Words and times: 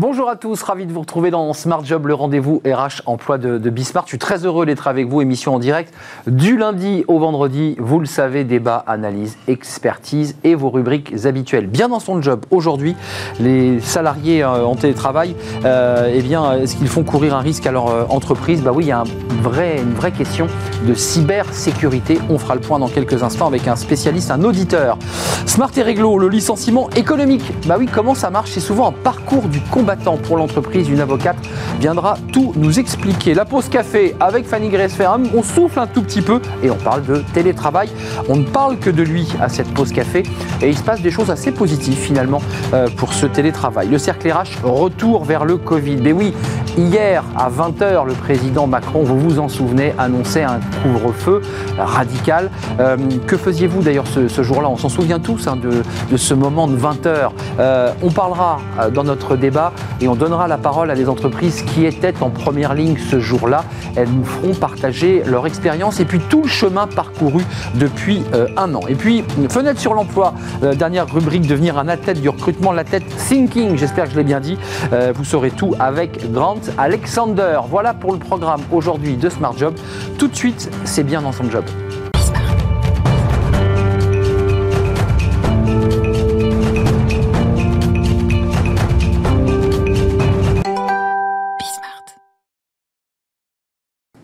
Bonjour 0.00 0.30
à 0.30 0.36
tous, 0.36 0.62
ravi 0.62 0.86
de 0.86 0.94
vous 0.94 1.00
retrouver 1.00 1.30
dans 1.30 1.52
Smart 1.52 1.84
Job, 1.84 2.06
le 2.06 2.14
rendez-vous 2.14 2.62
RH 2.64 3.02
emploi 3.04 3.36
de, 3.36 3.58
de 3.58 3.68
Bismart. 3.68 4.04
Je 4.06 4.12
suis 4.12 4.18
très 4.18 4.46
heureux 4.46 4.64
d'être 4.64 4.88
avec 4.88 5.06
vous, 5.06 5.20
émission 5.20 5.54
en 5.54 5.58
direct 5.58 5.92
du 6.26 6.56
lundi 6.56 7.04
au 7.06 7.18
vendredi. 7.18 7.76
Vous 7.78 8.00
le 8.00 8.06
savez, 8.06 8.44
débat, 8.44 8.82
analyse, 8.86 9.36
expertise 9.46 10.36
et 10.42 10.54
vos 10.54 10.70
rubriques 10.70 11.26
habituelles. 11.26 11.66
Bien 11.66 11.90
dans 11.90 12.00
son 12.00 12.22
job, 12.22 12.46
aujourd'hui, 12.50 12.96
les 13.40 13.78
salariés 13.80 14.42
euh, 14.42 14.64
en 14.64 14.74
télétravail, 14.74 15.36
euh, 15.66 16.10
eh 16.10 16.22
bien, 16.22 16.50
est-ce 16.54 16.76
qu'ils 16.76 16.88
font 16.88 17.04
courir 17.04 17.36
un 17.36 17.40
risque 17.40 17.66
à 17.66 17.70
leur 17.70 17.88
euh, 17.88 18.06
entreprise? 18.08 18.62
Bah 18.62 18.72
oui, 18.74 18.84
il 18.84 18.88
y 18.88 18.92
a 18.92 19.00
un 19.00 19.42
vrai, 19.42 19.82
une 19.82 19.92
vraie 19.92 20.12
question 20.12 20.46
de 20.88 20.94
cybersécurité. 20.94 22.18
On 22.30 22.38
fera 22.38 22.54
le 22.54 22.62
point 22.62 22.78
dans 22.78 22.88
quelques 22.88 23.22
instants 23.22 23.48
avec 23.48 23.68
un 23.68 23.76
spécialiste, 23.76 24.30
un 24.30 24.44
auditeur. 24.44 24.96
Smart 25.44 25.70
et 25.76 25.82
réglo, 25.82 26.16
le 26.16 26.28
licenciement 26.28 26.88
économique. 26.96 27.52
Bah 27.66 27.76
oui, 27.78 27.84
comment 27.86 28.14
ça 28.14 28.30
marche? 28.30 28.52
C'est 28.52 28.60
souvent 28.60 28.88
un 28.88 28.92
parcours 28.92 29.48
du 29.48 29.60
combattant 29.90 30.16
pour 30.16 30.36
l'entreprise. 30.36 30.88
Une 30.88 31.00
avocate 31.00 31.36
viendra 31.80 32.16
tout 32.32 32.52
nous 32.56 32.78
expliquer. 32.78 33.34
La 33.34 33.44
pause 33.44 33.68
café 33.68 34.14
avec 34.20 34.46
Fanny 34.46 34.68
Gressferham. 34.68 35.28
On 35.34 35.42
souffle 35.42 35.80
un 35.80 35.86
tout 35.88 36.02
petit 36.02 36.22
peu 36.22 36.40
et 36.62 36.70
on 36.70 36.76
parle 36.76 37.04
de 37.04 37.24
télétravail. 37.34 37.88
On 38.28 38.36
ne 38.36 38.44
parle 38.44 38.78
que 38.78 38.90
de 38.90 39.02
lui 39.02 39.26
à 39.40 39.48
cette 39.48 39.72
pause 39.74 39.92
café 39.92 40.22
et 40.62 40.68
il 40.68 40.76
se 40.76 40.82
passe 40.82 41.00
des 41.00 41.10
choses 41.10 41.30
assez 41.30 41.50
positives 41.50 41.96
finalement 41.96 42.40
euh, 42.72 42.86
pour 42.96 43.12
ce 43.12 43.26
télétravail. 43.26 43.88
Le 43.88 43.98
cercle 43.98 44.30
RH, 44.30 44.62
retour 44.62 45.24
vers 45.24 45.44
le 45.44 45.56
Covid. 45.56 45.96
Mais 45.96 46.12
oui, 46.12 46.34
hier 46.78 47.24
à 47.36 47.50
20h, 47.50 48.06
le 48.06 48.12
président 48.12 48.68
Macron, 48.68 49.02
vous 49.02 49.18
vous 49.18 49.38
en 49.40 49.48
souvenez, 49.48 49.92
annonçait 49.98 50.44
un 50.44 50.60
couvre-feu 50.82 51.42
radical. 51.78 52.50
Euh, 52.78 52.96
que 53.26 53.36
faisiez-vous 53.36 53.82
d'ailleurs 53.82 54.06
ce, 54.06 54.42
jour-là? 54.42 54.68
On 54.68 54.76
s'en 54.76 54.88
souvient 54.88 55.18
tous 55.18 55.48
hein, 55.48 55.56
de, 55.56 56.16
ce 56.16 56.34
moment 56.34 56.68
de 56.68 56.76
20h. 56.76 57.30
Euh, 57.58 57.92
on 58.02 58.10
parlera 58.10 58.60
dans 58.94 59.04
notre 59.04 59.36
débat 59.36 59.72
et 60.00 60.08
on 60.08 60.14
donnera 60.14 60.48
la 60.48 60.58
parole 60.58 60.90
à 60.90 60.94
des 60.94 61.08
entreprises 61.08 61.62
qui 61.62 61.84
étaient 61.84 62.14
en 62.22 62.30
première 62.30 62.74
ligne 62.74 62.96
ce 62.98 63.20
jour-là. 63.20 63.64
Elles 63.96 64.08
nous 64.08 64.24
feront 64.24 64.54
partager 64.54 65.22
leur 65.26 65.46
expérience 65.46 66.00
et 66.00 66.04
puis 66.04 66.18
tout 66.18 66.42
le 66.42 66.48
chemin 66.48 66.86
parcouru 66.86 67.44
depuis 67.74 68.22
euh, 68.34 68.46
un 68.56 68.74
an. 68.74 68.80
Et 68.88 68.94
puis, 68.94 69.24
fenêtre 69.48 69.80
sur 69.80 69.94
l'emploi, 69.94 70.34
euh, 70.62 70.74
dernière 70.74 71.06
rubrique, 71.12 71.46
devenir 71.46 71.78
un 71.78 71.88
athlète 71.88 72.20
du 72.20 72.28
recrutement, 72.28 72.72
la 72.72 72.84
tête 72.84 73.04
thinking, 73.28 73.76
j'espère 73.76 74.04
que 74.04 74.12
je 74.12 74.16
l'ai 74.16 74.24
bien 74.24 74.40
dit. 74.40 74.58
Euh, 74.92 75.12
vous 75.14 75.24
saurez 75.24 75.50
tout 75.50 75.74
avec 75.78 76.30
Grant 76.32 76.60
Alexander. 76.78 77.60
Voilà 77.68 77.94
pour 77.94 78.12
le 78.12 78.18
programme 78.18 78.60
aujourd'hui 78.72 79.16
de 79.16 79.28
Smart 79.28 79.56
Job. 79.56 79.74
Tout 80.18 80.28
de 80.28 80.36
suite, 80.36 80.70
c'est 80.84 81.04
bien 81.04 81.22
dans 81.22 81.32
son 81.32 81.50
job. 81.50 81.64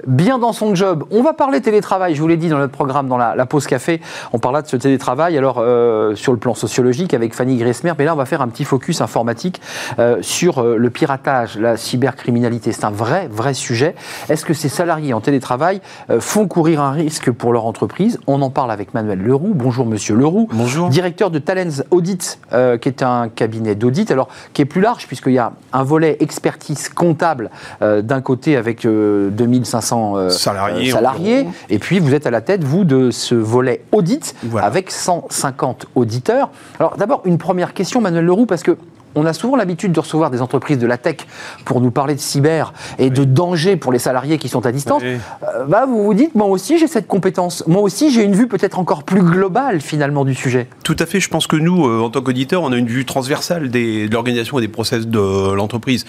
Bien 0.06 0.38
dans 0.38 0.52
son 0.52 0.74
job. 0.74 1.04
On 1.10 1.22
va 1.22 1.32
parler 1.32 1.60
télétravail, 1.60 2.14
je 2.14 2.20
vous 2.20 2.28
l'ai 2.28 2.36
dit 2.36 2.48
dans 2.48 2.58
notre 2.58 2.72
programme, 2.72 3.08
dans 3.08 3.16
la, 3.16 3.34
la 3.34 3.46
pause 3.46 3.66
café, 3.66 4.00
on 4.32 4.38
parlera 4.38 4.62
de 4.62 4.68
ce 4.68 4.76
télétravail, 4.76 5.36
alors 5.36 5.56
euh, 5.58 6.14
sur 6.14 6.32
le 6.32 6.38
plan 6.38 6.54
sociologique 6.54 7.14
avec 7.14 7.34
Fanny 7.34 7.56
Gressmer, 7.56 7.92
mais 7.98 8.04
là 8.04 8.14
on 8.14 8.16
va 8.16 8.24
faire 8.24 8.42
un 8.42 8.48
petit 8.48 8.64
focus 8.64 9.00
informatique 9.00 9.60
euh, 9.98 10.18
sur 10.22 10.58
euh, 10.58 10.76
le 10.76 10.90
piratage, 10.90 11.58
la 11.58 11.76
cybercriminalité. 11.76 12.72
C'est 12.72 12.84
un 12.84 12.90
vrai, 12.90 13.28
vrai 13.30 13.54
sujet. 13.54 13.94
Est-ce 14.28 14.44
que 14.44 14.54
ces 14.54 14.68
salariés 14.68 15.12
en 15.12 15.20
télétravail 15.20 15.80
font 16.20 16.46
courir 16.46 16.80
un 16.80 16.92
risque 16.92 17.30
pour 17.30 17.52
leur 17.52 17.66
entreprise? 17.66 18.18
On 18.26 18.42
en 18.42 18.50
parle 18.50 18.70
avec 18.70 18.94
Manuel 18.94 19.20
Leroux. 19.20 19.52
Bonjour 19.54 19.86
Monsieur 19.86 20.14
Leroux. 20.14 20.48
Bonjour. 20.52 20.88
Directeur 20.88 21.30
de 21.30 21.38
Talens 21.38 21.82
Audit, 21.90 22.38
qui 22.80 22.88
est 22.88 23.02
un 23.02 23.28
cabinet 23.28 23.74
d'audit, 23.74 24.10
alors 24.10 24.28
qui 24.52 24.62
est 24.62 24.66
plus 24.66 24.80
large 24.80 25.06
puisqu'il 25.06 25.32
y 25.32 25.38
a 25.38 25.52
un 25.72 25.82
volet 25.82 26.16
expertise 26.20 26.88
comptable 26.88 27.50
d'un 27.80 28.20
côté 28.20 28.56
avec 28.56 28.86
2500 28.86 29.95
euh, 30.16 30.28
salariés, 30.30 30.90
salariés 30.90 31.46
et 31.70 31.78
puis 31.78 31.98
vous 31.98 32.14
êtes 32.14 32.26
à 32.26 32.30
la 32.30 32.40
tête, 32.40 32.64
vous, 32.64 32.84
de 32.84 33.10
ce 33.10 33.34
volet 33.34 33.82
audit 33.92 34.34
Voilà. 34.44 34.66
avec 34.66 34.90
150 34.90 35.86
auditeurs. 35.94 36.50
Alors 36.78 36.96
d'abord, 36.96 37.22
une 37.24 37.38
première 37.38 37.74
question, 37.74 38.00
Manuel 38.00 38.24
Leroux, 38.24 38.46
parce 38.46 38.62
que 38.62 38.76
on 39.16 39.24
a 39.26 39.32
souvent 39.32 39.56
l'habitude 39.56 39.92
de 39.92 40.00
recevoir 40.00 40.30
des 40.30 40.42
entreprises 40.42 40.78
de 40.78 40.86
la 40.86 40.98
tech 40.98 41.16
pour 41.64 41.80
nous 41.80 41.90
parler 41.90 42.14
de 42.14 42.20
cyber 42.20 42.72
et 42.98 43.10
de 43.10 43.24
danger 43.24 43.76
pour 43.76 43.92
les 43.92 43.98
salariés 43.98 44.38
qui 44.38 44.48
sont 44.48 44.66
à 44.66 44.72
distance. 44.72 45.02
Oui. 45.02 45.16
Euh, 45.42 45.64
bah, 45.64 45.86
vous 45.86 46.04
vous 46.04 46.14
dites, 46.14 46.34
moi 46.34 46.46
aussi 46.46 46.78
j'ai 46.78 46.86
cette 46.86 47.06
compétence. 47.06 47.64
Moi 47.66 47.80
aussi 47.80 48.10
j'ai 48.10 48.22
une 48.22 48.34
vue 48.34 48.46
peut-être 48.46 48.78
encore 48.78 49.02
plus 49.02 49.22
globale 49.22 49.80
finalement 49.80 50.24
du 50.24 50.34
sujet. 50.34 50.68
Tout 50.84 50.96
à 50.98 51.06
fait. 51.06 51.18
Je 51.18 51.30
pense 51.30 51.46
que 51.46 51.56
nous, 51.56 51.86
euh, 51.86 52.00
en 52.00 52.10
tant 52.10 52.20
qu'auditeurs, 52.20 52.62
on 52.62 52.72
a 52.72 52.76
une 52.76 52.86
vue 52.86 53.06
transversale 53.06 53.70
des, 53.70 54.08
de 54.08 54.12
l'organisation 54.12 54.58
et 54.58 54.60
des 54.60 54.68
process 54.68 55.06
de 55.06 55.52
l'entreprise. 55.54 56.04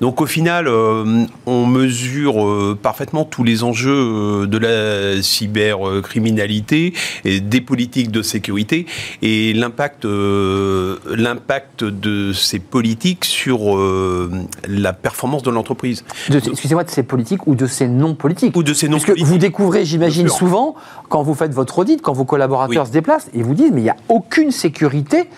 Donc, 0.00 0.20
au 0.20 0.26
final, 0.26 0.68
euh, 0.68 1.24
on 1.46 1.66
mesure 1.66 2.76
parfaitement 2.80 3.24
tous 3.24 3.42
les 3.42 3.64
enjeux 3.64 4.46
de 4.46 4.58
la 4.58 5.20
cybercriminalité 5.20 6.94
et 7.24 7.40
des 7.40 7.60
politiques 7.60 8.10
de 8.10 8.22
sécurité 8.22 8.86
et 9.20 9.52
l'impact, 9.52 10.04
l'impact 10.04 11.84
de 11.84 12.32
ces 12.32 12.51
politiques 12.58 13.24
sur 13.24 13.76
euh, 13.76 14.30
la 14.68 14.92
performance 14.92 15.42
de 15.42 15.50
l'entreprise 15.50 16.04
Excusez-moi, 16.32 16.84
de 16.84 16.90
ces 16.90 17.02
politiques 17.02 17.46
ou 17.46 17.54
de 17.54 17.66
ces 17.66 17.88
non 17.88 18.14
politiques. 18.14 18.56
ou 18.56 18.62
de 18.62 18.74
ces 18.74 18.88
non 18.88 18.98
Parce 18.98 19.04
que 19.18 19.24
vous 19.24 19.38
découvrez, 19.38 19.84
j'imagine, 19.84 20.28
souvent, 20.28 20.74
quand 21.08 21.22
vous 21.22 21.34
faites 21.34 21.52
votre 21.52 21.78
audit, 21.78 22.00
quand 22.02 22.12
vos 22.12 22.24
collaborateurs 22.24 22.82
Oui. 22.82 22.88
se 22.88 22.92
déplacent, 22.92 23.28
ils 23.34 23.44
vous 23.44 23.54
disent, 23.54 23.70
mais 23.72 23.80
il 23.80 23.84
n'y 23.84 23.90
a 23.90 23.96
aucune 24.08 24.50
sécurité, 24.50 25.28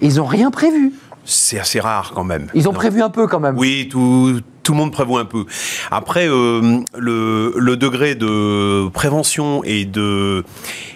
ils 0.00 0.16
n'ont 0.16 0.26
rien 0.26 0.50
prévu. 0.50 0.92
C'est 1.24 1.58
assez 1.58 1.80
rare 1.80 2.12
quand 2.14 2.24
même. 2.24 2.48
Ils 2.54 2.68
ont 2.68 2.72
prévu 2.72 3.02
un 3.02 3.10
peu 3.10 3.26
quand 3.26 3.40
même. 3.40 3.56
Oui, 3.58 3.88
tout, 3.90 4.40
tout 4.62 4.72
le 4.72 4.78
monde 4.78 4.90
prévoit 4.92 5.20
un 5.20 5.24
peu. 5.26 5.44
Après, 5.90 6.26
euh, 6.28 6.80
le, 6.98 7.52
le 7.56 7.76
degré 7.76 8.14
de 8.14 8.88
prévention 8.88 9.62
et 9.64 9.84
de, 9.84 10.44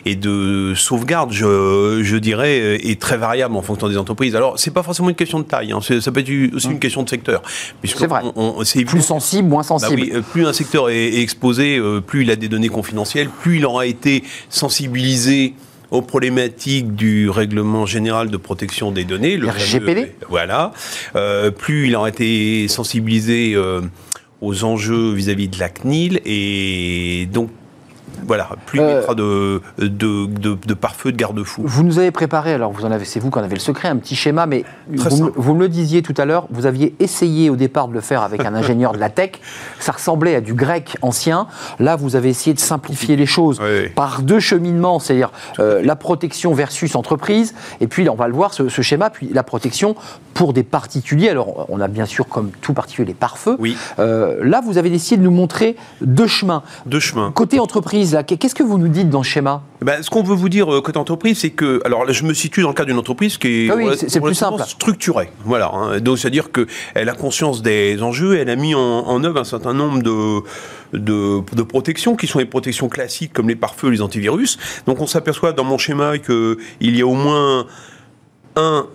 et 0.07 0.17
de 0.17 0.73
sauvegarde, 0.75 1.31
je, 1.33 2.01
je 2.03 2.17
dirais, 2.17 2.77
est 2.85 3.01
très 3.01 3.17
variable 3.17 3.55
en 3.55 3.63
fonction 3.63 3.89
des 3.89 3.99
entreprises. 3.99 4.35
Alors, 4.35 4.59
c'est 4.59 4.71
pas 4.73 4.83
forcément 4.83 5.09
une 5.11 5.15
question 5.15 5.39
de 5.39 5.45
taille, 5.45 5.73
hein, 5.73 5.81
ça 5.81 6.11
peut 6.11 6.21
être 6.21 6.55
aussi 6.55 6.69
une 6.69 6.79
question 6.81 7.03
de 7.03 7.09
secteur. 7.09 7.43
C'est 7.85 8.07
vrai. 8.07 8.23
on- 8.35 8.55
on- 8.59 8.65
c'est 8.65 8.85
Plus 8.85 9.03
sensible, 9.03 9.49
moins 9.49 9.63
bah 9.63 9.69
sensible. 9.69 10.03
oui, 10.03 10.11
euh, 10.15 10.21
plus 10.23 10.47
un 10.47 10.53
secteur 10.53 10.89
est, 10.89 10.97
est 10.97 11.21
exposé, 11.21 11.77
euh, 11.79 12.01
plus 12.01 12.23
il 12.23 12.31
a 12.31 12.37
des 12.37 12.49
données 12.49 12.69
confidentielles, 12.69 13.29
plus 13.29 13.59
il 13.59 13.67
aura 13.67 13.87
été 13.87 14.25
sensibilisé 14.49 15.55
aux 15.95 16.03
problématiques 16.03 16.97
du 16.97 17.31
règlement 17.31 17.87
général 17.87 18.29
de 18.29 18.37
protection 18.37 18.91
des 18.91 19.05
données, 19.05 19.37
le 19.37 19.49
RGPD. 19.49 20.13
voilà. 20.29 20.73
Euh, 21.15 21.53
plus 21.53 21.87
il 21.87 21.95
aura 21.95 22.09
été 22.09 22.67
sensibilisé 22.67 23.55
euh, 23.55 23.81
aux 24.41 24.65
enjeux 24.65 25.13
vis-à-vis 25.13 25.47
de 25.47 25.59
la 25.61 25.69
CNIL 25.69 26.21
et 26.25 27.29
donc 27.33 27.51
voilà, 28.27 28.49
plus 28.67 28.79
il 28.79 28.83
Euh, 28.83 28.97
mettra 28.97 29.15
de, 29.15 29.61
de, 29.79 30.27
de, 30.27 30.57
de 30.67 30.75
pare-feu, 30.75 31.13
de 31.13 31.17
garde-fous. 31.17 31.63
Vous 31.65 31.83
nous 31.83 31.99
avez 31.99 32.11
préparé, 32.11 32.53
alors 32.55 32.73
vous 32.73 32.85
en 32.85 32.91
avez, 32.91 33.05
c'est 33.05 33.21
vous 33.21 33.31
qui 33.31 33.39
en 33.39 33.43
avez 33.43 33.55
le 33.55 33.61
secret, 33.61 33.89
un 33.89 33.97
petit 33.97 34.17
schéma, 34.17 34.47
mais 34.47 34.65
vous, 34.89 35.05
me- 35.05 35.11
simple. 35.11 35.33
vous 35.37 35.55
me 35.55 35.61
le 35.61 35.69
disiez 35.69 36.03
tout 36.03 36.15
à 36.17 36.25
l'heure, 36.25 36.47
vous 36.51 36.67
aviez 36.67 36.95
essayé 37.01 37.51
au 37.51 37.57
départ 37.57 37.89
de 37.89 37.95
le 37.95 38.01
faire 38.01 38.23
avec 38.23 38.45
un 38.45 38.55
ingénieur 38.55 38.93
de 38.93 38.99
la 38.99 39.11
tech, 39.11 39.33
ça 39.79 39.93
ressemblait 39.93 40.35
à 40.35 40.41
du 40.41 40.55
grec 40.55 40.97
ancien. 41.03 41.47
Là, 41.79 41.97
vous 41.97 42.17
avez 42.17 42.29
essayé 42.31 42.55
de 42.55 42.61
simplifier 42.61 43.17
les 43.17 43.27
choses 43.27 43.61
Oui, 43.63 43.89
par 43.95 44.23
deux 44.23 44.41
cheminements, 44.41 44.99
c'est-à-dire 44.99 45.31
euh, 45.59 45.83
la 45.83 45.97
protection 45.97 46.53
versus 46.55 46.95
entreprise, 46.95 47.55
et 47.81 47.87
puis 47.87 48.05
là, 48.05 48.13
on 48.13 48.17
va 48.17 48.29
le 48.29 48.35
voir, 48.35 48.55
ce, 48.55 48.69
ce 48.69 48.83
schéma, 48.83 49.11
puis 49.11 49.29
la 49.33 49.43
protection 49.43 49.95
pour 50.35 50.53
des 50.53 50.63
particuliers. 50.63 51.29
Alors, 51.29 51.67
on 51.69 51.81
a 51.81 51.89
bien 51.89 52.07
sûr, 52.07 52.27
comme 52.29 52.51
tout 52.61 52.73
particulier, 52.75 53.09
les 53.09 53.15
pare-feux. 53.15 53.57
Oui. 53.59 53.77
Euh, 53.99 54.39
là, 54.43 54.61
vous 54.65 54.79
avez 54.79 54.91
décidé 54.91 55.17
de 55.19 55.23
nous 55.23 55.31
montrer 55.31 55.77
deux 56.01 56.27
chemins. 56.27 56.63
Deux 56.87 57.01
chemins. 57.01 57.31
Côté 57.33 57.61
entreprise, 57.61 58.14
qu'est-ce 58.23 58.55
que 58.55 58.63
vous 58.63 58.79
nous 58.79 58.89
dites 58.89 59.11
dans 59.11 59.23
ce 59.23 59.31
schéma 59.31 59.63
Ben, 59.83 60.03
ce 60.03 60.11
qu'on 60.11 60.23
veut 60.23 60.35
vous 60.35 60.49
dire 60.49 60.73
euh, 60.73 60.81
côté 60.81 60.99
entreprise, 60.99 61.39
c'est 61.41 61.51
que, 61.51 61.81
alors 61.85 62.11
je 62.13 62.25
me 62.25 62.33
situe 62.35 62.63
dans 62.63 62.69
le 62.69 62.75
cadre 62.75 62.89
d'une 62.89 62.99
entreprise 62.99 63.37
qui 63.39 63.67
est, 63.67 63.71
Ah 63.71 63.75
oui, 63.77 63.87
c'est- 63.97 64.09
c'est 64.09 64.21
plus 64.21 64.35
simple. 64.35 64.63
structurée. 64.67 65.31
Voilà. 65.45 65.71
hein. 65.75 66.01
Donc, 66.01 66.19
c'est-à-dire 66.19 66.49
qu'elle 66.53 67.09
a 67.09 67.15
conscience 67.15 67.63
des 67.63 68.03
enjeux, 68.03 68.37
elle 68.39 68.51
a 68.51 68.57
mis 68.57 68.75
en, 68.75 68.81
en 68.81 69.25
œuvre 69.25 69.41
un 69.41 69.45
certain 69.45 69.75
nombre 69.75 70.03
de, 70.03 70.41
de, 70.97 71.41
de 71.55 71.63
protections 71.63 72.15
qui 72.17 72.27
sont 72.27 72.39
les 72.39 72.45
protections 72.45 72.89
classiques 72.89 73.33
comme 73.33 73.49
les 73.49 73.57
pare-feux, 73.57 73.89
les 73.89 74.03
antivirus. 74.03 74.59
Donc, 74.87 75.01
on 75.01 75.07
s'aperçoit 75.07 75.53
dans 75.53 75.65
mon 75.65 75.79
schéma 75.79 76.19
qu'il 76.19 76.57
y 76.81 77.01
a 77.03 77.07
au 77.07 77.15
moins 77.15 77.67
un 78.57 78.87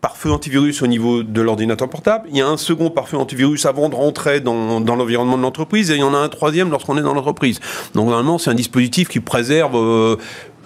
pare-feu 0.00 0.30
antivirus 0.30 0.82
au 0.82 0.86
niveau 0.86 1.22
de 1.22 1.40
l'ordinateur 1.40 1.88
portable, 1.88 2.28
il 2.30 2.36
y 2.36 2.40
a 2.40 2.46
un 2.46 2.56
second 2.56 2.90
pare-feu 2.90 3.16
antivirus 3.16 3.66
avant 3.66 3.88
de 3.88 3.94
rentrer 3.94 4.40
dans, 4.40 4.80
dans 4.80 4.96
l'environnement 4.96 5.36
de 5.36 5.42
l'entreprise, 5.42 5.90
et 5.90 5.94
il 5.94 6.00
y 6.00 6.04
en 6.04 6.14
a 6.14 6.18
un 6.18 6.28
troisième 6.28 6.70
lorsqu'on 6.70 6.96
est 6.98 7.02
dans 7.02 7.14
l'entreprise. 7.14 7.60
Donc 7.94 8.06
normalement, 8.08 8.38
c'est 8.38 8.50
un 8.50 8.54
dispositif 8.54 9.08
qui 9.08 9.20
préserve 9.20 9.76
euh, 9.76 10.16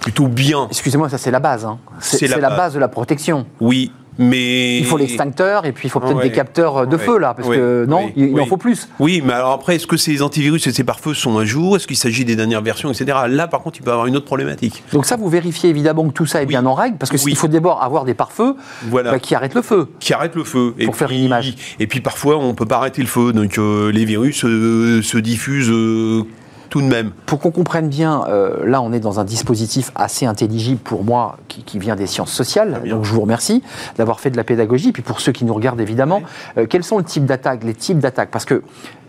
plutôt 0.00 0.26
bien. 0.26 0.66
Excusez-moi, 0.70 1.08
ça 1.08 1.18
c'est 1.18 1.30
la 1.30 1.40
base. 1.40 1.64
hein. 1.64 1.78
C'est 2.00 2.26
la, 2.26 2.50
base 2.50 2.74
de 2.74 2.78
la 2.78 2.88
protection. 2.88 3.46
Oui, 3.60 3.90
Mais 4.18 4.78
il 4.78 4.84
faut 4.84 4.98
l'extincteur 4.98 5.64
et 5.64 5.72
puis 5.72 5.88
il 5.88 5.90
faut 5.90 5.98
peut-être 6.00 6.16
Ouais. 6.16 6.24
des 6.28 6.32
capteurs 6.32 6.86
de 6.86 6.96
Ouais. 6.96 7.02
feu 7.02 7.18
là, 7.18 7.32
parce 7.34 7.48
Ouais. 7.48 7.56
que 7.56 7.86
non, 7.88 8.04
Oui. 8.06 8.12
il, 8.16 8.28
il 8.30 8.40
en 8.40 8.46
faut 8.46 8.56
plus. 8.58 8.88
Oui, 8.98 9.22
mais 9.24 9.32
alors 9.32 9.52
après, 9.52 9.76
est-ce 9.76 9.86
que 9.86 9.96
ces 9.96 10.20
antivirus 10.22 10.66
et 10.66 10.72
ces 10.72 10.84
pare-feux 10.84 11.14
sont 11.14 11.38
à 11.38 11.44
jour? 11.44 11.76
Est-ce 11.76 11.86
qu'il 11.86 11.96
s'agit 11.96 12.24
des 12.24 12.36
dernières 12.36 12.60
versions, 12.62 12.90
etc. 12.92 13.16
Là, 13.28 13.48
par 13.48 13.60
contre, 13.62 13.78
il 13.78 13.82
peut 13.82 13.90
y 13.90 13.92
avoir 13.92 14.06
une 14.06 14.16
autre 14.16 14.26
problématique. 14.26 14.82
Donc 14.92 15.06
ça, 15.06 15.16
vous 15.16 15.28
vérifiez 15.28 15.70
évidemment 15.70 16.06
que 16.08 16.12
tout 16.12 16.26
ça 16.26 16.42
est 16.42 16.46
bien 16.46 16.64
en 16.66 16.74
règle, 16.74 16.96
parce 16.98 17.10
que 17.10 17.16
il 17.28 17.36
faut 17.36 17.48
d'abord 17.48 17.82
avoir 17.82 18.04
des 18.04 18.14
pare-feux 18.14 18.54
Voilà. 18.88 19.12
bah, 19.12 19.18
qui 19.18 19.34
arrêtent 19.34 19.54
le 19.54 19.62
feu. 19.62 19.88
Qui 20.00 20.12
arrête 20.12 20.34
le 20.34 20.44
feu. 20.44 20.74
Pour 20.84 20.96
faire 20.96 21.10
une 21.10 21.20
image. 21.24 21.54
Et 21.80 21.86
puis 21.86 22.00
parfois, 22.00 22.36
on 22.38 22.54
peut 22.54 22.66
pas 22.66 22.76
arrêter 22.76 23.00
le 23.02 23.08
feu. 23.08 23.32
Donc 23.32 23.56
euh, 23.58 23.90
les 23.92 24.04
virus 24.04 24.44
euh, 24.44 25.00
se 25.02 25.16
diffusent 25.18 25.70
euh, 25.70 26.24
tout 26.72 26.80
de 26.80 26.86
même. 26.86 27.10
Pour 27.26 27.38
qu'on 27.38 27.50
comprenne 27.50 27.90
bien, 27.90 28.24
euh, 28.28 28.66
là 28.66 28.80
on 28.80 28.94
est 28.94 28.98
dans 28.98 29.20
un 29.20 29.24
dispositif 29.24 29.92
assez 29.94 30.24
intelligible 30.24 30.80
pour 30.80 31.04
moi 31.04 31.36
qui, 31.46 31.64
qui 31.64 31.78
vient 31.78 31.96
des 31.96 32.06
sciences 32.06 32.32
sociales, 32.32 32.80
donc 32.88 33.04
je 33.04 33.12
vous 33.12 33.20
remercie 33.20 33.62
d'avoir 33.98 34.20
fait 34.20 34.30
de 34.30 34.38
la 34.38 34.42
pédagogie. 34.44 34.88
Et 34.88 34.92
puis 34.92 35.02
pour 35.02 35.20
ceux 35.20 35.32
qui 35.32 35.44
nous 35.44 35.52
regardent 35.52 35.82
évidemment, 35.82 36.22
euh, 36.56 36.64
quels 36.66 36.82
sont 36.82 36.96
le 36.96 37.04
type 37.04 37.30
les 37.62 37.74
types 37.74 37.98
d'attaques? 37.98 38.30
Parce 38.30 38.46
que 38.46 38.62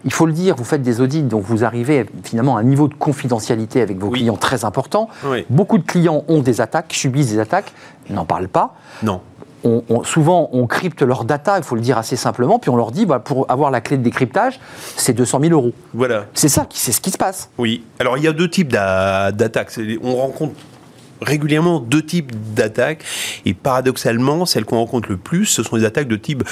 il 0.04 0.12
faut 0.12 0.25
le 0.25 0.33
dire, 0.33 0.57
vous 0.57 0.65
faites 0.65 0.81
des 0.81 1.00
audits, 1.00 1.24
donc 1.24 1.44
vous 1.44 1.63
arrivez 1.63 2.06
finalement 2.25 2.57
à 2.57 2.60
un 2.60 2.63
niveau 2.63 2.89
de 2.89 2.94
confidentialité 2.95 3.81
avec 3.81 3.98
vos 3.98 4.07
Oui. 4.10 4.19
clients 4.19 4.36
très 4.36 4.65
important. 4.65 5.07
Oui. 5.25 5.45
Beaucoup 5.50 5.77
de 5.77 5.86
clients 5.86 6.25
ont 6.27 6.42
des 6.42 6.60
attaques, 6.60 6.92
subissent 6.92 7.30
des 7.31 7.39
attaques, 7.39 7.71
n'en 8.10 8.25
parlent 8.25 8.50
pas. 8.50 8.75
Non. 9.04 9.21
On- 9.63 9.83
on- 9.89 10.04
souvent, 10.04 10.50
on 10.51 10.68
crypte 10.68 11.01
leurs 11.01 11.24
data, 11.25 11.57
il 11.57 11.63
faut 11.63 11.75
le 11.75 11.81
dire 11.81 11.98
assez 11.98 12.15
simplement, 12.15 12.60
puis 12.60 12.69
on 12.69 12.75
leur 12.75 12.92
dit, 12.92 13.06
bah, 13.06 13.19
pour 13.19 13.50
avoir 13.50 13.71
la 13.71 13.81
clé 13.81 13.98
de 13.98 14.04
décryptage, 14.04 14.60
c'est 14.98 15.13
200 15.13 15.39
000 15.42 15.54
euros. 15.54 15.74
Voilà. 15.94 16.25
C'est 16.33 16.50
ça, 16.50 16.68
c'est 16.74 16.92
ce 16.92 17.00
qui 17.01 17.12
se 17.12 17.18
passe. 17.18 17.50
Oui. 17.57 17.83
Alors 18.00 18.18
il 18.18 18.24
y 18.24 18.27
a 18.27 18.33
deux 18.33 18.50
types 18.50 18.71
d'a- 18.71 19.31
d'attaques. 19.31 19.71
On 20.04 20.15
rencontre 20.15 20.54
régulièrement 21.21 21.80
deux 21.80 22.01
types 22.06 22.31
d'attaques. 22.54 23.04
Et 23.45 23.54
paradoxalement, 23.54 24.45
celles 24.45 24.65
qu'on 24.65 24.77
rencontre 24.80 25.10
le 25.10 25.18
plus, 25.18 25.45
ce 25.45 25.63
sont 25.63 25.77
les 25.77 25.86
attaques 25.86 26.10
de 26.10 26.18
type 26.18 26.44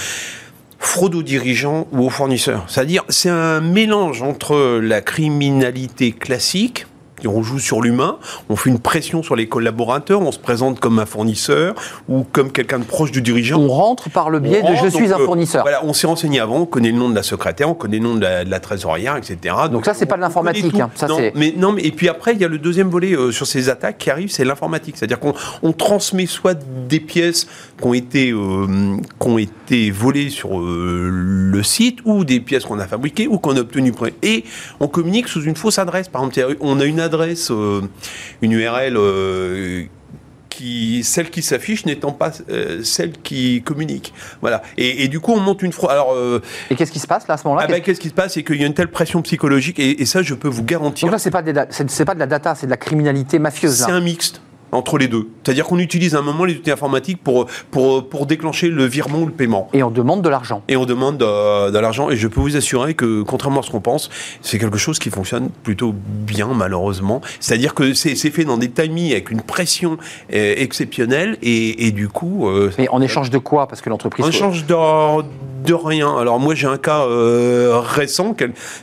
fraude 0.79 1.13
aux 1.13 1.23
dirigeants 1.23 1.87
ou 1.91 2.05
aux 2.05 2.09
fournisseurs. 2.09 2.63
C'est-à-dire, 2.67 3.03
c'est 3.09 3.29
un 3.29 3.59
mélange 3.61 4.21
entre 4.23 4.79
la 4.81 5.01
criminalité 5.01 6.11
classique, 6.13 6.87
on 7.27 7.43
joue 7.43 7.59
sur 7.59 7.81
l'humain, 7.81 8.17
on 8.49 8.55
fait 8.55 8.69
une 8.69 8.79
pression 8.79 9.23
sur 9.23 9.35
les 9.35 9.47
collaborateurs, 9.47 10.21
on 10.21 10.31
se 10.31 10.39
présente 10.39 10.79
comme 10.79 10.99
un 10.99 11.05
fournisseur 11.05 11.75
ou 12.09 12.25
comme 12.31 12.51
quelqu'un 12.51 12.79
de 12.79 12.83
proche 12.83 13.11
du 13.11 13.21
dirigeant. 13.21 13.59
On 13.59 13.67
rentre 13.67 14.09
par 14.09 14.29
le 14.29 14.39
biais 14.39 14.61
On 14.63 14.71
de 14.71 14.75
je 14.75 14.87
suis 14.87 15.07
donc, 15.07 15.19
un 15.19 15.21
euh, 15.21 15.25
fournisseur. 15.25 15.63
Voilà, 15.63 15.83
on 15.83 15.93
s'est 15.93 16.07
renseigné 16.07 16.39
avant, 16.39 16.57
on 16.57 16.65
connaît 16.65 16.91
le 16.91 16.97
nom 16.97 17.09
de 17.09 17.15
la 17.15 17.23
secrétaire, 17.23 17.69
on 17.69 17.73
connaît 17.73 17.97
le 17.97 18.03
nom 18.03 18.15
de 18.15 18.21
la, 18.21 18.43
de 18.43 18.49
la 18.49 18.59
trésorière, 18.59 19.17
etc. 19.17 19.55
Donc 19.71 19.85
ça, 19.85 19.93
c'est 19.93 20.05
pas 20.05 20.15
de 20.15 20.21
l'informatique, 20.21 20.79
hein. 20.79 20.89
Ça, 20.95 21.07
non, 21.07 21.19
mais 21.35 21.53
non, 21.57 21.71
mais 21.71 21.83
et 21.83 21.91
puis 21.91 22.09
après, 22.09 22.33
il 22.33 22.41
y 22.41 22.45
a 22.45 22.47
le 22.47 22.57
deuxième 22.57 22.89
volet 22.89 23.13
euh, 23.13 23.31
sur 23.31 23.47
ces 23.47 23.69
attaques 23.69 23.97
qui 23.97 24.09
arrive, 24.09 24.31
c'est 24.31 24.45
l'informatique. 24.45 24.95
C'est-à-dire 24.97 25.19
qu'on 25.19 25.33
on 25.63 25.73
transmet 25.73 26.25
soit 26.25 26.57
des 26.87 26.99
pièces 26.99 27.47
qui 27.79 27.87
ont 27.87 27.93
été 27.93 28.31
euh, 28.31 28.97
qui 29.19 29.27
ont 29.27 29.37
été 29.37 29.91
volées 29.91 30.29
sur 30.29 30.59
euh, 30.59 31.09
le 31.11 31.63
site, 31.63 31.99
ou 32.05 32.23
des 32.23 32.39
pièces 32.39 32.65
qu'on 32.65 32.79
a 32.79 32.87
fabriquées 32.87 33.27
ou 33.27 33.37
qu'on 33.37 33.55
a 33.55 33.59
obtenues. 33.59 33.93
Et 34.21 34.43
on 34.79 34.87
communique 34.87 35.27
sous 35.27 35.43
une 35.43 35.55
fausse 35.55 35.79
adresse. 35.79 36.07
Par 36.07 36.23
exemple, 36.23 36.57
on 36.61 36.79
a 36.79 36.85
une 36.85 36.99
adresse, 36.99 37.10
euh, 37.51 37.81
une 38.41 38.51
URL. 38.53 38.95
euh, 38.97 39.83
qui, 40.49 41.03
celle 41.05 41.29
qui 41.29 41.41
s'affiche 41.41 41.85
n'étant 41.85 42.11
pas 42.11 42.31
euh, 42.49 42.83
celle 42.83 43.13
qui 43.13 43.61
communique. 43.63 44.13
Voilà. 44.41 44.61
Et, 44.77 45.03
et 45.03 45.07
du 45.07 45.21
coup, 45.21 45.31
on 45.31 45.39
monte 45.39 45.63
une 45.63 45.71
fraude. 45.71 45.89
Alors, 45.91 46.13
euh, 46.13 46.41
Et 46.69 46.75
qu'est-ce 46.75 46.91
qui 46.91 46.99
se 46.99 47.07
passe 47.07 47.25
là 47.27 47.35
à 47.35 47.37
ce 47.37 47.45
moment-là? 47.47 47.63
ah 47.67 47.71
ben, 47.71 47.81
Qu'est-ce- 47.81 48.01
qui 48.01 48.09
se 48.09 48.13
passe? 48.13 48.33
C'est 48.33 48.43
qu'il 48.43 48.59
y 48.59 48.63
a 48.63 48.67
une 48.67 48.73
telle 48.73 48.89
pression 48.89 49.21
psychologique, 49.21 49.79
et, 49.79 50.01
et 50.01 50.05
ça, 50.05 50.21
je 50.21 50.33
peux 50.33 50.49
vous 50.49 50.63
garantir, 50.63 51.07
Donc 51.07 51.13
là, 51.13 51.19
c'est 51.19 51.31
pas, 51.31 51.41
des 51.41 51.53
pas 51.53 52.13
de 52.13 52.19
la 52.19 52.27
data, 52.27 52.53
c'est 52.53 52.65
de 52.67 52.71
la 52.71 52.77
criminalité 52.77 53.39
mafieuse. 53.39 53.75
c'est 53.85 53.91
un 53.91 54.01
mixte 54.01 54.41
entre 54.71 54.97
les 54.97 55.07
deux. 55.07 55.27
C'est-à-dire 55.43 55.65
qu'on 55.65 55.79
utilise 55.79 56.15
à 56.15 56.19
un 56.19 56.21
moment 56.21 56.45
les 56.45 56.55
outils 56.55 56.71
informatiques 56.71 57.21
pour, 57.23 57.47
pour, 57.71 58.07
pour 58.07 58.25
déclencher 58.25 58.69
le 58.69 58.85
virement 58.85 59.19
ou 59.19 59.25
le 59.25 59.31
paiement. 59.31 59.69
Et 59.73 59.83
on 59.83 59.91
demande 59.91 60.21
de 60.21 60.29
l'argent. 60.29 60.63
Et 60.67 60.77
on 60.77 60.85
demande 60.85 61.17
de, 61.17 61.71
de 61.71 61.79
l'argent. 61.79 62.09
Et 62.09 62.15
je 62.15 62.27
peux 62.27 62.39
vous 62.39 62.55
assurer 62.55 62.93
que, 62.93 63.21
contrairement 63.23 63.59
à 63.61 63.63
ce 63.63 63.71
qu'on 63.71 63.81
pense, 63.81 64.09
c'est 64.41 64.59
quelque 64.59 64.77
chose 64.77 64.99
qui 64.99 65.09
fonctionne 65.09 65.49
plutôt 65.63 65.93
bien, 65.95 66.47
malheureusement. 66.55 67.21
C'est-à-dire 67.39 67.73
que 67.73 67.93
c'est 67.93 68.15
fait 68.15 68.45
dans 68.45 68.57
des 68.57 68.69
timings 68.69 69.11
avec 69.11 69.29
une 69.31 69.41
pression 69.41 69.97
euh, 70.33 70.53
exceptionnelle. 70.57 71.37
Et, 71.41 71.87
et 71.87 71.91
du 71.91 72.07
coup, 72.07 72.47
euh, 72.47 72.71
Mais 72.77 72.87
en 72.89 73.01
échange 73.01 73.29
de 73.29 73.37
quoi 73.37 73.67
Parce 73.67 73.81
que 73.81 73.89
l'entreprise. 73.89 74.25
on 74.25 74.31
change 74.31 74.65
de, 74.65 74.75
de 75.65 75.73
rien. 75.73 76.17
Alors 76.17 76.39
moi 76.39 76.55
j'ai 76.55 76.67
un 76.67 76.77
cas 76.77 77.01
euh, 77.05 77.79
récent. 77.79 78.35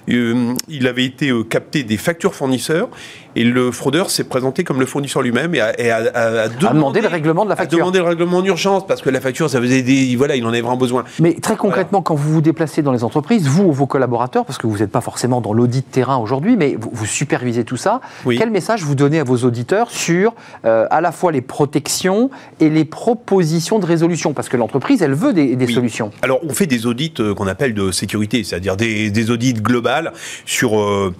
euh, 0.08 0.54
il 0.68 0.86
avait 0.86 1.04
été 1.04 1.30
euh, 1.30 1.42
capté 1.44 1.82
des 1.82 1.96
factures 1.96 2.34
fournisseurs 2.34 2.88
et 3.36 3.44
le 3.44 3.70
fraudeur 3.70 4.10
s'est 4.10 4.24
présenté 4.24 4.64
comme 4.64 4.80
le 4.80 4.86
fournisseur 4.86 5.22
lui-même 5.22 5.54
et 5.54 5.60
a, 5.60 5.78
et 5.80 5.90
a- 5.90 5.96
a- 5.96 6.20
a 6.20 6.42
a 6.44 6.48
demandé 6.48 7.00
le 7.00 7.08
règlement 7.08 7.44
de 7.44 7.48
la 7.50 7.54
a 7.54 7.56
facture. 7.56 7.78
demandé 7.78 7.98
le 7.98 8.04
règlement 8.04 8.42
d'urgence 8.42 8.86
parce 8.86 9.02
que 9.02 9.10
la 9.10 9.20
facture 9.20 9.48
ça 9.50 9.60
faisait 9.60 9.82
des 9.82 10.16
voilà 10.16 10.36
il 10.36 10.44
en 10.44 10.48
avait 10.48 10.60
vraiment 10.60 10.76
besoin. 10.76 11.04
Mais 11.20 11.34
très 11.34 11.56
concrètement, 11.56 12.02
quand 12.02 12.14
vous 12.14 12.32
vous 12.32 12.40
déplacez 12.40 12.82
dans 12.82 12.92
les 12.92 13.04
entreprises, 13.04 13.46
vous 13.46 13.64
ou 13.64 13.72
vos 13.72 13.86
collaborateurs, 13.86 14.44
parce 14.44 14.58
que 14.58 14.66
vous 14.66 14.78
n'êtes 14.78 14.90
pas 14.90 15.00
forcément 15.00 15.40
dans 15.40 15.52
l'audit 15.52 15.86
de 15.86 15.92
terrain 15.92 16.16
aujourd'hui, 16.16 16.56
mais 16.56 16.76
vous, 16.80 16.90
vous 16.92 17.06
supervisez 17.06 17.64
tout 17.64 17.76
ça, 17.76 18.00
Oui. 18.24 18.36
quel 18.38 18.50
message 18.50 18.82
vous 18.82 18.94
donnez 18.94 19.18
à 19.20 19.24
vos 19.24 19.38
auditeurs 19.38 19.90
sur 19.90 20.34
euh, 20.64 20.86
à 20.90 21.00
la 21.00 21.12
fois 21.12 21.32
les 21.32 21.40
protections 21.42 22.30
et 22.60 22.70
les 22.70 22.84
propositions 22.84 23.78
de 23.78 23.86
résolution? 23.86 24.32
Parce 24.32 24.48
que 24.48 24.56
l'entreprise, 24.56 25.02
elle 25.02 25.14
veut 25.14 25.32
des, 25.32 25.56
des 25.56 25.66
Oui. 25.66 25.74
solutions. 25.74 26.10
Alors, 26.22 26.40
on 26.42 26.50
fait 26.54 26.66
des 26.66 26.86
audits 26.86 27.14
euh, 27.20 27.34
qu'on 27.34 27.46
appelle 27.46 27.74
de 27.74 27.90
sécurité, 27.92 28.42
c'est-à-dire 28.44 28.76
des, 28.76 29.10
des 29.10 29.30
audits 29.30 29.54
globales 29.54 30.12
sur 30.46 30.80
euh, 30.80 31.14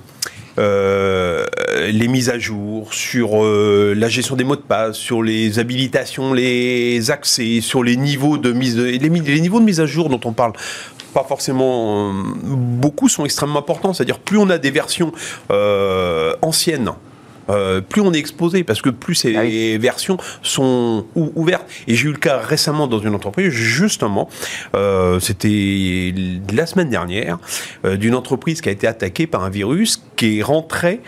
euh, 0.59 1.47
les 1.91 2.09
mises 2.09 2.31
à 2.31 2.39
jour, 2.39 2.93
sur 2.93 3.45
euh, 3.45 3.95
la 3.97 4.09
gestion 4.09 4.35
des 4.35 4.45
mots 4.45 4.57
de 4.57 4.61
passe, 4.61 4.97
sur 4.97 5.23
les 5.23 5.59
habilitations, 5.59 6.33
les 6.33 7.11
accès, 7.11 7.61
sur 7.61 7.85
les 7.85 7.97
niveaux 7.97 8.39
de 8.39 8.53
mise, 8.53 8.77
les, 8.77 9.09
niveaux 9.09 9.61
de 9.61 9.65
mise 9.65 9.81
à 9.81 9.87
jour 9.87 10.09
dont 10.09 10.21
on 10.25 10.33
parle. 10.33 10.53
Pas 11.15 11.25
forcément 11.25 12.11
euh, 12.11 12.13
beaucoup 12.45 13.09
sont 13.09 13.25
extrêmement 13.25 13.61
importants, 13.61 13.93
c'est-à-dire 13.93 14.19
plus 14.19 14.39
on 14.39 14.51
a 14.51 14.59
des 14.59 14.71
versions 14.71 15.13
anciennes. 16.43 16.93
Euh, 17.51 17.81
plus 17.81 18.01
on 18.01 18.13
est 18.13 18.19
exposé, 18.19 18.65
parce 18.65 18.83
que 18.83 18.91
plus 18.91 19.15
ces 19.15 19.35
Ah 19.37 19.41
oui. 19.43 19.77
versions 19.79 20.17
sont 20.43 21.07
ou- 21.15 21.33
ouvertes. 21.35 21.67
Et 21.87 21.95
j'ai 21.95 22.09
eu 22.09 22.13
le 22.13 22.19
cas 22.19 22.39
récemment 22.39 22.87
dans 22.87 22.99
une 22.99 23.15
entreprise, 23.15 23.51
justement, 23.51 24.29
euh, 24.75 25.19
c'était 25.21 26.15
la 26.53 26.67
semaine 26.67 26.91
dernière, 26.91 27.39
euh, 27.85 27.97
d'une 27.97 28.15
entreprise 28.15 28.61
qui 28.61 28.69
a 28.69 28.73
été 28.73 28.87
attaquée 28.87 29.27
par 29.27 29.45
un 29.45 29.51
virus 29.51 30.03
qui 30.17 30.39
est 30.39 30.43
rentré 30.43 31.01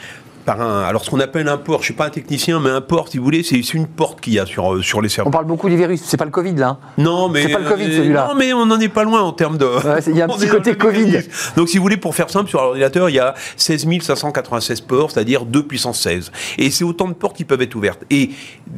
par 0.45 0.61
un. 0.61 0.83
Alors, 0.83 1.05
ce 1.05 1.11
qu'on 1.11 1.21
appelle 1.21 1.49
un 1.49 1.57
port, 1.57 1.81
je 1.81 1.85
suis 1.87 1.95
pas 1.95 2.07
un 2.07 2.11
technicien, 2.11 2.61
mais 2.61 2.71
un 2.71 2.81
port, 2.81 3.09
si 3.09 3.19
vous 3.19 3.25
voulez, 3.25 3.43
c'est 3.43 3.59
une 3.75 3.87
porte 3.87 4.21
qu'il 4.21 4.33
y 4.35 4.39
a 4.39 4.47
sur, 4.47 4.75
euh, 4.75 4.83
sur 4.83 5.01
les 5.01 5.07
On 5.09 5.11
serveurs. 5.11 5.31
parle 5.33 5.45
beaucoup 5.47 5.69
des 5.69 5.77
virus, 5.77 6.03
c'est 6.05 6.17
pas 6.17 6.25
le 6.25 6.31
Covid 6.31 6.55
là. 6.55 6.69
hein. 6.69 6.79
Non, 6.99 7.29
mais. 7.29 7.43
C'est 7.43 7.49
pas 7.53 7.59
le 7.61 7.69
Covid, 7.69 7.85
celui-là. 7.97 8.29
Non, 8.29 8.35
mais 8.37 8.53
on 8.53 8.67
n'en 8.67 8.79
est 8.81 8.89
pas 8.89 9.05
loin 9.05 9.21
en 9.23 9.33
termes 9.33 9.59
de. 9.59 9.65
Ouais, 9.67 10.01
il 10.07 10.17
y 10.17 10.23
a 10.23 10.25
un 10.25 10.29
On 10.31 10.37
petit 10.37 10.49
côté 10.49 10.77
Covid. 10.77 11.19
Donc, 11.57 11.69
si 11.69 11.77
vous 11.79 11.83
voulez, 11.83 11.97
pour 11.97 12.15
faire 12.15 12.31
simple, 12.31 12.49
sur 12.49 12.61
l'ordinateur, 12.61 13.09
il 13.09 13.15
y 13.17 13.21
a 13.21 13.35
16 13.57 13.87
596 14.03 14.81
ports, 14.83 15.11
c'est-à-dire 15.11 15.45
2 15.45 15.63
puissance 15.65 16.01
16. 16.01 16.31
Et 16.59 16.71
c'est 16.71 16.85
autant 16.85 17.09
de 17.09 17.15
portes 17.15 17.37
qui 17.37 17.45
peuvent 17.45 17.63
être 17.63 17.75
ouvertes. 17.75 18.05
Et 18.11 18.31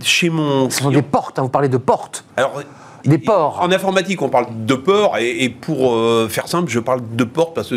chez 0.03 0.31
mon. 0.31 0.71
Ce 0.71 0.83
sont 0.83 0.91
des 0.91 1.03
portes, 1.03 1.39
hein, 1.39 1.43
vous 1.43 1.49
parlez 1.49 1.69
de 1.69 1.77
portes. 1.79 2.25
Alors, 2.37 2.61
Des 3.05 3.19
ports. 3.19 3.59
En 3.61 3.73
informatique, 3.73 4.23
on 4.23 4.29
parle 4.29 4.47
de 4.65 4.75
ports, 4.75 5.19
et, 5.19 5.45
et 5.45 5.49
pour 5.49 5.93
euh, 5.95 6.29
faire 6.29 6.47
simple, 6.47 6.71
je 6.71 6.79
parle 6.79 7.01
de 7.15 7.25
porte 7.25 7.55
parce 7.55 7.69
que 7.71 7.75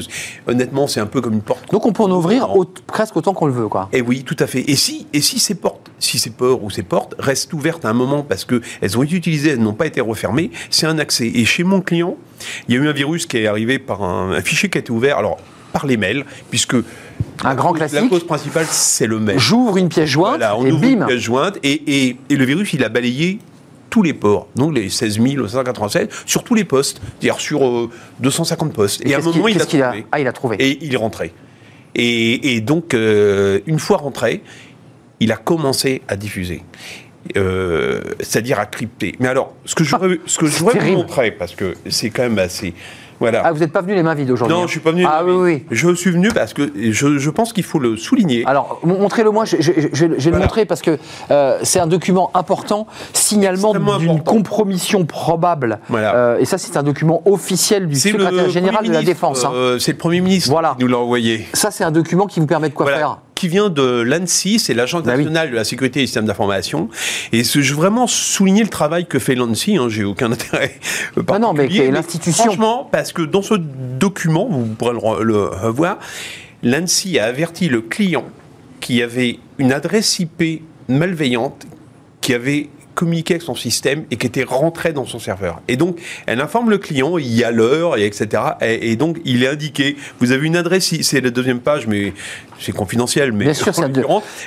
honnêtement, 0.48 0.88
c'est 0.88 1.00
un 1.00 1.05
peu 1.08 1.20
comme 1.22 1.34
une 1.34 1.41
porte. 1.41 1.72
Donc 1.72 1.86
on 1.86 1.91
peut 1.94 2.03
en 2.03 2.12
ouvrir 2.12 2.55
au- 2.55 2.65
presque 2.65 3.17
autant 3.17 3.34
qu'on 3.34 3.48
le 3.48 3.53
veut, 3.53 3.67
quoi. 3.67 3.89
Et 3.91 4.01
oui, 4.01 4.24
tout 4.24 4.36
à 4.39 4.46
fait. 4.48 4.70
Et 4.70 4.75
si, 4.75 5.08
et 5.13 5.22
si 5.22 5.39
ces 5.39 5.55
portes, 5.55 5.89
si 6.00 6.20
ces 6.20 6.29
ports 6.29 6.63
ou 6.63 6.70
ces 6.70 6.84
portes 6.84 7.15
restent 7.17 7.53
ouvertes 7.53 7.86
à 7.86 7.89
un 7.89 7.94
moment 7.94 8.22
parce 8.24 8.46
que 8.46 8.62
elles 8.82 8.98
ont 8.98 9.03
été 9.03 9.15
utilisées, 9.15 9.50
elles 9.51 9.60
n'ont 9.62 9.74
pas 9.74 9.88
été 9.88 10.00
refermées, 10.01 10.51
c'est 10.70 10.86
un 10.86 11.00
accès. 11.00 11.27
Et 11.34 11.46
chez 11.46 11.63
mon 11.63 11.82
client, 11.82 12.15
il 12.67 12.75
y 12.75 12.77
a 12.77 12.82
eu 12.82 12.88
un 12.88 12.94
virus 12.94 13.25
qui 13.25 13.38
est 13.38 13.48
arrivé 13.48 13.79
par 13.79 14.03
un, 14.03 14.32
un 14.34 14.41
fichier 14.41 14.70
qui 14.70 14.77
a 14.77 14.82
été 14.82 14.91
ouvert, 14.91 15.17
alors 15.17 15.38
par 15.74 15.86
les 15.88 15.98
mails, 15.98 16.24
puisque 16.51 16.75
Un 17.44 17.55
grand 17.55 17.74
la 17.74 17.88
classique. 17.88 18.10
cause 18.10 18.24
principale, 18.25 18.65
c'est 18.70 19.08
le 19.08 19.20
mail. 19.20 19.39
J'ouvre 19.39 19.77
une 19.77 19.89
pièce 19.89 20.10
jointe 20.10 20.38
Voilà, 20.38 20.55
on 20.58 20.65
et 20.65 20.72
ouvre 20.72 20.82
bim. 20.82 20.88
une 21.01 21.05
pièce 21.05 21.20
jointe 21.22 21.58
et, 21.63 22.08
et- 22.10 22.17
et 22.29 22.36
le 22.36 22.46
virus, 22.46 22.72
il 22.74 22.84
a 22.84 22.89
balayé 22.89 23.39
tous 23.96 24.04
les 24.04 24.14
ports, 24.14 24.50
donc 24.58 24.75
les 24.75 24.90
16 24.90 25.22
587, 25.48 26.12
sur 26.25 26.44
tous 26.44 26.54
les 26.54 26.66
postes, 26.66 27.00
c'est-à-dire 27.02 27.40
sur 27.40 27.66
euh, 27.66 27.90
250 28.20 28.74
postes. 28.74 29.02
Et, 29.06 29.16
à 29.16 29.20
un 29.20 29.22
moment, 29.22 29.48
il 29.48 29.62
a 29.62 29.66
trouvé. 29.66 30.06
Ah, 30.12 30.20
il 30.20 30.28
a 30.28 30.34
trouvé. 30.34 30.58
Et 30.60 30.80
il 30.82 30.94
est 30.94 30.98
rentré. 30.98 31.32
Et, 31.96 32.56
et 32.56 32.60
donc, 32.60 32.94
euh, 32.94 33.62
une 33.68 33.80
fois 33.80 33.96
rentré, 33.96 34.44
il 35.22 35.32
a 35.32 35.38
commencé 35.38 36.02
à 36.10 36.18
diffuser. 36.18 36.64
Euh, 37.38 38.02
c'est-à-dire 38.20 38.60
à 38.60 38.66
crypter. 38.66 39.16
Mais 39.22 39.30
alors, 39.30 39.54
ce 39.64 39.75
que 39.75 39.86
je 39.86 39.96
voudrais, 39.96 40.20
je 40.25 40.40
voudrais 40.40 40.58
vous 40.60 40.72
terrible. 40.72 40.98
montrer, 40.98 41.32
parce 41.32 41.56
que 41.56 41.75
c'est 41.90 42.10
quand 42.10 42.24
même 42.24 42.38
assez... 42.38 42.74
Voilà. 43.19 43.41
Ah, 43.45 43.51
vous 43.53 43.60
n'êtes 43.60 43.72
pas 43.72 43.81
venu 43.81 43.95
les 43.95 44.03
mains 44.03 44.13
vides 44.13 44.31
aujourd'hui 44.31 44.55
non, 44.55 44.65
je 44.67 44.72
suis 44.72 44.79
pas 44.79 44.91
venu. 44.91 45.05
Ah 45.07 45.24
oui, 45.25 45.34
oui. 45.34 45.63
Je 45.72 45.93
suis 45.95 46.12
venu 46.12 46.29
parce 46.29 46.53
que 46.53 46.72
je, 46.75 47.17
je 47.17 47.29
pense 47.29 47.53
qu'il 47.53 47.63
faut 47.63 47.79
le 47.79 47.98
souligner. 47.98 48.43
Alors, 48.45 48.79
mon- 48.84 49.00
montrez-le-moi, 49.00 49.45
je, 49.45 49.57
je- 49.60 50.05
vais 50.05 50.31
le 50.31 50.38
montrer 50.38 50.65
parce 50.65 50.81
que 50.81 50.98
euh, 51.31 51.60
c'est 51.63 51.79
un 51.79 51.88
document 51.88 52.31
important, 52.34 52.88
signalement 53.13 53.74
d'une 53.98 54.22
compromission 54.24 55.05
probable. 55.05 55.79
Voilà. 55.89 56.15
Euh, 56.15 56.38
et 56.39 56.45
ça, 56.45 56.57
c'est 56.57 56.77
un 56.77 56.84
document 56.84 57.22
officiel 57.25 57.88
du 57.88 57.95
secrétaire 57.95 58.50
général 58.50 58.86
de 58.88 58.91
la 58.91 59.01
Défense. 59.03 59.45
hein. 59.45 59.51
euh, 59.53 59.79
c'est 59.79 59.91
le 59.91 59.98
Premier 59.98 60.22
ministre 60.22 60.50
Voilà. 60.51 60.75
qui 60.77 60.84
nous 60.84 60.89
l'a 60.91 60.98
envoyé. 60.98 61.45
Ça, 61.53 61.72
c'est 61.72 61.84
un 61.84 61.91
document 61.91 62.27
qui 62.27 62.39
vous 62.39 62.48
permet 62.48 62.69
de 62.69 62.74
quoi 62.74 62.86
Voilà. 62.86 62.98
faire 62.98 63.17
qui 63.36 63.50
vient 63.50 63.67
de 63.69 64.00
l'ANSI, 64.01 64.60
c'est 64.60 64.74
l'Agence 64.74 65.03
Bah 65.03 65.12
oui. 65.17 65.25
nationale 65.25 65.51
de 65.51 65.55
la 65.57 65.65
sécurité 65.65 66.00
des 66.00 66.05
systèmes 66.05 66.24
d'information. 66.24 66.88
Et 67.34 67.43
je 67.43 67.60
veux 67.74 67.75
vraiment 67.75 68.07
souligner 68.07 68.63
le 68.63 68.69
travail 68.69 69.07
que 69.07 69.19
fait 69.19 69.36
l'ANSI, 69.36 69.75
hein, 69.75 69.88
j'ai 69.89 70.05
aucun 70.05 70.31
intérêt 70.31 70.72
euh, 71.17 71.22
Ah 71.29 71.38
non, 71.38 71.51
mais 71.51 71.67
l'institution- 71.67 72.45
Franchement, 72.45 72.88
parce 72.89 73.05
que 73.14 73.22
dans 73.22 73.42
ce 73.42 73.56
document, 73.56 74.48
vous 74.50 74.66
pourrez 74.76 74.94
le, 74.94 75.00
re- 75.00 75.22
le 75.22 75.44
revoir, 75.46 76.00
l'ANSI 76.64 77.20
a 77.20 77.26
averti 77.26 77.68
le 77.70 77.82
client 77.82 78.26
qu'il 78.82 78.96
y 78.98 79.02
avait 79.04 79.40
une 79.58 79.72
adresse 79.72 80.20
IP 80.20 80.62
malveillante 80.88 81.66
qui 82.22 82.34
avait 82.34 82.70
communiqué 82.96 83.36
avec 83.36 83.42
son 83.44 83.54
système 83.56 84.06
et 84.10 84.16
qui 84.18 84.25
était 84.25 84.44
rentrée 84.44 84.94
dans 84.94 85.06
son 85.06 85.20
serveur. 85.20 85.62
Et 85.68 85.78
donc, 85.78 86.00
elle 86.25 86.42
informe 86.42 86.70
le 86.70 86.78
client, 86.78 87.18
il 87.18 87.32
y 87.34 87.44
a 87.44 87.52
l'heure, 87.52 87.98
et 87.98 88.06
etc. 88.06 88.42
Et, 88.62 88.92
et 88.92 88.96
donc, 88.96 89.20
il 89.25 89.44
est 89.44 89.48
indiqué, 89.48 89.98
vous 90.20 90.32
avez 90.32 90.48
une 90.48 90.56
adresse, 90.56 90.94
c'est 91.02 91.22
la 91.22 91.30
deuxième 91.30 91.60
page, 91.60 91.86
mais 91.88 92.14
c'est 92.60 92.72
confidentiel, 92.72 93.34
mais 93.34 93.46
Bien 93.46 93.54
sûr, 93.54 93.78
un 93.80 93.90
de-. 93.90 94.04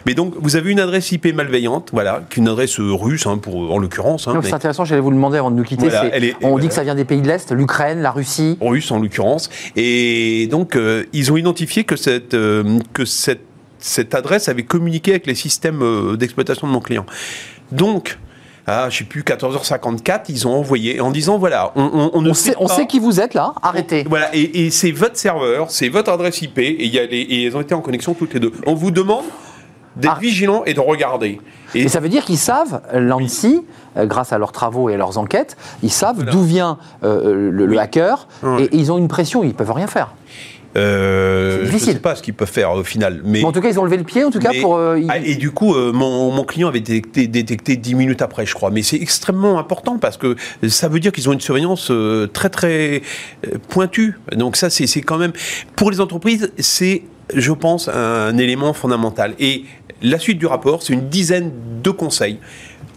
Mais 0.07 0.15
donc, 0.15 0.35
vous 0.41 0.57
avez 0.57 0.71
une 0.73 0.81
adresse 0.81 1.13
IP 1.13 1.35
malveillante, 1.35 1.91
voilà, 1.93 2.23
qui 2.31 2.41
est 2.41 2.43
une 2.43 2.49
adresse 2.49 2.81
euh, 2.81 2.93
russe, 2.93 3.27
hein, 3.27 3.39
pour, 3.39 3.73
en 3.73 3.79
l'occurrence. 3.79 4.27
hein, 4.27 4.33
mais- 4.43 4.49
C'est 4.49 4.55
intéressant, 4.55 4.85
j'allais 4.85 5.01
vous 5.03 5.11
le 5.11 5.17
demander 5.17 5.39
avant 5.39 5.51
de 5.51 5.57
nous 5.57 5.63
quitter. 5.65 5.89
Voilà, 5.89 6.17
est- 6.17 6.35
on 6.43 6.49
voilà. 6.51 6.63
dit 6.63 6.69
que 6.69 6.75
ça 6.75 6.83
vient 6.85 6.95
des 6.95 7.05
pays 7.05 7.21
de 7.21 7.29
l'Est, 7.29 7.53
l'Ukraine, 7.53 8.01
la 8.01 8.11
Russie. 8.11 8.57
russe 8.61 8.91
en 8.91 8.99
l'occurrence. 8.99 9.51
Et 9.77 10.49
donc, 10.51 10.75
euh, 10.75 11.05
ils 11.13 11.31
ont 11.31 11.37
identifié 11.37 11.85
que 11.85 11.97
cette, 11.97 12.35
euh, 12.35 12.79
que 12.95 13.05
cette, 13.05 13.43
cette 13.79 14.15
adresse 14.15 14.49
avait 14.49 14.65
communiqué 14.65 15.11
avec 15.13 15.27
les 15.27 15.35
systèmes 15.35 15.83
euh, 15.83 16.17
d'exploitation 16.17 16.67
de 16.67 16.73
mon 16.73 16.81
client. 16.81 17.05
Donc, 17.73 18.19
à, 18.69 18.91
je 18.91 18.99
sais 18.99 19.05
plus, 19.05 19.23
14h54, 19.23 20.21
ils 20.29 20.47
ont 20.47 20.55
envoyé 20.55 21.01
en 21.01 21.11
disant 21.11 21.39
voilà, 21.39 21.73
on, 21.75 21.83
on- 21.83 22.11
on 22.13 22.21
ne 22.23 22.31
On 22.31 22.35
sait, 22.35 22.55
on 22.59 22.67
pas- 22.67 22.75
sait 22.75 22.87
qui 22.87 22.99
vous 23.01 23.21
êtes 23.21 23.35
là, 23.35 23.53
arrêtez. 23.63 24.05
Voilà, 24.09 24.29
et, 24.35 24.67
et 24.67 24.71
c'est 24.71 24.91
votre 24.93 25.17
serveur, 25.17 25.71
c'est 25.71 25.89
votre 25.89 26.11
adresse 26.13 26.43
IP, 26.43 26.59
et, 26.59 26.85
il 26.85 26.93
y 26.95 26.99
a 26.99 27.07
les, 27.07 27.19
et 27.21 27.45
elles 27.47 27.57
ont 27.57 27.61
été 27.61 27.75
en 27.75 27.81
connexion 27.81 28.15
toutes 28.15 28.35
les 28.35 28.41
deux. 28.41 28.53
On 28.67 28.75
vous 28.75 28.91
demande 28.91 29.25
d'être 29.97 30.15
Ah. 30.17 30.21
vigilant 30.21 30.63
et 30.65 30.75
de 30.75 30.81
regarder. 30.81 31.41
Et, 31.75 31.83
Et 31.83 31.89
ça 31.89 31.99
veut 32.01 32.09
dire 32.09 32.25
qu'ils 32.25 32.39
savent, 32.39 32.83
l'ANSI, 32.93 33.63
euh, 33.97 34.07
grâce 34.07 34.33
à 34.33 34.39
leurs 34.39 34.53
travaux 34.53 34.89
et 34.91 34.95
à 34.95 34.97
leurs 34.97 35.19
enquêtes, 35.19 35.57
ils 35.83 35.91
savent 35.91 36.17
Voilà. 36.17 36.31
d'où 36.31 36.43
vient 36.45 36.79
euh, 37.03 37.51
le, 37.51 37.67
le 37.67 37.79
hacker 37.79 38.29
et, 38.59 38.65
et 38.65 38.77
ils 38.77 38.93
ont 38.93 38.99
une 38.99 39.09
pression, 39.09 39.43
ils 39.43 39.55
peuvent 39.55 39.73
rien 39.73 39.87
faire. 39.89 40.13
Euh, 40.79 41.67
je 41.67 41.73
ne 41.73 41.79
sais 41.79 41.95
pas 41.99 42.15
ce 42.15 42.23
qu'ils 42.23 42.35
peuvent 42.35 42.51
faire 42.51 42.73
au 42.73 42.85
final, 42.85 43.21
mais 43.25 43.41
Mais 43.41 43.45
en 43.45 43.53
tout 43.53 43.61
cas, 43.61 43.69
ils 43.71 43.79
ont 43.79 43.85
levé 43.85 43.97
le 43.97 44.05
pied, 44.05 44.25
en 44.25 44.31
tout 44.31 44.39
cas, 44.39 44.51
Mais- 44.53 44.61
pour. 44.61 44.77
euh, 44.77 45.01
Ah, 45.09 45.19
et 45.19 45.35
du 45.35 45.51
coup, 45.51 45.75
euh, 45.75 45.93
mon, 45.93 46.31
mon 46.33 46.45
client 46.45 46.69
avait 46.69 46.81
détecté, 46.81 47.27
détecté 47.27 47.77
10 47.77 47.95
minutes 47.95 48.23
après, 48.23 48.47
je 48.47 48.55
crois. 48.55 48.71
Mais 48.71 48.83
c'est 48.83 48.97
extrêmement 49.01 49.59
important 49.59 49.99
parce 49.99 50.17
que 50.17 50.37
ça 50.69 50.89
veut 50.89 51.01
dire 51.01 51.13
qu'ils 51.13 51.29
ont 51.29 51.33
une 51.33 51.41
surveillance 51.41 51.91
euh, 51.91 52.27
très 52.27 52.49
très 52.51 53.03
pointue. 53.69 54.19
Donc 54.37 54.57
ça, 54.57 54.71
c'est 54.71 54.87
c'est 54.87 55.03
quand 55.03 55.19
même 55.19 55.33
pour 55.77 55.91
les 55.91 56.01
entreprises, 56.01 56.53
c'est, 56.59 57.03
je 57.35 57.53
pense, 57.53 57.89
un 57.89 58.37
élément 58.39 58.73
fondamental. 58.73 59.35
Et 59.39 59.65
la 60.03 60.19
suite 60.19 60.39
du 60.39 60.47
rapport, 60.47 60.83
c'est 60.83 60.93
une 60.93 61.09
dizaine 61.09 61.51
de 61.83 61.91
conseils. 61.91 62.39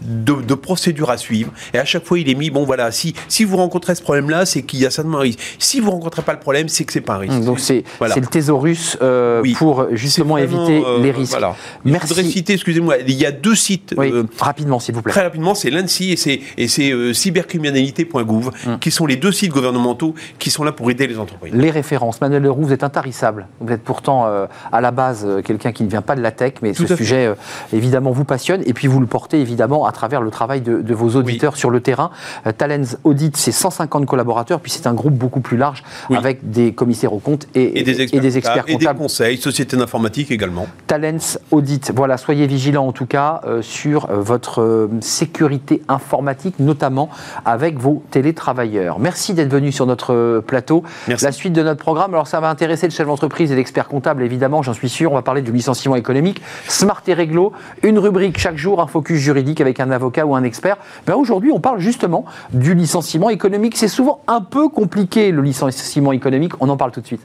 De, 0.04 0.34
de 0.42 0.54
procédures 0.56 1.12
à 1.12 1.18
suivre 1.18 1.52
et 1.76 1.78
à 1.78 1.86
chaque 1.86 2.04
fois 2.06 2.18
il 2.18 2.28
est 2.28 2.34
mis 2.34 2.50
bon 2.50 2.64
voilà 2.66 2.92
si 2.92 3.14
si 3.28 3.44
vous 3.44 3.58
rencontrez 3.58 3.94
ce 3.94 4.02
problème 4.02 4.32
là 4.32 4.48
c'est 4.48 4.64
qu'il 4.64 4.80
y 4.80 4.86
a 4.88 4.90
certainement 4.90 5.20
un 5.20 5.22
risque 5.22 5.40
si 5.60 5.80
vous 5.80 5.92
rencontrez 5.92 6.24
pas 6.24 6.34
le 6.34 6.40
problème 6.40 6.70
c'est 6.70 6.86
que 6.86 6.92
c'est 6.94 7.02
pas 7.02 7.14
un 7.14 7.18
risque 7.20 7.42
Donc 7.42 7.60
c'est 7.60 7.84
Voilà. 8.00 8.16
le 8.16 8.26
thésaurus 8.26 8.98
euh, 9.04 9.42
Oui. 9.44 9.54
pour 9.54 9.86
justement 9.92 10.38
C'est 10.38 10.48
vraiment, 10.48 10.68
éviter 10.68 10.88
euh, 10.88 11.00
les 11.04 11.12
risques. 11.12 11.30
voilà. 11.34 11.56
Il 11.86 11.94
faudrait 12.00 12.24
Merci. 12.24 12.32
citer, 12.32 12.54
excusez-moi, 12.54 12.96
il 13.06 13.14
y 13.14 13.28
a 13.28 13.32
deux 13.32 13.54
sites 13.54 13.94
Oui, 13.96 14.10
euh, 14.12 14.24
rapidement, 14.40 14.80
s'il 14.80 14.96
vous 14.96 15.04
plaît. 15.04 15.12
Très 15.12 15.22
rapidement, 15.22 15.54
c'est 15.54 15.70
l'ANSI 15.70 16.14
et 16.58 16.68
c'est, 16.68 16.92
euh, 16.92 17.14
cybercriminalité.gouv, 17.14 18.50
Hum. 18.66 18.80
qui 18.80 18.90
sont 18.92 19.06
les 19.06 19.18
deux 19.18 19.32
sites 19.32 19.52
gouvernementaux 19.52 20.16
qui 20.40 20.50
sont 20.50 20.64
là 20.64 20.72
pour 20.72 20.90
aider 20.90 21.06
les 21.06 21.20
entreprises. 21.20 21.54
Les 21.54 21.70
références. 21.70 22.20
Manuel 22.22 22.42
Leroux, 22.42 22.64
vous 22.64 22.74
êtes 22.74 22.84
intarissable. 22.84 23.48
Vous 23.60 23.72
êtes 23.72 23.84
pourtant 23.84 24.26
euh, 24.26 24.48
à 24.72 24.82
la 24.82 24.90
base 24.90 25.24
euh, 25.28 25.42
quelqu'un 25.44 25.72
qui 25.72 25.84
ne 25.84 25.90
vient 25.90 26.02
pas 26.02 26.16
de 26.16 26.22
la 26.22 26.32
tech, 26.32 26.54
mais 26.64 26.74
Tout 26.74 26.88
ce 26.88 26.96
sujet 26.96 27.28
euh, 27.28 27.36
évidemment 27.72 28.10
vous 28.12 28.26
passionne 28.26 28.64
et 28.66 28.74
puis 28.74 28.88
vous 28.88 29.00
le 29.00 29.06
portez 29.06 29.40
évidemment 29.40 29.71
à 29.86 29.92
travers 29.92 30.22
le 30.22 30.30
travail 30.30 30.62
de, 30.62 30.82
de 30.82 30.94
vos 30.94 31.16
auditeurs 31.16 31.56
sur 31.58 31.70
le 31.70 31.80
terrain. 31.82 32.12
Euh, 32.46 32.52
Talents 32.52 32.98
Audit, 33.04 33.36
c'est 33.38 33.52
150 33.52 34.06
collaborateurs, 34.06 34.60
puis 34.60 34.72
c'est 34.72 34.88
un 34.88 34.94
groupe 34.94 35.14
beaucoup 35.14 35.40
plus 35.42 35.58
large 35.58 35.84
Oui. 36.10 36.18
avec 36.18 36.50
des 36.52 36.74
commissaires 36.74 37.14
aux 37.14 37.20
comptes 37.20 37.48
et, 37.56 37.80
Et 37.80 37.84
des 37.84 38.02
experts, 38.02 38.20
et 38.20 38.22
des 38.22 38.38
experts 38.38 38.54
comptables, 38.66 38.70
et 38.72 38.74
des 38.76 38.86
comptables. 38.86 39.00
conseils, 39.00 39.38
sociétés 39.38 39.78
d'informatique 39.78 40.32
également. 40.32 40.68
Talents 40.88 41.38
Audit. 41.52 41.92
Voilà, 41.96 42.18
soyez 42.18 42.48
vigilants 42.48 42.88
en 42.88 42.92
tout 42.92 43.06
cas 43.06 43.42
euh, 43.46 43.62
sur 43.62 44.10
euh, 44.10 44.20
votre 44.22 44.62
euh, 44.62 44.90
sécurité 45.02 45.82
informatique, 45.88 46.56
notamment 46.60 47.10
avec 47.46 47.78
vos 47.80 48.04
télétravailleurs. 48.12 49.00
Merci 49.00 49.34
d'être 49.34 49.52
venu 49.52 49.72
sur 49.72 49.86
notre 49.86 50.42
plateau. 50.46 50.84
Merci. 51.08 51.26
La 51.26 51.32
suite 51.32 51.54
de 51.54 51.64
notre 51.64 51.80
programme, 51.80 52.14
alors 52.14 52.28
ça 52.28 52.40
va 52.40 52.50
intéresser 52.50 52.88
le 52.88 52.92
chef 52.92 53.08
d'entreprise 53.08 53.52
et 53.52 53.56
l'expert 53.56 53.88
comptable, 53.88 54.24
évidemment, 54.24 54.62
j'en 54.62 54.74
suis 54.74 54.90
sûr. 54.90 55.12
On 55.12 55.16
va 55.16 55.22
parler 55.22 55.42
du 55.42 55.52
licenciement 55.52 55.96
économique, 55.96 56.42
Smart 56.68 57.02
et 57.08 57.14
Réglo, 57.14 57.54
une 57.84 58.00
rubrique 58.00 58.38
chaque 58.38 58.58
jour, 58.58 58.82
un 58.82 58.88
focus 58.88 59.20
juridique 59.20 59.61
avec 59.62 59.80
un 59.80 59.92
avocat 59.92 60.26
ou 60.26 60.36
un 60.36 60.44
expert. 60.44 60.78
Ben, 61.06 61.16
Aujourd'hui, 61.16 61.52
on 61.52 61.60
parle 61.60 61.80
justement 61.80 62.26
du 62.52 62.74
licenciement 62.74 63.30
économique. 63.30 63.78
C'est 63.78 63.88
souvent 63.88 64.22
un 64.28 64.42
peu 64.42 64.70
compliqué 64.70 65.32
le 65.32 65.42
licenciement 65.42 66.12
économique. 66.12 66.54
On 66.60 66.70
en 66.70 66.78
parle 66.78 66.92
tout 66.92 67.02
de 67.02 67.08
suite. 67.08 67.22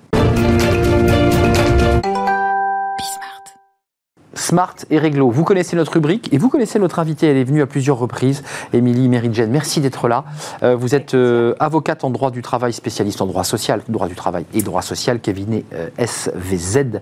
Smart 4.36 4.74
et 4.90 4.98
Réglo. 4.98 5.30
Vous 5.30 5.44
connaissez 5.44 5.76
notre 5.76 5.94
rubrique 5.94 6.32
et 6.32 6.38
vous 6.38 6.48
connaissez 6.48 6.78
notre 6.78 6.98
invitée. 6.98 7.26
Elle 7.26 7.38
est 7.38 7.44
venue 7.44 7.62
à 7.62 7.66
plusieurs 7.66 7.98
reprises, 7.98 8.42
Émilie 8.72 9.08
Meridjen. 9.08 9.50
Merci 9.50 9.80
d'être 9.80 10.08
là. 10.08 10.24
Euh, 10.62 10.76
vous 10.76 10.94
êtes 10.94 11.14
euh, 11.14 11.54
avocate 11.58 12.04
en 12.04 12.10
droit 12.10 12.30
du 12.30 12.42
travail, 12.42 12.72
spécialiste 12.72 13.20
en 13.22 13.26
droit 13.26 13.44
social, 13.44 13.80
droit 13.88 14.08
du 14.08 14.14
travail 14.14 14.44
et 14.54 14.62
droit 14.62 14.82
social, 14.82 15.20
cabinet 15.20 15.64
euh, 15.74 15.88
SVZ. 15.98 17.00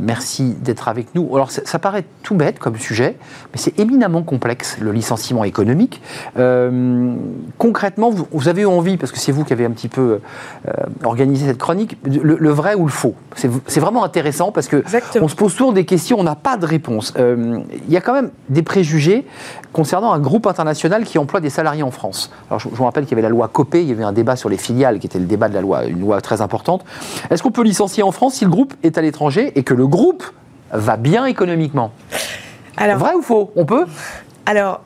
Merci 0.00 0.54
d'être 0.60 0.88
avec 0.88 1.14
nous. 1.14 1.34
Alors, 1.34 1.50
ça, 1.50 1.62
ça 1.64 1.78
paraît 1.78 2.04
tout 2.22 2.34
bête 2.34 2.58
comme 2.58 2.76
sujet, 2.76 3.16
mais 3.52 3.58
c'est 3.58 3.78
éminemment 3.78 4.22
complexe, 4.22 4.78
le 4.80 4.92
licenciement 4.92 5.44
économique. 5.44 6.02
Concrètement, 7.58 8.10
vous, 8.10 8.26
vous 8.32 8.48
avez 8.48 8.62
eu 8.62 8.66
envie, 8.66 8.96
parce 8.96 9.12
que 9.12 9.18
c'est 9.18 9.32
vous 9.32 9.44
qui 9.44 9.52
avez 9.52 9.64
un 9.64 9.70
petit 9.70 9.88
peu 9.88 10.20
organisé 11.04 11.46
cette 11.46 11.58
chronique, 11.58 11.96
le, 12.04 12.36
le 12.38 12.50
vrai 12.50 12.74
ou 12.74 12.84
le 12.84 12.90
faux. 12.90 13.14
C'est 13.36 13.50
c'est 13.66 13.80
vraiment 13.80 14.04
intéressant 14.04 14.52
parce 14.52 14.68
que 14.68 14.76
Exactement. 14.76 15.24
on 15.24 15.28
se 15.28 15.36
pose 15.36 15.52
toujours 15.52 15.72
des 15.72 15.84
questions, 15.84 16.18
on 16.18 16.24
n'a 16.24 16.34
pas 16.42 16.56
de 16.56 16.66
réponse. 16.66 17.14
Euh, 17.18 17.60
Il 17.86 17.92
y 17.92 17.96
a 17.96 18.00
quand 18.00 18.12
même 18.12 18.30
des 18.48 18.62
préjugés 18.62 19.26
concernant 19.72 20.12
un 20.12 20.18
groupe 20.18 20.46
international 20.46 21.04
qui 21.04 21.18
emploie 21.18 21.40
des 21.40 21.50
salariés 21.50 21.82
en 21.82 21.90
France. 21.90 22.30
Alors, 22.48 22.58
je, 22.60 22.68
je 22.68 22.74
vous 22.74 22.84
rappelle 22.84 23.04
qu'il 23.04 23.12
y 23.12 23.14
avait 23.14 23.22
la 23.22 23.28
loi 23.28 23.48
Copé, 23.48 23.82
il 23.82 23.88
y 23.88 23.92
avait 23.92 24.04
un 24.04 24.12
débat 24.12 24.36
sur 24.36 24.48
les 24.48 24.56
filiales 24.56 24.98
qui 24.98 25.06
était 25.06 25.18
le 25.18 25.26
débat 25.26 25.48
de 25.48 25.54
la 25.54 25.60
loi, 25.60 25.84
une 25.84 26.00
loi 26.00 26.20
très 26.20 26.40
importante. 26.40 26.84
Est-ce 27.30 27.42
qu'on 27.42 27.50
peut 27.50 27.62
licencier 27.62 28.02
en 28.02 28.12
France 28.12 28.34
si 28.34 28.44
le 28.44 28.50
groupe 28.50 28.74
est 28.82 28.98
à 28.98 29.02
l'étranger 29.02 29.52
et 29.54 29.62
que 29.62 29.74
le 29.74 29.86
groupe 29.86 30.24
va 30.72 30.96
bien 30.96 31.24
économiquement? 31.26 31.92
Alors, 32.76 32.98
Vrai 32.98 33.14
ou 33.14 33.22
faux? 33.22 33.52
On 33.56 33.64
peut? 33.64 33.86
Alors, 34.46 34.80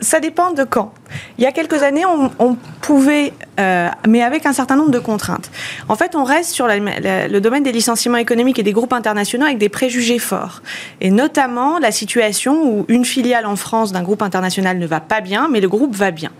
ça 0.00 0.20
dépend 0.20 0.52
de 0.52 0.64
quand. 0.64 0.92
Il 1.38 1.44
y 1.44 1.46
a 1.46 1.52
quelques 1.52 1.82
années, 1.82 2.04
on, 2.06 2.30
on 2.38 2.56
pouvait, 2.80 3.32
euh, 3.60 3.88
mais 4.08 4.22
avec 4.22 4.46
un 4.46 4.52
certain 4.52 4.76
nombre 4.76 4.90
de 4.90 4.98
contraintes. 4.98 5.50
En 5.88 5.96
fait, 5.96 6.14
on 6.14 6.24
reste 6.24 6.50
sur 6.50 6.66
la- 6.66 6.78
la- 6.78 7.28
le 7.28 7.40
domaine 7.40 7.62
des 7.62 7.72
licenciements 7.72 8.18
économiques 8.18 8.58
et 8.58 8.62
des 8.62 8.72
groupes 8.72 8.92
internationaux 8.92 9.46
avec 9.46 9.58
des 9.58 9.68
préjugés 9.68 10.18
forts. 10.18 10.62
Et 11.00 11.10
notamment 11.10 11.78
la 11.78 11.90
situation 11.92 12.62
où 12.64 12.84
une 12.88 13.04
filiale 13.04 13.46
en 13.46 13.56
France 13.56 13.92
d'un 13.92 14.02
groupe 14.02 14.22
international 14.22 14.78
ne 14.78 14.86
va 14.86 15.00
pas 15.00 15.20
bien, 15.20 15.48
mais 15.50 15.60
le 15.60 15.68
groupe 15.68 15.94
va 15.94 16.10
bien. 16.10 16.30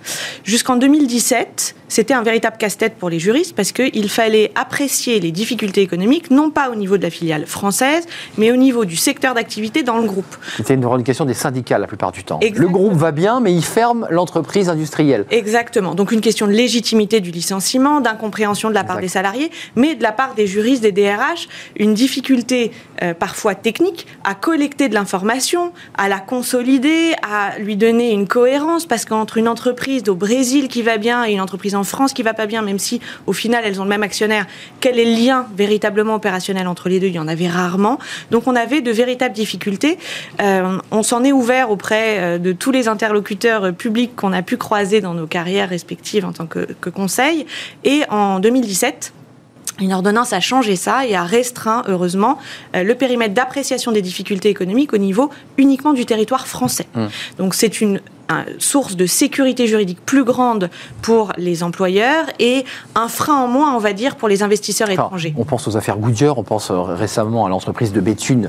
Jusqu'en 0.45 0.76
2017, 0.76 1.75
c'était 1.88 2.14
un 2.14 2.23
véritable 2.23 2.57
casse-tête 2.57 2.95
pour 2.97 3.11
les 3.11 3.19
juristes 3.19 3.55
parce 3.55 3.73
qu'il 3.73 4.09
fallait 4.09 4.50
apprécier 4.55 5.21
les 5.21 5.31
difficultés 5.31 5.83
économiques, 5.83 6.31
non 6.31 6.50
pas 6.50 6.71
au 6.71 6.75
niveau 6.75 6.97
de 6.97 7.02
la 7.02 7.11
filiale 7.11 7.47
française, 7.47 8.07
mais 8.38 8.50
au 8.50 8.57
niveau 8.57 8.85
du 8.85 8.97
secteur 8.97 9.35
d'activité 9.35 9.83
dans 9.83 9.99
le 9.99 10.05
groupe. 10.07 10.37
C'était 10.57 10.75
une 10.75 10.85
revendication 10.85 11.25
des 11.25 11.35
syndicats 11.35 11.79
la 11.79 11.87
plupart 11.87 12.12
du 12.12 12.25
temps. 12.25 12.38
Exactement. 12.41 12.67
Le 12.67 12.73
groupe 12.73 12.95
va 12.95 13.11
bien, 13.12 13.41
mais 13.41 13.52
il 13.52 13.64
ferme 13.64 14.07
l'entreprise 14.11 14.62
industrielle. 14.69 15.26
Exactement. 15.31 15.95
Donc 15.95 16.12
une 16.12 16.21
question 16.21 16.47
de 16.47 16.52
légitimité 16.52 17.21
du 17.21 17.31
licenciement, 17.31 18.00
d'incompréhension 18.00 18.69
de 18.69 18.75
la 18.75 18.85
part 18.85 18.99
Exact. 18.99 19.02
des 19.02 19.09
salariés, 19.09 19.50
mais 19.76 19.95
de 19.95 20.02
la 20.02 20.12
part 20.12 20.35
des 20.35 20.47
juristes, 20.47 20.83
des 20.83 20.92
DRH, 20.92 21.49
une 21.76 21.95
difficulté 21.95 22.73
euh, 23.02 23.14
parfois 23.14 23.54
technique 23.54 24.07
à 24.25 24.35
collecter 24.35 24.88
de 24.88 24.95
l'information, 24.95 25.73
à 25.97 26.09
la 26.09 26.19
consolider, 26.19 27.14
à 27.23 27.59
lui 27.59 27.76
donner 27.76 28.12
une 28.12 28.28
cohérence, 28.28 28.87
parce 28.87 29.04
qu'entre 29.04 29.38
une 29.38 29.49
entreprise 29.49 30.09
au 30.09 30.14
Brésil 30.14 30.69
qui 30.69 30.83
va 30.83 30.99
bien 30.99 31.25
et 31.25 31.33
une 31.33 31.40
entreprise 31.40 31.75
en 31.75 31.85
France 31.85 32.12
qui 32.12 32.23
va 32.23 32.35
pas 32.35 32.47
bien, 32.47 32.62
même 32.62 32.78
si 32.78 33.00
au 33.26 33.33
final 33.33 33.62
elles 33.66 33.81
ont 33.81 33.85
le 33.85 33.90
même 33.90 34.02
actionnaire, 34.02 34.47
quel 34.81 34.99
est 34.99 35.04
le 35.04 35.25
lien 35.25 35.47
véritablement 35.57 36.14
opérationnel 36.14 36.66
entre 36.66 36.88
les 36.88 37.00
deux? 37.00 37.09
Il 37.09 37.14
y 37.14 37.19
en 37.19 37.28
avait 37.28 37.49
rarement. 37.49 37.99
Donc 38.31 38.47
on 38.47 38.57
avait 38.57 38.81
de 38.81 38.90
véritables 38.90 39.35
difficultés. 39.35 39.99
Euh, 40.40 40.78
on 40.90 41.02
s'en 41.02 41.25
est 41.25 41.33
ouvert 41.33 41.71
auprès 41.71 42.19
euh, 42.19 42.38
de 42.38 42.52
tous 42.52 42.71
les 42.71 42.88
interlocuteurs 42.88 43.73
publics 43.73 44.14
qu'on 44.16 44.33
a 44.33 44.42
pu 44.42 44.52
croiser 44.59 45.01
dans 45.01 45.15
nos 45.15 45.27
carrières 45.27 45.69
respectives 45.69 46.25
en 46.25 46.33
tant 46.33 46.47
que, 46.47 46.67
que 46.81 46.91
conseil. 46.91 47.47
Et 47.85 48.03
en 48.11 48.41
2017, 48.41 49.13
une 49.81 49.93
ordonnance 49.93 50.33
a 50.33 50.41
changé 50.41 50.77
ça 50.77 51.07
et 51.07 51.15
a 51.15 51.25
restreint, 51.25 51.83
heureusement, 51.89 52.39
euh, 52.77 52.83
le 52.83 52.95
périmètre 52.95 53.35
d'appréciation 53.35 53.91
des 53.93 54.03
difficultés 54.03 54.49
économiques 54.49 54.93
au 54.93 54.99
niveau 54.99 55.31
uniquement 55.57 55.93
du 55.93 56.05
territoire 56.05 56.47
français. 56.47 56.87
Mmh. 56.95 57.07
Donc 57.39 57.55
c'est 57.55 57.81
une 57.81 58.01
source 58.59 58.97
de 58.97 59.07
sécurité 59.07 59.67
juridique 59.67 60.05
plus 60.05 60.25
grande 60.25 60.71
pour 61.01 61.33
les 61.37 61.62
employeurs 61.62 62.27
et 62.39 62.65
un 62.95 63.09
frein 63.09 63.37
en 63.37 63.49
moins, 63.49 63.75
on 63.75 63.79
va 63.79 63.93
dire, 63.93 64.17
pour 64.17 64.29
les 64.29 64.43
investisseurs 64.43 64.91
étrangers. 64.91 65.35
On 65.37 65.45
pense 65.45 65.67
aux 65.69 65.77
affaires 65.77 65.99
Goodyear, 65.99 66.39
on 66.39 66.43
pense 66.43 66.71
récemment 66.71 67.47
à 67.47 67.49
l'entreprise 67.49 67.93
de 67.93 68.01
Béthune 68.01 68.49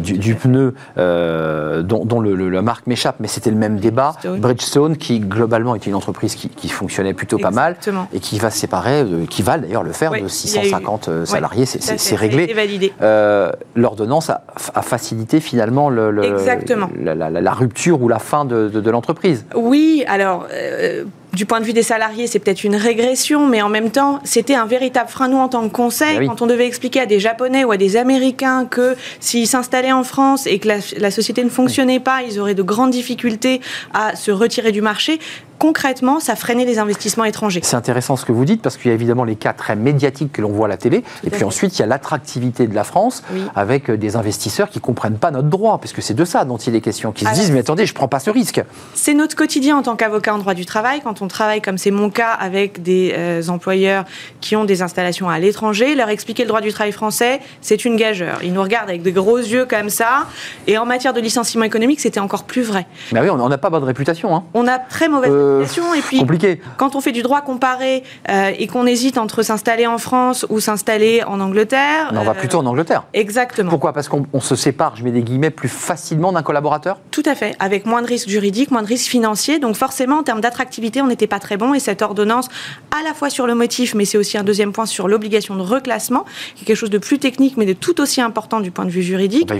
du, 0.00 0.34
pneu 0.34 0.74
dont, 0.96 2.20
le, 2.20 2.48
la 2.48 2.62
marque 2.62 2.86
m'échappe, 2.86 3.16
mais 3.20 3.28
c'était 3.28 3.50
le 3.50 3.56
même 3.56 3.78
débat. 3.78 4.14
Bridgestone, 4.24 4.96
qui 4.96 5.20
globalement 5.20 5.74
était 5.74 5.90
une 5.90 5.96
entreprise 5.96 6.34
qui, 6.34 6.68
fonctionnait 6.68 7.14
plutôt 7.14 7.38
pas 7.38 7.50
mal 7.50 7.76
et 8.12 8.20
qui 8.20 8.38
va 8.38 8.50
se 8.50 8.58
séparer, 8.58 9.04
qui 9.28 9.42
va 9.42 9.58
d'ailleurs 9.58 9.82
le 9.82 9.92
faire 9.92 10.12
de 10.12 10.28
650 10.28 11.26
salariés, 11.26 11.66
c'est 11.66 12.16
réglé. 12.16 12.52
Euh, 13.00 13.52
l'ordonnance 13.74 14.30
a, 14.30 14.42
facilité 14.82 15.40
finalement 15.40 15.90
le, 15.90 16.10
la, 16.10 17.52
rupture 17.52 18.02
ou 18.02 18.08
la 18.08 18.18
fin 18.18 18.44
de, 18.44 18.90
l'entreprise. 18.90 19.21
Oui, 19.54 20.04
alors. 20.06 20.46
Euh, 20.52 21.04
du 21.32 21.46
point 21.46 21.60
de 21.60 21.64
vue 21.64 21.72
des 21.72 21.82
salariés, 21.82 22.26
c'est 22.26 22.38
peut-être 22.38 22.62
une 22.62 22.76
régression, 22.76 23.46
mais 23.46 23.62
en 23.62 23.70
même 23.70 23.90
temps, 23.90 24.20
c'était 24.22 24.54
un 24.54 24.66
véritable 24.66 25.08
frein, 25.08 25.28
nous, 25.28 25.38
en 25.38 25.48
tant 25.48 25.66
que 25.66 25.72
conseil, 25.72 26.18
bah 26.18 26.24
quand 26.26 26.42
on 26.42 26.46
devait 26.46 26.66
expliquer 26.66 27.00
à 27.00 27.06
des 27.06 27.20
Japonais 27.20 27.64
ou 27.64 27.72
à 27.72 27.78
des 27.78 27.96
Américains 27.96 28.66
que 28.66 28.96
s'ils 29.18 29.46
s'installaient 29.46 29.92
en 29.92 30.04
France 30.04 30.46
et 30.46 30.58
que 30.58 30.68
la, 30.68 31.10
société 31.10 31.42
ne 31.42 31.48
fonctionnait 31.48 32.00
pas, 32.00 32.22
ils 32.22 32.38
auraient 32.38 32.54
de 32.54 32.62
grandes 32.62 32.90
difficultés 32.90 33.62
à 33.94 34.14
se 34.14 34.30
retirer 34.30 34.72
du 34.72 34.82
marché. 34.82 35.20
Concrètement, 35.62 36.18
ça 36.18 36.34
freinait 36.34 36.64
les 36.64 36.80
investissements 36.80 37.24
étrangers. 37.24 37.60
C'est 37.62 37.76
intéressant 37.76 38.16
ce 38.16 38.24
que 38.24 38.32
vous 38.32 38.44
dites, 38.44 38.62
parce 38.62 38.76
qu'il 38.76 38.88
y 38.88 38.90
a 38.90 38.94
évidemment 38.94 39.22
les 39.22 39.36
cas 39.36 39.52
très 39.52 39.76
médiatiques 39.76 40.32
que 40.32 40.42
l'on 40.42 40.50
voit 40.50 40.66
à 40.66 40.68
la 40.68 40.76
télé, 40.76 41.04
et 41.22 41.30
puis 41.30 41.44
ensuite, 41.44 41.78
il 41.78 41.82
y 41.82 41.84
a 41.84 41.86
l'attractivité 41.86 42.66
de 42.66 42.74
la 42.74 42.82
France, 42.82 43.22
avec 43.54 43.88
euh, 43.88 43.96
des 43.96 44.16
investisseurs 44.16 44.70
qui 44.70 44.78
ne 44.78 44.82
comprennent 44.82 45.18
pas 45.18 45.30
notre 45.30 45.46
droit, 45.46 45.78
parce 45.78 45.92
que 45.92 46.02
c'est 46.02 46.14
de 46.14 46.24
ça 46.24 46.44
dont 46.44 46.56
il 46.56 46.74
est 46.74 46.80
question, 46.80 47.12
qui 47.12 47.24
se 47.24 47.32
disent, 47.34 47.52
mais 47.52 47.60
attendez, 47.60 47.86
je 47.86 47.92
ne 47.92 47.94
prends 47.94 48.08
pas 48.08 48.18
ce 48.18 48.28
risque. 48.28 48.60
C'est 48.94 49.14
notre 49.14 49.36
quotidien 49.36 49.76
en 49.76 49.82
tant 49.82 49.94
qu'avocat 49.94 50.34
en 50.34 50.38
droit 50.38 50.54
du 50.54 50.66
travail, 50.66 51.00
quand 51.00 51.22
on 51.22 51.28
travaille 51.28 51.62
comme 51.62 51.78
c'est 51.78 51.92
mon 51.92 52.10
cas 52.10 52.32
avec 52.32 52.82
des 52.82 53.14
euh, 53.16 53.46
employeurs 53.46 54.04
qui 54.40 54.56
ont 54.56 54.64
des 54.64 54.82
installations 54.82 55.28
à 55.28 55.38
l'étranger, 55.38 55.94
leur 55.94 56.08
expliquer 56.08 56.42
le 56.42 56.48
droit 56.48 56.60
du 56.60 56.72
travail 56.72 56.90
français, 56.90 57.40
c'est 57.60 57.84
une 57.84 57.94
gageure. 57.94 58.40
Ils 58.42 58.52
nous 58.52 58.62
regardent 58.62 58.90
avec 58.90 59.02
de 59.02 59.12
gros 59.12 59.38
yeux 59.38 59.66
comme 59.66 59.90
ça. 59.90 60.26
Et 60.66 60.76
en 60.76 60.86
matière 60.86 61.12
de 61.12 61.20
licenciement 61.20 61.64
économique, 61.64 62.00
c'était 62.00 62.18
encore 62.18 62.42
plus 62.42 62.62
vrai. 62.62 62.88
Mais 63.12 63.20
oui, 63.20 63.30
on 63.30 63.48
n'a 63.48 63.58
pas 63.58 63.70
bonne 63.70 63.84
réputation. 63.84 64.34
Hein. 64.34 64.42
On 64.54 64.66
a 64.66 64.80
très 64.80 65.08
mauvaise 65.08 65.30
euh, 65.32 65.51
Et 65.60 66.00
puis, 66.00 66.18
compliqué. 66.18 66.60
quand 66.76 66.96
on 66.96 67.00
fait 67.00 67.12
du 67.12 67.22
droit 67.22 67.40
comparé 67.40 68.02
euh, 68.28 68.50
et 68.58 68.66
qu'on 68.66 68.86
hésite 68.86 69.18
entre 69.18 69.42
s'installer 69.42 69.86
en 69.86 69.98
France 69.98 70.46
ou 70.48 70.60
s'installer 70.60 71.22
en 71.24 71.40
Angleterre. 71.40 72.12
on 72.12 72.22
va 72.22 72.34
plutôt 72.34 72.58
en 72.58 72.66
Angleterre. 72.66 73.04
Exactement. 73.12 73.70
Pourquoi? 73.70 73.92
Parce 73.92 74.08
qu'on 74.08 74.40
se 74.40 74.56
sépare, 74.56 74.96
je 74.96 75.04
mets 75.04 75.10
des 75.10 75.22
guillemets, 75.22 75.50
plus 75.50 75.68
facilement 75.68 76.32
d'un 76.32 76.42
collaborateur? 76.42 76.98
Tout 77.10 77.22
à 77.26 77.34
fait. 77.34 77.54
Avec 77.58 77.86
moins 77.86 78.02
de 78.02 78.06
risques 78.06 78.28
juridiques, 78.28 78.70
moins 78.70 78.82
de 78.82 78.86
risques 78.86 79.10
financiers. 79.10 79.58
Donc 79.58 79.76
forcément, 79.76 80.18
en 80.18 80.22
termes 80.22 80.40
d'attractivité, 80.40 81.02
on 81.02 81.06
n'était 81.06 81.26
pas 81.26 81.38
très 81.38 81.56
bon 81.56 81.74
et 81.74 81.80
cette 81.80 82.02
ordonnance, 82.02 82.48
à 82.90 83.02
la 83.02 83.14
fois 83.14 83.30
sur 83.30 83.46
le 83.46 83.54
motif, 83.54 83.94
mais 83.94 84.04
c'est 84.04 84.18
aussi 84.18 84.38
un 84.38 84.44
deuxième 84.44 84.72
point 84.72 84.86
sur 84.86 85.08
l'obligation 85.08 85.54
de 85.56 85.62
reclassement, 85.62 86.24
qui 86.54 86.64
est 86.64 86.66
quelque 86.66 86.76
chose 86.76 86.90
de 86.90 86.98
plus 86.98 87.18
technique, 87.18 87.56
mais 87.56 87.66
de 87.66 87.72
tout 87.72 88.00
aussi 88.00 88.20
important 88.20 88.60
du 88.60 88.70
point 88.70 88.84
de 88.84 88.90
vue 88.90 89.02
juridique. 89.02 89.50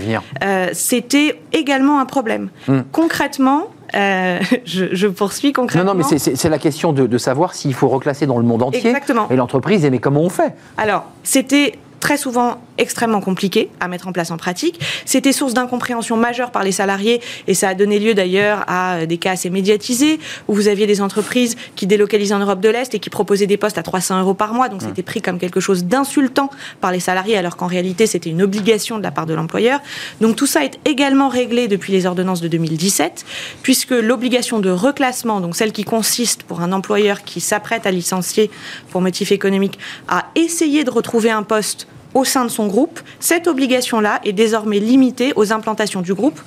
Euh, 0.43 0.69
c'était 0.73 1.39
également 1.51 1.99
un 1.99 2.05
problème. 2.05 2.49
Hmm. 2.67 2.81
Concrètement, 2.91 3.69
euh, 3.95 4.39
je, 4.65 5.07
poursuis 5.07 5.53
concrètement. 5.53 5.93
Non, 5.93 5.99
non, 5.99 6.07
mais 6.11 6.17
c'est 6.17 6.49
la 6.49 6.59
question 6.59 6.93
de, 6.93 7.07
de 7.07 7.17
savoir 7.17 7.53
s'il 7.53 7.73
faut 7.73 7.87
reclasser 7.87 8.25
dans 8.25 8.37
le 8.37 8.43
monde 8.43 8.63
entier. 8.63 8.87
Exactement. 8.87 9.27
Et 9.29 9.35
l'entreprise, 9.35 9.87
mais 9.89 9.99
comment 9.99 10.21
on 10.21 10.29
fait? 10.29 10.55
Alors, 10.77 11.05
c'était 11.23 11.77
très 12.03 12.17
souvent 12.17 12.61
extrêmement 12.77 13.21
compliqué 13.21 13.69
à 13.79 13.87
mettre 13.87 14.09
en 14.09 14.11
place 14.11 14.29
en 14.29 14.35
pratique. 14.35 14.77
C'était 15.05 15.31
source 15.31 15.53
d'incompréhension 15.53 16.17
majeure 16.17 16.51
par 16.51 16.65
les 16.65 16.73
salariés 16.73 17.21
et 17.47 17.53
ça 17.53 17.69
a 17.69 17.75
donné 17.75 17.97
lieu 17.97 18.13
d'ailleurs 18.13 18.65
à 18.67 19.05
des 19.05 19.17
cas 19.17 19.31
assez 19.31 19.49
médiatisés 19.49 20.19
où 20.49 20.53
vous 20.53 20.67
aviez 20.67 20.85
des 20.85 20.99
entreprises 20.99 21.55
qui 21.77 21.87
délocalisaient 21.87 22.33
en 22.33 22.39
Europe 22.39 22.59
de 22.59 22.67
l'Est 22.67 22.93
et 22.93 22.99
qui 22.99 23.09
proposaient 23.09 23.47
des 23.47 23.55
postes 23.55 23.77
à 23.77 23.83
300 23.83 24.19
euros 24.19 24.33
par 24.33 24.53
mois. 24.53 24.67
Donc 24.67 24.81
mmh. 24.81 24.87
c'était 24.87 25.01
pris 25.01 25.21
comme 25.21 25.39
quelque 25.39 25.61
chose 25.61 25.85
d'insultant 25.85 26.49
par 26.81 26.91
les 26.91 26.99
salariés 26.99 27.37
alors 27.37 27.55
qu'en 27.55 27.67
réalité 27.67 28.05
c'était 28.05 28.31
une 28.31 28.41
obligation 28.41 28.97
de 28.97 29.03
la 29.03 29.11
part 29.11 29.25
de 29.25 29.33
l'employeur. 29.33 29.79
Donc 30.19 30.35
tout 30.35 30.47
ça 30.47 30.65
est 30.65 30.77
également 30.83 31.29
réglé 31.29 31.69
depuis 31.69 31.93
les 31.93 32.05
ordonnances 32.05 32.41
de 32.41 32.49
2017 32.49 33.23
puisque 33.61 33.91
l'obligation 33.91 34.59
de 34.59 34.69
reclassement, 34.69 35.39
donc 35.39 35.55
celle 35.55 35.71
qui 35.71 35.85
consiste 35.85 36.43
pour 36.43 36.59
un 36.59 36.73
employeur 36.73 37.23
qui 37.23 37.39
s'apprête 37.39 37.87
à 37.87 37.91
licencier 37.91 38.51
pour 38.89 38.99
motif 38.99 39.31
économique, 39.31 39.79
à 40.09 40.25
essayer 40.35 40.83
de 40.83 40.91
retrouver 40.91 41.31
un 41.31 41.43
poste 41.43 41.87
au 42.13 42.25
sein 42.25 42.45
de 42.45 42.49
son 42.49 42.67
groupe, 42.67 42.99
cette 43.19 43.47
obligation-là 43.47 44.19
est 44.23 44.33
désormais 44.33 44.79
limitée 44.79 45.33
aux 45.35 45.51
implantations 45.53 46.01
du 46.01 46.13
groupe 46.13 46.39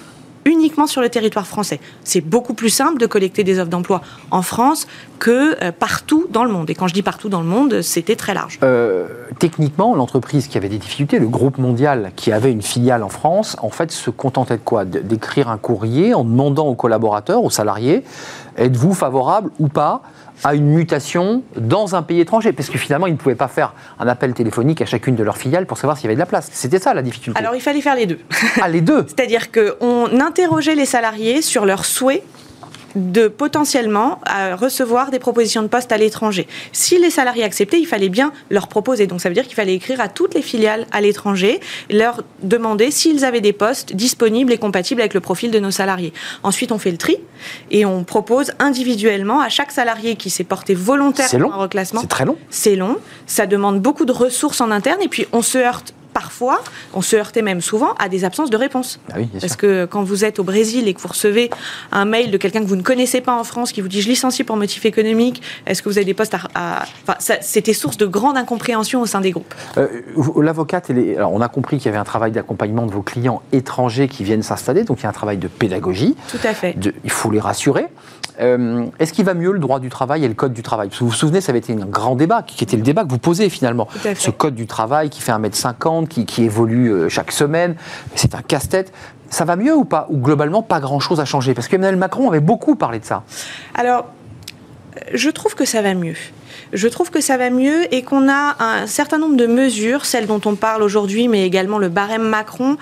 uniquement 0.47 0.87
sur 0.87 1.03
le 1.03 1.09
territoire 1.11 1.47
français. 1.47 1.81
C'est 2.05 2.21
beaucoup 2.21 2.55
plus 2.55 2.71
simple 2.71 2.99
de 2.99 3.07
collecter 3.07 3.45
des 3.45 3.59
offres 3.59 3.69
d'emploi 3.69 4.01
en 4.31 4.43
France 4.43 4.87
que 5.19 5.63
euh, 5.63 5.73
partout 5.73 6.27
dans 6.31 6.45
le 6.45 6.51
monde. 6.51 6.71
Et 6.71 6.75
quand 6.75 6.87
je 6.87 6.95
dis 6.95 7.03
partout 7.03 7.29
dans 7.29 7.41
le 7.41 7.47
monde, 7.47 7.83
c'était 7.83 8.15
très 8.15 8.33
large. 8.33 8.59
Euh, 8.63 9.09
techniquement, 9.39 9.95
l'entreprise 9.95 10.47
qui 10.47 10.57
avait 10.57 10.69
des 10.69 10.79
difficultés, 10.79 11.19
le 11.19 11.27
groupe 11.27 11.59
mondial 11.59 12.13
qui 12.15 12.33
avait 12.33 12.53
une 12.53 12.63
filiale 12.63 13.03
en 13.03 13.09
France, 13.09 13.57
en 13.61 13.71
fait, 13.71 13.91
se 13.91 14.11
contentait 14.11 14.57
de 14.57 14.63
quoi? 14.63 14.85
D'écrire 14.85 15.49
un 15.51 15.59
courrier 15.59 16.15
en 16.15 16.23
demandant 16.23 16.69
aux 16.69 16.77
collaborateurs, 16.77 17.43
aux 17.43 17.51
salariés, 17.51 18.05
êtes-vous 18.57 18.95
favorable 18.95 19.51
ou 19.59 19.67
pas 19.69 20.03
à 20.45 20.55
une 20.55 20.67
mutation 20.67 21.43
dans 21.57 21.95
un 21.95 22.03
pays 22.03 22.21
étranger, 22.21 22.53
parce 22.53 22.69
que 22.69 22.79
finalement, 22.79 23.07
ils 23.07 23.13
ne 23.13 23.19
pouvaient 23.19 23.35
pas 23.35 23.49
faire 23.49 23.75
un 23.99 24.09
appel 24.09 24.35
téléphonique 24.35 24.83
à 24.83 24.87
chacune 24.87 25.17
de 25.17 25.23
leurs 25.23 25.37
filiales 25.37 25.67
pour 25.67 25.79
savoir 25.79 25.97
s'il 25.97 26.05
y 26.05 26.09
avait 26.09 26.15
de 26.15 26.21
la 26.21 26.27
place. 26.27 26.49
C'était 26.53 26.79
ça 26.79 26.95
la 26.95 27.03
difficulté. 27.03 27.39
Alors 27.39 27.55
il 27.55 27.61
fallait 27.61 27.81
faire 27.81 27.97
les 27.97 28.07
deux. 28.07 28.19
Ah, 28.61 28.69
les 28.69 28.81
deux 28.81 29.05
C'est-à-dire 29.07 29.51
qu'on 29.53 30.21
interrogeait 30.21 30.75
les 30.75 30.87
salariés 30.87 31.43
sur 31.43 31.67
leurs 31.67 31.85
souhaits 31.85 32.23
de 32.97 33.29
potentiellement 33.29 34.21
euh, 34.35 34.57
recevoir 34.57 35.11
des 35.11 35.19
propositions 35.19 35.63
de 35.63 35.69
poste 35.69 35.93
à 35.93 35.99
l'étranger. 35.99 36.49
Si 36.73 36.99
les 36.99 37.11
salariés 37.11 37.45
acceptaient, 37.45 37.79
il 37.79 37.87
fallait 37.87 38.09
bien 38.09 38.33
leur 38.51 38.69
proposer. 38.69 39.07
Donc 39.07 39.21
ça 39.21 39.29
veut 39.29 39.35
dire 39.35 39.45
qu'il 39.45 39.55
fallait 39.55 39.75
écrire 39.75 40.01
à 40.01 40.09
toutes 40.09 40.35
les 40.35 40.43
filiales 40.43 40.87
à 40.93 41.01
l'étranger, 41.01 41.61
leur 41.91 42.23
demander 42.43 42.91
s'ils 42.91 43.25
avaient 43.25 43.41
des 43.41 43.53
postes 43.53 43.95
disponibles 43.95 44.53
et 44.53 44.59
compatibles 44.59 45.01
avec 45.01 45.15
le 45.15 45.21
profil 45.21 45.51
de 45.51 45.59
nos 45.59 45.71
salariés. 45.71 46.13
Ensuite, 46.43 46.73
on 46.73 46.79
fait 46.79 46.91
le 46.91 46.99
tri 46.99 47.19
et 47.71 47.85
on 47.85 48.05
propose 48.05 48.53
individuellement 48.59 49.41
à 49.41 49.49
chaque 49.49 49.73
salarié 49.73 50.17
qui 50.17 50.31
s'est 50.31 50.45
porté 50.45 50.75
volontaire 50.75 51.29
pour 51.31 51.53
un 51.53 51.57
reclassement. 51.57 52.01
C'est 52.01 52.07
très 52.07 52.25
long. 52.25 52.37
C'est 52.51 52.77
long. 52.77 52.97
Ça 53.27 53.47
demande 53.47 53.81
beaucoup 53.81 54.05
de 54.05 54.13
ressources 54.13 54.61
en 54.61 54.71
interne 54.71 55.03
et 55.03 55.09
puis 55.09 55.27
on 55.33 55.43
se 55.43 55.59
heurte 55.59 55.95
parfois, 56.17 56.63
on 56.95 57.03
se 57.03 57.15
heurtait 57.15 57.43
même 57.43 57.61
souvent 57.61 57.93
à 57.99 58.09
des 58.09 58.25
absences 58.25 58.49
de 58.49 58.57
réponse. 58.57 59.01
Ah 59.13 59.19
Parce 59.39 59.55
que 59.55 59.85
quand 59.85 60.03
vous 60.03 60.25
êtes 60.25 60.39
au 60.39 60.45
Brésil 60.45 60.89
et 60.89 60.95
que 60.95 61.01
vous 61.03 61.09
recevez 61.09 61.51
un 61.93 62.07
mail 62.07 62.31
de 62.31 62.39
quelqu'un 62.39 62.61
que 62.61 62.67
vous 62.67 62.77
ne 62.77 62.81
connaissez 62.83 63.21
pas 63.21 63.39
en 63.39 63.45
France 63.45 63.71
qui 63.71 63.83
vous 63.83 63.89
dit 63.89 64.01
je 64.01 64.09
licencie 64.09 64.43
pour 64.43 64.57
motif 64.57 64.87
économique, 64.87 65.43
est-ce 65.67 65.83
que 65.83 65.91
vous 65.91 65.99
avez 65.99 66.07
des 66.07 66.15
postes 66.15 66.33
à. 66.55 66.85
Enfin, 67.07 67.19
c'était 67.43 67.75
source 67.75 67.99
de 67.99 68.07
grande 68.07 68.39
incompréhension 68.39 69.03
au 69.03 69.07
sein 69.07 69.21
des 69.21 69.31
groupes. 69.31 69.55
Euh, 69.77 69.89
L'avocate, 70.41 70.91
alors 70.91 71.35
on 71.35 71.43
a 71.43 71.49
compris 71.49 71.77
qu'il 71.77 71.87
y 71.87 71.89
avait 71.91 71.99
un 71.99 72.05
travail 72.05 72.33
d'accompagnement 72.33 72.87
de 72.87 72.93
vos 72.93 73.03
clients 73.03 73.43
étrangers 73.53 74.09
qui 74.09 74.25
viennent 74.25 74.43
s'installer, 74.43 74.85
donc 74.85 75.01
il 75.01 75.03
y 75.03 75.07
a 75.07 75.11
un 75.11 75.13
travail 75.13 75.37
de 75.37 75.49
pédagogie. 75.49 76.17
Tout 76.31 76.39
à 76.45 76.55
fait. 76.55 76.75
il 77.05 77.11
faut 77.11 77.31
les 77.31 77.41
rassurer. 77.41 77.89
Euh, 78.41 78.87
est-ce 78.99 79.13
qu'il 79.13 79.25
va 79.25 79.35
mieux 79.35 79.53
le 79.53 79.59
droit 79.59 79.81
du 79.81 79.89
travail 79.89 80.25
et 80.25 80.29
le 80.29 80.35
code 80.35 80.53
du 80.53 80.63
travail? 80.63 80.91
Vous 80.99 81.09
vous 81.09 81.13
souvenez, 81.13 81.41
ça 81.41 81.51
avait 81.51 81.59
été 81.59 81.73
un 81.73 81.87
grand 81.87 82.17
débat, 82.17 82.43
qui 82.43 82.63
était 82.65 82.77
le 82.77 82.83
débat 82.83 83.05
que 83.05 83.11
vous 83.11 83.19
posez 83.19 83.49
finalement. 83.49 83.89
Ce 84.19 84.31
code 84.31 84.55
du 84.55 84.67
travail 84.67 85.11
qui 85.11 85.21
fait 85.21 85.33
1m50, 85.33 86.06
qui, 86.07 86.45
évolue 86.45 86.93
euh, 86.93 87.09
chaque 87.09 87.33
semaine, 87.33 87.77
c'est 88.15 88.35
un 88.35 88.43
casse-tête. 88.43 88.93
Ça 89.29 89.45
va 89.45 89.57
mieux 89.57 89.75
ou 89.75 89.85
pas? 89.85 90.07
Ou 90.11 90.19
globalement, 90.19 90.63
pas 90.63 90.81
grand-chose 90.81 91.21
a 91.21 91.25
changé? 91.25 91.55
Parce 91.55 91.69
qu'Emmanuel 91.69 91.97
Macron 91.97 92.29
avait 92.29 92.41
beaucoup 92.41 92.77
parlé 92.77 93.01
de 93.01 93.05
ça. 93.05 93.25
Alors, 93.75 94.07
je 95.13 95.31
trouve 95.31 95.55
que 95.55 95.65
ça 95.65 95.83
va 95.83 95.95
mieux. 95.95 96.17
Je 96.73 96.89
trouve 96.89 97.11
que 97.11 97.21
ça 97.21 97.37
va 97.37 97.51
mieux 97.51 97.93
et 97.95 98.03
qu'on 98.03 98.29
a 98.29 98.57
un 98.59 98.87
certain 98.87 99.19
nombre 99.19 99.37
de 99.37 99.47
mesures, 99.47 100.05
celles 100.05 100.27
dont 100.27 100.41
on 100.45 100.55
parle 100.57 100.83
aujourd'hui, 100.83 101.29
mais 101.29 101.47
également 101.47 101.79
le 101.79 101.89
barème 101.89 102.23
Macron, 102.23 102.77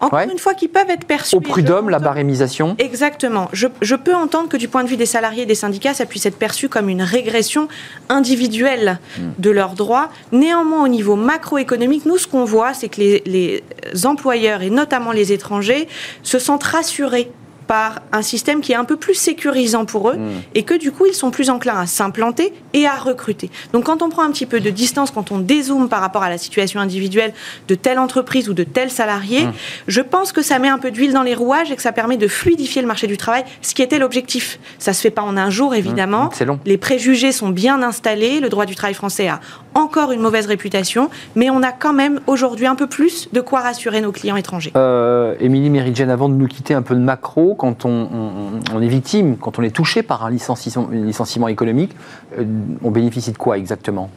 encore 0.00 0.20
une 0.20 0.38
fois, 0.38 0.54
qui 0.54 0.68
peuvent 0.68 0.90
être 0.90 1.06
perçus. 1.06 1.34
Au 1.34 1.40
prud'homme, 1.40 1.88
la 1.88 1.98
barémisation 1.98 2.76
Exactement. 2.78 3.48
Je, 3.52 3.94
peux 3.96 4.14
entendre 4.14 4.48
que 4.48 4.56
du 4.56 4.68
point 4.68 4.84
de 4.84 4.88
vue 4.88 4.96
des 4.96 5.06
salariés 5.06 5.44
et 5.44 5.46
des 5.46 5.54
syndicats, 5.54 5.94
ça 5.94 6.06
puisse 6.06 6.26
être 6.26 6.36
perçu 6.36 6.68
comme 6.68 6.88
une 6.88 7.02
régression 7.02 7.68
individuelle 8.08 8.98
hmm. 9.18 9.22
de 9.38 9.50
leurs 9.50 9.74
droits. 9.74 10.10
Néanmoins, 10.32 10.84
au 10.84 10.88
niveau 10.88 11.16
macroéconomique, 11.16 12.04
nous, 12.06 12.18
ce 12.18 12.26
qu'on 12.26 12.44
voit, 12.44 12.74
c'est 12.74 12.88
que 12.88 13.00
les, 13.00 13.22
les 13.26 14.06
employeurs, 14.06 14.62
et 14.62 14.70
notamment 14.70 15.12
les 15.12 15.32
étrangers, 15.32 15.88
se 16.22 16.38
sentent 16.38 16.64
rassurés 16.64 17.30
par 17.66 18.00
un 18.12 18.22
système 18.22 18.60
qui 18.60 18.72
est 18.72 18.76
un 18.76 18.84
peu 18.84 18.96
plus 18.96 19.14
sécurisant 19.14 19.84
pour 19.84 20.10
eux 20.10 20.16
hmm. 20.16 20.42
et 20.54 20.62
que 20.62 20.74
du 20.74 20.92
coup 20.92 21.06
ils 21.06 21.14
sont 21.14 21.30
plus 21.30 21.50
enclins 21.50 21.78
à 21.78 21.86
s'implanter 21.86 22.52
et 22.72 22.86
à 22.86 22.94
recruter. 22.94 23.50
Donc 23.72 23.84
quand 23.84 24.02
on 24.02 24.08
prend 24.08 24.22
un 24.22 24.30
petit 24.30 24.46
peu 24.46 24.60
de 24.60 24.70
distance, 24.70 25.10
quand 25.10 25.32
on 25.32 25.38
dézoome 25.38 25.88
par 25.88 26.00
rapport 26.00 26.22
à 26.22 26.30
la 26.30 26.38
situation 26.38 26.80
individuelle 26.80 27.32
de 27.68 27.74
telle 27.74 27.98
entreprise 27.98 28.48
ou 28.48 28.54
de 28.54 28.64
tel 28.64 28.90
salarié, 28.90 29.46
hmm. 29.46 29.52
je 29.88 30.00
pense 30.00 30.32
que 30.32 30.42
ça 30.42 30.58
met 30.58 30.68
un 30.68 30.78
peu 30.78 30.90
d'huile 30.90 31.12
dans 31.12 31.22
les 31.22 31.34
rouages 31.34 31.70
et 31.70 31.76
que 31.76 31.82
ça 31.82 31.92
permet 31.92 32.16
de 32.16 32.28
fluidifier 32.28 32.82
le 32.82 32.88
marché 32.88 33.06
du 33.06 33.16
travail, 33.16 33.44
ce 33.62 33.74
qui 33.74 33.82
était 33.82 33.98
l'objectif. 33.98 34.58
Ça 34.78 34.92
se 34.92 35.00
fait 35.00 35.10
pas 35.10 35.22
en 35.22 35.36
un 35.36 35.50
jour 35.50 35.74
évidemment. 35.74 36.30
Hmm. 36.40 36.44
long. 36.44 36.60
Les 36.64 36.78
préjugés 36.78 37.32
sont 37.32 37.48
bien 37.48 37.82
installés, 37.82 38.40
le 38.40 38.48
droit 38.48 38.66
du 38.66 38.74
travail 38.74 38.94
français 38.94 39.28
a 39.28 39.40
encore 39.74 40.12
une 40.12 40.20
mauvaise 40.20 40.46
réputation, 40.46 41.10
mais 41.34 41.50
on 41.50 41.62
a 41.62 41.72
quand 41.72 41.92
même 41.92 42.20
aujourd'hui 42.26 42.66
un 42.66 42.76
peu 42.76 42.86
plus 42.86 43.28
de 43.32 43.40
quoi 43.40 43.60
rassurer 43.60 44.00
nos 44.00 44.12
clients 44.12 44.36
étrangers. 44.36 44.72
Euh, 44.76 45.34
Émilie 45.40 45.70
Méridjen, 45.70 46.10
avant 46.10 46.28
de 46.28 46.34
nous 46.34 46.46
quitter 46.46 46.74
un 46.74 46.82
peu 46.82 46.94
de 46.94 47.00
macro, 47.00 47.53
quand 47.54 47.84
on, 47.84 48.80
est 48.80 48.88
victime, 48.88 49.36
quand 49.36 49.58
on 49.58 49.62
est 49.62 49.74
touché 49.74 50.02
par 50.02 50.24
un 50.24 50.30
licenciement, 50.30 50.88
un 50.90 51.04
licenciement 51.06 51.48
économique, 51.48 51.92
euh, 52.38 52.44
on 52.82 52.90
bénéficie 52.90 53.32
de 53.32 53.38
quoi 53.38 53.58
exactement? 53.58 54.10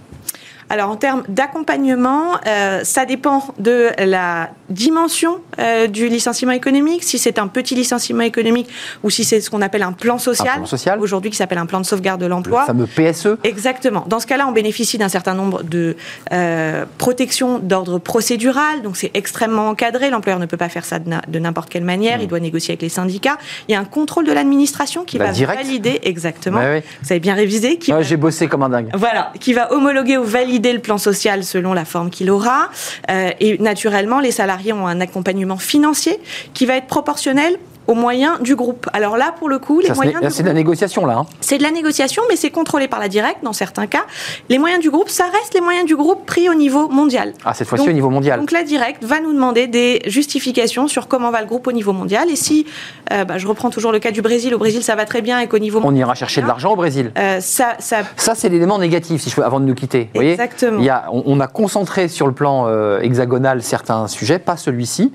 Alors 0.70 0.90
en 0.90 0.96
termes 0.98 1.24
d'accompagnement, 1.30 2.34
euh, 2.46 2.82
ça 2.84 3.06
dépend 3.06 3.44
de 3.58 3.90
la 4.00 4.50
dimension 4.70 5.40
euh, 5.60 5.88
du 5.88 6.10
licenciement 6.10 6.52
économique, 6.52 7.04
si 7.04 7.18
c'est 7.18 7.40
un 7.40 7.48
petit 7.48 7.74
licenciement 7.74 8.24
économique 8.24 8.68
ou 9.04 9.10
si 9.10 9.24
c'est 9.24 9.40
ce 9.40 9.50
qu'on 9.50 9.62
appelle 9.62 9.84
un 9.84 9.94
plan 9.94 10.18
social, 10.18 10.58
plan 10.58 10.66
social. 10.66 11.00
aujourd'hui 11.00 11.32
qui 11.32 11.38
s'appelle 11.38 11.58
un 11.58 11.66
plan 11.66 11.80
de 11.80 11.86
sauvegarde 11.86 12.20
de 12.20 12.26
l'emploi. 12.26 12.62
Le 12.62 12.66
fameux 12.66 12.88
PSE. 12.88 13.38
Exactement. 13.44 14.04
Dans 14.08 14.20
ce 14.20 14.28
cas-là, 14.28 14.46
on 14.48 14.52
bénéficie 14.52 14.98
d'un 14.98 15.08
certain 15.10 15.34
nombre 15.34 15.64
de 15.64 15.96
euh, 16.34 16.86
protections 16.98 17.60
d'ordre 17.60 17.98
procédural, 18.00 18.82
donc 18.82 18.98
c'est 18.98 19.12
extrêmement 19.14 19.70
encadré. 19.70 20.10
L'employeur 20.10 20.40
ne 20.40 20.46
peut 20.46 20.58
pas 20.58 20.70
faire 20.70 20.84
ça 20.84 21.00
de 21.00 21.40
n'importe 21.40 21.70
quelle 21.70 21.86
manière. 21.86 22.20
Il 22.20 22.26
mmh. 22.26 22.28
doit 22.28 22.40
négocier 22.42 22.74
avec 22.74 22.82
les 22.82 22.90
syndicats. 22.90 23.38
Il 23.70 23.72
y 23.72 23.76
a 23.76 23.80
un 23.80 23.86
contrôle 23.86 24.26
de 24.26 24.34
l'administration 24.34 25.06
qui 25.06 25.18
va 25.18 25.32
valider 25.32 26.02
exactement. 26.04 26.60
Vous 26.60 27.12
avez 27.12 27.20
bien 27.22 27.36
révisé. 27.36 27.80
J'ai 28.02 28.18
bossé 28.18 28.48
comme 28.48 28.64
un 28.64 28.70
dingue. 28.70 28.90
Voilà, 28.94 29.32
qui 29.40 29.54
va 29.54 29.72
homologuer 29.72 30.18
ou 30.18 30.24
valider 30.24 30.57
le 30.60 30.80
plan 30.80 30.98
social 30.98 31.44
selon 31.44 31.74
la 31.74 31.86
forme 31.86 32.10
qu'il 32.10 32.30
aura. 32.30 32.70
Euh, 33.10 33.32
et 33.40 33.58
naturellement, 33.58 34.20
les 34.20 34.32
salariés 34.32 34.74
ont 34.74 34.88
un 34.88 35.02
accompagnement 35.02 35.58
financier 35.58 36.20
qui 36.54 36.66
va 36.66 36.76
être 36.76 36.88
proportionnel 36.88 37.58
aux 37.88 37.94
moyens 37.94 38.42
du 38.42 38.56
groupe. 38.56 38.88
Alors 38.94 39.18
là, 39.18 39.34
pour 39.38 39.50
le 39.50 39.60
coup, 39.60 39.80
les 39.80 39.92
moyens. 39.92 40.22
C'est 40.30 40.44
de 40.44 40.48
la 40.48 40.54
négociation, 40.54 41.06
là. 41.06 41.20
Hein. 41.20 41.26
C'est 41.42 41.58
de 41.58 41.64
la 41.64 41.72
négociation, 41.72 42.24
mais 42.30 42.36
c'est 42.36 42.52
contrôlé 42.52 42.88
par 42.88 43.00
la 43.00 43.08
directe 43.08 43.40
dans 43.44 43.54
certains 43.54 43.88
cas. 43.88 44.06
Les 44.50 44.58
moyens 44.58 44.82
du 44.82 44.90
groupe, 44.90 45.10
ça 45.10 45.26
reste 45.26 45.54
les 45.54 45.62
moyens 45.62 45.86
du 45.86 45.96
groupe 45.96 46.26
pris 46.26 46.50
au 46.50 46.54
niveau 46.54 46.90
mondial. 46.90 47.34
Ah, 47.46 47.54
cette 47.54 47.68
fois-ci 47.68 47.90
au 47.90 47.94
niveau 47.94 48.10
mondial. 48.10 48.40
Donc 48.40 48.52
la 48.52 48.64
directe 48.64 49.04
va 49.04 49.20
nous 49.20 49.34
demander 49.34 49.68
des 49.68 50.02
justifications 50.06 50.88
sur 50.88 51.08
comment 51.08 51.32
va 51.32 51.42
le 51.42 51.48
groupe 51.48 51.68
au 51.68 51.72
niveau 51.72 51.94
mondial. 51.94 52.30
Et 52.30 52.36
si, 52.36 52.66
euh, 53.12 53.24
bah, 53.24 53.38
je 53.38 53.48
reprends 53.48 53.70
toujours 53.70 53.92
le 53.92 54.00
cas 54.00 54.12
du 54.12 54.22
Brésil, 54.22 54.54
au 54.54 54.58
Brésil 54.58 54.84
ça 54.84 54.96
va 54.96 55.06
très 55.06 55.22
bien 55.22 55.40
et 55.40 55.48
qu'au 55.48 55.60
niveau 55.60 55.80
On 55.84 55.96
ira 55.96 56.16
chercher 56.16 56.42
de 56.42 56.48
l'argent 56.48 56.74
au 56.74 56.76
Brésil. 56.76 57.12
Euh, 57.18 57.40
ça, 57.40 57.76
ça... 57.80 57.98
ça 58.16 58.36
c'est 58.36 58.50
l'élément 58.50 58.80
négatif, 58.80 59.22
si 59.22 59.30
je 59.30 59.36
veux, 59.36 59.46
avant 59.46 59.60
de 59.60 59.66
nous 59.66 59.76
quitter. 59.76 60.10
Exactement. 60.14 60.80
il 60.80 60.86
y 60.86 60.90
a, 60.90 61.06
on, 61.12 61.40
a 61.40 61.48
concentré 61.48 62.08
sur 62.08 62.28
le 62.28 62.34
plan 62.34 62.66
euh, 62.68 63.00
hexagonal 63.00 63.62
certains 63.64 64.08
sujets, 64.08 64.40
pas 64.40 64.58
celui-ci 64.58 65.12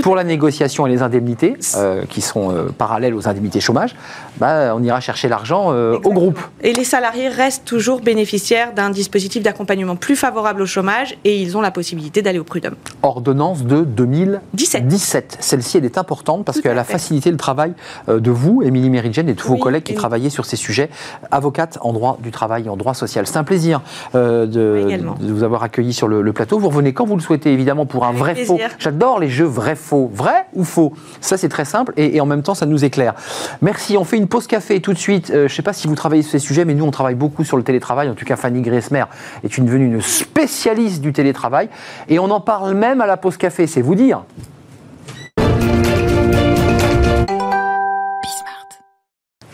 pour 0.00 0.16
la 0.16 0.24
négociation 0.24 0.86
et 0.86 0.90
les 0.90 1.02
indemnités, 1.02 1.56
euh, 1.76 2.04
qui 2.08 2.20
sont 2.20 2.50
euh, 2.50 2.68
parallèles 2.76 3.14
aux 3.14 3.28
indemnités 3.28 3.60
chômage, 3.60 3.94
bah, 4.38 4.74
on 4.74 4.82
ira 4.82 5.00
chercher 5.00 5.28
l'argent 5.28 5.72
euh, 5.72 5.98
au 6.04 6.12
groupe. 6.12 6.40
Et 6.62 6.72
les 6.72 6.84
salariés 6.84 7.28
restent 7.28 7.64
toujours 7.64 8.00
bénéficiaires 8.00 8.72
d'un 8.72 8.90
dispositif 8.90 9.42
d'accompagnement 9.42 9.96
plus 9.96 10.16
favorable 10.16 10.62
au 10.62 10.66
chômage 10.66 11.16
et 11.24 11.40
ils 11.40 11.56
ont 11.56 11.60
la 11.60 11.70
possibilité 11.70 12.22
d'aller 12.22 12.38
au 12.38 12.44
prud'homme. 12.44 12.76
Ordonnance 13.02 13.64
de 13.64 13.82
2017. 13.82 14.86
17. 14.86 15.36
Celle-ci, 15.40 15.78
elle 15.78 15.84
est 15.84 15.98
importante 15.98 16.44
parce 16.44 16.60
qu'elle 16.60 16.78
a 16.78 16.84
facilité 16.84 17.30
le 17.30 17.36
travail 17.36 17.74
de 18.08 18.30
vous, 18.30 18.62
Émilie 18.62 18.90
Méridjen, 18.90 19.28
et 19.28 19.34
tous 19.34 19.48
vos 19.48 19.56
collègues 19.56 19.82
qui 19.82 19.94
travaillaient 19.94 20.30
sur 20.30 20.44
ces 20.44 20.56
sujets, 20.56 20.90
avocate 21.30 21.78
en 21.82 21.92
droit 21.92 22.18
du 22.22 22.30
travail 22.30 22.66
et 22.66 22.68
en 22.68 22.76
droit 22.76 22.94
social. 22.94 23.26
C'est 23.26 23.36
un 23.36 23.44
plaisir 23.44 23.82
de, 24.14 24.98
vous 25.20 25.42
avoir 25.42 25.62
accueilli 25.62 25.92
sur 25.92 26.08
le, 26.08 26.32
plateau. 26.32 26.58
Vous 26.58 26.68
revenez 26.68 26.92
quand 26.92 27.04
vous 27.04 27.16
le 27.16 27.22
souhaitez, 27.22 27.52
évidemment, 27.52 27.86
pour 27.86 28.04
un 28.04 28.12
vrai 28.12 28.34
faux. 28.34 28.58
J'adore 28.78 29.20
les 29.20 29.28
jeux 29.28 29.44
vrais 29.44 29.76
faux. 29.76 29.81
Vrai 30.12 30.46
ou 30.54 30.64
faux? 30.64 30.92
Ça, 31.20 31.36
c'est 31.36 31.48
très 31.48 31.64
simple 31.64 31.92
et, 31.96 32.20
en 32.20 32.26
même 32.26 32.42
temps, 32.42 32.54
ça 32.54 32.66
nous 32.66 32.84
éclaire. 32.84 33.14
Merci. 33.60 33.96
On 33.96 34.04
fait 34.04 34.16
une 34.16 34.28
pause 34.28 34.46
café 34.46 34.80
tout 34.80 34.92
de 34.92 34.98
suite. 34.98 35.30
Euh, 35.30 35.48
je 35.48 35.52
ne 35.52 35.56
sais 35.56 35.62
pas 35.62 35.72
si 35.72 35.88
vous 35.88 35.94
travaillez 35.94 36.22
sur 36.22 36.32
ces 36.32 36.38
sujets, 36.38 36.64
mais 36.64 36.74
nous, 36.74 36.84
on 36.84 36.90
travaille 36.90 37.14
beaucoup 37.14 37.44
sur 37.44 37.56
le 37.56 37.62
télétravail. 37.62 38.08
En 38.08 38.14
tout 38.14 38.24
cas, 38.24 38.36
Fanny 38.36 38.62
Gressmer 38.62 39.04
est 39.44 39.58
une, 39.58 39.66
devenue 39.66 39.86
une 39.86 40.00
spécialiste 40.00 41.02
du 41.02 41.12
télétravail. 41.12 41.68
Et 42.08 42.18
on 42.18 42.30
en 42.30 42.40
parle 42.40 42.74
même 42.74 43.00
à 43.00 43.06
la 43.06 43.16
pause 43.16 43.36
café, 43.36 43.66
c'est 43.66 43.82
vous 43.82 43.94
dire. 43.94 44.24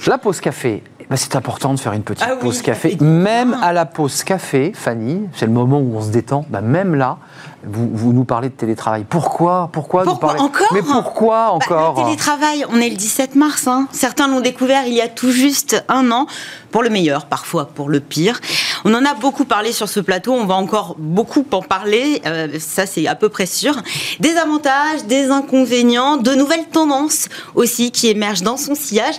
La 0.06 0.16
pause 0.16 0.40
café, 0.40 0.82
bah, 1.10 1.16
c'est 1.18 1.36
important 1.36 1.74
de 1.74 1.78
faire 1.78 1.92
une 1.92 2.02
petite 2.02 2.26
ah 2.26 2.36
pause 2.36 2.62
café. 2.62 2.96
Même 2.98 3.54
à 3.62 3.74
la 3.74 3.84
pause 3.84 4.24
café, 4.24 4.72
Fanny, 4.74 5.28
c'est 5.34 5.44
le 5.44 5.52
moment 5.52 5.80
où 5.80 5.96
on 5.96 6.00
se 6.00 6.10
détend, 6.10 6.46
bah, 6.48 6.62
même 6.62 6.94
là, 6.94 7.18
vous, 7.64 8.12
nous 8.12 8.24
parlez 8.24 8.48
de 8.48 8.54
télétravail. 8.54 9.04
Pourquoi 9.08 9.68
Pourquoi, 9.72 10.04
pourquoi 10.04 10.40
encore 10.40 10.68
Mais 10.72 10.82
pourquoi 10.82 11.46
bah, 11.46 11.52
encore 11.52 11.98
Le 11.98 12.04
télétravail, 12.04 12.64
on 12.70 12.80
est 12.80 12.88
le 12.88 12.96
17 12.96 13.34
mars. 13.34 13.66
Hein. 13.66 13.88
Certains 13.92 14.28
l'ont 14.28 14.40
découvert 14.40 14.86
il 14.86 14.94
y 14.94 15.00
a 15.00 15.08
tout 15.08 15.30
juste 15.30 15.84
un 15.88 16.10
an, 16.12 16.26
pour 16.70 16.82
le 16.82 16.90
meilleur, 16.90 17.26
parfois 17.26 17.66
pour 17.66 17.88
le 17.88 18.00
pire. 18.00 18.40
On 18.84 18.94
en 18.94 19.04
a 19.04 19.14
beaucoup 19.14 19.44
parlé 19.44 19.72
sur 19.72 19.88
ce 19.88 20.00
plateau, 20.00 20.32
on 20.32 20.46
va 20.46 20.54
encore 20.54 20.94
beaucoup 20.98 21.44
en 21.50 21.62
parler, 21.62 22.22
euh, 22.26 22.58
ça 22.58 22.86
c'est 22.86 23.06
à 23.06 23.14
peu 23.14 23.28
près 23.28 23.46
sûr. 23.46 23.74
Des 24.20 24.36
avantages, 24.36 25.04
des 25.06 25.30
inconvénients, 25.30 26.16
de 26.16 26.34
nouvelles 26.34 26.66
tendances 26.66 27.28
aussi 27.54 27.90
qui 27.90 28.08
émergent 28.08 28.42
dans 28.42 28.56
son 28.56 28.74
sillage. 28.74 29.16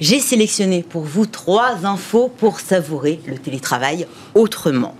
J'ai 0.00 0.20
sélectionné 0.20 0.82
pour 0.82 1.02
vous 1.02 1.26
trois 1.26 1.84
infos 1.84 2.28
pour 2.28 2.60
savourer 2.60 3.20
le 3.26 3.38
télétravail 3.38 4.06
autrement. 4.34 4.94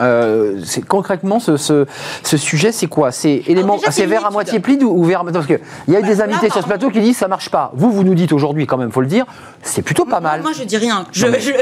Euh, 0.00 0.60
c'est 0.64 0.84
concrètement 0.84 1.40
ce, 1.40 1.56
ce, 1.56 2.36
sujet, 2.36 2.72
c'est 2.72 2.86
quoi? 2.86 3.12
C'est 3.12 3.42
élément, 3.46 3.78
c'est 3.90 4.06
vers 4.06 4.26
à 4.26 4.30
moitié 4.30 4.60
plein 4.60 4.78
ou, 4.80 5.04
vers 5.04 5.24
parce 5.24 5.46
que 5.46 5.60
il 5.88 5.94
y 5.94 5.96
a 5.96 6.00
eu 6.00 6.02
des 6.02 6.16
bah, 6.16 6.24
invités 6.24 6.50
sur 6.50 6.62
ce 6.62 6.66
plateau 6.66 6.90
qui 6.90 7.00
disent 7.00 7.16
ça 7.16 7.28
marche 7.28 7.50
pas. 7.50 7.72
Vous, 7.74 7.90
vous 7.90 8.04
nous 8.04 8.14
dites 8.14 8.32
aujourd'hui 8.32 8.66
quand 8.66 8.76
même, 8.76 8.90
faut 8.90 9.00
le 9.00 9.06
dire, 9.06 9.26
c'est 9.62 9.82
plutôt 9.82 10.04
pas 10.04 10.20
mal. 10.20 10.42
Moi, 10.42 10.52
je 10.52 10.64
dis 10.64 10.76
rien. 10.76 11.06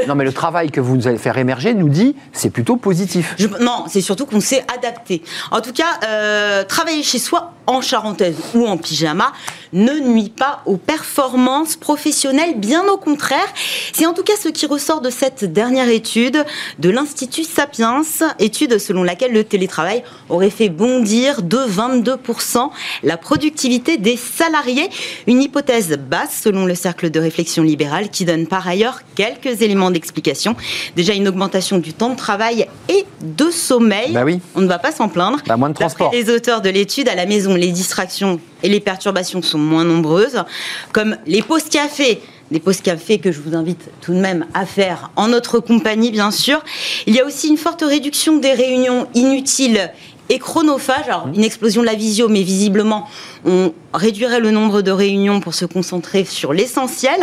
non, 0.07 0.15
mais, 0.15 0.23
le 0.23 0.33
travail 0.33 0.71
que 0.71 0.81
vous 0.81 1.07
allez 1.07 1.17
faire 1.17 1.37
émerger 1.37 1.73
nous 1.73 1.89
dit 1.89 2.15
c'est 2.33 2.49
plutôt 2.49 2.77
positif. 2.77 3.35
non, 3.59 3.85
c'est 3.87 4.01
surtout 4.01 4.25
qu'on 4.25 4.41
s'est 4.41 4.65
adapté. 4.75 5.23
En 5.51 5.61
tout 5.61 5.73
cas, 5.73 5.99
euh, 6.07 6.63
travailler 6.63 7.03
chez 7.03 7.19
soi 7.19 7.53
en 7.67 7.81
charentaise 7.81 8.35
ou 8.55 8.65
en 8.65 8.77
pyjama 8.77 9.31
ne 9.73 9.99
nuit 9.99 10.29
pas 10.29 10.61
aux 10.65 10.77
performances 10.77 11.75
professionnelles, 11.75 12.57
bien 12.57 12.83
au 12.87 12.97
contraire. 12.97 13.47
C'est 13.93 14.07
en 14.07 14.13
tout 14.13 14.23
cas 14.23 14.33
ce 14.41 14.49
qui 14.49 14.65
ressort 14.65 15.01
de 15.01 15.11
cette 15.11 15.45
dernière 15.45 15.89
étude 15.89 16.43
de 16.79 16.89
l'Institut 16.89 17.43
Sapiens, 17.43 17.98
étude 18.39 18.77
selon 18.77 19.03
laquelle 19.03 19.33
le 19.33 19.43
télétravail 19.43 20.03
aurait 20.29 20.49
fait 20.49 20.69
bondir 20.69 21.41
de 21.41 21.57
22% 21.57 22.69
la 23.03 23.17
productivité 23.17 23.97
des 23.97 24.17
salariés. 24.17 24.89
Une 25.27 25.41
hypothèse 25.41 25.97
basse 25.97 26.41
selon 26.43 26.65
le 26.65 26.75
cercle 26.75 27.09
de 27.09 27.19
réflexion 27.19 27.63
libérale 27.63 28.09
qui 28.09 28.25
donne 28.25 28.47
par 28.47 28.67
ailleurs 28.67 29.01
quelques 29.15 29.61
éléments 29.61 29.91
d'explication. 29.91 30.55
Déjà 30.95 31.13
une 31.13 31.27
augmentation 31.27 31.77
du 31.77 31.93
temps 31.93 32.09
de 32.09 32.17
travail 32.17 32.67
et 32.87 33.05
de 33.21 33.49
sommeil. 33.49 34.11
Bah 34.11 34.23
oui. 34.25 34.39
On 34.55 34.61
ne 34.61 34.67
va 34.67 34.79
pas 34.79 34.91
s'en 34.91 35.09
plaindre. 35.09 35.39
Bah, 35.47 35.57
moins 35.57 35.69
de 35.69 35.75
transport. 35.75 36.11
les 36.11 36.29
auteurs 36.29 36.61
de 36.61 36.69
l'étude, 36.69 37.09
à 37.09 37.15
la 37.15 37.25
maison, 37.25 37.55
les 37.55 37.71
distractions 37.71 38.39
et 38.63 38.69
les 38.69 38.79
perturbations 38.79 39.41
sont 39.41 39.57
moins 39.57 39.85
nombreuses, 39.85 40.43
comme 40.91 41.17
les 41.25 41.41
pauses 41.41 41.69
café 41.69 42.21
des 42.51 42.59
pauses 42.59 42.81
café 42.81 43.19
que 43.19 43.31
je 43.31 43.39
vous 43.39 43.55
invite 43.55 43.89
tout 44.01 44.13
de 44.13 44.19
même 44.19 44.45
à 44.53 44.65
faire 44.65 45.11
en 45.15 45.27
notre 45.27 45.59
compagnie, 45.59 46.11
bien 46.11 46.31
sûr. 46.31 46.63
Il 47.05 47.15
y 47.15 47.19
a 47.19 47.25
aussi 47.25 47.47
une 47.47 47.57
forte 47.57 47.81
réduction 47.81 48.37
des 48.37 48.53
réunions 48.53 49.07
inutiles 49.13 49.91
et 50.29 50.39
chronophages. 50.39 51.07
Alors, 51.07 51.27
une 51.33 51.43
explosion 51.43 51.81
de 51.81 51.87
la 51.87 51.95
visio, 51.95 52.29
mais 52.29 52.43
visiblement, 52.43 53.07
on 53.45 53.73
réduirait 53.93 54.39
le 54.39 54.51
nombre 54.51 54.81
de 54.81 54.91
réunions 54.91 55.39
pour 55.39 55.53
se 55.53 55.65
concentrer 55.65 56.23
sur 56.23 56.53
l'essentiel. 56.53 57.19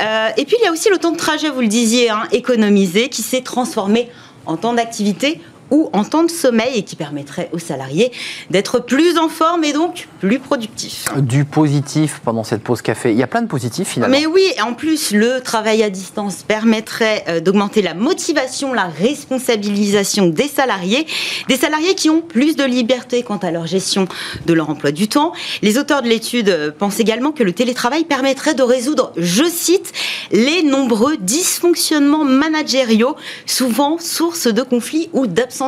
Euh, 0.00 0.28
et 0.36 0.44
puis, 0.44 0.56
il 0.60 0.64
y 0.64 0.68
a 0.68 0.72
aussi 0.72 0.88
le 0.90 0.98
temps 0.98 1.12
de 1.12 1.18
trajet, 1.18 1.50
vous 1.50 1.60
le 1.60 1.68
disiez, 1.68 2.10
hein, 2.10 2.22
économisé, 2.32 3.08
qui 3.08 3.22
s'est 3.22 3.42
transformé 3.42 4.08
en 4.46 4.56
temps 4.56 4.72
d'activité 4.72 5.40
ou 5.70 5.90
en 5.92 6.04
temps 6.04 6.24
de 6.24 6.30
sommeil 6.30 6.76
et 6.76 6.82
qui 6.82 6.96
permettrait 6.96 7.48
aux 7.52 7.58
salariés 7.58 8.12
d'être 8.50 8.80
plus 8.80 9.18
en 9.18 9.28
forme 9.28 9.64
et 9.64 9.72
donc 9.72 10.08
plus 10.20 10.38
productifs. 10.38 11.06
Du 11.18 11.44
positif 11.44 12.20
pendant 12.24 12.44
cette 12.44 12.62
pause 12.62 12.82
café. 12.82 13.12
Il 13.12 13.18
y 13.18 13.22
a 13.22 13.26
plein 13.26 13.42
de 13.42 13.46
positifs 13.46 13.88
finalement. 13.88 14.16
Mais 14.16 14.26
oui, 14.26 14.44
en 14.62 14.74
plus, 14.74 15.12
le 15.12 15.40
travail 15.40 15.82
à 15.82 15.90
distance 15.90 16.42
permettrait 16.42 17.24
euh, 17.28 17.40
d'augmenter 17.40 17.82
la 17.82 17.94
motivation, 17.94 18.72
la 18.72 18.86
responsabilisation 18.86 20.26
des 20.26 20.48
salariés, 20.48 21.06
des 21.48 21.56
salariés 21.56 21.94
qui 21.94 22.10
ont 22.10 22.20
plus 22.20 22.56
de 22.56 22.64
liberté 22.64 23.22
quant 23.22 23.38
à 23.38 23.50
leur 23.50 23.66
gestion 23.66 24.06
de 24.46 24.52
leur 24.52 24.70
emploi 24.70 24.92
du 24.92 25.08
temps. 25.08 25.32
Les 25.62 25.78
auteurs 25.78 26.02
de 26.02 26.08
l'étude 26.08 26.48
euh, 26.48 26.70
pensent 26.76 27.00
également 27.00 27.32
que 27.32 27.42
le 27.42 27.52
télétravail 27.52 28.04
permettrait 28.04 28.54
de 28.54 28.62
résoudre, 28.62 29.12
je 29.16 29.44
cite, 29.44 29.92
les 30.32 30.62
nombreux 30.62 31.16
dysfonctionnements 31.16 32.24
managériaux, 32.24 33.16
souvent 33.46 33.98
source 33.98 34.46
de 34.46 34.62
conflits 34.62 35.08
ou 35.12 35.26
d'absence 35.26 35.59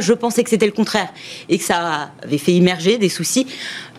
je 0.00 0.12
pensais 0.12 0.42
que 0.44 0.50
c'était 0.50 0.66
le 0.66 0.72
contraire 0.72 1.08
et 1.48 1.58
que 1.58 1.64
ça 1.64 2.10
avait 2.22 2.38
fait 2.38 2.54
émerger 2.54 2.98
des 2.98 3.08
soucis. 3.08 3.46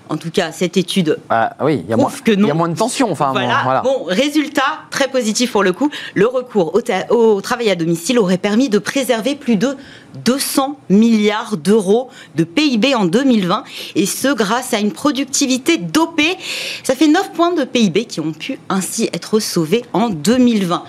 En 0.10 0.18
tout 0.18 0.32
cas, 0.32 0.52
cette 0.52 0.76
étude 0.76 1.18
ah, 1.30 1.56
oui, 1.62 1.82
il 1.84 1.90
y, 1.90 1.94
a 1.94 1.98
moins, 1.98 2.12
que 2.24 2.34
non. 2.34 2.48
y 2.48 2.52
a 2.52 2.54
moins 2.54 2.68
de 2.68 2.78
tension. 2.78 3.10
Enfin, 3.10 3.32
voilà. 3.32 3.82
Bon, 3.84 4.04
résultat 4.04 4.82
très 4.92 5.08
positif 5.08 5.52
pour 5.52 5.64
le 5.64 5.72
coup. 5.72 5.90
Le 6.14 6.28
recours 6.28 6.76
au, 6.76 7.16
au 7.16 7.42
travail 7.42 7.70
à 7.70 7.76
domicile 7.76 8.20
aurait 8.20 8.38
permis 8.38 8.70
de 8.70 8.80
préserver 8.80 9.36
plus 9.36 9.56
de 9.56 9.78
200 10.26 10.78
milliards 10.90 11.58
d'euros 11.58 12.10
de 12.36 12.44
PIB 12.44 12.94
en 12.96 13.06
2020, 13.06 13.64
et 13.96 14.06
ce 14.06 14.28
grâce 14.34 14.74
à 14.74 14.80
une 14.80 14.92
productivité 14.92 15.78
dopée. 15.78 16.38
Ça 16.84 16.96
fait 16.96 17.08
9 17.08 17.32
points 17.32 17.54
de 17.54 17.64
PIB 17.64 18.06
qui 18.06 18.20
ont 18.20 18.34
pu 18.34 18.60
ainsi 18.70 19.10
être 19.14 19.40
sauvés 19.40 19.84
en 19.94 20.10
2020. 20.10 20.84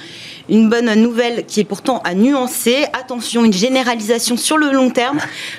Une 0.48 0.68
bonne 0.68 0.92
nouvelle 0.94 1.44
qui 1.46 1.61
est 1.61 1.64
pourtant 1.64 2.00
à 2.04 2.14
nuancer. 2.14 2.87
Attention, 2.92 3.44
une 3.44 3.52
généralisation 3.52 4.37
sur 4.37 4.59
le 4.59 4.70
long 4.72 4.90
terme 4.90 5.18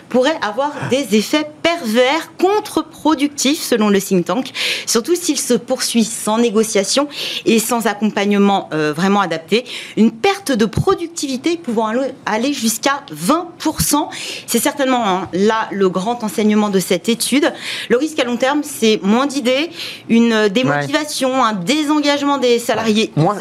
pourrait 0.09 0.37
avoir 0.41 0.71
des 0.89 1.15
effets 1.15 1.47
pervers, 1.61 2.31
contre-productifs 2.37 3.61
selon 3.61 3.89
le 3.89 3.99
think 3.99 4.25
tank, 4.25 4.51
surtout 4.85 5.15
s'il 5.15 5.39
se 5.39 5.53
poursuit 5.53 6.03
sans 6.03 6.37
négociation 6.37 7.07
et 7.45 7.59
sans 7.59 7.87
accompagnement 7.87 8.69
euh, 8.73 8.93
vraiment 8.93 9.21
adapté. 9.21 9.65
Une 9.97 10.11
perte 10.11 10.51
de 10.51 10.65
productivité 10.65 11.57
pouvant 11.57 11.91
aller 12.25 12.53
jusqu'à 12.53 13.03
20%. 13.11 14.07
C'est 14.47 14.59
certainement 14.59 15.07
hein, 15.07 15.29
là 15.33 15.67
le 15.71 15.89
grand 15.89 16.23
enseignement 16.23 16.69
de 16.69 16.79
cette 16.79 17.09
étude. 17.09 17.51
Le 17.89 17.97
risque 17.97 18.19
à 18.19 18.23
long 18.23 18.37
terme, 18.37 18.61
c'est 18.63 18.99
moins 19.01 19.25
d'idées, 19.25 19.69
une 20.09 20.47
démotivation, 20.49 21.43
un 21.43 21.53
désengagement 21.53 22.37
des 22.37 22.59
salariés, 22.59 23.11
moins, 23.15 23.35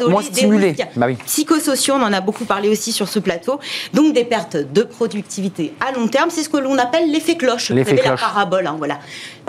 bah 0.95 1.07
psychosociaux, 1.35 1.95
on 1.95 2.01
en 2.01 2.13
a 2.13 2.21
beaucoup 2.21 2.45
parlé 2.45 2.69
aussi 2.69 2.93
sur 2.93 3.09
ce 3.09 3.19
plateau, 3.19 3.59
donc 3.93 4.13
des 4.13 4.23
pertes 4.23 4.55
de 4.55 4.83
productivité 4.83 5.73
à 5.85 5.91
long 5.91 6.07
terme. 6.07 6.29
C'est 6.29 6.43
ce 6.43 6.49
que 6.49 6.55
l'on 6.55 6.77
appelle 6.77 7.11
l'effet 7.11 7.35
cloche. 7.35 7.71
L'effet 7.71 7.97
cloche. 7.97 8.21
la 8.21 8.27
parabole, 8.27 8.65
hein, 8.65 8.75
voilà. 8.77 8.99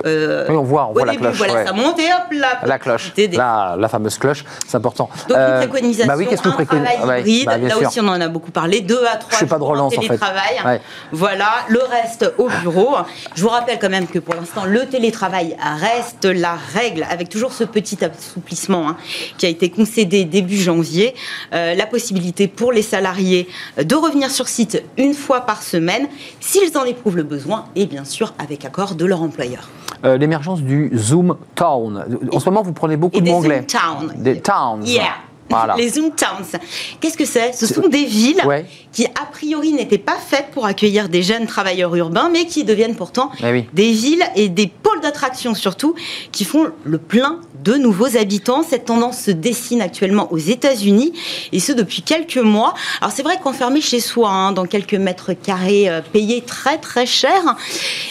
Euh, 0.05 0.47
oui, 0.49 0.57
on 0.57 0.65
voit, 0.65 0.89
on 0.89 0.93
voit 0.93 1.07
la 1.07 1.15
cloche. 1.15 1.37
Voilà, 1.37 1.65
ça 1.65 1.73
monte 1.73 2.01
et 2.01 2.09
hop, 2.13 2.33
la, 2.33 2.67
la 2.67 2.79
cloche. 2.81 3.13
La, 3.33 3.77
la, 3.79 3.89
fameuse 3.89 4.19
cloche, 4.19 4.45
c'est 4.67 4.77
important. 4.77 5.09
Donc, 5.29 5.39
euh, 5.39 5.63
une 5.63 5.69
préconisation, 5.69 6.13
bah 6.13 6.19
oui, 6.19 6.27
qu'est-ce 6.29 6.43
que 6.43 6.49
ouais, 6.49 7.45
bah, 7.45 7.57
là 7.57 7.71
sûr. 7.71 7.87
aussi 7.87 8.01
on 8.01 8.09
en 8.09 8.21
a 8.21 8.29
beaucoup 8.29 8.51
parlé, 8.51 8.81
deux 8.81 9.05
à 9.05 9.17
trois 9.17 9.31
Je 9.35 9.37
fais 9.37 9.47
pas 9.47 9.59
de 9.59 9.63
relance. 9.63 9.97
En 9.97 10.03
fait. 10.03 10.21
ouais. 10.65 10.81
Voilà, 11.13 11.51
le 11.69 11.81
reste 11.81 12.35
au 12.37 12.49
bureau. 12.63 12.97
Je 13.37 13.43
vous 13.43 13.49
rappelle 13.49 13.79
quand 13.79 13.89
même 13.89 14.09
que 14.09 14.19
pour 14.19 14.35
l'instant, 14.35 14.65
le 14.65 14.87
télétravail 14.87 15.57
reste 15.81 16.25
la 16.25 16.59
règle, 16.75 17.07
avec 17.09 17.29
toujours 17.29 17.53
ce 17.53 17.63
petit 17.63 17.99
assouplissement 18.05 18.89
hein, 18.89 18.97
qui 19.39 19.47
a 19.47 19.49
été 19.49 19.71
concédé 19.71 20.25
début 20.25 20.57
janvier. 20.57 21.15
Euh, 21.55 21.76
la 21.77 21.87
possibilité 21.87 22.49
pour 22.49 22.73
les 22.73 22.83
salariés 22.83 23.49
de 23.83 23.95
revenir 23.95 24.31
sur 24.31 24.49
site 24.49 24.83
une 24.97 25.15
fois 25.15 25.43
par 25.43 25.63
semaine, 25.63 26.09
s'ils 26.41 26.77
en 26.77 26.85
éprouvent 26.85 27.17
le 27.17 27.23
besoin, 27.23 27.67
et 27.77 27.87
bien 27.87 28.05
sûr 28.05 28.35
avec 28.39 28.65
accord 28.65 28.95
de 28.95 29.05
leur 29.05 29.23
employeur. 29.23 29.69
Euh, 30.05 30.17
L'émergence 30.17 30.61
du 30.61 30.91
Zoom 30.95 31.37
Town. 31.55 32.05
En 32.33 32.41
ce 32.41 32.45
moment, 32.47 32.63
vous 32.63 32.73
prenez 32.73 32.97
beaucoup 32.97 33.21
de 33.21 33.29
mots 33.29 33.37
anglais. 33.37 33.65
Zoom 33.69 34.09
Town. 34.09 34.13
Des 34.17 34.41
towns. 34.41 34.85
Yeah. 34.87 35.15
Voilà. 35.49 35.75
Les 35.77 35.89
Zoom 35.91 36.11
Towns. 36.13 36.61
Qu'est-ce 37.01 37.17
que 37.17 37.25
c'est? 37.25 37.53
Ce 37.53 37.67
sont 37.67 37.89
des 37.89 38.05
villes 38.05 38.43
Ouais. 38.45 38.67
qui, 38.93 39.07
a 39.07 39.27
priori, 39.31 39.73
n'étaient 39.73 39.99
pas 39.99 40.17
faites 40.17 40.49
pour 40.53 40.67
accueillir 40.67 41.09
des 41.09 41.23
jeunes 41.23 41.47
travailleurs 41.47 41.95
urbains, 41.95 42.29
mais 42.33 42.47
qui 42.47 42.65
deviennent 42.65 42.97
pourtant 42.97 43.31
Eh 43.43 43.53
oui. 43.53 43.65
des 43.73 43.93
villes 43.93 44.25
et 44.35 44.49
des 44.49 44.67
pôles 44.67 45.01
d'attraction 45.01 45.55
surtout, 45.55 45.95
qui 46.33 46.45
font 46.45 46.67
le 46.85 46.99
plein 46.99 47.41
de 47.63 47.75
nouveaux 47.75 48.17
habitants. 48.17 48.63
Cette 48.69 48.87
tendance 48.87 49.19
se 49.21 49.31
dessine 49.31 49.81
actuellement 49.83 50.33
aux 50.33 50.39
États-Unis, 50.39 51.13
et 51.53 51.61
ce 51.61 51.73
depuis 51.73 52.03
quelques 52.03 52.37
mois. 52.39 52.75
Alors 53.01 53.13
c'est 53.13 53.23
vrai 53.23 53.39
qu'enfermé 53.43 53.81
chez 53.81 54.01
soi, 54.01 54.31
hein, 54.31 54.53
dans 54.53 54.67
quelques 54.67 54.95
mètres 54.95 55.33
carrés 55.33 55.89
euh, 55.89 56.01
payés 56.13 56.43
très 56.43 56.79
très 56.79 57.07
cher, 57.07 57.41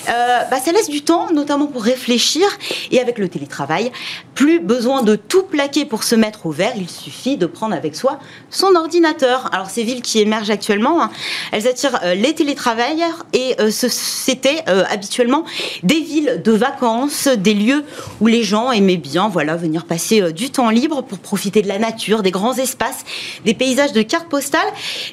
euh, 0.10 0.40
bah, 0.52 0.58
ça 0.64 0.72
laisse 0.72 0.90
du 0.90 1.02
temps, 1.02 1.32
notamment 1.34 1.68
pour 1.68 1.84
réfléchir. 1.84 2.48
Et 2.92 3.00
avec 3.00 3.18
le 3.18 3.28
télétravail, 3.28 3.92
plus 4.36 4.60
besoin 4.60 5.02
de 5.04 5.16
tout 5.16 5.44
plaquer 5.44 5.86
pour 5.86 6.04
se 6.04 6.16
mettre 6.16 6.46
au 6.46 6.52
vert. 6.52 6.74
Il 6.78 6.90
suffit 6.90 7.25
de 7.36 7.48
prendre 7.48 7.74
avec 7.74 7.96
soi 7.96 8.20
son 8.52 8.76
ordinateur. 8.76 9.50
Alors 9.52 9.70
ces 9.70 9.84
villes 9.84 10.02
qui 10.02 10.20
émergent 10.20 10.52
actuellement, 10.52 11.02
hein, 11.02 11.10
elles 11.52 11.68
attirent 11.68 12.00
euh, 12.04 12.14
les 12.14 12.34
télétravailleurs 12.34 13.26
et 13.34 13.56
euh, 13.60 13.72
c'était 13.72 14.64
euh, 14.70 14.84
habituellement 14.90 15.44
des 15.84 16.00
villes 16.00 16.42
de 16.44 16.52
vacances, 16.52 17.28
des 17.28 17.56
lieux 17.56 17.84
où 18.22 18.28
les 18.28 18.44
gens 18.44 18.72
aimaient 18.72 18.98
bien 18.98 19.28
voilà, 19.28 19.56
venir 19.56 19.86
passer 19.86 20.32
du 20.32 20.52
temps 20.52 20.70
libre 20.70 21.02
pour 21.02 21.18
profiter 21.18 21.62
de 21.62 21.68
la 21.68 21.80
nature, 21.80 22.22
des 22.22 22.32
grands 22.32 22.54
espaces, 22.54 23.04
des 23.44 23.54
paysages 23.54 23.94
de 23.94 24.04
cartes 24.04 24.30
postales, 24.30 24.62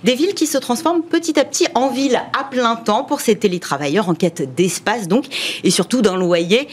des 0.04 0.14
villes 0.14 0.34
qui 0.34 0.46
se 0.46 0.58
transforment 0.58 1.02
petit 1.02 1.40
à 1.40 1.44
petit 1.44 1.66
en 1.74 1.88
villes 1.88 2.20
à 2.38 2.44
plein 2.44 2.76
temps 2.76 3.04
pour 3.04 3.20
ces 3.20 3.36
télétravailleurs 3.36 4.08
en 4.08 4.14
quête 4.14 4.54
d'espace 4.54 5.08
donc 5.08 5.26
et 5.64 5.70
surtout 5.70 6.02
d'un 6.02 6.16
loyer 6.16 6.68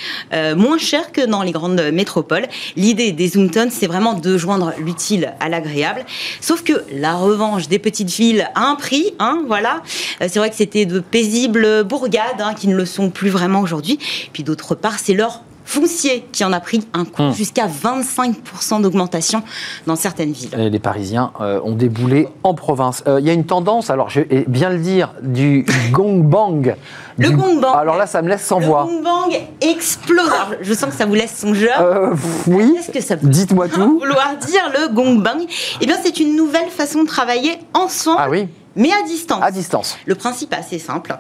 moins 0.56 0.78
cher 0.78 1.12
que 1.12 1.26
dans 1.26 1.44
les 1.44 1.52
grandes 1.52 1.82
métropoles. 1.94 2.48
L'idée 2.76 3.12
des 3.12 3.30
Zoomtons, 3.30 3.70
c'est 3.72 3.88
vraiment 3.88 4.14
de 4.14 4.38
joindre 4.38 4.74
l'utile 4.80 5.29
à 5.40 5.50
l'agréable. 5.50 6.06
Sauf 6.42 6.64
que 6.64 6.84
la 6.92 7.16
revanche 7.16 7.68
des 7.68 7.80
petites 7.80 8.10
villes 8.10 8.50
a 8.56 8.68
un 8.68 8.76
prix, 8.76 9.14
hein, 9.20 9.44
voilà. 9.48 9.82
Euh, 10.22 10.28
C'est 10.30 10.40
vrai 10.40 10.50
que 10.50 10.56
c'était 10.56 10.86
de 10.86 11.00
paisibles 11.00 11.84
bourgades 11.84 12.40
hein, 12.40 12.54
qui 12.54 12.68
ne 12.68 12.76
le 12.76 12.86
sont 12.86 13.10
plus 13.10 13.30
vraiment 13.30 13.62
aujourd'hui. 13.62 14.00
Puis 14.34 14.44
d'autre 14.44 14.76
part, 14.76 15.00
c'est 15.00 15.14
leur 15.14 15.42
foncier 15.70 16.26
qui 16.32 16.44
en 16.44 16.52
a 16.52 16.60
pris 16.60 16.84
un 16.94 17.06
coup 17.06 17.22
Hmm. 17.22 17.32
jusqu'à 17.34 17.68
25% 17.68 18.80
d'augmentation 18.82 19.44
dans 19.86 19.96
certaines 19.96 20.32
villes. 20.32 20.50
Et 20.58 20.70
les 20.70 20.80
Parisiens 20.80 21.32
euh, 21.42 21.60
ont 21.64 21.76
déboulé 21.76 22.28
en 22.44 22.54
province. 22.56 23.04
Euh, 23.08 23.20
Il 23.20 23.28
y 23.28 23.30
a 23.30 23.34
une 23.34 23.46
tendance, 23.46 23.90
alors 23.90 24.10
je 24.10 24.22
vais 24.22 24.46
bien 24.48 24.70
le 24.72 24.80
dire, 24.80 25.14
du 25.22 25.66
gong 25.92 26.24
bang. 26.24 26.76
Le 27.18 27.30
Du- 27.30 27.36
gong 27.36 27.60
bang. 27.60 27.76
Alors 27.76 27.98
là, 27.98 28.08
ça 28.08 28.22
me 28.24 28.30
laisse 28.30 28.44
sans 28.44 28.60
Le 28.60 28.66
voix. 28.66 28.86
Bang 28.86 29.04
Bang 29.04 29.40
explose. 29.62 30.28
Alors, 30.28 30.54
je 30.62 30.74
sens 30.74 30.90
que 30.90 30.96
ça 30.96 31.06
vous 31.06 31.14
laisse 31.16 31.38
songeur. 31.38 31.80
Euh, 31.82 32.16
oui, 32.48 32.74
Qu'est-ce 32.76 32.92
que 32.92 33.02
ça 33.02 33.18
peut 33.18 33.28
dites-moi 33.28 33.68
tout. 33.74 34.00
vouloir 34.00 34.36
dire 34.38 34.72
le 34.74 34.94
gong 34.94 35.16
bang 35.22 35.46
Eh 35.82 35.86
bien, 35.86 35.98
c'est 36.04 36.20
une 36.20 36.36
nouvelle 36.36 36.70
façon 36.70 37.04
de 37.04 37.08
travailler 37.08 37.60
ensemble, 37.76 38.18
Ah 38.22 38.30
oui, 38.30 38.48
mais 38.76 38.90
à 38.92 39.04
distance. 39.06 39.44
à 39.44 39.52
distance. 39.52 39.98
Le 40.06 40.16
principe 40.16 40.54
est 40.54 40.58
assez 40.58 40.80
simple. 40.80 41.16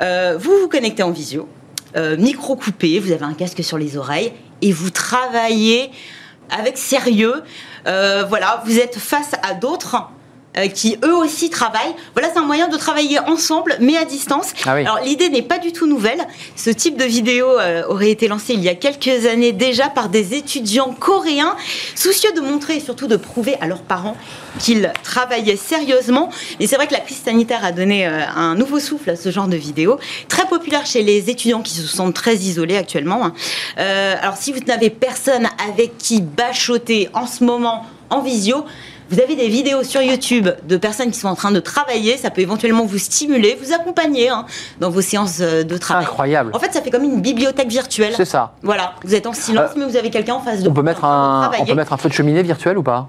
Euh, 0.00 0.36
vous 0.38 0.52
vous 0.62 0.68
connectez 0.68 1.02
en 1.02 1.10
visio, 1.10 1.48
euh, 1.96 2.16
micro 2.16 2.56
coupé, 2.56 2.98
vous 2.98 3.12
avez 3.12 3.24
un 3.24 3.34
casque 3.34 3.62
sur 3.62 3.78
les 3.78 3.96
oreilles 3.96 4.32
et 4.62 4.72
vous 4.72 4.90
travaillez 4.90 5.90
avec 6.50 6.76
sérieux. 6.76 7.42
Euh, 7.86 8.24
voilà, 8.28 8.62
vous 8.66 8.78
êtes 8.78 8.98
face 8.98 9.32
à 9.42 9.54
d'autres. 9.54 10.08
Euh, 10.56 10.68
qui 10.68 10.96
eux 11.04 11.14
aussi 11.14 11.50
travaillent. 11.50 11.94
Voilà, 12.14 12.28
c'est 12.32 12.38
un 12.38 12.44
moyen 12.44 12.68
de 12.68 12.76
travailler 12.76 13.18
ensemble, 13.18 13.76
mais 13.80 13.96
à 13.96 14.04
distance. 14.04 14.52
Ah 14.64 14.74
oui. 14.74 14.82
Alors 14.82 15.00
l'idée 15.04 15.28
n'est 15.28 15.42
pas 15.42 15.58
du 15.58 15.72
tout 15.72 15.86
nouvelle. 15.86 16.24
Ce 16.56 16.70
type 16.70 16.96
de 16.96 17.04
vidéo 17.04 17.46
euh, 17.58 17.82
aurait 17.88 18.10
été 18.10 18.28
lancé 18.28 18.54
il 18.54 18.62
y 18.62 18.68
a 18.68 18.74
quelques 18.74 19.26
années 19.26 19.52
déjà 19.52 19.88
par 19.88 20.08
des 20.08 20.34
étudiants 20.34 20.94
coréens, 20.98 21.56
soucieux 21.94 22.32
de 22.32 22.40
montrer 22.40 22.76
et 22.76 22.80
surtout 22.80 23.06
de 23.06 23.16
prouver 23.16 23.56
à 23.60 23.66
leurs 23.66 23.82
parents 23.82 24.16
qu'ils 24.60 24.92
travaillaient 25.02 25.56
sérieusement. 25.56 26.30
Et 26.60 26.66
c'est 26.66 26.76
vrai 26.76 26.86
que 26.86 26.92
la 26.92 27.00
crise 27.00 27.22
sanitaire 27.24 27.64
a 27.64 27.72
donné 27.72 28.06
euh, 28.06 28.20
un 28.36 28.54
nouveau 28.54 28.78
souffle 28.78 29.10
à 29.10 29.16
ce 29.16 29.30
genre 29.30 29.48
de 29.48 29.56
vidéo, 29.56 29.98
très 30.28 30.46
populaire 30.46 30.86
chez 30.86 31.02
les 31.02 31.30
étudiants 31.30 31.62
qui 31.62 31.74
se 31.74 31.86
sentent 31.86 32.14
très 32.14 32.36
isolés 32.36 32.76
actuellement. 32.76 33.26
hein. 33.26 33.34
Alors 33.76 34.36
si 34.36 34.52
vous 34.52 34.60
n'avez 34.66 34.90
personne 34.90 35.48
avec 35.68 35.98
qui 35.98 36.20
bachoter 36.20 37.08
en 37.12 37.26
ce 37.26 37.44
moment 37.44 37.86
en 38.10 38.20
visio, 38.20 38.64
vous 39.10 39.20
avez 39.20 39.36
des 39.36 39.48
vidéos 39.48 39.82
sur 39.82 40.00
YouTube 40.02 40.48
de 40.66 40.76
personnes 40.76 41.10
qui 41.10 41.18
sont 41.18 41.28
en 41.28 41.34
train 41.34 41.50
de 41.52 41.60
travailler. 41.60 42.16
Ça 42.16 42.30
peut 42.30 42.40
éventuellement 42.40 42.84
vous 42.86 42.98
stimuler, 42.98 43.58
vous 43.62 43.72
accompagner 43.72 44.28
hein, 44.30 44.46
dans 44.80 44.90
vos 44.90 45.00
séances 45.02 45.38
euh, 45.40 45.62
de 45.62 45.76
travail. 45.76 46.04
Incroyable. 46.04 46.50
En 46.54 46.58
fait, 46.58 46.72
ça 46.72 46.80
fait 46.82 46.90
comme 46.90 47.04
une 47.04 47.20
bibliothèque 47.20 47.68
virtuelle. 47.68 48.14
C'est 48.16 48.24
ça. 48.24 48.54
Voilà, 48.62 48.94
vous 49.04 49.14
êtes 49.14 49.26
en 49.26 49.32
silence, 49.32 49.70
Euh, 49.70 49.74
mais 49.78 49.84
vous 49.86 49.96
avez 49.96 50.10
quelqu'un 50.10 50.34
en 50.34 50.40
face 50.40 50.60
de 50.60 50.66
On 50.66 50.70
vous. 50.70 50.74
peut, 50.74 50.82
mettre 50.82 51.04
un, 51.04 51.50
on 51.60 51.64
peut 51.66 51.74
mettre 51.74 51.92
un 51.92 51.96
feu 51.96 52.08
de 52.08 52.14
cheminée 52.14 52.42
virtuel 52.42 52.78
ou 52.78 52.82
pas? 52.82 53.08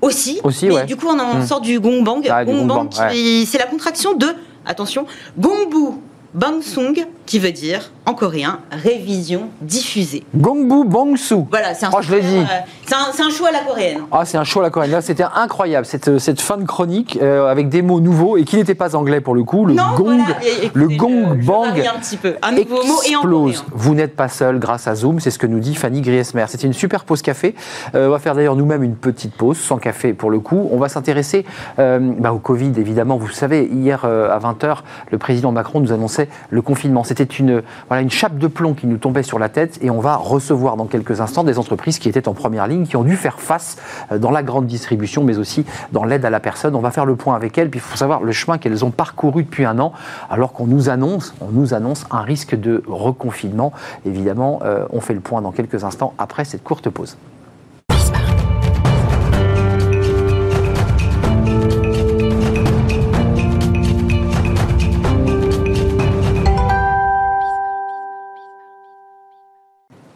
Aussi. 0.00 0.40
Aussi, 0.42 0.66
mais 0.66 0.74
ouais. 0.74 0.84
du 0.84 0.96
coup, 0.96 1.06
on 1.08 1.18
en 1.18 1.34
Hmm. 1.38 1.46
sort 1.46 1.60
du 1.60 1.78
gong 1.78 2.02
bang. 2.02 2.26
Ah, 2.30 2.44
du 2.44 2.50
gong 2.50 2.58
gong 2.66 2.66
bang, 2.66 2.88
bang, 2.96 3.10
qui- 3.12 3.46
c'est 3.46 3.58
la 3.58 3.66
contraction 3.66 4.14
de, 4.14 4.26
attention, 4.66 5.06
gongbu 5.38 5.98
bangsung, 6.34 6.94
qui 7.26 7.38
veut 7.38 7.52
dire, 7.52 7.92
en 8.06 8.14
coréen, 8.14 8.58
révision 8.70 9.48
diffusée. 9.60 10.24
Gongbu 10.34 10.88
Bangsu. 10.88 11.44
Voilà, 11.50 11.74
c'est 11.74 11.86
un, 11.86 11.90
Oh, 11.92 11.98
je 12.00 12.10
l'ai 12.14 12.22
super, 12.22 12.30
dit. 12.30 12.46
euh, 12.50 12.56
c'est 12.86 12.94
un, 12.94 12.98
c'est 13.12 13.22
un 13.22 13.30
show 13.30 13.44
à 13.46 13.52
la 13.52 13.60
coréenne. 13.60 13.98
Ah, 14.10 14.24
c'est 14.24 14.38
un 14.38 14.44
show 14.44 14.60
à 14.60 14.64
la 14.64 14.70
coréenne. 14.70 14.90
Là, 14.92 15.00
c'était 15.02 15.24
incroyable, 15.34 15.86
cette, 15.86 16.18
cette 16.18 16.40
fin 16.40 16.56
de 16.56 16.64
chronique 16.64 17.18
euh, 17.22 17.46
avec 17.46 17.68
des 17.68 17.80
mots 17.82 18.00
nouveaux 18.00 18.36
et 18.36 18.44
qui 18.44 18.56
n'étaient 18.56 18.74
pas 18.74 18.96
anglais 18.96 19.20
pour 19.20 19.34
le 19.34 19.44
coup. 19.44 19.66
Le 19.66 19.74
non, 19.74 19.94
gong, 19.96 20.18
voilà, 20.24 20.40
le 20.74 20.88
gong 20.88 21.36
je 21.40 21.46
bang 21.46 21.66
varie 21.68 21.86
un 21.86 21.98
petit 22.00 22.16
peu. 22.16 22.34
Un 22.42 22.52
nouveau 22.52 22.76
mot 22.84 23.00
et 23.08 23.14
en 23.14 23.20
explose. 23.20 23.64
Vous 23.72 23.94
n'êtes 23.94 24.16
pas 24.16 24.28
seul 24.28 24.58
grâce 24.58 24.88
à 24.88 24.94
Zoom, 24.94 25.20
c'est 25.20 25.30
ce 25.30 25.38
que 25.38 25.46
nous 25.46 25.60
dit 25.60 25.74
Fanny 25.74 26.00
Griesmer. 26.00 26.44
C'était 26.48 26.66
une 26.66 26.72
super 26.72 27.04
pause 27.04 27.22
café. 27.22 27.54
Euh, 27.94 28.08
on 28.08 28.10
va 28.10 28.18
faire 28.18 28.34
d'ailleurs 28.34 28.56
nous-mêmes 28.56 28.82
une 28.82 28.96
petite 28.96 29.34
pause, 29.34 29.58
sans 29.58 29.76
café 29.78 30.12
pour 30.12 30.30
le 30.30 30.40
coup. 30.40 30.68
On 30.72 30.78
va 30.78 30.88
s'intéresser 30.88 31.44
euh, 31.78 32.00
bah, 32.18 32.32
au 32.32 32.38
Covid, 32.38 32.72
évidemment. 32.78 33.16
Vous 33.16 33.28
savez, 33.30 33.68
hier 33.72 34.02
euh, 34.04 34.30
à 34.30 34.38
20h, 34.38 34.78
le 35.10 35.18
président 35.18 35.52
Macron 35.52 35.80
nous 35.80 35.92
annonçait 35.92 36.21
le 36.50 36.62
confinement. 36.62 37.04
C'était 37.04 37.24
une, 37.24 37.62
voilà, 37.88 38.02
une 38.02 38.10
chape 38.10 38.38
de 38.38 38.46
plomb 38.46 38.74
qui 38.74 38.86
nous 38.86 38.98
tombait 38.98 39.22
sur 39.22 39.38
la 39.38 39.48
tête 39.48 39.78
et 39.82 39.90
on 39.90 40.00
va 40.00 40.16
recevoir 40.16 40.76
dans 40.76 40.86
quelques 40.86 41.20
instants 41.20 41.44
des 41.44 41.58
entreprises 41.58 41.98
qui 41.98 42.08
étaient 42.08 42.28
en 42.28 42.34
première 42.34 42.66
ligne, 42.66 42.86
qui 42.86 42.96
ont 42.96 43.04
dû 43.04 43.16
faire 43.16 43.40
face 43.40 43.76
euh, 44.10 44.18
dans 44.18 44.30
la 44.30 44.42
grande 44.42 44.66
distribution, 44.66 45.24
mais 45.24 45.38
aussi 45.38 45.64
dans 45.92 46.04
l'aide 46.04 46.24
à 46.24 46.30
la 46.30 46.40
personne. 46.40 46.74
On 46.74 46.80
va 46.80 46.90
faire 46.90 47.06
le 47.06 47.16
point 47.16 47.34
avec 47.34 47.58
elles, 47.58 47.70
puis 47.70 47.78
il 47.78 47.82
faut 47.82 47.96
savoir 47.96 48.22
le 48.22 48.32
chemin 48.32 48.58
qu'elles 48.58 48.84
ont 48.84 48.90
parcouru 48.90 49.44
depuis 49.44 49.64
un 49.64 49.78
an, 49.78 49.92
alors 50.30 50.52
qu'on 50.52 50.66
nous 50.66 50.88
annonce, 50.88 51.34
on 51.40 51.50
nous 51.50 51.74
annonce 51.74 52.04
un 52.10 52.22
risque 52.22 52.54
de 52.54 52.82
reconfinement. 52.86 53.72
Évidemment, 54.06 54.60
euh, 54.64 54.86
on 54.90 55.00
fait 55.00 55.14
le 55.14 55.20
point 55.20 55.42
dans 55.42 55.52
quelques 55.52 55.84
instants 55.84 56.14
après 56.18 56.44
cette 56.44 56.62
courte 56.62 56.90
pause. 56.90 57.16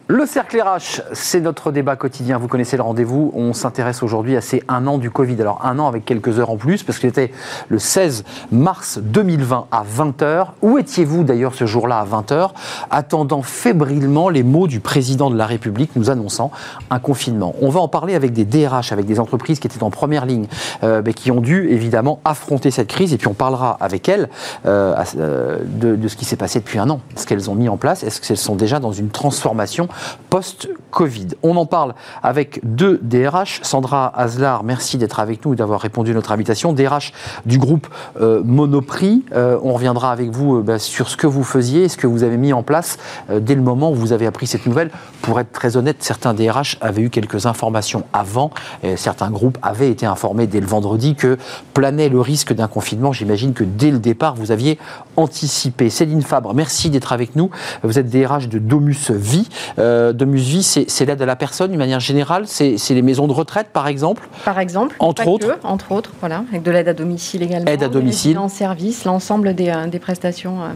Le 0.09 0.25
cercle 0.25 0.61
RH, 0.61 1.01
c'est 1.11 1.41
notre 1.41 1.73
débat 1.73 1.97
quotidien. 1.97 2.37
Vous 2.37 2.47
connaissez 2.47 2.77
le 2.77 2.83
rendez-vous. 2.83 3.33
On 3.35 3.51
s'intéresse 3.51 4.01
aujourd'hui 4.03 4.37
à 4.37 4.41
ces 4.41 4.63
un 4.69 4.87
an 4.87 4.99
du 4.99 5.11
Covid. 5.11 5.35
Alors, 5.41 5.59
un 5.65 5.79
an 5.79 5.87
avec 5.89 6.05
quelques 6.05 6.39
heures 6.39 6.49
en 6.49 6.55
plus, 6.55 6.83
parce 6.83 6.97
que 6.97 7.09
c'était 7.09 7.29
le 7.67 7.77
16 7.77 8.23
mars 8.49 8.99
2020 9.03 9.67
à 9.69 9.83
20h. 9.83 10.45
Où 10.61 10.77
étiez-vous 10.77 11.25
d'ailleurs 11.25 11.53
ce 11.55 11.65
jour-là 11.65 11.99
à 11.99 12.05
20h, 12.05 12.51
attendant 12.89 13.41
fébrilement 13.41 14.29
les 14.29 14.43
mots 14.43 14.67
du 14.67 14.79
président 14.79 15.29
de 15.29 15.35
la 15.35 15.45
République 15.45 15.91
nous 15.97 16.09
annonçant 16.09 16.53
un 16.89 16.99
confinement? 16.99 17.53
On 17.61 17.67
va 17.67 17.81
en 17.81 17.89
parler 17.89 18.15
avec 18.15 18.31
des 18.31 18.45
DRH, 18.45 18.93
avec 18.93 19.07
des 19.07 19.19
entreprises 19.19 19.59
qui 19.59 19.67
étaient 19.67 19.83
en 19.83 19.91
première 19.91 20.25
ligne, 20.25 20.47
euh, 20.83 21.01
mais 21.03 21.13
qui 21.13 21.31
ont 21.31 21.41
dû 21.41 21.67
évidemment 21.69 22.21
affronter 22.23 22.71
cette 22.71 22.87
crise. 22.87 23.11
Et 23.11 23.17
puis, 23.17 23.27
on 23.27 23.33
parlera 23.33 23.75
avec 23.81 24.07
elles 24.07 24.29
euh, 24.65 24.95
euh, 25.17 25.59
de, 25.65 25.97
de 25.97 26.07
ce 26.07 26.15
qui 26.15 26.23
s'est 26.23 26.37
passé 26.37 26.59
depuis 26.59 26.79
un 26.79 26.89
an. 26.89 27.01
Ce 27.17 27.25
qu'elles 27.25 27.49
ont 27.49 27.55
mis 27.55 27.67
en 27.67 27.75
place, 27.75 28.03
est-ce 28.03 28.21
qu'elles 28.21 28.37
sont 28.37 28.55
déjà 28.55 28.79
dans 28.79 28.93
une 28.93 29.09
transformation 29.09 29.89
post-Covid. 30.29 31.27
On 31.43 31.55
en 31.57 31.65
parle 31.65 31.95
avec 32.23 32.59
deux 32.63 32.99
DRH. 33.01 33.59
Sandra 33.63 34.11
Azlar, 34.19 34.63
merci 34.63 34.97
d'être 34.97 35.19
avec 35.19 35.45
nous 35.45 35.53
et 35.53 35.55
d'avoir 35.55 35.81
répondu 35.81 36.11
à 36.11 36.13
notre 36.13 36.31
invitation. 36.31 36.73
DRH 36.73 37.13
du 37.45 37.57
groupe 37.57 37.87
euh, 38.21 38.41
Monoprix. 38.43 39.23
Euh, 39.33 39.59
on 39.63 39.73
reviendra 39.73 40.11
avec 40.11 40.29
vous 40.31 40.57
euh, 40.57 40.61
bah, 40.61 40.79
sur 40.79 41.09
ce 41.09 41.17
que 41.17 41.27
vous 41.27 41.43
faisiez, 41.43 41.89
ce 41.89 41.97
que 41.97 42.07
vous 42.07 42.23
avez 42.23 42.37
mis 42.37 42.53
en 42.53 42.63
place 42.63 42.97
dès 43.29 43.55
le 43.55 43.61
moment 43.61 43.91
où 43.91 43.95
vous 43.95 44.13
avez 44.13 44.25
appris 44.25 44.47
cette 44.47 44.65
nouvelle. 44.65 44.89
Pour 45.21 45.39
être 45.39 45.51
très 45.51 45.77
honnête, 45.77 45.97
certains 45.99 46.33
DRH 46.33 46.77
avaient 46.81 47.01
eu 47.01 47.09
quelques 47.09 47.45
informations 47.45 48.03
avant. 48.13 48.51
Certains 48.95 49.29
groupes 49.29 49.57
avaient 49.61 49.89
été 49.89 50.05
informés 50.05 50.47
dès 50.47 50.59
le 50.59 50.67
vendredi 50.67 51.15
que 51.15 51.37
planait 51.73 52.09
le 52.09 52.21
risque 52.21 52.53
d'un 52.53 52.67
confinement. 52.67 53.11
J'imagine 53.11 53.53
que 53.53 53.63
dès 53.63 53.91
le 53.91 53.99
départ, 53.99 54.35
vous 54.35 54.51
aviez 54.51 54.77
anticipé. 55.15 55.89
Céline 55.89 56.21
Fabre, 56.21 56.53
merci 56.53 56.89
d'être 56.89 57.11
avec 57.11 57.35
nous. 57.35 57.49
Vous 57.83 57.99
êtes 57.99 58.09
DRH 58.09 58.47
de 58.47 58.59
Domus 58.59 59.11
Vie. 59.11 59.47
Euh, 59.87 60.13
Domus 60.13 60.41
Vie, 60.41 60.63
c'est 60.63 61.05
l'aide 61.05 61.21
à 61.21 61.25
la 61.25 61.35
personne 61.35 61.71
d'une 61.71 61.79
manière 61.79 61.99
générale 61.99 62.43
C'est 62.47 62.77
les 62.89 63.01
maisons 63.01 63.27
de 63.27 63.33
retraite, 63.33 63.67
par 63.71 63.87
exemple 63.87 64.27
Par 64.45 64.59
exemple. 64.59 64.95
Entre 64.99 65.27
autres 65.27 65.57
Entre 65.63 65.91
autres, 65.91 66.11
voilà. 66.19 66.43
Avec 66.49 66.63
de 66.63 66.71
l'aide 66.71 66.87
à 66.87 66.93
domicile 66.93 67.43
également. 67.43 67.69
Aide 67.69 67.83
à 67.83 67.87
domicile. 67.87 68.37
En 68.37 68.49
service, 68.49 69.05
l'ensemble 69.05 69.53
des, 69.55 69.69
euh, 69.69 69.87
des, 69.87 69.99
prestations 69.99 70.63
euh, 70.63 70.67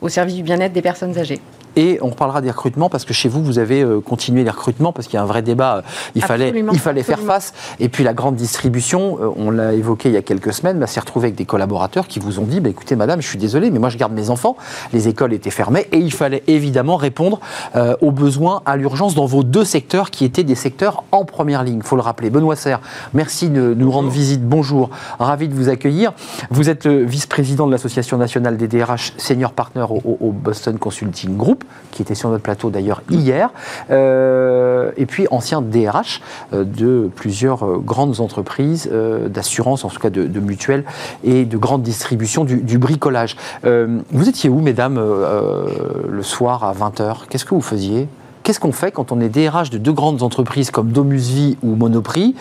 au 0.00 0.08
service 0.08 0.36
du 0.36 0.42
bien-être 0.42 0.72
des 0.72 0.82
personnes 0.82 1.18
âgées. 1.18 1.40
Et 1.76 1.98
on 2.02 2.10
parlera 2.10 2.40
des 2.40 2.50
recrutements 2.50 2.88
parce 2.88 3.04
que 3.04 3.12
chez 3.14 3.28
vous, 3.28 3.42
vous 3.42 3.58
avez 3.58 3.82
euh, 3.82 4.00
continué 4.00 4.44
les 4.44 4.50
recrutements 4.50 4.92
parce 4.92 5.06
qu'il 5.06 5.16
y 5.16 5.20
a 5.20 5.22
un 5.22 5.26
vrai 5.26 5.42
débat. 5.42 5.82
Il 6.14 6.22
fallait, 6.22 6.52
il 6.72 6.78
fallait 6.78 7.02
faire 7.02 7.20
face. 7.20 7.52
Et 7.80 7.88
puis 7.88 8.04
la 8.04 8.14
grande 8.14 8.36
distribution, 8.36 9.18
euh, 9.20 9.30
on 9.36 9.50
l'a 9.50 9.72
évoqué 9.74 10.08
il 10.08 10.14
y 10.14 10.16
a 10.16 10.22
quelques 10.22 10.52
semaines, 10.52 10.78
bah, 10.78 10.86
s'est 10.86 11.00
retrouvée 11.00 11.26
avec 11.26 11.36
des 11.36 11.44
collaborateurs 11.44 12.06
qui 12.06 12.20
vous 12.20 12.38
ont 12.38 12.44
dit 12.44 12.60
bah, 12.60 12.68
écoutez, 12.68 12.96
madame, 12.96 13.20
je 13.20 13.26
suis 13.26 13.38
désolé, 13.38 13.70
mais 13.70 13.78
moi 13.78 13.88
je 13.88 13.98
garde 13.98 14.12
mes 14.12 14.30
enfants. 14.30 14.56
Les 14.92 15.08
écoles 15.08 15.32
étaient 15.32 15.50
fermées 15.50 15.86
et 15.92 15.98
il 15.98 16.12
fallait 16.12 16.42
évidemment 16.46 16.96
répondre 16.96 17.40
euh, 17.76 17.96
aux 18.00 18.12
besoins 18.12 18.62
à 18.66 18.76
l'urgence 18.76 19.14
dans 19.14 19.26
vos 19.26 19.42
deux 19.42 19.64
secteurs 19.64 20.10
qui 20.10 20.24
étaient 20.24 20.44
des 20.44 20.54
secteurs 20.54 21.04
en 21.12 21.24
première 21.24 21.64
ligne. 21.64 21.78
Il 21.78 21.86
faut 21.86 21.96
le 21.96 22.02
rappeler. 22.02 22.30
Benoît 22.30 22.56
Serre, 22.56 22.80
merci 23.14 23.48
de 23.48 23.74
nous 23.74 23.90
rendre 23.90 24.10
visite. 24.10 24.46
Bonjour. 24.46 24.90
Ravi 25.18 25.48
de 25.48 25.54
vous 25.54 25.68
accueillir. 25.68 26.12
Vous 26.50 26.70
êtes 26.70 26.84
le 26.84 27.04
vice-président 27.04 27.66
de 27.66 27.72
l'Association 27.72 28.16
nationale 28.16 28.56
des 28.56 28.68
DRH 28.68 29.12
Senior 29.16 29.52
Partner 29.52 29.86
au, 29.88 30.18
au 30.20 30.32
Boston 30.32 30.78
Consulting 30.78 31.36
Group, 31.36 31.63
qui 31.90 32.02
était 32.02 32.14
sur 32.14 32.28
notre 32.28 32.42
plateau 32.42 32.70
d'ailleurs 32.70 33.02
hier, 33.10 33.50
euh, 33.90 34.90
et 34.96 35.06
puis 35.06 35.26
ancien 35.30 35.62
DRH 35.62 36.20
euh, 36.52 36.64
de 36.64 37.10
plusieurs 37.14 37.64
euh, 37.64 37.78
grandes 37.78 38.20
entreprises 38.20 38.90
d'assurance, 39.28 39.84
en 39.84 39.88
tout 39.88 40.00
cas 40.00 40.10
de, 40.10 40.26
de, 40.26 40.40
mutuelles, 40.40 40.84
et 41.22 41.44
de 41.44 41.56
grande 41.56 41.82
distribution 41.82 42.44
du, 42.44 42.78
bricolage. 42.78 43.36
vous 43.62 44.28
étiez 44.28 44.50
où, 44.50 44.60
mesdames, 44.60 44.96
le 44.96 46.22
soir 46.22 46.64
à 46.64 46.72
20h 46.72 47.26
Qu'est-ce 47.28 47.44
que 47.44 47.54
vous 47.54 47.60
faisiez? 47.60 48.08
Qu'est-ce 48.42 48.60
qu'on 48.60 48.72
fait 48.72 48.90
quand 48.90 49.10
on 49.10 49.20
est 49.20 49.30
DRH 49.30 49.70
de 49.70 49.78
deux 49.78 49.92
grandes 49.92 50.22
entreprises 50.22 50.70
comme 50.70 50.92
Domusvie 50.92 51.56
ou 51.62 51.76
Monoprix, 51.76 52.34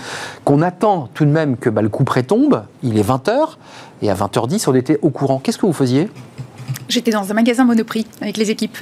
qu'on 0.44 0.62
attend 0.62 1.08
tout 1.14 1.24
de 1.24 1.30
même 1.30 1.56
que 1.56 1.70
bah, 1.70 1.82
le 1.82 1.90
coup 1.90 2.04
près 2.04 2.24
tombe, 2.24 2.64
il 2.84 2.98
est 2.98 3.08
20h, 3.08 3.56
et 4.02 4.10
à 4.10 4.16
20h10, 4.16 4.70
on 4.70 4.76
était 4.76 5.00
au 5.02 5.10
courant. 5.10 5.40
Qu'est-ce 5.42 5.58
que 5.58 5.66
vous 5.66 5.74
faisiez? 5.74 6.10
J'étais 6.90 7.12
dans 7.12 7.30
un 7.30 7.34
magasin 7.34 7.66
Monoprix 7.66 8.06
avec 8.22 8.38
les 8.38 8.52
équipes 8.52 8.78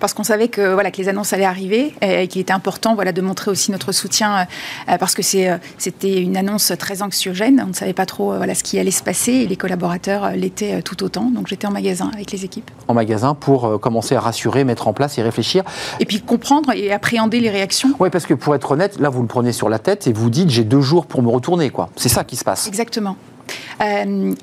parce 0.00 0.14
qu'on 0.14 0.24
savait 0.24 0.48
que 0.48 0.74
voilà 0.74 0.90
que 0.90 0.98
les 0.98 1.08
annonces 1.08 1.32
allaient 1.32 1.44
arriver 1.44 1.94
et, 2.00 2.28
qu'il 2.28 2.40
était 2.40 2.52
important 2.52 2.94
voilà 2.94 3.12
de 3.12 3.20
montrer 3.20 3.50
aussi 3.50 3.70
notre 3.70 3.92
soutien 3.92 4.46
euh, 4.88 4.98
parce 4.98 5.14
que 5.14 5.22
euh, 5.36 5.58
c'était 5.76 6.20
une 6.20 6.36
annonce 6.36 6.72
très 6.78 7.02
anxiogène. 7.02 7.62
On 7.64 7.68
ne 7.68 7.72
savait 7.72 7.92
pas 7.92 8.06
trop 8.06 8.32
euh, 8.32 8.36
voilà 8.38 8.54
ce 8.54 8.62
qui 8.62 8.78
allait 8.78 8.90
se 8.90 9.02
passer 9.02 9.32
et 9.32 9.46
les 9.46 9.56
collaborateurs 9.56 10.32
l'étaient 10.32 10.82
tout 10.82 11.02
autant. 11.02 11.30
Donc 11.30 11.48
j'étais 11.48 11.66
en 11.66 11.70
magasin 11.70 12.10
avec 12.12 12.30
les 12.32 12.44
équipes. 12.44 12.70
En 12.88 12.94
magasin 12.94 13.34
pour 13.34 13.80
commencer 13.80 14.14
à 14.14 14.20
rassurer, 14.20 14.64
mettre 14.64 14.88
en 14.88 14.92
place 14.92 15.18
et 15.18 15.22
réfléchir. 15.22 15.64
Et 16.00 16.06
puis 16.06 16.20
comprendre 16.20 16.72
et 16.72 16.92
appréhender 16.92 17.40
les 17.40 17.50
réactions. 17.50 17.90
Oui, 17.98 18.10
parce 18.10 18.26
que 18.26 18.34
pour 18.34 18.54
être 18.54 18.72
honnête, 18.72 18.98
là 19.00 19.08
vous 19.08 19.22
le 19.22 19.28
prenez 19.28 19.52
sur 19.52 19.68
la 19.68 19.78
tête 19.78 20.06
et 20.06 20.12
vous 20.12 20.30
dites 20.30 20.50
j'ai 20.50 20.64
deux 20.64 20.80
jours 20.80 21.06
pour 21.06 21.22
me 21.22 21.28
retourner 21.28 21.70
quoi. 21.70 21.90
C'est 21.96 22.08
ça 22.08 22.24
qui 22.24 22.36
se 22.36 22.44
passe. 22.44 22.66
Exactement. 22.66 23.16
Euh, 23.80 24.34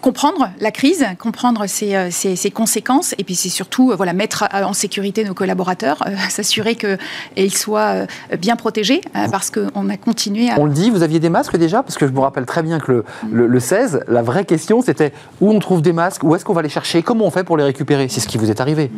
comprendre 0.00 0.50
la 0.60 0.70
crise, 0.70 1.04
comprendre 1.18 1.66
ses, 1.66 1.94
euh, 1.94 2.10
ses, 2.10 2.50
conséquences, 2.50 3.14
et 3.18 3.24
puis 3.24 3.34
c'est 3.34 3.48
surtout 3.48 3.90
euh, 3.90 3.96
voilà, 3.96 4.12
mettre 4.12 4.44
euh, 4.54 4.62
en 4.62 4.72
sécurité 4.72 5.24
nos 5.24 5.34
collaborateurs, 5.34 6.02
s'assurer 6.28 6.76
qu'ils 6.76 7.56
soient 7.56 8.06
bien 8.38 8.56
protégés, 8.56 9.00
parce 9.30 9.50
qu'on 9.50 9.88
a 9.88 9.96
continué 9.96 10.50
à... 10.50 10.58
On 10.58 10.64
le 10.64 10.72
dit, 10.72 10.90
vous 10.90 11.02
aviez 11.02 11.20
des 11.20 11.30
masques 11.30 11.56
déjà? 11.56 11.82
Parce 11.82 11.96
que 11.96 12.06
je 12.06 12.12
me 12.12 12.20
rappelle 12.20 12.46
très 12.46 12.62
bien 12.62 12.78
que 12.78 13.04
le, 13.30 13.46
le, 13.46 13.60
16, 13.60 14.04
la 14.08 14.22
vraie 14.22 14.44
question, 14.44 14.82
c'était 14.82 15.12
où 15.40 15.50
on 15.50 15.58
trouve 15.58 15.82
des 15.82 15.92
masques, 15.92 16.22
où 16.24 16.34
est-ce 16.34 16.44
qu'on 16.44 16.52
va 16.52 16.62
les 16.62 16.68
chercher, 16.68 17.02
comment 17.02 17.26
on 17.26 17.30
fait 17.30 17.44
pour 17.44 17.56
les 17.56 17.64
récupérer? 17.64 18.08
C'est 18.08 18.20
ce 18.20 18.28
qui 18.28 18.38
vous 18.38 18.50
est 18.50 18.60
arrivé. 18.60 18.90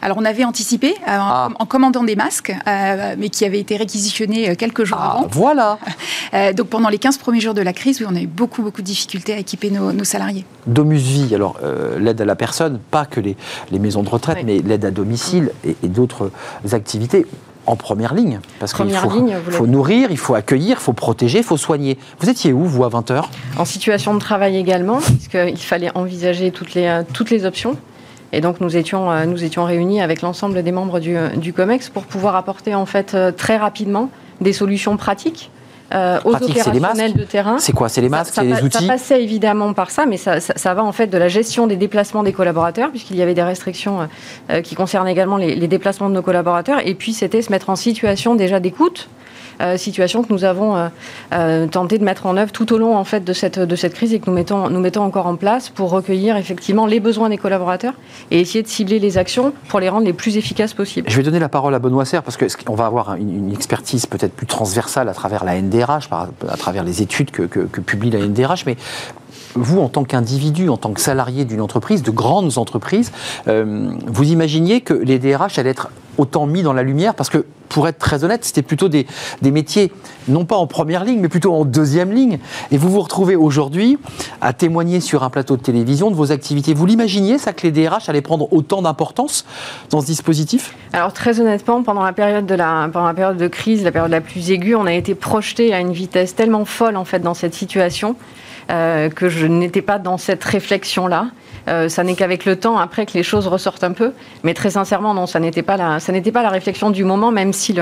Alors 0.00 0.16
on 0.18 0.24
avait 0.24 0.44
anticipé 0.44 0.94
ah. 1.06 1.48
en, 1.58 1.66
commandant 1.66 2.04
des 2.04 2.16
masques, 2.16 2.54
mais 2.66 3.28
qui 3.28 3.44
avaient 3.44 3.60
été 3.60 3.76
réquisitionnés 3.76 4.56
quelques 4.56 4.84
jours 4.84 4.98
ah, 5.00 5.12
avant. 5.18 5.28
Voilà 5.30 5.78
Donc 6.56 6.68
pendant 6.68 6.88
les 6.88 6.98
15 6.98 7.18
premiers 7.18 7.40
jours 7.40 7.54
de 7.54 7.62
la 7.62 7.72
crise, 7.72 8.04
on 8.08 8.14
a 8.14 8.20
eu 8.20 8.26
beaucoup, 8.26 8.62
beaucoup 8.62 8.82
de 8.82 8.86
difficultés 8.86 9.34
à 9.34 9.38
équiper 9.38 9.70
nos, 9.70 9.92
nos 9.92 10.04
salariés. 10.04 10.41
Domus 10.66 10.98
Vie, 10.98 11.34
alors 11.34 11.56
euh, 11.62 11.98
l'aide 11.98 12.20
à 12.20 12.24
la 12.24 12.36
personne, 12.36 12.78
pas 12.90 13.04
que 13.04 13.20
les, 13.20 13.36
les 13.70 13.78
maisons 13.78 14.02
de 14.02 14.08
retraite, 14.08 14.38
mais 14.44 14.58
l'aide 14.58 14.84
à 14.84 14.90
domicile 14.90 15.50
et, 15.64 15.76
et 15.82 15.88
d'autres 15.88 16.30
activités 16.72 17.26
en 17.66 17.76
première 17.76 18.14
ligne. 18.14 18.40
Parce 18.58 18.72
qu'il 18.72 18.90
faut, 18.92 19.10
faut 19.50 19.66
nourrir, 19.66 20.10
il 20.10 20.18
faut 20.18 20.34
accueillir, 20.34 20.78
il 20.78 20.82
faut 20.82 20.92
protéger, 20.92 21.38
il 21.38 21.44
faut 21.44 21.56
soigner. 21.56 21.98
Vous 22.18 22.28
étiez 22.28 22.52
où, 22.52 22.64
vous, 22.64 22.84
à 22.84 22.88
20h 22.88 23.24
En 23.56 23.64
situation 23.64 24.14
de 24.14 24.18
travail 24.18 24.56
également, 24.56 24.98
puisqu'il 24.98 25.56
fallait 25.58 25.90
envisager 25.96 26.50
toutes 26.50 26.74
les, 26.74 26.86
euh, 26.86 27.02
toutes 27.12 27.30
les 27.30 27.44
options. 27.44 27.76
Et 28.32 28.40
donc 28.40 28.60
nous 28.60 28.76
étions, 28.76 29.10
euh, 29.10 29.26
nous 29.26 29.44
étions 29.44 29.64
réunis 29.64 30.00
avec 30.00 30.22
l'ensemble 30.22 30.62
des 30.62 30.72
membres 30.72 30.98
du, 31.00 31.16
du, 31.36 31.52
COMEX 31.52 31.90
pour 31.90 32.04
pouvoir 32.04 32.34
apporter 32.34 32.74
en 32.74 32.86
fait 32.86 33.16
très 33.36 33.58
rapidement 33.58 34.10
des 34.40 34.52
solutions 34.52 34.96
pratiques 34.96 35.50
euh, 35.94 36.18
aux 36.24 36.34
opérationnels 36.34 37.14
de 37.14 37.24
terrain. 37.24 37.58
C'est 37.58 37.72
quoi 37.72 37.88
C'est 37.88 38.00
les 38.00 38.08
masques, 38.08 38.34
c'est 38.34 38.44
les 38.44 38.62
outils 38.62 38.86
Ça 38.86 38.92
passait 38.92 39.22
évidemment 39.22 39.72
par 39.72 39.90
ça, 39.90 40.06
mais 40.06 40.16
ça, 40.16 40.40
ça, 40.40 40.54
ça, 40.56 40.74
va 40.74 40.82
en 40.82 40.92
fait 40.92 41.06
de 41.06 41.18
la 41.18 41.28
gestion 41.28 41.66
des 41.66 41.76
déplacements 41.76 42.22
des 42.22 42.32
collaborateurs, 42.32 42.90
puisqu'il 42.90 43.16
y 43.16 43.22
avait 43.22 43.34
des 43.34 43.42
restrictions 43.42 44.08
euh, 44.50 44.60
qui 44.60 44.74
concernent 44.74 45.08
également 45.08 45.36
les, 45.36 45.54
les, 45.54 45.68
déplacements 45.68 46.08
de 46.08 46.14
nos 46.14 46.22
collaborateurs, 46.22 46.80
et 46.86 46.94
puis 46.94 47.12
c'était 47.12 47.42
se 47.42 47.50
mettre 47.50 47.70
en 47.70 47.76
situation 47.76 48.34
déjà 48.34 48.60
d'écoute 48.60 49.08
euh, 49.60 49.76
situation 49.76 50.22
que 50.22 50.32
nous 50.32 50.44
avons 50.44 50.76
euh, 50.76 50.88
euh, 51.32 51.66
tenté 51.66 51.98
de 51.98 52.04
mettre 52.04 52.26
en 52.26 52.36
œuvre 52.36 52.52
tout 52.52 52.72
au 52.72 52.78
long 52.78 52.96
en 52.96 53.04
fait 53.04 53.20
de 53.20 53.32
cette 53.32 53.58
de 53.58 53.76
cette 53.76 53.94
crise 53.94 54.14
et 54.14 54.20
que 54.20 54.28
nous 54.28 54.34
mettons 54.34 54.68
nous 54.68 54.80
mettons 54.80 55.02
encore 55.02 55.26
en 55.26 55.36
place 55.36 55.68
pour 55.68 55.90
recueillir 55.90 56.36
effectivement 56.36 56.86
les 56.86 57.00
besoins 57.00 57.28
des 57.28 57.38
collaborateurs 57.38 57.94
et 58.30 58.40
essayer 58.40 58.62
de 58.62 58.68
cibler 58.68 58.98
les 58.98 59.18
actions 59.18 59.52
pour 59.68 59.80
les 59.80 59.88
rendre 59.88 60.06
les 60.06 60.12
plus 60.12 60.36
efficaces 60.36 60.74
possibles. 60.74 61.08
Je 61.10 61.16
vais 61.16 61.22
donner 61.22 61.38
la 61.38 61.48
parole 61.48 61.74
à 61.74 61.78
Benoît 61.78 62.04
Serre 62.04 62.22
parce 62.22 62.36
que 62.36 62.46
on 62.68 62.74
va 62.74 62.86
avoir 62.86 63.14
une, 63.14 63.52
expertise 63.52 64.06
peut-être 64.06 64.32
plus 64.32 64.46
transversale 64.46 65.08
à 65.08 65.14
travers 65.14 65.44
la 65.44 65.60
NDRH, 65.60 66.08
à 66.12 66.56
travers 66.56 66.84
les 66.84 67.02
études 67.02 67.30
que, 67.30 67.46
publie 67.80 68.10
la 68.10 68.20
NDRH, 68.20 68.64
mais 68.66 68.76
vous, 69.54 69.80
en 69.80 69.88
tant 69.88 70.04
qu'individu, 70.04 70.68
en 70.68 70.76
tant 70.76 70.92
que 70.92 71.00
salarié 71.00 71.44
d'une 71.44 71.60
entreprise, 71.60 72.02
de 72.02 72.10
grandes 72.10 72.58
entreprises, 72.58 73.12
vous 73.46 74.30
imaginiez 74.30 74.80
que 74.80 74.94
les 74.94 75.18
DRH 75.18 75.58
allaient 75.58 75.70
être 75.70 75.90
autant 76.18 76.46
mis 76.46 76.62
dans 76.62 76.72
la 76.72 76.82
lumière 76.82 77.14
Parce 77.14 77.30
que, 77.30 77.44
pour 77.68 77.88
être 77.88 77.98
très 77.98 78.22
honnête, 78.22 78.44
c'était 78.44 78.62
plutôt 78.62 78.88
des, 78.88 79.06
des, 79.40 79.50
métiers, 79.50 79.92
non 80.28 80.44
pas 80.44 80.56
en 80.56 80.66
première 80.66 81.04
ligne, 81.04 81.20
mais 81.20 81.28
plutôt 81.28 81.54
en 81.54 81.64
deuxième 81.64 82.12
ligne. 82.12 82.38
Et 82.70 82.76
vous 82.76 82.90
vous 82.90 83.00
retrouvez 83.00 83.34
aujourd'hui 83.34 83.98
à 84.42 84.52
témoigner 84.52 85.00
sur 85.00 85.22
un 85.22 85.30
plateau 85.30 85.56
de 85.56 85.62
télévision 85.62 86.10
de 86.10 86.16
vos 86.16 86.32
activités. 86.32 86.74
Vous 86.74 86.84
l'imaginiez, 86.84 87.38
ça, 87.38 87.52
que 87.54 87.66
les 87.66 87.72
DRH 87.72 88.08
allaient 88.08 88.20
prendre 88.20 88.52
autant 88.52 88.82
d'importance 88.82 89.46
dans 89.88 90.02
ce 90.02 90.06
dispositif? 90.06 90.74
Alors, 90.92 91.14
très 91.14 91.40
honnêtement, 91.40 91.82
pendant 91.82 92.02
la, 92.02 92.12
période 92.12 92.44
de 92.44 92.54
la, 92.54 92.90
pendant 92.92 93.06
la 93.06 93.14
période 93.14 93.38
de 93.38 93.48
crise, 93.48 93.82
la 93.82 93.92
période 93.92 94.10
la 94.10 94.20
plus 94.20 94.50
aiguë, 94.50 94.74
on 94.74 94.86
a 94.86 94.92
été 94.92 95.14
projeté 95.14 95.72
à 95.72 95.80
une 95.80 95.92
vitesse 95.92 96.34
tellement 96.34 96.66
folle, 96.66 96.96
en 96.96 97.06
fait, 97.06 97.20
dans 97.20 97.34
cette 97.34 97.54
situation 97.54 98.16
euh, 98.70 99.08
que 99.08 99.28
je 99.28 99.46
n'étais 99.46 99.82
pas 99.82 99.98
dans 99.98 100.18
cette 100.18 100.44
réflexion-là. 100.44 101.28
Euh, 101.68 101.88
ça 101.88 102.04
n'est 102.04 102.14
qu'avec 102.14 102.44
le 102.44 102.56
temps, 102.56 102.78
après, 102.78 103.06
que 103.06 103.12
les 103.14 103.22
choses 103.22 103.46
ressortent 103.46 103.84
un 103.84 103.92
peu. 103.92 104.12
Mais 104.42 104.54
très 104.54 104.70
sincèrement, 104.70 105.14
non, 105.14 105.26
ça 105.26 105.40
n'était 105.40 105.62
pas 105.62 105.76
la, 105.76 106.00
ça 106.00 106.12
n'était 106.12 106.32
pas 106.32 106.42
la 106.42 106.50
réflexion 106.50 106.90
du 106.90 107.04
moment, 107.04 107.30
même 107.30 107.52
si 107.52 107.74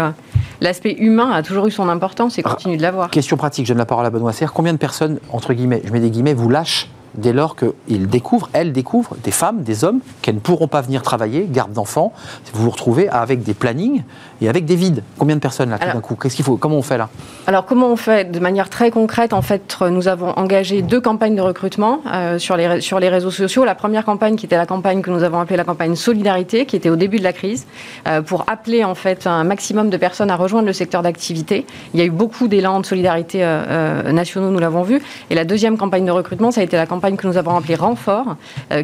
l'aspect 0.61 0.93
humain 0.93 1.31
a 1.33 1.43
toujours 1.43 1.67
eu 1.67 1.71
son 1.71 1.89
importance 1.89 2.39
et 2.39 2.43
continue 2.43 2.77
de 2.77 2.83
l'avoir. 2.83 3.11
Question 3.11 3.37
pratique, 3.37 3.67
je 3.67 3.73
donne 3.73 3.79
la 3.79 3.87
parole 3.87 4.07
à 4.07 4.11
Benoît 4.11 4.33
Serre. 4.33 4.53
Combien 4.53 4.73
de 4.73 4.79
personnes, 4.79 5.19
entre 5.33 5.53
guillemets, 5.53 5.83
je 5.85 5.93
mets 5.93 6.01
des 6.01 6.11
guillemets, 6.11 6.35
vous 6.35 6.49
lâchent 6.49 6.89
dès 7.15 7.33
lors 7.33 7.57
qu'ils 7.57 8.09
découvrent, 8.09 8.49
elles 8.53 8.73
découvrent, 8.73 9.17
des 9.23 9.31
femmes, 9.31 9.63
des 9.63 9.85
hommes, 9.85 10.01
qu'elles 10.23 10.37
ne 10.37 10.41
pourront 10.41 10.69
pas 10.69 10.81
venir 10.81 11.03
travailler, 11.03 11.47
garde 11.51 11.73
d'enfants. 11.73 12.13
Vous 12.53 12.65
vous 12.65 12.71
retrouvez 12.71 13.09
avec 13.09 13.43
des 13.43 13.55
plannings 13.55 14.03
et 14.41 14.49
avec 14.49 14.65
des 14.65 14.77
vides. 14.77 15.03
Combien 15.19 15.37
de 15.37 15.41
personnes 15.41 15.71
là 15.71 15.79
tout 15.79 15.87
d'un 15.87 16.01
coup 16.01 16.17
Qu'est-ce 16.17 16.37
qu'il 16.37 16.45
faut 16.45 16.57
Comment 16.57 16.77
on 16.77 16.83
fait 16.83 16.99
là 16.99 17.09
Alors 17.47 17.67
comment 17.67 17.89
on 17.89 17.97
fait 17.97 18.31
De 18.31 18.39
manière 18.41 18.69
très 18.69 18.91
concrète, 18.91 19.33
en 19.33 19.43
fait, 19.43 19.77
nous 19.91 20.09
avons 20.09 20.31
engagé 20.31 20.83
deux 20.83 21.01
campagnes 21.01 21.35
de 21.35 21.43
recrutement 21.43 22.01
euh, 22.07 22.39
sur, 22.39 22.57
les, 22.57 22.81
sur 22.81 23.01
les 23.01 23.09
réseaux 23.09 23.31
sociaux. 23.31 23.65
La 23.65 23.75
première 23.75 24.05
campagne 24.05 24.37
qui 24.37 24.47
était 24.47 24.57
la 24.57 24.67
campagne 24.67 25.03
que 25.03 25.11
nous 25.11 25.23
avons 25.23 25.41
appelée 25.41 25.57
la 25.57 25.65
campagne 25.65 25.97
Solidarité, 25.97 26.67
qui 26.67 26.77
était 26.77 26.91
au 26.91 26.97
début 26.97 27.19
de 27.19 27.25
la 27.25 27.33
crise, 27.33 27.67
euh, 28.07 28.23
pour 28.23 28.45
appeler 28.49 28.85
en 28.85 28.95
fait 28.95 29.27
un 29.27 29.45
maximum 29.45 29.91
de 29.91 29.97
personnes 29.97 30.31
à 30.31 30.37
rejoindre 30.37 30.67
le 30.67 30.73
secteur 30.73 31.03
d'activité. 31.03 31.67
Il 31.95 32.01
y 32.01 32.03
a 32.03 32.07
eu 32.07 32.11
beaucoup 32.11 32.49
d'élan 32.49 32.81
de 32.81 32.87
solidarité 32.87 33.41
euh, 33.43 34.13
nationaux, 34.13 34.51
nous 34.51 34.59
l'avons 34.59 34.83
vu. 34.83 35.03
Et 35.29 35.35
la 35.35 35.45
deuxième 35.45 35.77
campagne 35.77 36.05
de 36.05 36.11
recrutement, 36.11 36.51
ça 36.51 36.61
a 36.61 36.65
été 36.65 36.77
la 36.77 36.87
campagne 36.87 37.00
que 37.17 37.27
nous 37.27 37.37
avons 37.37 37.57
appelée 37.57 37.75
Renfort, 37.75 38.37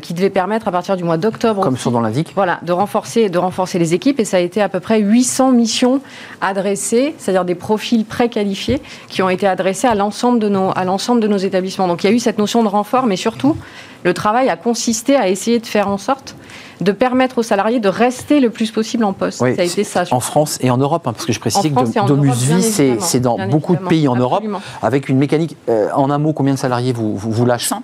qui 0.03 0.15
devait 0.15 0.31
permettre 0.31 0.69
à 0.69 0.73
partir 0.73 0.97
du 0.97 1.05
mois 1.05 1.17
d'octobre. 1.17 1.63
Comme 1.63 1.77
son 1.77 1.91
nom 1.91 2.01
l'indique. 2.01 2.33
Voilà, 2.35 2.59
de 2.63 2.73
renforcer, 2.73 3.29
de 3.29 3.39
renforcer 3.39 3.79
les 3.79 3.95
équipes. 3.95 4.21
Et 4.21 4.25
ça 4.25 4.39
a 4.39 4.41
été 4.41 4.61
à 4.61 4.69
peu 4.69 4.81
près 4.81 5.01
800 5.01 5.53
missions 5.53 6.01
adressées, 6.41 7.15
c'est-à-dire 7.19 7.45
des 7.45 7.55
profils 7.55 8.05
préqualifiés 8.05 8.81
qui 9.09 9.23
ont 9.23 9.29
été 9.29 9.47
adressés 9.47 9.87
à 9.87 9.95
l'ensemble 9.95 10.39
de 10.39 10.49
nos, 10.49 10.71
à 10.75 10.85
l'ensemble 10.85 11.21
de 11.21 11.29
nos 11.29 11.37
établissements. 11.37 11.89
Donc 11.89 12.05
il 12.05 12.09
y 12.09 12.11
a 12.11 12.13
eu 12.13 12.19
cette 12.19 12.39
notion 12.39 12.63
de 12.63 12.69
renfort, 12.69 13.07
mais 13.07 13.17
surtout, 13.17 13.57
le 14.05 14.15
travail 14.15 14.49
a 14.49 14.57
consisté 14.57 15.17
à 15.17 15.29
essayer 15.29 15.59
de 15.59 15.67
faire 15.67 15.89
en 15.89 15.99
sorte 15.99 16.37
de 16.81 16.93
permettre 16.93 17.39
aux 17.39 17.43
salariés 17.43 17.81
de 17.81 17.89
rester 17.89 18.41
le 18.41 18.51
plus 18.51 18.71
possible 18.71 19.05
en 19.05 19.13
poste. 19.13 19.39
ça 19.39 19.47
a 19.47 19.51
été 19.51 19.85
ça. 19.85 20.05
En 20.11 20.21
France 20.21 20.59
et 20.61 20.71
en 20.71 20.77
Europe, 20.77 21.07
hein, 21.07 21.13
parce 21.13 21.25
que 21.25 21.33
je 21.33 21.41
précise 21.41 21.63
que 21.63 22.07
Domus 22.07 22.35
Vie, 22.35 22.63
c'est 22.63 23.21
dans 23.21 23.49
beaucoup 23.49 23.75
de 23.77 23.87
pays 23.87 24.09
en 24.09 24.17
Europe, 24.17 24.45
avec 24.83 25.09
une 25.09 25.19
mécanique. 25.19 25.57
Euh, 25.69 25.89
en 25.95 26.11
un 26.11 26.19
mot, 26.19 26.33
combien 26.33 26.55
de 26.55 26.59
salariés 26.59 26.93
vous, 26.93 27.17
vous, 27.17 27.31
vous 27.31 27.47
lâchez? 27.47 27.75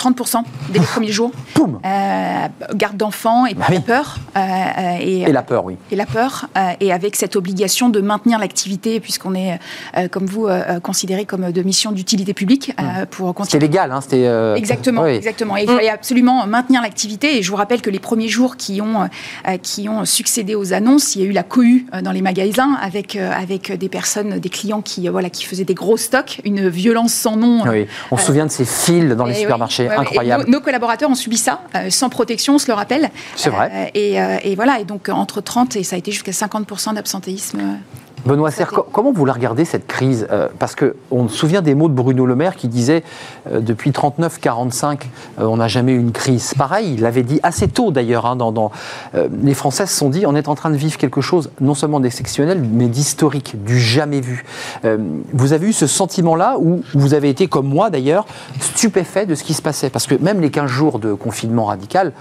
30% 0.00 0.42
dès 0.70 0.78
les 0.78 0.84
premiers 0.84 1.12
jours. 1.12 1.30
Poum 1.54 1.80
euh, 1.84 2.46
Garde 2.74 2.96
d'enfants 2.96 3.46
et 3.46 3.54
bah 3.54 3.66
la 3.70 3.80
peur. 3.80 4.16
Euh, 4.36 4.40
et, 5.00 5.30
la 5.30 5.42
peur, 5.42 5.64
oui. 5.64 5.76
Et 5.90 5.96
la 5.96 6.06
peur. 6.06 6.48
Euh, 6.56 6.72
et 6.80 6.92
avec 6.92 7.16
cette 7.16 7.36
obligation 7.36 7.88
de 7.88 8.00
maintenir 8.00 8.38
l'activité, 8.38 9.00
puisqu'on 9.00 9.34
est, 9.34 9.58
comme 10.10 10.26
vous, 10.26 10.48
considéré 10.82 11.24
comme 11.24 11.52
de 11.52 11.62
mission 11.62 11.92
d'utilité 11.92 12.34
publique. 12.34 12.72
Mmh. 12.78 13.06
pour 13.10 13.34
C'était 13.44 13.58
légal, 13.58 13.92
hein, 13.92 14.00
c'était... 14.00 14.26
Exactement, 14.56 15.06
exactement. 15.06 15.56
Et 15.56 15.62
il 15.64 15.68
fallait 15.68 15.88
absolument 15.88 16.46
maintenir 16.46 16.82
l'activité. 16.82 17.38
Et 17.38 17.42
je 17.42 17.50
vous 17.50 17.56
rappelle 17.56 17.82
que 17.82 17.90
les 17.90 17.98
premiers 17.98 18.28
jours 18.28 18.56
qui 18.56 18.80
ont, 18.80 19.08
qui 19.62 19.88
ont 19.88 20.04
succédé 20.04 20.54
aux 20.54 20.72
annonces, 20.72 21.16
il 21.16 21.22
y 21.22 21.24
a 21.24 21.28
eu 21.28 21.32
la 21.32 21.42
cohue 21.42 21.86
dans 22.02 22.12
les 22.12 22.22
magasins 22.22 22.78
avec, 22.80 23.16
avec 23.16 23.72
des 23.72 23.88
personnes, 23.88 24.38
des 24.38 24.48
clients 24.48 24.82
qui, 24.82 25.08
voilà, 25.08 25.30
qui 25.30 25.44
faisaient 25.44 25.64
des 25.64 25.74
gros 25.74 25.96
stocks, 25.96 26.40
une 26.44 26.68
violence 26.68 27.12
sans 27.12 27.36
nom. 27.36 27.62
Oui. 27.68 27.86
On 28.10 28.16
se 28.16 28.26
souvient 28.26 28.46
de 28.46 28.50
ces 28.50 28.64
fils 28.64 29.14
dans 29.14 29.26
les 29.26 29.34
supermarchés 29.34 29.89
incroyable. 29.98 30.44
Nos, 30.48 30.60
collaborateurs 30.60 31.10
ont 31.10 31.14
subi 31.14 31.36
ça, 31.36 31.62
euh, 31.74 31.90
sans 31.90 32.08
protection, 32.08 32.54
on 32.54 32.58
se 32.58 32.68
le 32.68 32.74
rappelle. 32.74 33.10
C'est 33.36 33.50
vrai. 33.50 33.90
Euh, 33.94 34.18
euh, 34.18 34.38
et, 34.42 34.54
voilà, 34.54 34.80
et 34.80 34.84
donc 34.84 35.08
entre 35.08 35.40
30 35.40 35.76
et 35.76 35.82
ça 35.82 35.96
a 35.96 35.98
été 35.98 36.12
jusqu'à 36.12 36.32
50% 36.32 36.94
d'absentéisme. 36.94 37.78
Benoît 38.26 38.50
Serre, 38.50 38.70
comment 38.92 39.12
vous 39.12 39.24
la 39.24 39.32
regardez 39.32 39.64
cette 39.64 39.86
crise 39.86 40.26
euh, 40.30 40.48
Parce 40.58 40.74
qu'on 40.74 41.28
se 41.28 41.36
souvient 41.36 41.62
des 41.62 41.74
mots 41.74 41.88
de 41.88 41.94
Bruno 41.94 42.26
Le 42.26 42.36
Maire 42.36 42.54
qui 42.54 42.68
disait 42.68 43.02
euh, 43.50 43.60
depuis 43.60 43.92
39-45, 43.92 45.00
euh, 45.38 45.44
on 45.44 45.56
n'a 45.56 45.68
jamais 45.68 45.92
eu 45.92 45.98
une 45.98 46.12
crise. 46.12 46.52
Pareil, 46.54 46.94
il 46.94 47.00
l'avait 47.00 47.22
dit 47.22 47.40
assez 47.42 47.68
tôt 47.68 47.90
d'ailleurs. 47.90 48.26
Hein, 48.26 48.36
dans, 48.36 48.70
les 49.42 49.54
Français 49.54 49.86
se 49.86 49.96
sont 49.96 50.10
dit 50.10 50.24
on 50.26 50.34
est 50.34 50.48
en 50.48 50.54
train 50.54 50.70
de 50.70 50.76
vivre 50.76 50.98
quelque 50.98 51.20
chose 51.20 51.50
non 51.60 51.74
seulement 51.74 52.00
d'exceptionnel, 52.00 52.60
mais 52.60 52.88
d'historique, 52.88 53.62
du 53.64 53.78
jamais 53.78 54.20
vu. 54.20 54.44
vous 55.32 55.52
avez 55.52 55.68
eu 55.68 55.72
ce 55.72 55.86
sentiment-là 55.86 56.56
où 56.58 56.82
vous 56.94 57.14
avez 57.14 57.28
été, 57.28 57.46
comme 57.46 57.68
moi 57.68 57.90
d'ailleurs, 57.90 58.26
stupéfait 58.60 59.26
de 59.26 59.34
ce 59.34 59.44
qui 59.44 59.54
se 59.54 59.62
passait? 59.62 59.90
Parce 59.90 60.06
que 60.06 60.14
même 60.14 60.40
les 60.40 60.50
15 60.50 60.70
jours 60.70 60.98
de 60.98 61.14
confinement 61.14 61.66
radical, 61.66 62.12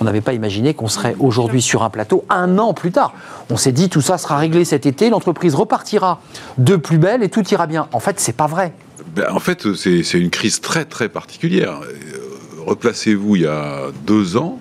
on 0.00 0.04
n'avait 0.04 0.20
pas 0.20 0.32
imaginé 0.32 0.74
qu'on 0.74 0.88
serait 0.88 1.14
aujourd'hui 1.18 1.62
sur 1.62 1.82
un 1.82 1.90
plateau 1.90 2.24
un 2.28 2.58
an 2.58 2.74
plus 2.74 2.92
tard. 2.92 3.14
On 3.50 3.56
s'est 3.56 3.72
dit 3.72 3.88
tout 3.88 4.00
ça 4.00 4.18
sera 4.18 4.36
réglé 4.36 4.64
cet 4.64 4.86
été, 4.86 5.10
l'entreprise 5.10 5.31
repartira 5.54 6.20
de 6.58 6.76
plus 6.76 6.98
belle 6.98 7.22
et 7.22 7.28
tout 7.28 7.46
ira 7.48 7.66
bien. 7.66 7.88
En 7.92 8.00
fait, 8.00 8.20
c'est 8.20 8.36
pas 8.36 8.46
vrai. 8.46 8.72
Ben, 9.14 9.26
en 9.30 9.40
fait, 9.40 9.74
c'est 9.74 10.18
une 10.18 10.30
crise 10.30 10.60
très 10.60 10.84
très 10.84 11.08
particulière. 11.08 11.80
Euh, 11.82 12.64
replacez-vous 12.66 13.36
il 13.36 13.42
y 13.42 13.46
a 13.46 13.90
deux 14.06 14.36
ans, 14.36 14.58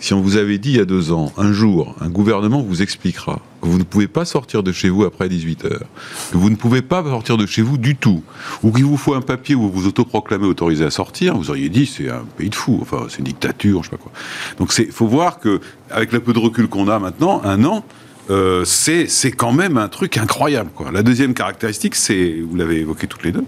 si 0.00 0.14
on 0.14 0.20
vous 0.20 0.36
avait 0.36 0.58
dit 0.58 0.70
il 0.70 0.76
y 0.76 0.80
a 0.80 0.84
deux 0.84 1.12
ans, 1.12 1.32
un 1.36 1.52
jour, 1.52 1.96
un 2.00 2.08
gouvernement 2.08 2.62
vous 2.62 2.82
expliquera 2.82 3.40
que 3.60 3.66
vous 3.66 3.78
ne 3.78 3.82
pouvez 3.82 4.06
pas 4.06 4.24
sortir 4.24 4.62
de 4.62 4.70
chez 4.70 4.88
vous 4.88 5.04
après 5.04 5.28
18 5.28 5.64
heures, 5.64 5.86
que 6.30 6.36
vous 6.36 6.50
ne 6.50 6.54
pouvez 6.54 6.82
pas 6.82 7.02
sortir 7.02 7.36
de 7.36 7.46
chez 7.46 7.62
vous 7.62 7.78
du 7.78 7.96
tout, 7.96 8.22
ou 8.62 8.70
qu'il 8.70 8.84
vous 8.84 8.96
faut 8.96 9.14
un 9.14 9.20
papier 9.20 9.56
où 9.56 9.62
vous 9.62 9.70
vous 9.70 9.86
autoproclamez 9.88 10.46
autorisé 10.46 10.84
à 10.84 10.90
sortir, 10.90 11.36
vous 11.36 11.50
auriez 11.50 11.68
dit 11.68 11.86
c'est 11.86 12.08
un 12.10 12.24
pays 12.36 12.50
de 12.50 12.54
fous, 12.54 12.78
enfin 12.80 13.06
c'est 13.08 13.18
une 13.18 13.24
dictature, 13.24 13.82
je 13.82 13.90
sais 13.90 13.96
pas 13.96 14.02
quoi. 14.02 14.12
Donc 14.58 14.72
il 14.78 14.92
faut 14.92 15.08
voir 15.08 15.40
que 15.40 15.60
avec 15.90 16.12
le 16.12 16.20
peu 16.20 16.32
de 16.32 16.38
recul 16.38 16.68
qu'on 16.68 16.88
a 16.88 16.98
maintenant, 17.00 17.42
un 17.44 17.64
an, 17.64 17.84
euh, 18.30 18.64
c'est 18.64 19.32
quand 19.32 19.52
même 19.52 19.78
un 19.78 19.88
truc 19.88 20.18
incroyable. 20.18 20.70
Quoi. 20.74 20.90
La 20.92 21.02
deuxième 21.02 21.34
caractéristique, 21.34 21.94
c'est, 21.94 22.40
vous 22.40 22.56
l'avez 22.56 22.80
évoqué 22.80 23.06
toutes 23.06 23.24
les 23.24 23.32
deux, 23.32 23.44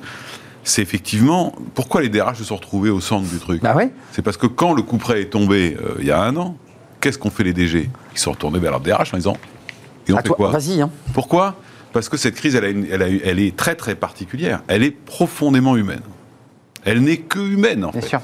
c'est 0.64 0.82
effectivement 0.82 1.54
pourquoi 1.74 2.02
les 2.02 2.08
DRH 2.08 2.38
se 2.38 2.44
sont 2.44 2.56
retrouvés 2.56 2.90
au 2.90 3.00
centre 3.00 3.28
du 3.28 3.38
truc? 3.38 3.62
Bah 3.62 3.76
c'est 4.12 4.22
parce 4.22 4.36
que 4.36 4.46
quand 4.46 4.72
le 4.74 4.82
coup 4.82 4.98
près 4.98 5.22
est 5.22 5.30
tombé 5.30 5.76
euh, 5.80 5.96
il 6.00 6.06
y 6.06 6.10
a 6.10 6.22
un 6.22 6.36
an, 6.36 6.56
qu'est-ce 7.00 7.18
qu'ont 7.18 7.30
fait 7.30 7.44
les 7.44 7.52
DG 7.52 7.90
Ils 8.12 8.18
sont 8.18 8.32
retournés 8.32 8.58
vers 8.58 8.72
leur 8.72 8.80
DRH 8.80 9.14
en 9.14 9.16
disant 9.16 9.36
Ils 10.06 10.14
ont 10.14 10.18
fait 10.18 10.28
quoi? 10.28 10.50
Vas-y. 10.50 10.80
Hein. 10.80 10.90
Pourquoi? 11.14 11.56
Parce 11.92 12.08
que 12.08 12.16
cette 12.16 12.36
crise, 12.36 12.54
elle, 12.54 12.86
elle, 13.24 13.40
est 13.40 13.56
très 13.56 13.74
très 13.74 13.96
particulière. 13.96 14.62
Elle 14.68 14.84
est 14.84 14.92
profondément 14.92 15.76
humaine. 15.76 16.02
Elle 16.84 17.00
n'est 17.02 17.16
que 17.16 17.40
humaine 17.40 17.84
en 17.84 17.90
Bien 17.90 18.00
fait. 18.00 18.08
Sûr. 18.08 18.20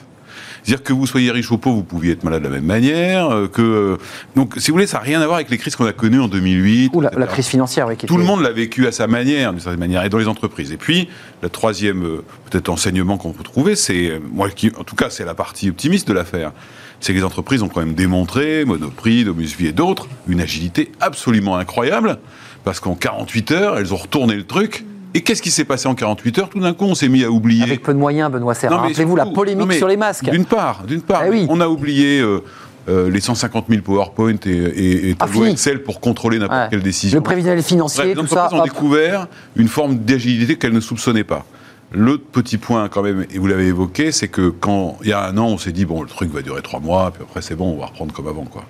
C'est-à-dire 0.66 0.82
que 0.82 0.92
vous 0.92 1.06
soyez 1.06 1.30
riche 1.30 1.48
ou 1.52 1.58
pauvre, 1.58 1.76
vous 1.76 1.84
pouviez 1.84 2.14
être 2.14 2.24
malade 2.24 2.42
de 2.42 2.48
la 2.48 2.54
même 2.54 2.64
manière. 2.64 3.30
Euh, 3.30 3.46
que 3.46 3.62
euh, 3.62 3.96
donc, 4.34 4.54
si 4.56 4.72
vous 4.72 4.74
voulez, 4.74 4.88
ça 4.88 4.96
n'a 4.96 5.04
rien 5.04 5.20
à 5.20 5.24
voir 5.24 5.36
avec 5.36 5.48
les 5.48 5.58
crises 5.58 5.76
qu'on 5.76 5.86
a 5.86 5.92
connues 5.92 6.20
en 6.20 6.26
2008. 6.26 6.90
Ou 6.92 7.00
la, 7.02 7.10
crise 7.28 7.46
financière, 7.46 7.86
oui. 7.86 7.96
Tout 7.96 8.16
le 8.16 8.24
monde 8.24 8.42
l'a 8.42 8.50
vécu 8.50 8.84
à 8.88 8.90
sa 8.90 9.06
manière, 9.06 9.52
d'une 9.52 9.60
certaine 9.60 9.78
manière, 9.78 10.04
et 10.04 10.08
dans 10.08 10.18
les 10.18 10.26
entreprises. 10.26 10.72
Et 10.72 10.76
puis, 10.76 11.08
le 11.40 11.50
troisième 11.50 12.04
euh, 12.04 12.24
peut-être 12.50 12.68
enseignement 12.68 13.16
qu'on 13.16 13.30
peut 13.30 13.44
trouver, 13.44 13.76
c'est 13.76 14.20
moi, 14.32 14.50
qui, 14.50 14.72
en 14.76 14.82
tout 14.82 14.96
cas, 14.96 15.08
c'est 15.08 15.24
la 15.24 15.34
partie 15.34 15.70
optimiste 15.70 16.08
de 16.08 16.14
l'affaire 16.14 16.52
c'est 16.98 17.12
que 17.12 17.18
les 17.18 17.24
entreprises 17.24 17.62
ont 17.62 17.68
quand 17.68 17.80
même 17.80 17.94
démontré, 17.94 18.64
Monoprix, 18.64 19.24
Domusvie 19.24 19.66
et 19.66 19.72
d'autres, 19.72 20.08
une 20.28 20.40
agilité 20.40 20.92
absolument 20.98 21.58
incroyable, 21.58 22.18
parce 22.64 22.80
qu'en 22.80 22.94
48 22.94 23.50
heures, 23.50 23.78
elles 23.78 23.92
ont 23.92 23.98
retourné 23.98 24.34
le 24.34 24.44
truc, 24.44 24.86
et 25.16 25.22
qu'est-ce 25.22 25.40
qui 25.40 25.50
s'est 25.50 25.64
passé 25.64 25.88
en 25.88 25.94
48 25.94 26.38
heures? 26.38 26.48
Tout 26.50 26.60
d'un 26.60 26.74
coup, 26.74 26.84
on 26.84 26.94
s'est 26.94 27.08
mis 27.08 27.24
à 27.24 27.30
oublier. 27.30 27.62
Avec 27.62 27.82
peu 27.82 27.94
de 27.94 27.98
moyens, 27.98 28.30
Benoît 28.30 28.54
Serra. 28.54 28.76
Rappelez-vous 28.76 29.16
la 29.16 29.24
polémique 29.24 29.72
sur 29.72 29.88
les 29.88 29.96
masques. 29.96 30.28
D'une 30.28 30.44
part, 30.44 30.84
d'une 30.86 31.00
part, 31.00 31.22
eh 31.24 31.46
on 31.48 31.60
a 31.60 31.68
oublié. 31.68 32.20
Euh, 32.20 32.42
euh, 32.88 33.10
les 33.10 33.20
150 33.20 33.64
000 33.68 33.82
PowerPoint 33.82 34.36
et, 34.46 34.48
et, 34.48 35.10
et 35.10 35.16
ah, 35.18 35.26
Excel 35.48 35.82
pour 35.82 35.98
contrôler 35.98 36.38
n'importe 36.38 36.70
quelle 36.70 36.84
décision. 36.84 37.18
Le 37.18 37.22
prévisionnel 37.24 37.60
financier, 37.60 38.14
tout 38.14 38.28
ça. 38.28 38.48
Les 38.52 38.60
ont 38.60 38.62
découvert 38.62 39.26
une 39.56 39.66
forme 39.66 39.98
d'agilité 39.98 40.56
qu'elles 40.56 40.72
ne 40.72 40.78
soupçonnaient 40.78 41.24
pas. 41.24 41.44
L'autre 41.90 42.22
petit 42.30 42.58
point, 42.58 42.88
quand 42.88 43.02
même, 43.02 43.26
et 43.28 43.40
vous 43.40 43.48
l'avez 43.48 43.66
évoqué, 43.66 44.12
c'est 44.12 44.28
que 44.28 44.50
quand 44.50 44.98
il 45.02 45.08
y 45.08 45.12
a 45.12 45.26
un 45.26 45.36
an, 45.36 45.46
on 45.46 45.58
s'est 45.58 45.72
dit 45.72 45.84
bon, 45.84 46.02
le 46.02 46.08
truc 46.08 46.32
va 46.32 46.42
durer 46.42 46.62
trois 46.62 46.78
mois, 46.78 47.10
puis 47.10 47.24
après 47.24 47.42
c'est 47.42 47.56
bon, 47.56 47.74
on 47.74 47.80
va 47.80 47.86
reprendre 47.86 48.12
comme 48.12 48.28
avant, 48.28 48.44
quoi 48.44 48.64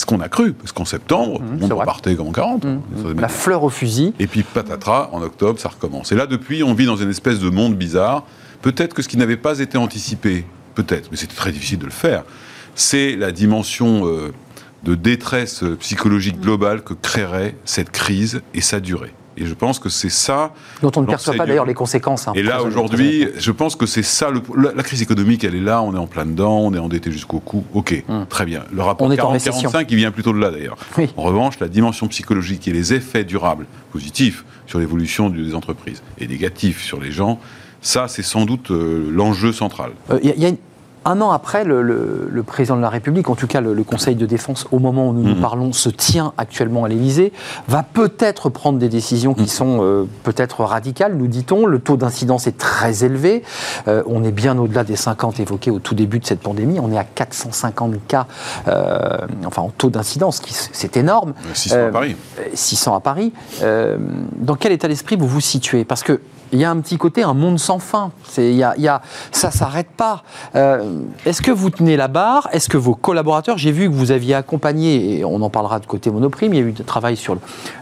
ce 0.00 0.06
qu'on 0.06 0.20
a 0.20 0.28
cru, 0.28 0.54
parce 0.54 0.72
qu'en 0.72 0.86
septembre, 0.86 1.42
mmh, 1.42 1.64
on 1.70 1.76
repartait 1.76 2.16
comme 2.16 2.28
en 2.28 2.32
40. 2.32 2.64
Mmh. 2.64 2.80
La 3.20 3.28
fleur 3.28 3.62
au 3.62 3.68
fusil. 3.68 4.14
Et 4.18 4.26
puis 4.26 4.42
patatras, 4.42 5.10
en 5.12 5.20
octobre, 5.20 5.60
ça 5.60 5.68
recommence. 5.68 6.10
Et 6.10 6.14
là, 6.14 6.26
depuis, 6.26 6.62
on 6.62 6.72
vit 6.72 6.86
dans 6.86 6.96
une 6.96 7.10
espèce 7.10 7.38
de 7.38 7.50
monde 7.50 7.76
bizarre. 7.76 8.24
Peut-être 8.62 8.94
que 8.94 9.02
ce 9.02 9.08
qui 9.08 9.18
n'avait 9.18 9.36
pas 9.36 9.58
été 9.58 9.76
anticipé, 9.76 10.46
peut-être, 10.74 11.10
mais 11.10 11.18
c'était 11.18 11.34
très 11.34 11.52
difficile 11.52 11.78
de 11.78 11.84
le 11.84 11.90
faire, 11.90 12.24
c'est 12.74 13.14
la 13.16 13.30
dimension 13.30 14.06
euh, 14.06 14.32
de 14.84 14.94
détresse 14.94 15.64
psychologique 15.80 16.40
globale 16.40 16.82
que 16.82 16.94
créerait 16.94 17.54
cette 17.66 17.90
crise 17.90 18.40
et 18.54 18.62
sa 18.62 18.80
durée. 18.80 19.12
Et 19.40 19.46
je 19.46 19.54
pense 19.54 19.78
que 19.78 19.88
c'est 19.88 20.10
ça. 20.10 20.52
Dont 20.82 20.92
on 20.96 21.00
ne 21.00 21.06
perçoit 21.06 21.34
pas 21.34 21.46
d'ailleurs 21.46 21.64
les 21.64 21.74
conséquences. 21.74 22.28
Hein, 22.28 22.32
et 22.34 22.42
là, 22.42 22.62
aujourd'hui, 22.62 23.26
je 23.38 23.50
pense 23.50 23.74
que 23.74 23.86
c'est 23.86 24.02
ça. 24.02 24.30
la, 24.56 24.82
crise 24.82 25.00
économique, 25.00 25.44
elle 25.44 25.54
est 25.54 25.60
là, 25.60 25.82
on 25.82 25.94
est 25.94 25.98
en 25.98 26.06
plein 26.06 26.26
dedans, 26.26 26.58
on 26.58 26.74
est 26.74 26.78
endetté 26.78 27.10
jusqu'au 27.10 27.40
cou. 27.40 27.64
Ok, 27.72 28.04
hum. 28.08 28.26
très 28.28 28.44
bien. 28.44 28.64
Le 28.72 28.82
rapport 28.82 29.10
40-45, 29.10 29.86
il 29.88 29.96
vient 29.96 30.10
plutôt 30.10 30.32
de 30.32 30.38
là 30.38 30.50
d'ailleurs. 30.50 30.76
En 31.16 31.22
revanche, 31.22 31.58
la 31.58 31.68
dimension 31.68 32.06
psychologique 32.08 32.68
et 32.68 32.72
les 32.72 32.92
effets 32.92 33.24
durables, 33.24 33.66
positifs, 33.92 34.44
sur 34.66 34.78
l'évolution 34.78 35.30
des 35.30 35.54
entreprises 35.54 36.02
et 36.18 36.28
négatifs 36.28 36.82
sur 36.82 37.00
les 37.00 37.10
gens, 37.10 37.40
ça, 37.80 38.08
c'est 38.08 38.22
sans 38.22 38.44
doute 38.44 38.70
euh, 38.70 39.10
l'enjeu 39.10 39.52
central. 39.52 39.92
Il 40.22 40.30
euh, 40.30 40.34
y, 40.36 40.46
a 40.46 40.50
un 41.04 41.20
an 41.20 41.30
après, 41.30 41.64
le, 41.64 41.82
le- 41.82 42.28
le 42.30 42.42
président 42.42 42.76
de 42.76 42.82
la 42.82 42.88
République, 42.90 43.28
en 43.30 43.34
tout 43.34 43.46
cas 43.46 43.60
le, 43.60 43.72
le 43.74 43.84
Conseil 43.84 44.14
de 44.16 44.26
défense, 44.26 44.66
au 44.70 44.78
moment 44.78 45.08
où 45.08 45.12
nous 45.12 45.22
nous 45.22 45.40
parlons, 45.40 45.72
se 45.72 45.88
tient 45.88 46.32
actuellement 46.38 46.84
à 46.84 46.88
l'Élysée, 46.88 47.32
va 47.68 47.82
peut-être 47.82 48.48
prendre 48.50 48.78
des 48.78 48.88
décisions 48.88 49.32
qui 49.34 49.48
sont 49.48 49.78
euh, 49.82 50.04
peut-être 50.24 50.62
radicales, 50.64 51.14
nous 51.16 51.26
dit-on. 51.26 51.64
Le 51.66 51.78
taux 51.78 51.96
d'incidence 51.96 52.46
est 52.46 52.58
très 52.58 53.02
élevé. 53.04 53.42
Euh, 53.88 54.02
on 54.06 54.24
est 54.24 54.32
bien 54.32 54.58
au-delà 54.58 54.84
des 54.84 54.96
50 54.96 55.40
évoqués 55.40 55.70
au 55.70 55.78
tout 55.78 55.94
début 55.94 56.18
de 56.18 56.26
cette 56.26 56.40
pandémie. 56.40 56.78
On 56.80 56.92
est 56.92 56.98
à 56.98 57.04
450 57.04 57.94
cas, 58.06 58.26
euh, 58.68 59.16
enfin 59.46 59.62
en 59.62 59.70
taux 59.70 59.90
d'incidence, 59.90 60.40
qui- 60.40 60.54
c'est 60.54 60.96
énorme. 60.96 61.32
600 61.54 61.76
à 61.86 61.90
Paris. 61.90 62.16
euh, 62.38 62.42
600 62.54 62.94
à 62.94 63.00
Paris. 63.00 63.32
Dans 63.62 64.54
quel 64.56 64.72
état 64.72 64.88
d'esprit 64.88 65.16
vous 65.16 65.26
vous 65.28 65.40
situez? 65.40 65.84
Parce 65.84 66.02
que 66.02 66.20
il 66.52 66.58
y 66.58 66.64
a 66.64 66.70
un 66.70 66.80
petit 66.80 66.96
côté, 66.96 67.22
un 67.22 67.34
monde 67.34 67.58
sans 67.58 67.78
fin. 67.78 68.10
C'est, 68.28 68.50
il 68.50 68.56
y 68.56 68.62
a, 68.62 68.74
il 68.76 68.82
y 68.82 68.88
a- 68.88 69.02
ça 69.32 69.50
s'arrête 69.50 69.90
pas. 69.96 70.22
Euh, 70.54 71.00
est-ce 71.26 71.42
que 71.42 71.50
vous 71.50 71.70
tenez 71.70 71.96
la 71.96 72.08
barre? 72.08 72.48
Est-ce 72.52 72.68
que 72.68 72.76
vos 72.76 72.94
collaborateurs, 72.94 73.58
j'ai 73.58 73.72
vu 73.72 73.88
que 73.88 73.94
vous 73.94 74.10
aviez 74.12 74.34
accompagné, 74.34 75.18
et 75.18 75.24
on 75.24 75.40
en 75.42 75.50
parlera 75.50 75.78
de 75.78 75.86
côté 75.86 76.10
Monoprime, 76.10 76.52
il 76.54 76.60
y 76.60 76.62
a 76.62 76.66
eu 76.66 76.72
du 76.72 76.84
travail 76.84 77.16
sur 77.16 77.36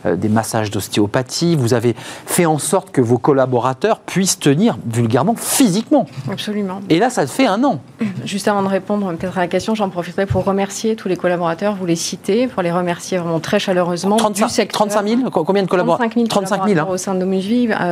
euh, 0.06 0.16
des 0.16 0.28
massages 0.28 0.70
d'ostéopathie, 0.70 1.56
vous 1.56 1.74
avez 1.74 1.94
fait 2.26 2.46
en 2.46 2.58
sorte 2.58 2.90
que 2.90 3.00
vos 3.00 3.18
collaborateurs 3.18 4.00
puissent 4.00 4.38
tenir 4.38 4.76
vulgairement, 4.86 5.34
physiquement. 5.36 6.06
Absolument. 6.30 6.80
Et 6.90 6.98
là, 6.98 7.10
ça 7.10 7.26
fait 7.26 7.46
un 7.46 7.62
an. 7.64 7.80
Juste 8.24 8.48
avant 8.48 8.62
de 8.62 8.68
répondre 8.68 9.12
peut-être 9.14 9.38
à 9.38 9.42
la 9.42 9.48
question, 9.48 9.74
j'en 9.74 9.88
profiterai 9.88 10.26
pour 10.26 10.44
remercier 10.44 10.94
tous 10.96 11.08
les 11.08 11.16
collaborateurs, 11.16 11.74
vous 11.74 11.86
les 11.86 11.96
citez, 11.96 12.46
pour 12.48 12.62
les 12.62 12.70
remercier 12.72 13.18
vraiment 13.18 13.40
très 13.40 13.58
chaleureusement 13.58 14.16
35, 14.16 14.46
du 14.46 14.52
secteur. 14.52 14.86
35 14.86 15.06
000 15.08 15.30
Co- 15.30 15.44
Combien 15.44 15.62
de 15.62 15.68
collaborateurs 15.68 16.06
35 16.10 16.14
000 16.14 16.28
35 16.28 16.48
000, 16.48 16.60
collaborateurs 16.64 16.90
hein. 16.90 16.94
au 16.94 16.96
sein 16.98 17.14
de 17.14 17.24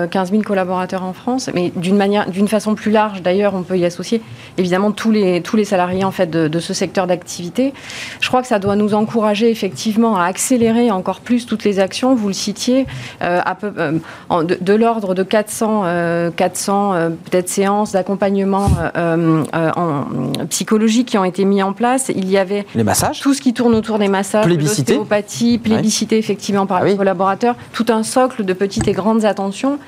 euh, 0.02 0.06
15 0.06 0.30
000 0.30 0.42
collaborateurs 0.42 0.65
en 0.70 1.12
France, 1.12 1.50
mais 1.54 1.72
d'une 1.76 1.96
manière, 1.96 2.28
d'une 2.30 2.48
façon 2.48 2.74
plus 2.74 2.90
large 2.90 3.22
d'ailleurs, 3.22 3.54
on 3.54 3.62
peut 3.62 3.78
y 3.78 3.84
associer 3.84 4.20
évidemment 4.58 4.90
tous 4.92 5.10
les 5.10 5.40
tous 5.40 5.56
les 5.56 5.64
salariés 5.64 6.04
en 6.04 6.10
fait 6.10 6.26
de, 6.30 6.48
de 6.48 6.60
ce 6.60 6.74
secteur 6.74 7.06
d'activité. 7.06 7.72
Je 8.20 8.28
crois 8.28 8.42
que 8.42 8.48
ça 8.48 8.58
doit 8.58 8.76
nous 8.76 8.94
encourager 8.94 9.50
effectivement 9.50 10.16
à 10.16 10.24
accélérer 10.24 10.90
encore 10.90 11.20
plus 11.20 11.46
toutes 11.46 11.64
les 11.64 11.78
actions. 11.78 12.14
Vous 12.14 12.28
le 12.28 12.34
citiez, 12.34 12.86
euh, 13.22 13.40
à 13.44 13.54
peu, 13.54 13.72
euh, 13.78 13.98
en- 14.28 14.42
de, 14.42 14.56
de 14.60 14.74
l'ordre 14.74 15.14
de 15.14 15.22
400 15.22 15.82
euh, 15.84 16.30
400 16.30 16.92
euh, 16.94 17.08
peut-être 17.10 17.48
séances 17.48 17.92
d'accompagnement 17.92 18.68
en 18.96 20.04
psychologique 20.50 21.08
qui 21.08 21.18
ont 21.18 21.24
été 21.24 21.44
mis 21.44 21.62
en 21.62 21.72
place. 21.72 22.10
Il 22.14 22.28
y 22.30 22.38
avait 22.38 22.66
Les 22.74 22.84
massages 22.84 23.20
tout 23.20 23.34
ce 23.34 23.40
qui 23.40 23.52
tourne 23.54 23.74
autour 23.74 23.98
des 23.98 24.08
massages, 24.08 24.44
Plébiscité. 24.44 24.94
l'ostéopathie, 24.94 25.58
plébiscité 25.58 26.18
effectivement 26.18 26.66
par 26.66 26.78
Ah 26.78 26.84
les 26.84 26.96
collaborateurs, 26.96 27.54
tout 27.72 27.86
un 27.88 28.02
socle 28.02 28.44
de 28.44 28.52
petites 28.52 28.88
et 28.88 28.92
grandes 28.92 29.24
attentions 29.24 29.78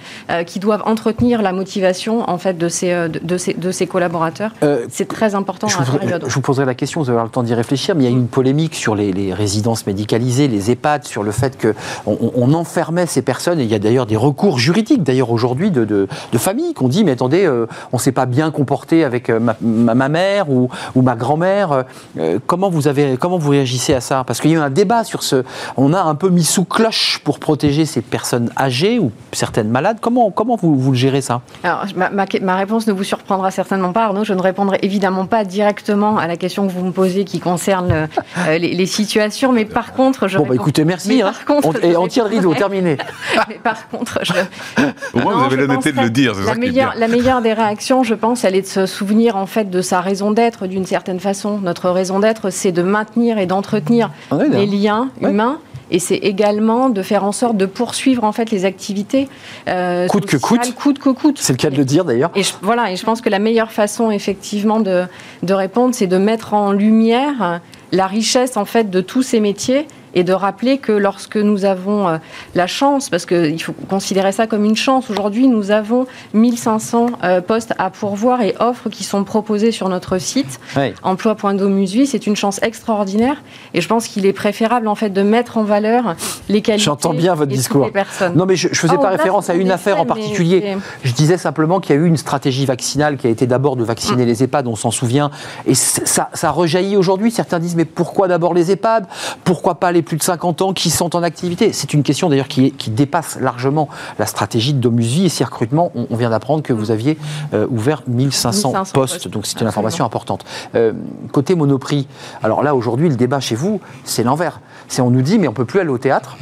qui 0.47 0.59
doivent 0.59 0.68
entretenir 0.71 1.43
la 1.43 1.53
motivation 1.53 2.29
en 2.29 2.39
fait 2.39 2.57
de 2.59 2.69
ces, 2.69 2.93
euh, 2.93 3.09
de, 3.09 3.19
de 3.23 3.37
ces, 3.39 3.55
de 3.55 3.71
ces 3.71 3.87
collaborateurs. 3.87 4.53
Euh, 4.62 4.87
C'est 4.91 5.09
très 5.09 5.35
important 5.35 5.69
Je 5.69 5.77
à 5.77 5.81
la 5.81 6.19
vous, 6.19 6.29
je 6.29 6.35
vous 6.35 6.41
poserai 6.41 6.64
la 6.66 6.75
question, 6.75 7.03
vous 7.03 7.11
avoir 7.11 7.25
le 7.25 7.31
temps 7.31 7.43
d'y 7.43 7.55
réfléchir, 7.55 7.95
mais 7.95 8.05
il 8.05 8.11
y 8.11 8.12
a 8.12 8.14
eu 8.14 8.19
une 8.19 8.29
polémique 8.29 8.75
sur 8.75 8.95
les, 8.95 9.12
les 9.12 9.33
résidences 9.35 9.87
médicalisées, 9.87 10.49
les 10.49 10.71
EHPAD, 10.71 11.05
sur 11.05 11.23
le 11.23 11.31
fait 11.31 11.61
qu'on 11.61 12.12
on, 12.21 12.33
on 12.37 12.55
enfermait 12.55 13.07
ces 13.07 13.23
personnes, 13.23 13.61
et 13.61 13.64
il 13.64 13.71
y 13.71 13.75
a 13.75 13.79
d'ailleurs 13.79 14.07
des 14.07 14.16
recours 14.16 14.59
juridiques, 14.59 15.03
d'ailleurs 15.03 15.31
aujourd'hui, 15.31 15.71
de, 15.71 15.85
de, 15.85 16.09
de 16.33 16.39
familles 16.39 16.75
qui 16.75 16.83
ont 16.83 16.89
dit, 16.89 17.05
mais 17.05 17.12
attendez, 17.12 17.45
euh, 17.47 17.66
on 17.93 17.97
ne 17.97 18.03
s'est 18.03 18.12
pas 18.12 18.27
bien 18.27 18.51
comporté 18.51 19.05
avec 19.05 19.31
ma, 19.31 19.57
ma- 19.61 19.95
ma 19.95 20.09
mère 20.09 20.51
ou, 20.51 20.69
ou 20.95 21.03
ma 21.03 21.16
grand-mère. 21.16 21.85
Euh, 22.19 22.39
comment, 22.47 22.69
vous 22.71 22.89
avez, 22.89 23.16
comment 23.16 23.39
vous 23.39 23.51
réagissez 23.51 23.95
à 23.95 24.01
ça? 24.01 24.25
Parce 24.27 24.41
qu'il 24.41 24.51
y 24.51 24.55
a 24.55 24.59
eu 24.59 24.61
un 24.61 24.71
débat 24.71 25.05
sur 25.05 25.23
ce... 25.23 25.45
On 25.77 25.93
a 25.95 26.03
un 26.03 26.14
peu 26.14 26.29
mis 26.29 26.45
sous 26.45 26.64
cloche 26.64 27.21
pour 27.25 27.39
protéger 27.39 27.87
ces 27.87 28.01
personnes 28.01 28.51
âgées 28.59 28.99
ou 28.99 29.11
certaines 29.33 29.69
malades. 29.69 29.99
Comment, 30.01 30.31
comment 30.31 30.57
vous, 30.61 30.76
vous 30.76 30.90
le 30.92 30.96
gérez 30.96 31.20
ça 31.20 31.40
Alors, 31.64 31.84
ma, 31.96 32.11
ma- 32.11 32.26
ma 32.42 32.56
réponse 32.56 32.86
ne 32.86 32.92
vous 32.92 33.04
surprendra 33.04 33.50
certainement 33.50 33.92
pas, 33.92 34.04
Arnaud. 34.04 34.24
Je 34.24 34.34
ne 34.34 34.40
répondrai 34.42 34.78
évidemment 34.82 35.26
pas 35.26 35.44
directement 35.44 36.18
à 36.18 36.26
la 36.26 36.36
question 36.36 36.66
que 36.66 36.72
vous 36.72 36.84
me 36.84 36.92
posez 36.92 37.24
qui 37.24 37.40
concerne 37.40 37.90
euh, 37.92 38.06
les, 38.59 38.74
les 38.74 38.86
situations, 38.86 39.52
mais 39.52 39.64
par 39.64 39.92
contre, 39.92 40.28
je 40.28 40.38
Bon, 40.38 40.46
bah 40.46 40.54
écoutez, 40.54 40.84
merci. 40.84 41.22
Hein. 41.22 41.32
par 41.32 41.44
contre, 41.44 41.78
on, 41.82 41.86
et 41.88 41.96
on 41.96 42.06
tire 42.06 42.24
le 42.24 42.30
rideau, 42.30 42.54
terminé. 42.54 42.96
mais 43.48 43.59
par 43.62 43.88
contre, 43.88 44.20
je, 44.22 44.32
Au 45.14 45.18
moins, 45.20 45.32
Non, 45.32 45.38
vous 45.40 45.44
avez 45.46 45.56
l'honnêteté 45.56 45.92
de 45.92 46.00
le 46.00 46.11
dire, 46.11 46.34
c'est 46.34 46.42
la 46.42 46.46
ça 46.48 46.54
meilleure. 46.54 46.94
La 46.96 47.09
meilleure 47.09 47.42
des 47.42 47.52
réactions, 47.52 48.02
je 48.02 48.14
pense, 48.14 48.44
elle 48.44 48.54
est 48.54 48.62
de 48.62 48.66
se 48.66 48.86
souvenir 48.86 49.36
en 49.36 49.46
fait 49.46 49.70
de 49.70 49.82
sa 49.82 50.00
raison 50.00 50.30
d'être 50.30 50.66
d'une 50.66 50.86
certaine 50.86 51.20
façon. 51.20 51.59
Notre 51.59 51.90
raison 51.90 52.18
d'être, 52.20 52.50
c'est 52.50 52.72
de 52.72 52.82
maintenir 52.82 53.38
et 53.38 53.46
d'entretenir 53.46 54.11
Ah 54.30 54.36
oui, 54.36 54.46
les 54.50 54.66
là. 54.66 54.72
liens 54.72 55.09
Ouais. 55.20 55.30
humains. 55.30 55.59
Et 55.91 55.99
c'est 55.99 56.16
également 56.16 56.89
de 56.91 57.03
faire 57.03 57.24
en 57.24 57.32
sorte 57.32 57.57
de 57.57 57.66
poursuivre 57.66 58.24
en 58.24 58.32
fait 58.32 58.51
les 58.51 58.64
activités 58.64 59.28
euh, 59.68 60.07
Coûte 60.07 60.26
que 60.26 60.39
sociales, 60.39 60.61
coûte. 60.61 60.74
coûte 60.74 60.99
que 60.99 61.11
coûte. 61.11 61.39
C'est 61.41 61.53
le 61.53 61.59
cas 61.59 61.70
de 61.70 61.76
le 61.76 61.84
dire 61.84 62.05
d'ailleurs. 62.05 62.30
Et 62.34 62.43
je, 62.43 62.53
voilà, 62.62 62.91
et 62.93 62.97
je 62.97 63.05
pense 63.05 63.20
que 63.20 63.28
la 63.30 63.39
meilleure 63.39 63.72
façon 63.72 64.11
effectivement 64.11 64.80
de, 64.80 65.05
de 65.43 65.55
répondre, 65.55 65.95
c'est 65.95 66.07
de 66.07 66.18
mettre 66.18 66.55
en 66.55 66.72
lumière 66.72 67.61
la 67.93 68.07
richesse 68.07 68.57
en 68.57 68.64
fait 68.64 68.91
de 68.91 69.01
tous 69.01 69.22
ces 69.22 69.41
métiers 69.41 69.86
et 70.14 70.24
de 70.24 70.32
rappeler 70.32 70.78
que 70.78 70.91
lorsque 70.91 71.36
nous 71.36 71.66
avons 71.66 72.09
euh, 72.09 72.16
la 72.55 72.66
chance, 72.66 73.11
parce 73.11 73.26
qu'il 73.26 73.62
faut 73.62 73.74
considérer 73.91 74.32
ça 74.32 74.47
comme 74.47 74.64
une 74.64 74.74
chance, 74.74 75.11
aujourd'hui 75.11 75.49
nous 75.49 75.70
avons 75.70 76.07
1500 76.32 77.07
euh, 77.24 77.41
postes 77.43 77.74
à 77.78 77.91
pourvoir 77.91 78.41
et 78.41 78.55
offres 78.59 78.89
qui 78.89 79.05
sont 79.05 79.22
proposées 79.24 79.70
sur 79.70 79.89
notre 79.91 80.16
site 80.18 80.59
Ouais. 80.76 80.95
emploi.domusvie, 81.03 82.07
c'est 82.07 82.26
une 82.26 82.36
chance 82.36 82.59
extraordinaire 82.62 83.43
et 83.74 83.80
je 83.82 83.89
pense 83.89 84.09
qu'il 84.09 84.24
est 84.24 84.32
préférable 84.32 84.89
en 84.89 84.95
fait 84.95 85.11
de 85.11 85.22
mettre 85.22 85.59
en 85.59 85.62
valeur 85.64 86.16
les 86.49 86.62
qualités 86.62 86.84
J'entends 86.84 87.12
bien 87.12 87.34
votre 87.34 87.53
et 87.53 87.55
discours. 87.55 87.84
les 87.84 87.91
personnes. 87.93 88.34
Non, 88.34 88.47
mais 88.47 88.57
je 88.57 88.68
ne 88.68 88.74
faisais 88.74 88.95
Ah, 88.99 89.03
pas 89.03 89.11
référence 89.11 89.47
ce 89.47 89.53
à 89.53 89.55
une 89.57 89.70
affaire 89.70 89.97
en 89.97 90.01
faits, 90.01 90.09
particulier. 90.09 90.76
Je 91.05 91.12
disais 91.12 91.36
simplement 91.36 91.80
qu'il 91.80 91.95
y 91.95 91.99
a 91.99 92.03
eu 92.03 92.07
une 92.07 92.16
stratégie 92.16 92.64
vaccinale 92.64 93.18
qui 93.18 93.26
a 93.26 93.30
été 93.30 93.47
d'abord 93.47 93.76
de 93.76 93.84
vacciner 93.84 94.24
Mm. 94.24 94.28
les 94.28 94.43
EHPAD, 94.43 94.66
on 94.66 94.74
s'en 94.76 94.91
souvient. 94.91 95.30
Et 95.66 95.74
ça, 95.74 96.30
ça 96.32 96.51
rejaillit 96.51 96.97
aujourd'hui. 96.97 97.30
Certains 97.30 97.59
disent, 97.59 97.76
mais 97.79 97.85
pourquoi 97.85 98.26
d'abord 98.29 98.55
les 98.55 98.72
EHPAD? 98.72 99.07
Pourquoi 99.45 99.76
pas 99.76 99.93
les 99.93 100.03
plus 100.03 100.16
de 100.16 100.22
50 100.22 100.62
ans 100.62 100.72
qui 100.72 100.91
sont 100.91 101.14
en 101.14 101.22
activité? 101.22 101.72
C'est 101.72 101.95
une 101.95 102.03
question 102.03 102.29
d'ailleurs 102.29 102.49
qui, 102.49 102.72
dépasse 102.89 103.39
largement 103.41 103.89
la 104.18 104.26
stratégie 104.26 104.74
de 104.74 104.81
Domusvie 104.81 105.26
et 105.26 105.29
ses 105.29 105.45
recrutements. 105.45 105.93
On, 105.95 106.07
on 106.11 106.16
vient 106.16 106.31
d'apprendre 106.31 106.62
que 106.62 106.72
vous 106.72 106.91
aviez 106.91 107.16
euh, 107.55 107.66
ouvert 107.70 108.03
1500, 108.09 108.70
1500 108.70 108.93
postes, 108.93 108.93
postes. 108.93 109.29
donc 109.29 109.47
c'est 109.47 109.61
une 109.61 109.68
information 109.68 110.05
importante. 110.05 110.45
Euh, 110.74 110.93
côté 111.31 111.55
Monoprix, 111.55 112.09
alors 112.43 112.64
là 112.64 112.74
aujourd'hui, 112.74 113.09
le 113.09 113.14
débat 113.14 113.39
chez 113.39 113.55
vous, 113.55 113.81
c'est 114.05 114.24
l'envers. 114.24 114.61
C'est 114.89 115.03
on 115.03 115.11
nous 115.11 115.22
dit, 115.22 115.39
mais 115.39 115.47
on 115.47 115.53
peut 115.53 115.64
plus 115.64 115.79
aller 115.79 115.91
au 115.91 115.99
théâtre 115.99 116.37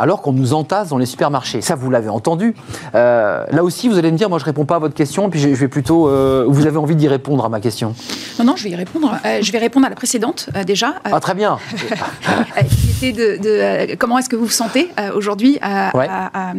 alors 0.00 0.22
qu'on 0.22 0.32
nous 0.32 0.54
entasse 0.54 0.88
dans 0.88 0.98
les 0.98 1.06
supermarchés. 1.06 1.60
Ça, 1.60 1.74
vous 1.74 1.90
l'avez 1.90 2.08
entendu. 2.08 2.54
Euh, 2.94 3.44
là 3.50 3.62
aussi, 3.62 3.88
vous 3.88 3.98
allez 3.98 4.10
me 4.10 4.16
dire, 4.16 4.28
moi, 4.30 4.38
je 4.38 4.44
réponds 4.44 4.64
pas 4.64 4.76
à 4.76 4.78
votre 4.78 4.94
question, 4.94 5.28
puis 5.30 5.38
je 5.40 5.48
vais 5.48 5.68
plutôt. 5.68 6.08
euh, 6.08 6.44
vous 6.48 6.66
avez 6.66 6.78
envie 6.78 6.96
d'y 6.96 7.08
répondre 7.08 7.44
à 7.44 7.48
ma 7.48 7.60
question. 7.60 7.94
Non, 8.38 8.44
non, 8.46 8.56
je 8.56 8.64
vais 8.64 8.70
y 8.70 8.74
répondre. 8.76 9.16
Euh, 9.24 9.38
je 9.42 9.52
vais 9.52 9.58
répondre 9.58 9.86
à 9.86 9.90
la 9.90 9.96
précédente 9.96 10.48
déjà. 10.66 10.94
Ah, 11.04 11.20
très 11.20 11.34
bien. 11.34 11.58
qui 13.00 13.06
était 13.08 13.12
de, 13.38 13.42
de, 13.90 13.94
comment 13.96 14.18
est-ce 14.18 14.28
que 14.28 14.36
vous 14.36 14.44
vous 14.46 14.50
sentez 14.50 14.90
aujourd'hui 15.14 15.58
à, 15.62 15.96
Ouais. 15.96 16.06
à- 16.08 16.50
à- 16.50 16.54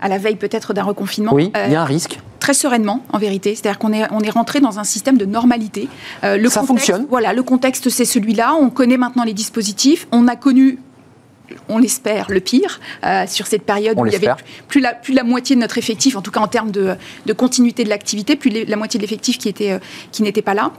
à 0.00 0.06
la 0.08 0.18
veille 0.18 0.36
peut-être 0.36 0.74
d'un 0.74 0.84
reconfinement 0.84 1.32
Oui, 1.34 1.50
il 1.66 1.72
y 1.72 1.74
a 1.74 1.82
un 1.82 1.84
risque. 1.84 2.20
très 2.38 2.54
sereinement, 2.54 3.02
en 3.12 3.18
vérité. 3.18 3.56
C'est-à-dire 3.56 3.80
qu'on 3.80 3.92
est, 3.92 4.04
on 4.12 4.20
est 4.20 4.30
rentré 4.30 4.60
dans 4.60 4.78
un 4.78 4.84
système 4.84 5.18
de 5.18 5.24
normalité. 5.24 5.88
Euh, 6.22 6.36
le 6.36 6.48
Ça 6.48 6.60
contexte- 6.60 6.66
fonctionne. 6.86 7.06
Voilà, 7.10 7.32
le 7.32 7.42
contexte, 7.42 7.88
c'est 7.88 8.04
celui-là. 8.04 8.54
On 8.60 8.70
connaît 8.70 8.96
maintenant 8.96 9.24
les 9.24 9.32
dispositifs. 9.34 10.06
On 10.12 10.28
a 10.28 10.36
connu. 10.36 10.78
On 11.68 11.78
l'espère, 11.78 12.26
le 12.30 12.40
pire, 12.40 12.80
euh, 13.04 13.24
sur 13.26 13.46
cette 13.46 13.62
période 13.62 13.94
On 13.98 14.02
où 14.02 14.06
il 14.06 14.12
y 14.12 14.16
avait 14.16 14.28
plus 14.68 14.80
la, 14.80 14.92
plus 14.94 15.14
la 15.14 15.22
moitié 15.24 15.56
de 15.56 15.60
notre 15.60 15.78
effectif, 15.78 16.16
en 16.16 16.22
tout 16.22 16.30
cas 16.30 16.40
en 16.40 16.48
termes 16.48 16.70
de, 16.70 16.94
de 17.26 17.32
continuité 17.32 17.84
de 17.84 17.88
l'activité, 17.88 18.36
plus 18.36 18.50
la 18.50 18.76
moitié 18.76 18.98
de 18.98 19.02
l'effectif 19.02 19.38
qui, 19.38 19.48
était, 19.48 19.72
euh, 19.72 19.78
qui 20.12 20.22
n'était 20.22 20.42
pas 20.42 20.54
là. 20.54 20.72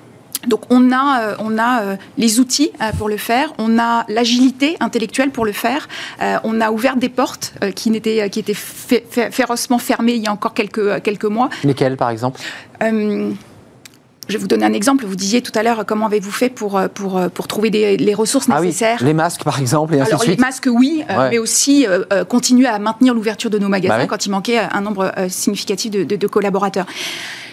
Donc 0.47 0.61
on 0.69 0.93
a, 0.93 1.21
euh, 1.21 1.35
on 1.39 1.57
a 1.59 1.97
les 2.17 2.39
outils 2.39 2.71
pour 2.97 3.09
le 3.09 3.17
faire, 3.17 3.51
on 3.57 3.77
a 3.77 4.05
l'agilité 4.07 4.77
intellectuelle 4.79 5.31
pour 5.31 5.43
le 5.45 5.51
faire, 5.51 5.89
on 6.45 6.61
a 6.61 6.71
ouvert 6.71 6.95
des 6.95 7.09
portes 7.09 7.55
qui, 7.75 7.89
n'étaient, 7.89 8.29
qui 8.29 8.39
étaient 8.39 8.53
fé- 8.53 9.05
fé- 9.09 9.31
férocement 9.31 9.79
fermées 9.79 10.13
il 10.13 10.23
y 10.23 10.27
a 10.27 10.31
encore 10.31 10.53
quelques, 10.53 11.01
quelques 11.03 11.25
mois. 11.25 11.49
Lesquels, 11.65 11.97
par 11.97 12.09
exemple? 12.09 12.39
Euh, 12.81 13.31
je 14.29 14.33
vais 14.35 14.39
vous 14.39 14.47
donner 14.47 14.65
un 14.65 14.73
exemple. 14.73 15.05
Vous 15.05 15.15
disiez 15.15 15.41
tout 15.41 15.51
à 15.55 15.63
l'heure 15.63 15.83
comment 15.85 16.05
avez-vous 16.05 16.31
fait 16.31 16.49
pour, 16.49 16.77
euh, 16.77 16.87
pour, 16.87 17.17
euh, 17.17 17.29
pour 17.29 17.47
trouver 17.47 17.69
des, 17.71 17.97
les 17.97 18.13
ressources 18.13 18.47
Ah 18.51 18.59
oui, 18.61 18.67
nécessaires 18.67 19.03
les 19.03 19.13
masques, 19.13 19.43
par 19.43 19.59
exemple, 19.59 19.95
et 19.95 19.99
ainsi 19.99 20.09
alors 20.11 20.21
de 20.21 20.25
les 20.25 20.31
suite. 20.33 20.39
masques, 20.41 20.69
oui, 20.71 21.03
euh, 21.09 21.17
Ouais. 21.17 21.29
mais 21.31 21.37
aussi 21.39 21.87
euh, 21.87 22.03
euh, 22.13 22.23
continuer 22.23 22.67
à 22.67 22.77
maintenir 22.79 23.13
l'ouverture 23.13 23.49
de 23.49 23.57
nos 23.59 23.67
magasins 23.69 23.97
Bah 23.97 24.05
quand 24.05 24.25
il 24.25 24.29
manquait 24.29 24.59
un 24.59 24.81
nombre 24.81 25.11
euh, 25.17 25.27
significatif 25.29 25.89
de, 25.91 26.03
de- 26.03 26.15
de 26.15 26.27
collaborateurs. 26.27 26.85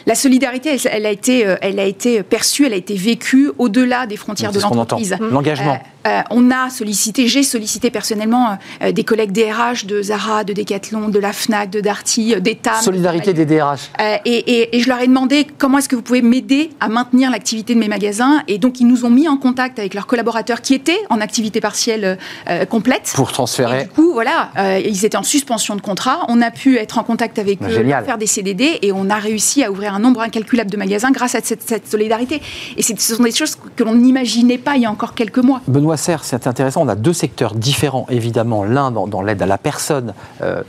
La 0.07 0.15
solidarité, 0.15 0.71
elle, 0.75 0.81
elle 0.93 1.07
a 1.07 1.11
été, 1.11 1.47
euh, 1.47 1.57
elle 1.63 1.81
a 1.81 1.85
été 1.85 2.23
perçue, 2.23 2.65
elle 2.67 2.75
a 2.75 2.77
été 2.77 2.95
vécue 2.95 3.51
au-delà 3.59 4.07
des 4.07 4.17
frontières 4.17 4.53
de 4.53 4.61
l'entreprise. 4.61 5.17
L'engagement. 5.21 5.75
Euh, 5.75 5.79
euh, 6.07 6.21
on 6.31 6.51
a 6.51 6.71
sollicité, 6.71 7.27
j'ai 7.29 7.43
sollicité 7.43 7.91
personnellement 7.91 8.59
euh, 8.83 8.93
des 8.93 9.05
collègues 9.05 9.33
DRH 9.33 9.87
de 9.87 10.01
Zara, 10.03 10.45
de 10.45 10.53
Decathlon, 10.53 11.09
de 11.09 11.19
la 11.19 11.33
Fnac, 11.33 11.71
de 11.71 11.81
Darty, 11.81 12.35
euh, 12.35 12.41
d'Etam. 12.41 12.75
Solidarité 12.81 13.33
des 13.33 13.45
DRH. 13.45 13.91
Euh, 14.01 14.17
et, 14.25 14.33
et- 14.37 14.77
et 14.77 14.81
je 14.81 14.89
leur 14.89 15.01
ai 15.01 15.07
demandé 15.07 15.47
comment 15.59 15.79
est-ce 15.79 15.89
que 15.89 15.97
vous 15.97 16.03
pouvez 16.03 16.23
m'aider 16.23 16.71
à 16.81 16.89
maintenir 16.89 17.31
l'activité 17.31 17.75
de 17.75 17.81
mes 17.81 17.89
magasins. 17.89 18.43
Et 18.49 18.59
donc, 18.59 18.81
ils 18.81 18.87
nous 18.87 19.05
ont 19.05 19.11
mis 19.11 19.29
en 19.29 19.37
contact 19.37 19.79
avec 19.79 19.95
leurs 19.95 20.07
collaborateurs 20.07 20.61
qui 20.63 20.75
étaient 20.75 20.99
en 21.11 21.21
activité 21.21 21.61
partielle 21.61 22.19
euh, 22.49 22.65
complète. 22.65 23.13
Pour 23.15 23.31
Et 23.31 23.33
transférer. 23.33 23.83
du 23.85 23.89
coup, 23.91 24.13
voilà, 24.13 24.51
euh, 24.59 24.81
ils 24.85 25.05
étaient 25.05 25.17
en 25.17 25.23
suspension 25.23 25.77
de 25.77 25.81
contrat. 25.81 26.21
On 26.29 26.41
a 26.43 26.51
pu 26.51 26.77
être 26.79 26.99
en 26.99 27.03
contact 27.05 27.39
avec 27.39 27.63
eux, 27.63 27.69
Génial. 27.71 28.05
faire 28.05 28.19
des 28.19 28.27
CDD, 28.27 28.79
et 28.83 28.93
on 28.93 29.11
a 29.11 29.17
réussi 29.17 29.65
à 29.65 29.71
ouvrir 29.71 29.95
un 29.95 29.99
nombre 29.99 30.21
incalculable 30.21 30.71
de 30.71 30.77
magasins 30.77 31.11
grâce 31.11 31.35
à 31.35 31.41
cette, 31.43 31.63
cette 31.63 31.91
solidarité. 31.91 32.41
Et 32.77 32.83
ce 32.83 32.95
sont 32.97 33.23
des 33.23 33.33
choses 33.33 33.57
que 33.77 33.85
l'on 33.85 33.95
n'imaginait 33.95 34.59
pas 34.59 34.77
il 34.77 34.83
y 34.83 34.87
a 34.87 34.91
encore 34.91 35.15
quelques 35.15 35.39
mois. 35.39 35.61
Benoît 35.67 35.96
C'est 35.97 36.47
intéressant. 36.47 36.83
On 36.83 36.89
a 36.89 36.95
deux 36.95 37.13
secteurs 37.13 37.55
différents, 37.55 38.07
évidemment. 38.11 38.65
L'un 38.65 38.91
dans, 38.91 39.23
l'aide 39.23 39.43
à 39.43 39.47
la 39.47 39.59
personne, 39.59 40.15
euh, 40.43 40.63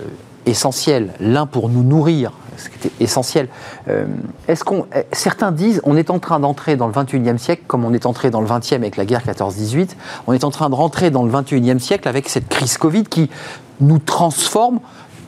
essentiel. 0.45 1.13
L'un 1.19 1.45
pour 1.45 1.69
nous 1.69 1.83
nourrir, 1.83 2.31
ce 2.57 2.69
qui 2.69 2.75
était 2.75 3.03
essentiel. 3.03 3.49
Euh, 3.89 4.05
Est-ce 4.47 4.63
qu'on, 4.63 4.85
eh, 4.95 5.03
certains 5.11 5.51
disent, 5.51 5.81
on 5.83 5.97
est 5.97 6.09
en 6.09 6.19
train 6.19 6.39
d'entrer 6.39 6.75
dans 6.75 6.87
le 6.87 6.93
21e 6.93 7.37
siècle, 7.37 7.63
comme 7.67 7.85
on 7.85 7.93
est 7.93 8.05
entré 8.05 8.29
dans 8.31 8.41
le 8.41 8.47
20e 8.47 8.77
avec 8.77 8.97
la 8.97 9.05
guerre 9.05 9.23
14-18. 9.23 9.95
On 10.27 10.33
est 10.33 10.43
en 10.43 10.51
train 10.51 10.69
de 10.69 10.75
rentrer 10.75 11.11
dans 11.11 11.23
le 11.23 11.31
21e 11.31 11.79
siècle 11.79 12.07
avec 12.07 12.29
cette 12.29 12.47
crise 12.47 12.77
Covid 12.77 13.03
qui 13.03 13.29
nous 13.79 13.99
transforme 13.99 14.79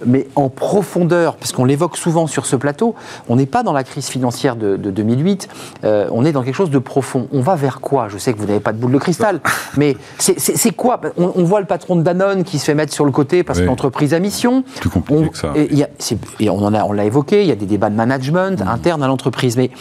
mais 0.06 0.28
en 0.36 0.50
profondeur, 0.50 1.36
parce 1.36 1.52
qu'on 1.52 1.66
l'évoque 1.66 1.97
souvent 1.97 2.28
sur 2.28 2.45
ce 2.45 2.56
plateau, 2.56 2.95
on 3.28 3.36
n'est 3.36 3.45
pas 3.45 3.64
dans 3.64 3.74
la 3.74 3.84
crise 3.84 4.08
financière 4.08 4.56
de, 4.56 4.78
de 4.78 4.91
2008, 4.91 5.50
euh, 5.84 6.08
on 6.12 6.26
est 6.26 6.32
dans 6.32 6.43
quelque 6.43 6.56
chose 6.56 6.70
de 6.70 6.80
profond. 6.80 7.28
On 7.34 7.41
va 7.41 7.56
vers 7.56 7.82
quoi? 7.82 8.08
Je 8.10 8.18
sais 8.18 8.34
que 8.34 8.39
vous 8.39 8.45
n'avez 8.45 8.60
pas 8.60 8.72
de 8.74 8.78
boule 8.78 8.91
de 8.91 8.97
cristal, 8.97 9.39
mais 9.78 9.97
c'est- 10.18 10.72
quoi? 10.76 11.02
On, 11.18 11.32
on 11.36 11.43
voit 11.43 11.60
le 11.60 11.66
patron 11.66 11.95
de 11.95 12.02
Danone 12.04 12.43
qui 12.43 12.60
se 12.60 12.66
fait 12.66 12.76
mettre 12.76 12.93
sur 12.93 13.06
le 13.06 13.12
côté 13.12 13.43
parce 13.43 13.60
Oui. 13.60 13.66
que 13.66 13.70
l'entreprise 13.70 14.14
a 14.14 14.20
mission. 14.20 14.64
Plus 14.80 14.89
compliqué 14.89 15.24
On- 15.26 15.28
que 15.30 15.38
ça. 15.38 15.52
et 15.56 15.68
il 15.72 15.78
y 15.78 15.84
a- 15.84 15.89
c'est- 16.00 16.18
et 16.39 16.50
on 16.50 16.70
l'a 16.70 17.06
évoqué, 17.06 17.41
il 17.41 17.47
y 17.47 17.52
a 17.52 17.56
des 17.56 17.66
débats 17.66 17.89
de 17.89 17.95
management 17.95 18.62
interne 18.62 19.04
à 19.04 19.08
l'entreprise, 19.08 19.58
mais 19.58 19.72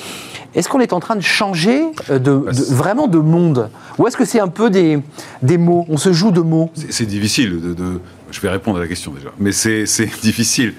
est-ce 0.55 0.69
qu'on 0.69 0.81
est 0.81 0.93
en 0.93 1.01
train 1.01 1.17
de 1.17 1.21
changer 1.21 1.83
euh, 2.11 2.19
de, 2.19 2.37
Bah, 2.37 2.53
de- 2.53 2.75
vraiment 2.75 3.07
de 3.07 3.19
monde? 3.19 3.69
Ou 3.99 4.07
est-ce 4.07 4.17
que 4.17 4.25
c'est 4.25 4.41
un 4.41 4.49
peu 4.49 4.71
des, 4.71 5.01
des 5.43 5.59
mots? 5.59 5.85
On 5.89 5.97
se 5.97 6.13
joue 6.13 6.31
de 6.31 6.41
mots? 6.41 6.71
C'est 6.75 6.93
c'est 6.93 7.07
difficile 7.07 7.61
de, 7.61 7.75
de- 7.75 8.01
Je 8.31 8.41
vais 8.41 8.49
répondre 8.49 8.79
à 8.79 8.81
la 8.81 8.89
question 8.89 9.13
déjà, 9.13 9.31
mais 9.39 9.53
c'est 9.53 9.85
difficile. 10.23 10.75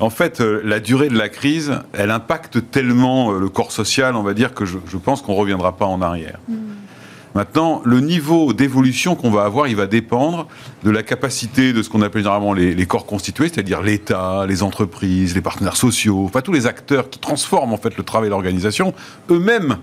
En 0.00 0.10
fait, 0.10 0.40
euh, 0.40 0.60
la 0.64 0.80
durée 0.80 1.08
de 1.08 1.16
la 1.16 1.28
crise, 1.28 1.72
elle 1.92 2.10
impacte 2.10 2.70
tellement 2.70 3.32
euh, 3.32 3.38
le 3.38 3.48
corps 3.48 3.72
social, 3.72 4.16
on 4.16 4.22
va 4.22 4.34
dire, 4.34 4.54
que 4.54 4.64
je, 4.64 4.78
je 4.88 4.96
pense 4.96 5.22
qu'on 5.22 5.34
ne 5.34 5.38
reviendra 5.38 5.76
pas 5.76 5.86
en 5.86 6.02
arrière. 6.02 6.38
Maintenant, 7.34 7.82
le 7.84 8.00
niveau 8.00 8.52
d'évolution 8.52 9.16
qu'on 9.16 9.30
va 9.30 9.44
avoir, 9.44 9.66
il 9.66 9.74
va 9.74 9.86
dépendre 9.86 10.46
de 10.84 10.90
la 10.90 11.02
capacité 11.02 11.72
de 11.72 11.82
ce 11.82 11.88
qu'on 11.88 12.00
appelle 12.02 12.22
généralement 12.22 12.52
les, 12.52 12.74
les 12.74 12.86
corps 12.86 13.06
constitués, 13.06 13.48
c'est-à-dire 13.48 13.82
l'État, 13.82 14.46
les 14.46 14.62
entreprises, 14.62 15.34
les 15.34 15.40
partenaires 15.40 15.76
sociaux, 15.76 16.24
enfin 16.24 16.42
tous 16.42 16.52
les 16.52 16.66
acteurs 16.66 17.10
qui 17.10 17.18
transforment 17.18 17.72
en 17.72 17.76
fait 17.76 17.96
le 17.96 18.04
travail 18.04 18.28
et 18.28 18.30
l'organisation, 18.30 18.94
eux-mêmes 19.30 19.78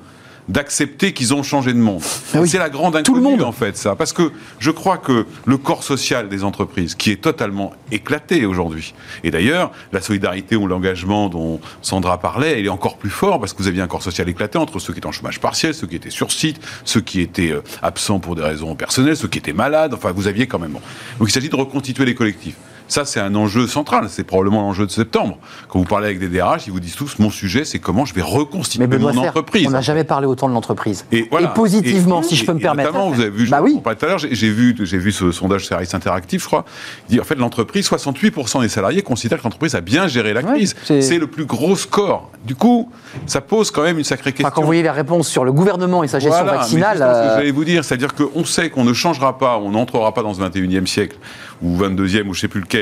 d'accepter 0.51 1.13
qu'ils 1.13 1.33
ont 1.33 1.43
changé 1.43 1.73
de 1.73 1.77
monde. 1.79 2.01
Ah 2.33 2.41
oui. 2.41 2.49
C'est 2.49 2.57
la 2.57 2.69
grande 2.69 3.01
Tout 3.03 3.13
le 3.15 3.19
inconnue 3.21 3.37
monde. 3.37 3.43
en 3.47 3.51
fait 3.51 3.77
ça, 3.77 3.95
parce 3.95 4.13
que 4.13 4.31
je 4.59 4.69
crois 4.71 4.97
que 4.97 5.25
le 5.45 5.57
corps 5.57 5.83
social 5.83 6.29
des 6.29 6.43
entreprises, 6.43 6.95
qui 6.95 7.11
est 7.11 7.21
totalement 7.21 7.73
éclaté 7.91 8.45
aujourd'hui, 8.45 8.93
et 9.23 9.31
d'ailleurs 9.31 9.71
la 9.91 10.01
solidarité 10.01 10.55
ou 10.55 10.67
l'engagement 10.67 11.29
dont 11.29 11.59
Sandra 11.81 12.19
parlait, 12.19 12.59
il 12.59 12.65
est 12.65 12.69
encore 12.69 12.97
plus 12.97 13.09
fort 13.09 13.39
parce 13.39 13.53
que 13.53 13.59
vous 13.61 13.67
aviez 13.67 13.81
un 13.81 13.87
corps 13.87 14.03
social 14.03 14.27
éclaté 14.27 14.57
entre 14.57 14.79
ceux 14.79 14.93
qui 14.93 14.99
étaient 14.99 15.07
en 15.07 15.11
chômage 15.11 15.39
partiel, 15.39 15.73
ceux 15.73 15.87
qui 15.87 15.95
étaient 15.95 16.09
sur 16.09 16.31
site, 16.31 16.59
ceux 16.83 17.01
qui 17.01 17.21
étaient 17.21 17.51
euh, 17.51 17.63
absents 17.81 18.19
pour 18.19 18.35
des 18.35 18.43
raisons 18.43 18.75
personnelles, 18.75 19.15
ceux 19.17 19.27
qui 19.29 19.37
étaient 19.37 19.53
malades, 19.53 19.93
enfin 19.93 20.11
vous 20.11 20.27
aviez 20.27 20.47
quand 20.47 20.59
même. 20.59 20.73
Donc 20.73 21.29
il 21.29 21.31
s'agit 21.31 21.49
de 21.49 21.55
reconstituer 21.55 22.05
les 22.05 22.15
collectifs. 22.15 22.55
Ça, 22.91 23.05
c'est 23.05 23.21
un 23.21 23.33
enjeu 23.35 23.67
central. 23.67 24.07
C'est 24.09 24.25
probablement 24.25 24.63
l'enjeu 24.63 24.85
de 24.85 24.91
septembre. 24.91 25.37
Quand 25.69 25.79
vous 25.79 25.85
parlez 25.85 26.07
avec 26.07 26.19
des 26.19 26.27
DRH, 26.27 26.67
ils 26.67 26.73
vous 26.73 26.81
disent 26.81 26.97
tous 26.97 27.19
mon 27.19 27.29
sujet, 27.29 27.63
c'est 27.63 27.79
comment 27.79 28.03
je 28.03 28.13
vais 28.13 28.21
reconstituer 28.21 28.85
Mais 28.85 28.97
mon 28.97 29.17
entreprise. 29.17 29.65
on 29.65 29.71
n'a 29.71 29.79
jamais 29.79 30.03
parlé 30.03 30.27
autant 30.27 30.49
de 30.49 30.53
l'entreprise. 30.53 31.05
Et, 31.13 31.25
voilà. 31.31 31.47
positivement, 31.47 32.19
Et- 32.19 32.25
si 32.25 32.35
je 32.35 32.43
peux 32.43 32.51
et- 32.51 32.55
me 32.55 32.59
et 32.59 32.63
permettre. 32.63 32.89
Notamment, 32.91 33.09
vous 33.09 33.21
avez 33.21 33.29
vu, 33.29 33.47
Bah 33.47 33.61
oui. 33.61 33.79
tout 33.81 33.89
à 34.05 34.07
l'heure, 34.09 34.17
j'ai 34.19 34.49
vu, 34.49 34.75
vu 34.77 35.11
ce 35.13 35.31
sondage 35.31 35.65
Service 35.67 35.93
Interactif, 35.93 36.41
je 36.41 36.47
crois. 36.47 36.65
Il 37.07 37.13
dit 37.13 37.21
en 37.21 37.23
fait 37.23 37.35
l'entreprise, 37.35 37.85
68% 37.87 38.59
des 38.59 38.67
salariés 38.67 39.03
considèrent 39.03 39.37
que 39.39 39.45
l'entreprise 39.45 39.73
a 39.73 39.79
bien 39.79 40.09
géré 40.09 40.33
la 40.33 40.43
crise. 40.43 40.75
c'est- 40.83 41.01
c'est 41.01 41.17
le 41.17 41.27
plus 41.27 41.45
gros 41.45 41.77
score. 41.77 42.29
Du 42.45 42.55
coup, 42.55 42.91
ça 43.25 43.39
pose 43.39 43.71
quand 43.71 43.83
même 43.83 43.99
une 43.99 44.03
sacrée 44.03 44.31
question. 44.33 44.47
Enfin, 44.47 44.53
quand 44.55 44.61
vous 44.61 44.67
voyez 44.67 44.83
les 44.83 44.89
réponses 44.89 45.29
sur 45.29 45.45
le 45.45 45.53
gouvernement 45.53 46.03
et 46.03 46.09
sa 46.09 46.19
gestion 46.19 46.43
Voilà, 46.43 46.57
vaccinale, 46.57 46.97
justement, 46.97 47.13
ce 47.13 47.19
que 47.19 47.25
euh, 47.31 47.35
j'allais 47.37 47.51
vous 47.51 47.63
dire, 47.63 47.85
c'est-à-dire 47.85 48.13
qu'on 48.15 48.43
sait 48.43 48.69
qu'on 48.69 48.83
ne 48.83 48.91
changera 48.93 49.37
pas, 49.37 49.57
on 49.59 49.71
n'entrera 49.71 50.13
pas 50.13 50.23
dans 50.23 50.33
ce 50.33 50.41
21e 50.41 50.87
siècle, 50.87 51.15
ou 51.61 51.77
22e, 51.77 52.27
ou 52.27 52.33
je 52.33 52.41
sais 52.41 52.47
plus 52.49 52.59
lequel, 52.61 52.80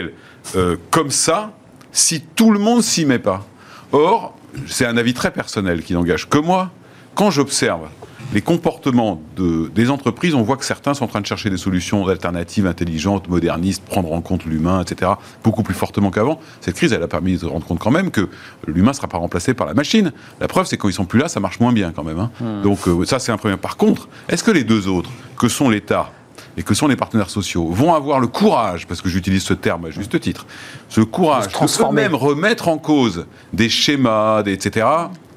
euh, 0.55 0.75
comme 0.91 1.11
ça, 1.11 1.51
si 1.91 2.21
tout 2.21 2.51
le 2.51 2.59
monde 2.59 2.81
s'y 2.83 3.05
met 3.05 3.19
pas. 3.19 3.45
Or, 3.91 4.35
c'est 4.67 4.85
un 4.85 4.97
avis 4.97 5.13
très 5.13 5.31
personnel 5.31 5.83
qui 5.83 5.93
n'engage 5.93 6.27
que 6.29 6.37
moi. 6.37 6.71
Quand 7.15 7.31
j'observe 7.31 7.87
les 8.31 8.41
comportements 8.41 9.19
de, 9.35 9.71
des 9.73 9.89
entreprises, 9.89 10.35
on 10.35 10.43
voit 10.43 10.55
que 10.55 10.63
certains 10.63 10.93
sont 10.93 11.05
en 11.05 11.07
train 11.07 11.21
de 11.21 11.25
chercher 11.25 11.49
des 11.49 11.57
solutions 11.57 12.07
alternatives, 12.07 12.67
intelligentes, 12.67 13.27
modernistes, 13.27 13.83
prendre 13.83 14.11
en 14.13 14.21
compte 14.21 14.45
l'humain, 14.45 14.81
etc., 14.83 15.13
beaucoup 15.43 15.63
plus 15.63 15.73
fortement 15.73 16.11
qu'avant. 16.11 16.39
Cette 16.61 16.75
crise, 16.75 16.93
elle 16.93 17.01
a 17.01 17.07
permis 17.07 17.33
de 17.33 17.39
se 17.39 17.45
rendre 17.47 17.65
compte 17.65 17.79
quand 17.79 17.89
même 17.91 18.11
que 18.11 18.29
l'humain 18.67 18.89
ne 18.91 18.95
sera 18.95 19.07
pas 19.07 19.17
remplacé 19.17 19.55
par 19.55 19.65
la 19.65 19.73
machine. 19.73 20.11
La 20.39 20.47
preuve, 20.47 20.67
c'est 20.67 20.77
que 20.77 20.83
quand 20.83 20.89
ils 20.89 20.93
sont 20.93 21.05
plus 21.05 21.19
là, 21.19 21.27
ça 21.27 21.39
marche 21.39 21.59
moins 21.59 21.73
bien 21.73 21.91
quand 21.91 22.03
même. 22.03 22.19
hein. 22.19 22.31
Donc 22.61 22.87
euh, 22.87 23.03
ça, 23.05 23.17
c'est 23.17 23.31
un 23.31 23.37
premier. 23.37 23.57
Par 23.57 23.77
contre, 23.77 24.07
est-ce 24.29 24.43
que 24.43 24.51
les 24.51 24.63
deux 24.63 24.87
autres, 24.87 25.09
que 25.37 25.47
sont 25.47 25.69
l'État 25.69 26.11
et 26.57 26.63
que 26.63 26.73
sont 26.73 26.87
les 26.87 26.95
partenaires 26.95 27.29
sociaux, 27.29 27.67
vont 27.67 27.93
avoir 27.93 28.19
le 28.19 28.27
courage, 28.27 28.87
parce 28.87 29.01
que 29.01 29.09
j'utilise 29.09 29.43
ce 29.43 29.53
terme 29.53 29.85
à 29.85 29.89
juste 29.91 30.19
titre, 30.19 30.45
ce 30.89 31.01
courage 31.01 31.47
De 31.47 31.89
eux-mêmes 31.89 32.15
remettre 32.15 32.67
en 32.67 32.77
cause 32.77 33.25
des 33.53 33.69
schémas, 33.69 34.43
des, 34.43 34.53
etc. 34.53 34.87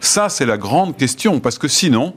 Ça, 0.01 0.29
c'est 0.29 0.47
la 0.47 0.57
grande 0.57 0.97
question, 0.97 1.39
parce 1.39 1.59
que 1.59 1.69
sinon, 1.69 2.15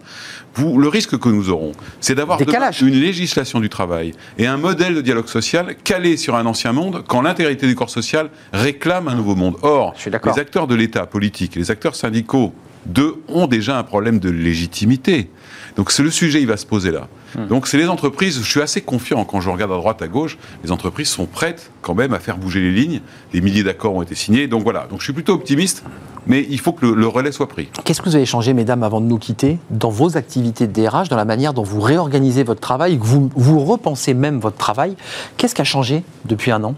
vous, 0.55 0.79
le 0.79 0.87
risque 0.87 1.19
que 1.19 1.29
nous 1.29 1.49
aurons, 1.49 1.73
c'est 1.99 2.15
d'avoir 2.15 2.39
une 2.41 2.99
législation 2.99 3.59
du 3.59 3.69
travail 3.69 4.13
et 4.39 4.47
un 4.47 4.57
modèle 4.57 4.95
de 4.95 5.01
dialogue 5.01 5.27
social 5.27 5.75
calé 5.83 6.17
sur 6.17 6.35
un 6.35 6.45
ancien 6.47 6.71
monde, 6.71 7.03
quand 7.07 7.21
l'intégrité 7.21 7.67
du 7.67 7.75
corps 7.75 7.91
social 7.91 8.29
réclame 8.53 9.07
un 9.07 9.15
nouveau 9.15 9.35
monde. 9.35 9.57
Or, 9.61 9.93
les 10.05 10.39
acteurs 10.39 10.65
de 10.65 10.73
l'État 10.73 11.05
politique, 11.05 11.55
les 11.55 11.69
acteurs 11.69 11.95
syndicaux, 11.95 12.53
d'eux, 12.85 13.21
ont 13.27 13.47
déjà 13.47 13.77
un 13.77 13.83
problème 13.83 14.19
de 14.19 14.29
légitimité. 14.29 15.29
Donc 15.75 15.91
c'est 15.91 16.03
le 16.03 16.11
sujet, 16.11 16.41
il 16.41 16.47
va 16.47 16.57
se 16.57 16.65
poser 16.65 16.91
là. 16.91 17.07
Hmm. 17.36 17.47
Donc 17.47 17.67
c'est 17.67 17.77
les 17.77 17.88
entreprises, 17.88 18.39
je 18.41 18.49
suis 18.49 18.61
assez 18.61 18.81
confiant 18.81 19.25
quand 19.25 19.41
je 19.41 19.49
regarde 19.49 19.71
à 19.71 19.75
droite, 19.75 20.01
à 20.01 20.07
gauche, 20.07 20.38
les 20.63 20.71
entreprises 20.71 21.09
sont 21.09 21.25
prêtes 21.25 21.71
quand 21.81 21.95
même 21.95 22.13
à 22.13 22.19
faire 22.19 22.38
bouger 22.38 22.61
les 22.61 22.71
lignes. 22.71 23.01
Des 23.33 23.41
milliers 23.41 23.63
d'accords 23.63 23.95
ont 23.95 24.01
été 24.01 24.15
signés, 24.15 24.47
donc 24.47 24.63
voilà. 24.63 24.88
Donc 24.89 24.99
je 24.99 25.05
suis 25.05 25.13
plutôt 25.13 25.33
optimiste, 25.33 25.83
mais 26.27 26.45
il 26.49 26.59
faut 26.59 26.71
que 26.71 26.86
le, 26.86 26.93
le 26.95 27.07
relais 27.07 27.31
soit 27.31 27.47
pris. 27.47 27.69
Qu'est-ce 27.83 28.01
que 28.01 28.09
vous 28.09 28.15
avez 28.15 28.25
changé, 28.25 28.53
mesdames, 28.53 28.83
avant 28.83 29.01
de 29.01 29.05
nous 29.05 29.17
quitter, 29.17 29.59
dans 29.69 29.89
vos 29.89 30.17
activités 30.17 30.67
de 30.67 30.73
DRH, 30.73 31.09
dans 31.09 31.15
la 31.15 31.25
manière 31.25 31.53
dont 31.53 31.63
vous 31.63 31.81
réorganisez 31.81 32.43
votre 32.43 32.61
travail, 32.61 32.97
que 32.97 33.05
vous, 33.05 33.29
vous 33.36 33.59
repensez 33.59 34.13
même 34.13 34.39
votre 34.39 34.57
travail? 34.57 34.95
Qu'est-ce 35.38 35.55
qui 35.55 35.61
a 35.61 35.65
changé 35.65 36.03
depuis 36.25 36.51
un 36.51 36.63
an? 36.63 36.75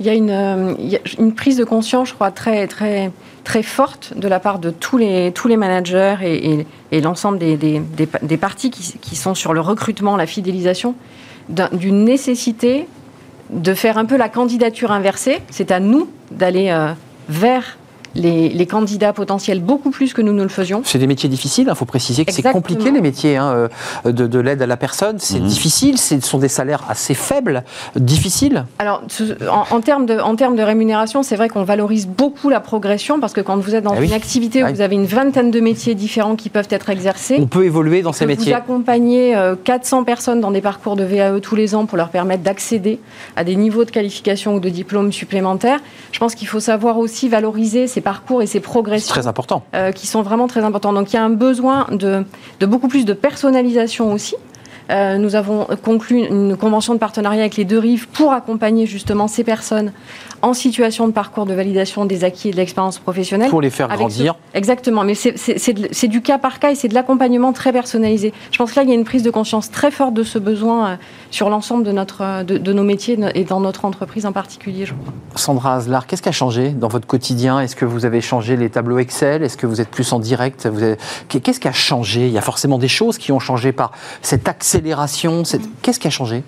Il 0.00 0.06
y 0.06 0.08
a 0.08 0.14
une, 0.14 0.30
euh, 0.30 0.74
il 0.78 0.88
y 0.88 0.96
a 0.96 1.00
une 1.18 1.34
prise 1.34 1.58
de 1.58 1.64
conscience, 1.64 2.08
je 2.08 2.14
crois, 2.14 2.30
très, 2.30 2.66
très, 2.66 3.10
très 3.44 3.62
forte 3.62 4.12
de 4.16 4.28
la 4.28 4.40
part 4.40 4.58
de 4.58 4.70
tous 4.70 4.98
les, 4.98 5.32
managers 5.56 6.66
et, 6.92 7.00
l'ensemble 7.00 7.38
des, 7.38 7.56
des, 7.56 8.36
parties 8.36 8.70
qui, 8.70 8.98
qui 8.98 9.16
sont 9.16 9.34
sur 9.34 9.52
le 9.52 9.60
recrutement, 9.60 10.16
la 10.16 10.26
fidélisation, 10.26 10.94
d'un- 11.48 11.68
d'une 11.72 12.04
nécessité 12.04 12.86
de 13.50 13.74
faire 13.74 13.98
un 13.98 14.04
peu 14.04 14.16
la 14.16 14.28
candidature 14.28 14.92
inversée. 14.92 15.40
C'est 15.50 15.70
à 15.70 15.80
nous 15.80 16.08
d'aller 16.30 16.70
euh, 16.70 16.92
vers 17.28 17.78
les, 18.14 18.48
les 18.48 18.66
candidats 18.66 19.12
potentiels 19.12 19.60
beaucoup 19.60 19.90
plus 19.90 20.12
que 20.12 20.22
nous 20.22 20.32
ne 20.32 20.42
le 20.42 20.48
faisions. 20.48 20.82
C'est 20.84 20.98
des 20.98 21.06
métiers 21.06 21.28
difficiles, 21.28 21.66
il 21.70 21.74
faut 21.76 21.84
préciser 21.84 22.24
que 22.24 22.32
c'est 22.32 22.42
compliqué 22.42 22.90
les 22.90 23.00
métiers 23.00 23.36
hein, 23.36 23.68
euh, 24.06 24.12
de, 24.12 24.26
de 24.26 24.38
l'aide 24.38 24.62
à 24.62 24.66
la 24.66 24.76
personne. 24.76 25.18
C'est 25.18 25.38
Mhm. 25.40 25.46
difficile, 25.46 25.98
ce 25.98 26.20
sont 26.20 26.38
des 26.38 26.48
salaires 26.48 26.84
assez 26.88 27.14
faibles, 27.14 27.62
difficiles. 27.96 28.64
Alors, 28.78 29.02
en, 29.50 29.76
en 29.76 29.80
termes 29.80 30.06
de, 30.06 30.18
en 30.18 30.34
termes 30.36 30.56
de 30.56 30.62
rémunération, 30.62 31.22
c'est 31.22 31.36
vrai 31.36 31.48
qu'on 31.48 31.64
valorise 31.64 32.06
beaucoup 32.08 32.48
la 32.48 32.60
progression 32.60 33.20
parce 33.20 33.32
que 33.32 33.40
quand 33.40 33.56
vous 33.58 33.74
êtes 33.74 33.84
dans 33.84 33.96
oui. 33.96 34.06
une 34.06 34.12
activité 34.12 34.62
où 34.62 34.66
Ah 34.66 34.70
oui. 34.70 34.74
vous 34.74 34.80
avez 34.80 34.94
une 34.96 35.06
vingtaine 35.06 35.50
de 35.50 35.60
métiers 35.60 35.94
différents 35.94 36.36
qui 36.36 36.48
peuvent 36.48 36.68
être 36.70 36.90
exercés, 36.90 37.36
On 37.38 37.46
peut 37.46 37.64
évoluer 37.64 38.02
dans 38.02 38.12
ces 38.12 38.24
que 38.24 38.30
métiers. 38.30 38.52
Vous 38.52 38.58
accompagnez 38.58 39.36
euh, 39.36 39.54
400 39.62 40.04
personnes 40.04 40.40
dans 40.40 40.50
des 40.50 40.60
parcours 40.60 40.96
de 40.96 41.04
VAE 41.04 41.40
tous 41.40 41.54
les 41.56 41.74
ans 41.74 41.86
pour 41.86 41.96
leur 41.96 42.08
permettre 42.10 42.42
d'accéder 42.42 42.98
à 43.36 43.44
des 43.44 43.56
niveaux 43.56 43.84
de 43.84 43.90
qualification 43.90 44.54
ou 44.56 44.60
de 44.60 44.68
diplômes 44.68 45.12
supplémentaires. 45.12 45.80
Je 46.12 46.18
pense 46.18 46.34
qu'il 46.34 46.48
faut 46.48 46.60
savoir 46.60 46.98
aussi 46.98 47.28
valoriser 47.28 47.86
ces 47.86 47.99
parcours 48.00 48.42
et 48.42 48.46
ces 48.46 48.60
progressions 48.60 49.12
très 49.12 49.26
important. 49.26 49.62
euh, 49.74 49.92
qui 49.92 50.06
sont 50.06 50.22
vraiment 50.22 50.46
très 50.46 50.62
importants. 50.64 50.92
Donc 50.92 51.12
il 51.12 51.16
y 51.16 51.18
a 51.18 51.24
un 51.24 51.30
besoin 51.30 51.86
de, 51.90 52.24
de 52.60 52.66
beaucoup 52.66 52.88
plus 52.88 53.04
de 53.04 53.12
personnalisation 53.12 54.12
aussi. 54.12 54.34
Euh, 54.90 55.18
nous 55.18 55.36
avons 55.36 55.66
conclu 55.84 56.16
une 56.26 56.56
convention 56.56 56.94
de 56.94 56.98
partenariat 56.98 57.42
avec 57.42 57.56
les 57.56 57.64
deux 57.64 57.78
rives 57.78 58.08
pour 58.08 58.32
accompagner 58.32 58.86
justement 58.86 59.28
ces 59.28 59.44
personnes 59.44 59.92
en 60.42 60.54
situation 60.54 61.06
de 61.06 61.12
parcours 61.12 61.46
de 61.46 61.54
validation 61.54 62.04
des 62.04 62.24
acquis 62.24 62.48
et 62.48 62.52
de 62.52 62.56
l'expérience 62.56 62.98
professionnelle. 62.98 63.50
Pour 63.50 63.60
les 63.60 63.70
faire 63.70 63.88
grandir. 63.88 64.34
ce- 64.52 64.58
Exactement, 64.58 65.04
mais 65.04 65.14
c'est- 65.14 66.08
du 66.08 66.22
cas 66.22 66.38
par 66.38 66.58
cas 66.58 66.70
et 66.70 66.74
c'est 66.74 66.88
de 66.88 66.94
l'accompagnement 66.94 67.52
très 67.52 67.72
personnalisé. 67.72 68.32
Je 68.50 68.58
pense 68.58 68.70
que 68.72 68.76
là, 68.76 68.82
il 68.84 68.88
y 68.88 68.92
a 68.92 68.94
une 68.94 69.04
prise 69.04 69.22
de 69.22 69.30
conscience 69.30 69.70
très 69.70 69.90
forte 69.90 70.14
de 70.14 70.22
ce 70.22 70.38
besoin 70.38 70.88
euh, 70.90 70.96
sur 71.30 71.50
l'ensemble 71.50 71.84
de, 71.84 71.92
notre, 71.92 72.22
euh, 72.22 72.42
de, 72.42 72.58
de 72.58 72.72
nos 72.72 72.82
métiers 72.82 73.18
et 73.34 73.44
dans 73.44 73.60
notre 73.60 73.84
entreprise 73.84 74.26
en 74.26 74.32
particulier, 74.32 74.86
je 74.86 74.94
crois. 74.94 75.12
Sandra 75.36 75.76
Azlar, 75.76 76.06
qu'est-ce 76.06 76.22
qui 76.22 76.28
a 76.28 76.32
changé 76.32 76.70
dans 76.70 76.88
votre 76.88 77.06
quotidien? 77.06 77.60
Est-ce 77.60 77.76
que 77.76 77.84
vous 77.84 78.04
avez 78.04 78.20
changé 78.20 78.56
les 78.56 78.70
tableaux 78.70 78.98
Excel? 78.98 79.42
Est-ce 79.42 79.56
que 79.56 79.66
vous 79.66 79.80
êtes 79.80 79.88
plus 79.90 80.12
en 80.12 80.18
direct? 80.18 80.66
Avez- 80.66 80.96
Qu'est-ce 81.28 81.60
qui 81.60 81.68
a 81.68 81.72
changé? 81.72 82.26
Il 82.26 82.32
y 82.32 82.38
a 82.38 82.42
forcément 82.42 82.78
des 82.78 82.88
choses 82.88 83.18
qui 83.18 83.30
ont 83.32 83.38
changé 83.40 83.72
par 83.72 83.92
cette 84.22 84.48
accélération. 84.48 85.44
cette- 85.44 85.62
Qu'est-ce 85.82 86.00
qui 86.00 86.06
a 86.06 86.10
changé? 86.10 86.42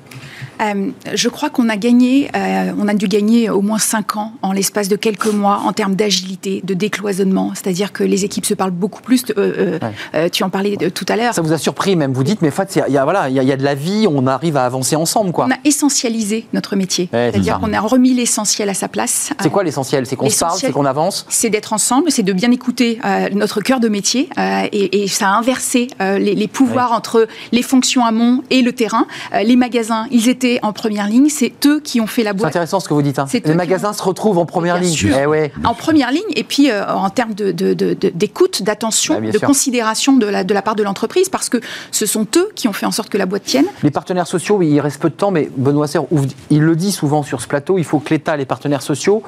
Euh, 0.63 0.91
je 1.15 1.29
crois 1.29 1.51
qu'on 1.51 1.69
a 1.69 1.77
gagné, 1.77 2.31
euh, 2.37 2.73
on 2.79 2.87
a 2.89 2.95
dû 2.95 3.09
gagner 3.09 3.51
au 3.51 3.63
moins 3.63 3.79
5 3.79 4.17
ans 4.17 4.33
en 4.43 4.53
l'espace 4.53 4.89
de 4.89 4.97
quelques 4.97 5.27
mois 5.33 5.63
en 5.65 5.73
termes 5.73 5.95
d'agilité, 5.97 6.61
de 6.65 6.75
décloisonnement. 6.75 7.51
C'est-à-dire 7.55 7.93
que 7.93 8.05
les 8.05 8.25
équipes 8.25 8.47
se 8.47 8.55
parlent 8.55 8.71
beaucoup 8.71 9.03
plus. 9.03 9.25
euh, 9.37 9.79
euh, 9.79 9.79
Ouais. 10.15 10.31
tu 10.31 10.45
en 10.45 10.51
parlais 10.51 10.77
tout 10.77 11.07
à 11.09 11.17
l'heure. 11.17 11.35
Ça 11.35 11.43
vous 11.43 11.53
a 11.53 11.59
surpris 11.59 11.97
même 11.97 12.13
Vous 12.13 12.23
dites, 12.25 12.43
mais 12.43 12.49
en 12.49 12.53
fait, 12.53 12.77
il 12.77 12.79
y 12.79 12.83
a- 12.83 12.89
y, 12.89 12.99
a, 12.99 13.05
voilà, 13.05 13.29
il 13.29 13.35
y 13.35 13.39
a- 13.39 13.43
il 13.43 13.49
y 13.49 13.53
a 13.53 13.57
de 13.57 13.65
la 13.65 13.75
vie, 13.75 14.07
on 14.09 14.27
arrive 14.27 14.57
à 14.57 14.65
avancer 14.65 14.95
ensemble. 14.97 15.33
quoi. 15.33 15.47
On 15.49 15.51
a 15.51 15.57
essentialisé 15.65 16.47
notre 16.53 16.77
métier. 16.77 17.09
Ouais, 17.13 17.31
C'est-à-dire 17.33 17.59
qu'on 17.59 17.73
a 17.73 17.81
remis 17.81 18.15
l'essentiel 18.15 18.69
à 18.69 18.75
sa 18.75 18.89
place. 18.89 19.31
C'est 19.41 19.51
quoi 19.51 19.65
l'essentiel? 19.65 20.07
C'est 20.07 20.17
qu'on 20.17 20.29
se 20.31 20.39
parle, 20.39 20.59
c'est 20.59 20.71
qu'on 20.73 20.85
avance? 20.85 21.27
c'est 21.29 21.51
d'être 21.51 21.73
ensemble, 21.73 22.11
c'est 22.11 22.23
de 22.23 22.33
bien 22.33 22.51
écouter 22.51 22.99
notre 23.35 23.61
cœur 23.61 23.81
de 23.81 23.89
métier 23.89 24.29
et, 24.73 25.03
et 25.03 25.09
ça 25.09 25.29
a 25.31 25.33
inversé 25.39 25.89
les, 26.01 26.35
les 26.35 26.49
pouvoirs 26.49 26.93
entre 26.93 27.27
les 27.53 27.63
fonctions 27.63 28.05
amont 28.05 28.43
et 28.51 28.63
le 28.63 28.73
terrain. 28.73 29.07
Les 29.45 29.57
magasins, 29.57 30.07
ils 30.11 30.29
étaient 30.29 30.52
en 30.63 30.73
première 30.73 31.07
ligne, 31.07 31.29
c'est 31.29 31.53
eux 31.67 31.81
qui 31.81 32.01
ont 32.01 32.07
fait 32.07 32.23
la 32.23 32.31
C'est 32.31 32.37
boîte. 32.37 32.49
intéressant 32.51 32.81
ce 32.81 32.89
que 32.89 32.95
vous 32.95 33.03
dites. 33.03 33.19
hein. 33.19 33.27
C'est 33.29 33.47
Les 33.47 33.55
magasins 33.55 33.93
se 33.93 34.03
retrouvent 34.03 34.39
en 34.39 34.47
première 34.47 34.75
Bien 34.79 34.85
ligne. 34.89 34.95
sûr. 34.97 35.17
Eh 35.17 35.27
ouais. 35.27 35.53
En 35.65 35.75
première 35.75 36.11
ligne, 36.11 36.23
et 36.37 36.45
puis 36.45 36.71
euh, 36.71 36.87
en 36.93 37.11
termes 37.11 37.35
de- 37.35 37.53
de- 37.53 37.75
de- 37.75 37.95
de- 37.95 38.11
d'écoute, 38.15 38.63
d'attention, 38.63 39.21
Ah, 39.27 39.31
de 39.31 39.39
considération 39.39 40.17
de 40.17 40.27
la, 40.27 40.45
de 40.45 40.55
la 40.55 40.63
part 40.63 40.75
de 40.75 40.83
l'entreprise, 40.83 41.29
parce 41.29 41.49
que 41.49 41.59
ce 41.91 42.07
sont 42.07 42.27
eux 42.37 42.49
qui 42.55 42.69
ont 42.69 42.73
fait 42.73 42.87
en 42.87 42.91
sorte 42.91 43.09
que 43.09 43.19
la 43.19 43.27
boîte 43.27 43.45
tienne. 43.45 43.67
Les 43.83 43.91
partenaires 43.91 44.27
sociaux, 44.27 44.61
il 44.63 44.79
reste 44.81 45.01
peu 45.01 45.09
de 45.11 45.15
temps, 45.15 45.31
mais 45.31 45.51
Benoît 45.57 45.87
Serre, 45.87 46.05
il 46.51 46.61
le 46.63 46.77
dit 46.77 46.93
souvent 46.93 47.23
sur 47.23 47.41
ce 47.41 47.47
plateau, 47.49 47.79
il 47.79 47.85
faut 47.85 47.99
que 47.99 48.11
l'État, 48.11 48.37
les 48.37 48.45
partenaires 48.47 48.83
sociaux, 48.83 49.23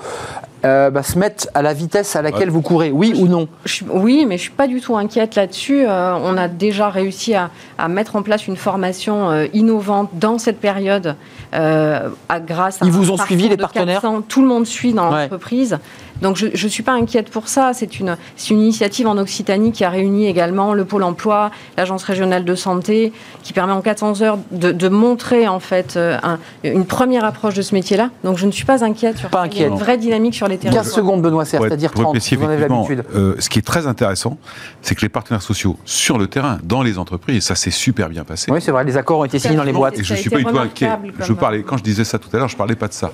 euh, 0.65 0.91
bah, 0.91 1.03
se 1.03 1.19
mettent 1.19 1.49
à 1.55 1.63
la 1.63 1.73
vitesse 1.75 2.17
à 2.17 2.23
laquelle 2.23 2.51
vous 2.51 2.63
courez, 2.63 2.91
oui 2.91 3.13
ou 3.21 3.29
non? 3.29 3.49
Je 3.65 3.85
oui, 3.91 4.25
mais 4.27 4.37
je 4.39 4.43
suis 4.43 4.51
pas 4.51 4.67
du 4.67 4.81
tout 4.81 4.97
inquiète 4.97 5.35
là-dessus. 5.35 5.85
Euh, 5.87 6.15
on 6.23 6.37
a 6.37 6.49
déjà 6.49 6.89
réussi 6.89 7.35
à, 7.35 7.51
à 7.79 7.89
mettre 7.89 8.17
en 8.17 8.23
place 8.23 8.47
une 8.47 8.57
formation 8.57 9.31
euh, 9.31 9.47
innovante 9.53 10.11
dans 10.15 10.39
cette 10.39 10.61
période, 10.61 11.17
à- 11.53 12.41
grâce 12.41 12.83
à 12.83 12.87
Ils 12.87 12.91
vous 12.93 13.11
ont 13.11 13.17
suivi, 13.17 13.49
les 13.49 13.57
partenaires? 13.57 14.01
400. 14.01 14.23
Tout 14.29 14.43
le 14.43 14.49
monde 14.49 14.67
suit 14.67 14.93
dans 14.93 15.13
Ouais. 15.13 15.23
l'entreprise. 15.23 15.79
Donc 16.23 16.37
je 16.37 16.47
ne 16.47 16.71
suis 16.71 16.83
pas 16.83 16.93
inquiète 16.93 17.29
pour 17.31 17.49
ça. 17.49 17.73
C'est 17.75 17.99
une, 18.01 18.17
c'est 18.37 18.51
une 18.55 18.61
initiative 18.61 19.07
en 19.07 19.19
Occitanie 19.19 19.73
qui 19.73 19.85
a 19.85 19.91
réuni 19.91 20.27
également 20.27 20.73
le 20.73 20.85
Pôle 20.85 21.03
Emploi, 21.03 21.51
l'Agence 21.77 22.03
régionale 22.05 22.45
de 22.45 22.55
santé, 22.55 23.13
qui 23.43 23.53
permet 23.53 23.73
en 23.73 23.81
400 23.83 24.23
heures 24.23 24.39
de, 24.53 24.73
de 24.73 24.89
montrer 24.89 25.49
en 25.49 25.61
fait 25.61 25.97
euh, 25.97 26.17
un- 26.23 26.39
une 26.63 26.87
première 26.87 27.25
approche 27.25 27.55
de 27.55 27.63
ce 27.63 27.75
métier-là. 27.75 28.11
Donc 28.23 28.39
je 28.39 28.47
ne 28.47 28.51
suis 28.53 28.65
pas 28.65 28.85
inquiète. 28.85 29.19
Sur 29.19 29.29
Pas 29.29 29.43
ça. 29.43 29.47
Il 29.53 29.59
y 29.59 29.63
a 29.65 29.67
une 29.67 29.73
inquiète. 29.75 29.85
vraie 29.85 29.99
dynamique 29.99 30.35
sur 30.35 30.49
les 30.49 30.57
15 30.57 30.63
territoires. 30.73 30.85
secondes, 30.95 31.23
Benoît 31.23 31.45
Serre, 31.45 31.63
c'est-à-dire 31.63 31.91
pour 31.91 32.01
être 32.03 32.07
30, 32.07 32.15
précis, 32.15 32.37
vous 32.37 32.45
en 32.45 32.49
avez 32.49 32.69
l'habitude. 32.69 33.05
euh, 33.15 33.35
ce 33.39 33.49
qui 33.49 33.59
est 33.59 33.63
très 33.63 33.87
intéressant, 33.87 34.39
c'est 34.83 34.95
que 34.95 35.03
les 35.03 35.09
partenaires 35.09 35.43
sociaux 35.43 35.77
sur 35.85 36.17
le 36.17 36.27
terrain, 36.29 36.59
dans 36.63 36.83
les 36.83 36.99
entreprises, 36.99 37.45
ça 37.45 37.55
s'est 37.55 37.71
super 37.71 38.09
bien 38.09 38.25
passé. 38.25 38.51
Oui, 38.51 38.61
c'est 38.63 38.71
vrai, 38.71 38.85
les 38.85 38.97
accords 38.97 39.19
ont 39.21 39.25
été 39.25 39.39
signés 39.39 39.57
dans 39.57 39.63
les 39.65 39.73
boîtes. 39.73 39.99
Et 39.99 40.05
je 40.05 40.15
ne 40.15 40.19
suis 40.19 40.31
pas 40.31 40.39
du 40.39 40.45
tout 40.45 40.59
inquiet. 40.59 40.89
Je 41.21 41.33
parlais, 41.33 41.63
quand 41.63 41.77
je 41.77 41.83
disais 41.83 42.05
ça 42.05 42.19
tout 42.19 42.29
à 42.33 42.39
l'heure, 42.39 42.49
je 42.49 42.57
parlais 42.57 42.77
pas 42.77 42.89
de 42.89 42.93
ça. 42.93 43.11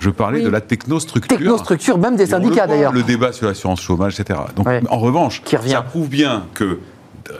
Je 0.00 0.10
parlais 0.10 0.38
Oui. 0.38 0.44
de 0.44 0.50
la 0.50 0.60
technostructure. 0.60 1.36
Technostructure, 1.36 1.98
même 1.98 2.16
des 2.16 2.26
syndicats 2.26 2.66
d'ailleurs. 2.66 2.92
Le 2.92 3.02
débat 3.02 3.32
sur 3.32 3.46
l'assurance 3.46 3.80
chômage, 3.80 4.18
etc. 4.20 4.38
Donc, 4.54 4.66
Ouais. 4.66 4.80
en 4.88 4.98
revanche, 4.98 5.42
Qui 5.44 5.56
ça 5.68 5.82
prouve 5.82 6.08
bien 6.08 6.44
que 6.54 6.78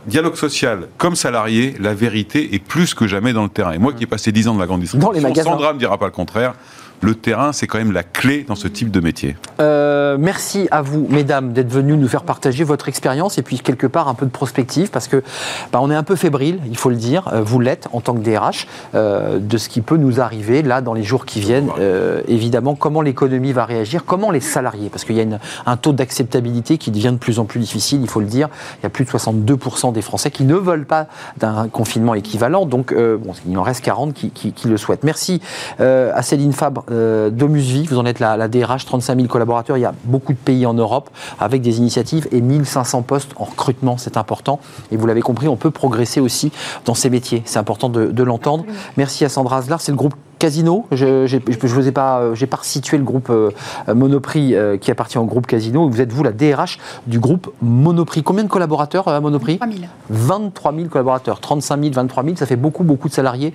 dialogue 0.06 0.34
social 0.36 0.88
comme 0.98 1.16
salarié, 1.16 1.74
la 1.80 1.94
vérité 1.94 2.54
est 2.54 2.58
plus 2.58 2.94
que 2.94 3.06
jamais 3.06 3.32
dans 3.32 3.44
le 3.44 3.48
terrain. 3.48 3.72
Et 3.72 3.78
moi 3.78 3.92
qui 3.92 4.04
ai 4.04 4.06
passé 4.06 4.32
10 4.32 4.48
ans 4.48 4.54
de 4.54 4.60
la 4.60 4.66
grande 4.66 4.80
distribution. 4.80 5.12
Sandra 5.42 5.72
me 5.72 5.78
dira 5.78 5.96
pas 5.98 6.06
le 6.06 6.12
contraire, 6.12 6.54
le 7.00 7.14
terrain, 7.14 7.52
c'est 7.52 7.66
quand 7.66 7.78
même 7.78 7.92
la 7.92 8.02
clé 8.02 8.44
dans 8.48 8.54
ce 8.54 8.68
type 8.68 8.90
de 8.90 9.00
métier. 9.00 9.36
Euh, 9.60 10.16
merci 10.18 10.68
à 10.70 10.82
vous, 10.82 11.06
mesdames, 11.08 11.52
d'être 11.52 11.70
venues 11.70 11.96
nous 11.96 12.08
faire 12.08 12.22
partager 12.24 12.64
votre 12.64 12.88
expérience 12.88 13.38
et 13.38 13.42
puis 13.42 13.60
quelque 13.60 13.86
part 13.86 14.08
un 14.08 14.14
peu 14.14 14.26
de 14.26 14.30
prospective 14.30 14.90
parce 14.90 15.08
que 15.08 15.22
bah, 15.72 15.78
on 15.82 15.90
est 15.90 15.94
un 15.94 16.02
peu 16.02 16.16
fébrile, 16.16 16.60
il 16.66 16.76
faut 16.76 16.90
le 16.90 16.96
dire. 16.96 17.28
Euh, 17.32 17.42
Vous 17.42 17.60
l'êtes 17.60 17.88
en 17.92 18.00
tant 18.00 18.14
que 18.14 18.20
DRH 18.20 18.66
euh, 18.94 19.38
de 19.38 19.58
ce 19.58 19.68
qui 19.68 19.80
peut 19.80 19.96
nous 19.96 20.20
arriver 20.20 20.62
là 20.62 20.80
dans 20.80 20.94
les 20.94 21.02
jours 21.02 21.24
qui 21.24 21.40
viennent. 21.40 21.70
Euh, 21.78 22.22
évidemment, 22.28 22.74
comment 22.74 23.00
l'économie 23.00 23.52
va 23.52 23.64
réagir, 23.64 24.04
comment 24.04 24.30
les 24.30 24.40
salariés, 24.40 24.88
parce 24.90 25.04
qu'il 25.04 25.16
y 25.16 25.20
a 25.20 25.24
une- 25.24 25.38
un 25.66 25.76
taux 25.76 25.92
d'acceptabilité 25.92 26.78
qui 26.78 26.90
devient 26.90 27.12
de 27.12 27.18
plus 27.18 27.38
en 27.38 27.44
plus 27.44 27.60
difficile, 27.60 28.00
il 28.02 28.08
faut 28.08 28.20
le 28.20 28.26
dire. 28.26 28.48
Il 28.80 28.82
y 28.82 28.86
a 28.86 28.90
plus 28.90 29.04
de 29.04 29.10
62% 29.10 29.92
des 29.92 30.02
Français 30.02 30.30
qui 30.30 30.44
ne 30.44 30.54
veulent 30.54 30.86
pas 30.86 31.06
d'un 31.38 31.68
confinement 31.68 32.14
équivalent. 32.14 32.66
Donc, 32.66 32.92
bon, 32.94 33.32
il 33.48 33.56
en 33.58 33.62
reste 33.62 33.84
40 33.84 34.14
qui, 34.14 34.30
qui- 34.30 34.52
qui 34.52 34.68
le 34.68 34.76
souhaitent. 34.76 35.04
Merci 35.04 35.40
à 35.78 36.22
Céline 36.22 36.52
Fabre 36.52 36.84
euh, 36.90 37.30
d'Omusvie. 37.30 37.86
Vous 37.86 37.98
en 37.98 38.06
êtes 38.06 38.20
la, 38.20 38.36
la 38.36 38.48
DRH, 38.48 38.84
35 38.86 39.16
000 39.16 39.28
collaborateurs. 39.28 39.76
Il 39.76 39.80
y 39.80 39.86
a 39.86 39.94
beaucoup 40.04 40.32
de 40.32 40.38
pays 40.38 40.66
en 40.66 40.74
Europe 40.74 41.10
avec 41.40 41.62
des 41.62 41.78
initiatives 41.78 42.28
et 42.32 42.40
1500 42.40 43.02
postes 43.02 43.32
en 43.36 43.44
recrutement. 43.44 43.96
C'est 43.96 44.16
important. 44.16 44.60
Et 44.90 44.96
vous 44.96 45.06
l'avez 45.06 45.22
compris, 45.22 45.48
on 45.48 45.56
peut 45.56 45.70
progresser 45.70 46.20
aussi 46.20 46.52
dans 46.84 46.94
ces 46.94 47.10
métiers. 47.10 47.42
C'est 47.44 47.58
important 47.58 47.88
de, 47.88 48.06
de 48.06 48.22
l'entendre. 48.22 48.64
Merci 48.96 49.24
à 49.24 49.28
Sandra 49.28 49.58
Aslar. 49.58 49.80
C'est 49.80 49.92
le 49.92 49.96
groupe 49.98 50.14
Casino. 50.38 50.86
Je 50.92 51.24
ne 51.24 51.68
vous 51.68 51.88
ai 51.88 51.92
pas, 51.92 52.20
euh, 52.20 52.34
j'ai 52.34 52.46
pas 52.46 52.58
situé 52.62 52.96
le 52.96 53.04
groupe 53.04 53.28
euh, 53.30 53.50
Monoprix 53.92 54.54
euh, 54.54 54.76
qui 54.76 54.90
appartient 54.90 55.18
au 55.18 55.24
groupe 55.24 55.46
Casino. 55.46 55.88
Vous 55.88 56.00
êtes 56.00 56.12
vous 56.12 56.22
la 56.22 56.32
DRH 56.32 56.78
du 57.06 57.18
groupe 57.18 57.52
Monoprix. 57.60 58.22
Combien 58.22 58.44
de 58.44 58.48
collaborateurs 58.48 59.08
à 59.08 59.20
Monoprix 59.20 59.58
3000. 59.58 59.88
23 60.10 60.74
000 60.74 60.88
collaborateurs, 60.88 61.40
35 61.40 61.80
000, 61.80 61.94
23 61.94 62.24
000, 62.24 62.36
ça 62.36 62.46
fait 62.46 62.56
beaucoup, 62.56 62.84
beaucoup 62.84 63.08
de 63.08 63.12
salariés 63.12 63.52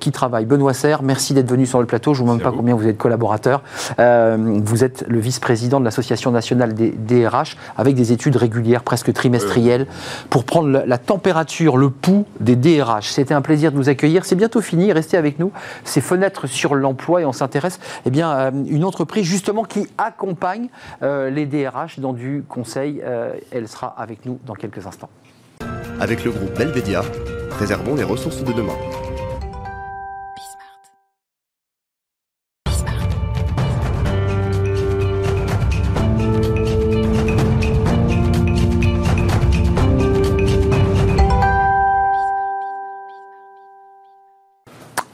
qui 0.00 0.12
travaillent. 0.12 0.46
Benoît 0.46 0.72
Serre, 0.72 1.02
merci 1.02 1.34
d'être 1.34 1.50
venu 1.50 1.66
sur 1.66 1.80
le 1.80 1.86
plateau. 1.86 2.14
Je 2.14 2.22
ne 2.22 2.26
vous 2.26 2.32
demande 2.32 2.42
pas 2.42 2.50
vous. 2.50 2.58
combien 2.58 2.74
vous 2.74 2.86
êtes 2.86 2.98
collaborateurs. 2.98 3.62
Vous 3.98 4.84
êtes 4.84 5.04
le 5.08 5.18
vice-président 5.18 5.80
de 5.80 5.84
l'Association 5.84 6.30
nationale 6.30 6.74
des 6.74 6.90
DRH 6.90 7.56
avec 7.76 7.94
des 7.94 8.12
études 8.12 8.36
régulières, 8.36 8.82
presque 8.82 9.12
trimestrielles, 9.12 9.86
pour 10.30 10.44
prendre 10.44 10.68
la, 10.68 10.86
la 10.86 10.98
température, 10.98 11.76
le 11.76 11.90
pouls 11.90 12.24
des 12.40 12.56
DRH. 12.56 13.10
C'était 13.10 13.34
un 13.34 13.42
plaisir 13.42 13.72
de 13.72 13.76
vous 13.76 13.88
accueillir. 13.88 14.24
C'est 14.24 14.36
bientôt 14.36 14.60
fini. 14.60 14.92
Restez 14.92 15.16
avec 15.16 15.38
nous. 15.38 15.52
C'est 15.84 16.03
Fenêtres 16.04 16.46
sur 16.46 16.74
l'emploi 16.74 17.22
et 17.22 17.24
on 17.24 17.32
s'intéresse 17.32 17.80
eh 18.04 18.10
bien, 18.10 18.30
à 18.30 18.50
une 18.50 18.84
entreprise 18.84 19.24
justement 19.24 19.64
qui 19.64 19.86
accompagne 19.96 20.68
euh, 21.02 21.30
les 21.30 21.46
DRH 21.46 21.98
dans 21.98 22.12
du 22.12 22.44
conseil. 22.48 23.00
Euh, 23.02 23.32
elle 23.50 23.68
sera 23.68 23.88
avec 23.98 24.26
nous 24.26 24.38
dans 24.44 24.54
quelques 24.54 24.86
instants. 24.86 25.08
Avec 26.00 26.24
le 26.24 26.30
groupe 26.30 26.56
Belvedia, 26.58 27.02
préservons 27.50 27.94
les 27.94 28.04
ressources 28.04 28.44
de 28.44 28.52
demain. 28.52 28.74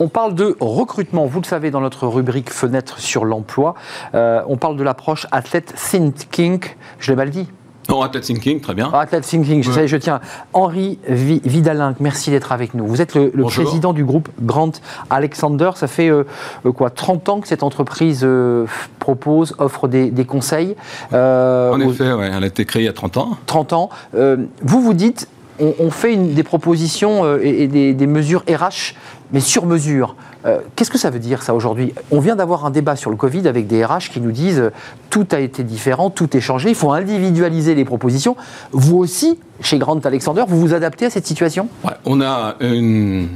On 0.02 0.08
parle 0.08 0.34
de 0.34 0.56
recrutement, 0.60 1.26
vous 1.26 1.40
le 1.40 1.46
savez, 1.46 1.70
dans 1.70 1.80
notre 1.82 2.06
rubrique 2.06 2.50
Fenêtre 2.50 2.98
sur 2.98 3.24
l'emploi. 3.26 3.74
Euh, 4.14 4.40
on 4.48 4.56
parle 4.56 4.76
de 4.76 4.82
l'approche 4.82 5.26
Athlete 5.30 5.74
Thinking. 5.76 6.60
Je 6.98 7.12
l'ai 7.12 7.16
mal 7.16 7.28
dit 7.28 7.46
Non, 7.90 8.00
Athlete 8.00 8.22
Thinking, 8.24 8.60
très 8.62 8.72
bien. 8.72 8.88
Ah, 8.94 9.00
Athlete 9.00 9.24
Thinking, 9.24 9.62
je, 9.62 9.68
Ouais. 9.68 9.74
sais, 9.74 9.88
je 9.88 9.96
tiens. 9.98 10.20
Henri 10.54 10.98
Vi- 11.06 11.42
Vidalin, 11.44 11.94
merci 12.00 12.30
d'être 12.30 12.50
avec 12.52 12.72
nous. 12.72 12.86
Vous 12.86 13.02
êtes 13.02 13.14
le, 13.14 13.30
président 13.44 13.92
du 13.92 14.04
groupe 14.06 14.30
Grant 14.40 14.72
Alexander. 15.10 15.72
Ça 15.74 15.86
fait 15.86 16.08
euh, 16.08 16.24
euh, 16.64 16.72
quoi 16.72 16.88
30 16.88 17.28
ans 17.28 17.40
que 17.40 17.48
cette 17.48 17.62
entreprise 17.62 18.22
euh, 18.24 18.64
propose, 19.00 19.54
offre 19.58 19.86
des, 19.86 20.10
des 20.10 20.24
conseils. 20.24 20.76
Euh, 21.12 21.72
En 21.72 21.80
aux- 21.80 21.90
effet, 21.92 22.10
ouais, 22.10 22.30
elle 22.34 22.44
a 22.44 22.46
été 22.46 22.64
créée 22.64 22.82
il 22.82 22.86
y 22.86 22.88
a 22.88 22.94
30 22.94 23.18
ans. 23.18 23.36
30 23.44 23.74
ans. 23.74 23.90
Vous 24.14 24.80
vous 24.80 24.94
dites, 24.94 25.28
on, 25.60 25.74
on 25.78 25.90
fait 25.90 26.14
une- 26.14 26.32
des 26.32 26.42
propositions 26.42 27.36
et, 27.38 27.64
et 27.64 27.68
des, 27.68 27.92
des 27.92 28.06
mesures 28.06 28.44
RH, 28.48 28.94
mais 29.32 29.40
sur 29.40 29.66
mesure. 29.66 30.16
Euh, 30.46 30.60
Qu'est-ce 30.74 30.90
que 30.90 30.98
ça 30.98 31.10
veut 31.10 31.18
dire 31.18 31.42
ça 31.42 31.54
aujourd'hui? 31.54 31.92
On 32.10 32.20
vient 32.20 32.36
d'avoir 32.36 32.64
un 32.64 32.70
débat 32.70 32.96
sur 32.96 33.10
le 33.10 33.16
Covid 33.16 33.46
avec 33.48 33.66
des 33.66 33.84
RH 33.84 34.10
qui 34.12 34.20
nous 34.20 34.32
disent 34.32 34.60
euh, 34.60 34.72
tout 35.10 35.26
a 35.32 35.40
été 35.40 35.62
différent, 35.62 36.10
tout 36.10 36.36
est 36.36 36.40
changé, 36.40 36.70
il 36.70 36.74
faut 36.74 36.92
individualiser 36.92 37.74
les 37.74 37.84
propositions. 37.84 38.36
Vous 38.72 38.96
aussi, 38.96 39.38
chez 39.60 39.78
Grant 39.78 40.00
Alexander, 40.04 40.44
vous 40.48 40.60
vous 40.60 40.74
adaptez 40.74 41.06
à 41.06 41.10
cette 41.10 41.26
situation? 41.26 41.68
On 42.04 42.20
a 42.20 42.56
une 42.60 43.28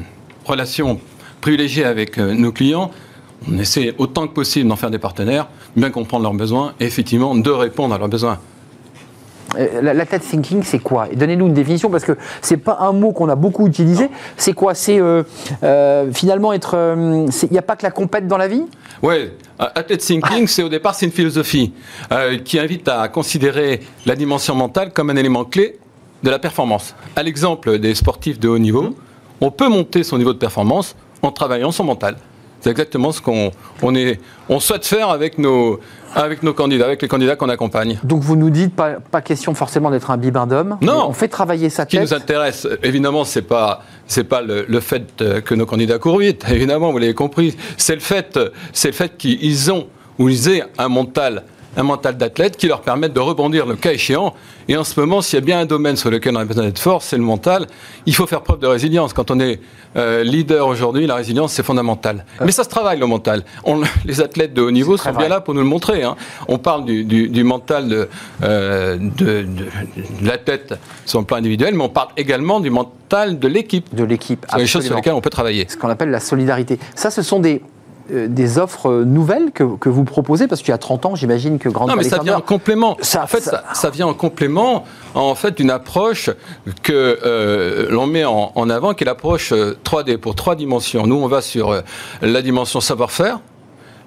relation 0.45 1.01
privilégiée 1.41 1.85
avec 1.85 2.19
euh, 2.19 2.35
nos 2.35 2.53
clients. 2.53 2.91
On 3.49 3.59
essaie 3.59 3.95
autant 3.99 4.27
que 4.27 4.33
possible 4.33 4.69
d'en 4.69 4.77
faire 4.77 4.91
des 4.91 4.99
partenaires, 4.99 5.49
bien 5.77 5.91
comprendre 5.91 6.23
leurs 6.23 6.35
besoins 6.35 6.73
et 6.81 6.87
effectivement 6.87 7.35
de 7.35 7.51
répondre 7.51 7.95
à 7.95 7.99
leurs 7.99 8.09
besoins. 8.09 8.39
Euh, 9.59 9.83
la, 9.83 10.07
tête 10.07 10.23
thinking, 10.23 10.63
c'est 10.63 10.79
quoi? 10.79 11.09
Donnez-nous 11.15 11.47
une 11.47 11.55
définition 11.55 11.91
parce 11.91 12.05
que 12.05 12.17
c'est 12.41 12.57
pas 12.57 12.79
un 12.81 12.93
mot 12.93 13.13
qu'on 13.13 13.29
a 13.29 13.37
beaucoup 13.37 13.67
utilisé. 13.67 14.09
C'est 14.37 14.53
quoi? 14.53 14.75
C'est 14.75 15.01
euh, 15.01 15.23
euh, 15.63 16.13
finalement 16.13 16.53
être. 16.53 16.77
Il 17.43 17.53
n'y 17.53 17.59
a 17.59 17.63
pas 17.63 17.77
que 17.77 17.83
la 17.83 17.91
compète 17.91 18.27
dans 18.27 18.39
la 18.39 18.49
vie? 18.49 18.65
Ouais, 19.03 19.33
Athlete 19.59 20.01
Thinking, 20.01 20.47
c'est 20.47 20.63
au 20.63 20.69
départ 20.69 20.95
c'est 20.95 21.07
une 21.07 21.13
philosophie 21.13 21.73
euh, 22.11 22.39
qui 22.39 22.59
invite 22.59 22.89
à 22.89 23.09
considérer 23.09 23.81
la 24.07 24.17
dimension 24.17 24.55
mentale 24.55 24.93
comme 24.93 25.11
un 25.11 25.17
élément 25.17 25.45
clé 25.45 25.79
de 26.23 26.31
la 26.31 26.39
performance. 26.39 26.95
À 27.15 27.23
l'exemple 27.23 27.79
des 27.79 27.95
sportifs 27.95 28.41
de 28.41 28.49
haut 28.49 28.59
niveau, 28.59 28.95
on 29.41 29.51
peut 29.51 29.69
monter 29.69 30.03
son 30.03 30.19
niveau 30.19 30.33
de 30.33 30.39
performance 30.39 30.97
en 31.23 31.31
travaillant 31.31 31.71
son 31.71 31.85
mental. 31.85 32.17
C'est 32.65 32.71
exactement 32.71 33.13
ce 33.13 33.21
qu'on 33.21 33.51
on 33.83 33.95
est, 33.95 34.19
on 34.49 34.59
souhaite 34.59 34.87
faire 34.87 35.11
avec 35.11 35.37
nos, 35.37 35.81
avec 36.15 36.43
nos 36.43 36.55
candidats, 36.55 36.87
avec 36.87 37.03
les 37.03 37.09
candidats 37.09 37.37
qu'on 37.37 37.51
accompagne. 37.51 37.99
Donc 38.03 38.23
vous 38.23 38.37
nous 38.37 38.49
dites 38.49 38.75
pas, 38.75 38.93
pas 39.11 39.21
question 39.21 39.53
forcément 39.55 39.91
d'être 39.91 40.11
un 40.11 40.17
bibin 40.17 40.47
d'homme. 40.47 40.79
Non. 40.81 41.09
On 41.09 41.13
fait 41.13 41.29
travailler 41.29 41.69
sa 41.69 41.83
Ce 41.83 41.89
qui 41.89 41.99
tête. 41.99 42.07
nous 42.11 42.15
intéresse, 42.15 42.67
évidemment, 42.83 43.25
c'est 43.25 43.43
pas 43.43 43.83
c'est 44.07 44.25
pas 44.25 44.41
le, 44.41 44.65
le 44.67 44.81
fait 44.81 45.05
euh, 45.21 45.43
que 45.43 45.55
nos 45.55 45.67
candidats 45.67 45.99
courent 45.99 46.17
vite. 46.21 46.47
Évidemment, 46.51 46.91
vous 46.91 46.97
l'avez 46.97 47.13
compris. 47.13 47.55
C'est 47.77 47.95
le 47.97 48.01
fait 48.01 48.39
euh, 48.39 48.49
c'est 48.73 48.89
le 48.89 48.95
fait 48.95 49.15
qu'ils 49.19 49.71
ont 49.71 49.87
ou 50.19 50.31
ils 50.31 50.49
aient 50.49 50.63
un 50.79 50.89
mental 50.89 51.43
un 51.77 51.83
mental 51.83 52.17
d'athlète 52.17 52.57
qui 52.57 52.67
leur 52.69 52.81
permette 52.83 53.13
de 53.13 53.21
rebondir 53.21 53.67
le 53.67 53.77
cas 53.77 53.93
échéant. 53.93 54.35
Et 54.69 54.77
en 54.77 54.85
ce 54.85 54.99
moment, 54.99 55.21
s'il 55.23 55.39
y 55.39 55.43
a 55.43 55.45
bien 55.45 55.61
un 55.61 55.67
domaine 55.67 55.97
sur 55.97 56.11
lequel 56.11 56.37
on 56.37 56.41
a 56.41 56.45
besoin 56.45 56.65
d'être 56.65 56.79
fort, 56.79 57.03
c'est 57.03 57.17
le 57.17 57.23
mental. 57.23 57.67
Il 58.07 58.15
faut 58.15 58.27
faire 58.27 58.43
preuve 58.43 58.61
de 58.61 58.67
résilience. 58.67 59.13
Quand 59.13 59.31
on 59.31 59.41
est 59.41 59.61
euh, 59.97 60.23
leader 60.25 60.67
aujourd'hui, 60.67 61.07
la 61.07 61.15
résilience, 61.17 61.53
c'est 61.53 61.63
fondamental. 61.63 62.25
Mais 62.45 62.53
ça 62.53 62.65
se 62.65 62.69
travaille, 62.69 62.99
le 62.99 63.07
mental. 63.07 63.45
On- 63.65 63.83
les 64.05 64.21
athlètes 64.21 64.55
de 64.55 64.63
haut 64.63 64.71
niveau 64.71 64.97
sont 64.97 65.11
bien 65.11 65.19
vrai. 65.21 65.29
là 65.29 65.41
pour 65.41 65.55
nous 65.55 65.61
le 65.61 65.67
montrer. 65.67 66.03
hein. 66.03 66.17
On 66.49 66.59
parle 66.59 66.85
du, 66.85 67.05
du- 67.05 67.29
du 67.29 67.45
mental 67.45 67.89
de, 67.89 68.09
euh, 68.43 68.97
de, 68.97 69.43
de- 69.43 69.43
de 69.43 70.27
l'athlète 70.27 70.75
sur 71.05 71.19
le 71.21 71.27
plan 71.27 71.37
individuel, 71.39 71.75
mais 71.75 71.85
on 71.85 71.89
parle 71.89 72.09
également 72.17 72.61
du 72.61 72.71
mental 72.71 73.39
de 73.39 73.49
l'équipe. 73.49 73.95
de 73.95 74.05
l'équipe. 74.05 74.47
Sont 74.51 74.57
les 74.57 74.63
choses 74.65 74.71
sur 74.71 74.79
absolument. 74.79 74.97
lesquelles 74.99 75.13
on 75.15 75.21
peut 75.21 75.31
travailler. 75.31 75.67
Ce 75.69 75.77
qu'on 75.77 75.89
appelle 75.89 76.11
la 76.11 76.21
solidarité. 76.21 76.79
Ça, 76.95 77.11
ce 77.11 77.23
sont 77.23 77.39
des, 77.41 77.63
des 78.11 78.59
offres 78.59 78.91
euh, 78.91 79.05
nouvelles 79.05 79.51
que, 79.53 79.65
que 79.77 79.89
vous 79.89 80.05
proposez 80.05 80.47
Parce 80.47 80.61
qu'il 80.61 80.71
y 80.71 80.75
a 80.75 80.79
30 80.79 81.07
ans, 81.07 81.15
j'imagine 81.15 81.59
que 81.59 81.69
Grande 81.69 81.89
Non, 81.89 81.97
mais 81.97 82.05
ça 82.05 82.19
vient 82.19 82.37
en 82.37 82.41
complément. 82.43 82.97
Ça- 83.01 83.23
en 83.23 83.27
fait, 83.27 83.41
ça- 83.41 83.91
vient 83.91 84.07
en 84.07 84.15
complément, 84.15 84.85
en 85.15 85.35
fait, 85.35 85.57
d'une 85.57 85.71
approche 85.71 86.31
que 86.83 87.19
euh, 87.25 87.87
l'on 87.91 88.07
met 88.07 88.25
en, 88.25 88.53
en 88.55 88.71
avant, 88.71 88.93
qui 88.95 89.05
est 89.05 89.07
l'approche 89.07 89.53
euh, 89.53 89.77
3D 89.85 90.19
pour 90.19 90.35
trois 90.35 90.55
dimensions. 90.57 91.07
Nous, 91.07 91.17
on 91.17 91.29
va 91.29 91.41
sur 91.41 91.71
euh, 91.71 91.81
la 92.23 92.43
dimension 92.43 92.81
savoir-faire, 92.81 93.41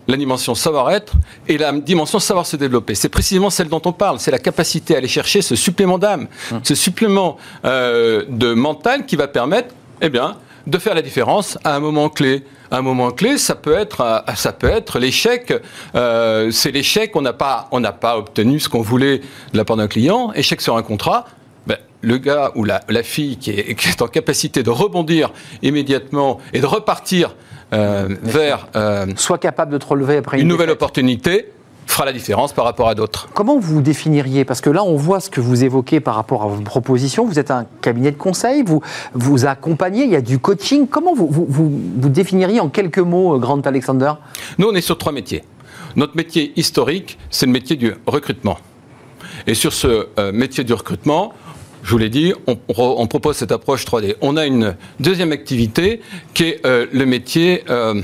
la 0.07 0.15
dimension 0.17 0.55
savoir-être 0.55 1.13
et 1.47 1.57
la 1.57 1.71
dimension 1.73 2.19
savoir 2.19 2.45
se 2.45 2.55
développer. 2.55 2.95
C'est 2.95 3.09
précisément 3.09 3.49
celle 3.49 3.67
dont 3.67 3.81
on 3.85 3.91
parle. 3.93 4.19
C'est 4.19 4.31
la 4.31 4.39
capacité 4.39 4.93
à 4.95 4.99
aller 4.99 5.07
chercher 5.07 5.41
ce 5.41 5.55
supplément 5.55 5.97
d'âme, 5.97 6.27
ce 6.63 6.75
supplément 6.75 7.37
euh, 7.65 8.23
de 8.29 8.53
mental 8.53 9.05
qui 9.05 9.15
va 9.15 9.27
permettre, 9.27 9.73
eh 10.01 10.09
bien, 10.09 10.37
de 10.65 10.77
faire 10.77 10.95
la 10.95 11.01
différence 11.01 11.57
à 11.63 11.75
un 11.75 11.79
moment 11.79 12.09
clé. 12.09 12.43
Un 12.71 12.81
moment 12.81 13.11
clé, 13.11 13.37
ça 13.37 13.55
peut 13.55 13.73
être, 13.75 14.01
euh, 14.01 14.19
ça 14.35 14.51
peut 14.53 14.69
être 14.69 14.99
l'échec. 14.99 15.53
euh, 15.95 16.51
c'est 16.51 16.71
l'échec. 16.71 17.15
On 17.15 17.21
n'a 17.21 17.33
pas, 17.33 17.67
on 17.71 17.79
n'a 17.79 17.91
pas 17.93 18.17
obtenu 18.17 18.59
ce 18.59 18.69
qu'on 18.69 18.81
voulait 18.81 19.19
de 19.53 19.57
la 19.57 19.65
part 19.65 19.77
d'un 19.77 19.87
client. 19.87 20.31
Échec 20.33 20.61
sur 20.61 20.75
un 20.77 20.83
contrat. 20.83 21.25
Ben, 21.65 21.77
le 22.01 22.17
gars 22.17 22.51
ou 22.55 22.63
la, 22.63 22.81
la 22.89 23.03
fille 23.03 23.37
qui 23.37 23.51
est, 23.51 23.75
qui 23.75 23.89
est 23.89 24.01
en 24.01 24.07
capacité 24.07 24.63
de 24.63 24.69
rebondir 24.69 25.31
immédiatement 25.61 26.39
et 26.53 26.59
de 26.61 26.65
repartir 26.65 27.35
euh, 27.73 28.07
vers 28.23 28.67
euh, 28.75 29.05
Soit 29.17 29.37
capable 29.39 29.73
de 29.73 29.77
te 29.77 29.85
relever 29.85 30.17
après 30.17 30.37
une, 30.37 30.43
une 30.43 30.47
nouvelle 30.47 30.67
défaite. 30.67 30.81
opportunité 30.81 31.51
fera 31.87 32.05
la 32.05 32.13
différence 32.13 32.53
par 32.53 32.65
rapport 32.65 32.87
à 32.89 32.95
d'autres. 32.95 33.29
Comment 33.33 33.57
vous 33.59 33.81
définiriez 33.81 34.45
Parce 34.45 34.61
que 34.61 34.69
là, 34.69 34.83
on 34.83 34.95
voit 34.95 35.19
ce 35.19 35.29
que 35.29 35.41
vous 35.41 35.63
évoquez 35.63 35.99
par 35.99 36.15
rapport 36.15 36.43
à 36.43 36.47
vos 36.47 36.61
propositions. 36.61 37.25
Vous 37.25 37.39
êtes 37.39 37.49
un 37.49 37.65
cabinet 37.81 38.11
de 38.11 38.17
conseil, 38.17 38.63
vous 38.63 38.81
vous 39.13 39.45
accompagnez, 39.45 40.03
il 40.03 40.11
y 40.11 40.15
a 40.15 40.21
du 40.21 40.37
coaching. 40.39 40.87
Comment 40.87 41.13
vous, 41.15 41.27
vous, 41.27 41.45
vous, 41.49 41.71
vous 41.97 42.09
définiriez 42.09 42.59
en 42.59 42.69
quelques 42.69 42.99
mots, 42.99 43.35
euh, 43.35 43.39
Grant 43.39 43.61
Alexander? 43.61 44.13
Nous, 44.57 44.67
on 44.67 44.75
est 44.75 44.81
sur 44.81 44.97
trois 44.97 45.11
métiers. 45.13 45.43
Notre 45.95 46.15
métier 46.15 46.53
historique, 46.55 47.17
c'est 47.29 47.45
le 47.45 47.51
métier 47.51 47.75
du 47.75 47.93
recrutement. 48.05 48.57
Et 49.47 49.53
sur 49.55 49.73
ce 49.73 50.07
euh, 50.19 50.31
métier 50.31 50.63
du 50.63 50.73
recrutement, 50.73 51.33
je 51.83 51.91
vous 51.91 51.97
l'ai 51.97 52.09
dit, 52.09 52.33
on, 52.47 52.57
on- 52.77 52.95
on 52.97 53.07
propose 53.07 53.37
cette 53.37 53.51
approche 53.51 53.85
3D. 53.85 54.15
On 54.21 54.35
a 54.35 54.45
une 54.45 54.75
deuxième 54.99 55.31
activité 55.31 56.01
qui 56.33 56.43
est 56.43 56.65
euh, 56.65 56.85
le 56.91 57.05
métier 57.05 57.63
euh, 57.69 58.01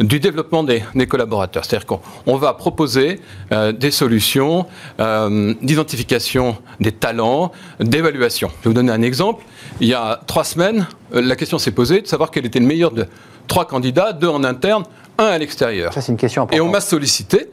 du 0.00 0.20
développement 0.20 0.64
des, 0.64 0.82
des 0.94 1.06
collaborateurs. 1.06 1.64
C'est-à-dire 1.64 1.86
qu'on 1.86 2.00
on 2.26 2.36
va 2.36 2.54
proposer 2.54 3.20
euh, 3.52 3.72
des 3.72 3.90
solutions 3.90 4.66
euh, 5.00 5.54
d'identification 5.62 6.56
des 6.80 6.92
talents, 6.92 7.52
d'évaluation. 7.80 8.48
Je 8.48 8.64
vais 8.64 8.70
vous 8.70 8.74
donner 8.74 8.92
un 8.92 9.02
exemple. 9.02 9.44
Il 9.80 9.88
y 9.88 9.94
a 9.94 10.20
trois 10.26 10.44
semaines, 10.44 10.86
euh, 11.14 11.20
la 11.20 11.36
question 11.36 11.58
s'est 11.58 11.70
posée 11.72 12.00
de 12.00 12.06
savoir 12.06 12.30
quel 12.30 12.46
était 12.46 12.60
le 12.60 12.66
meilleur 12.66 12.90
de 12.90 13.06
trois 13.48 13.66
candidats, 13.66 14.12
deux 14.12 14.28
en 14.28 14.44
interne, 14.44 14.84
un 15.18 15.26
à 15.26 15.38
l'extérieur. 15.38 15.92
Ça, 15.92 16.00
c'est 16.00 16.12
une 16.12 16.18
question 16.18 16.42
importante. 16.42 16.58
Et 16.58 16.60
on 16.60 16.70
m'a 16.70 16.80
sollicité, 16.80 17.48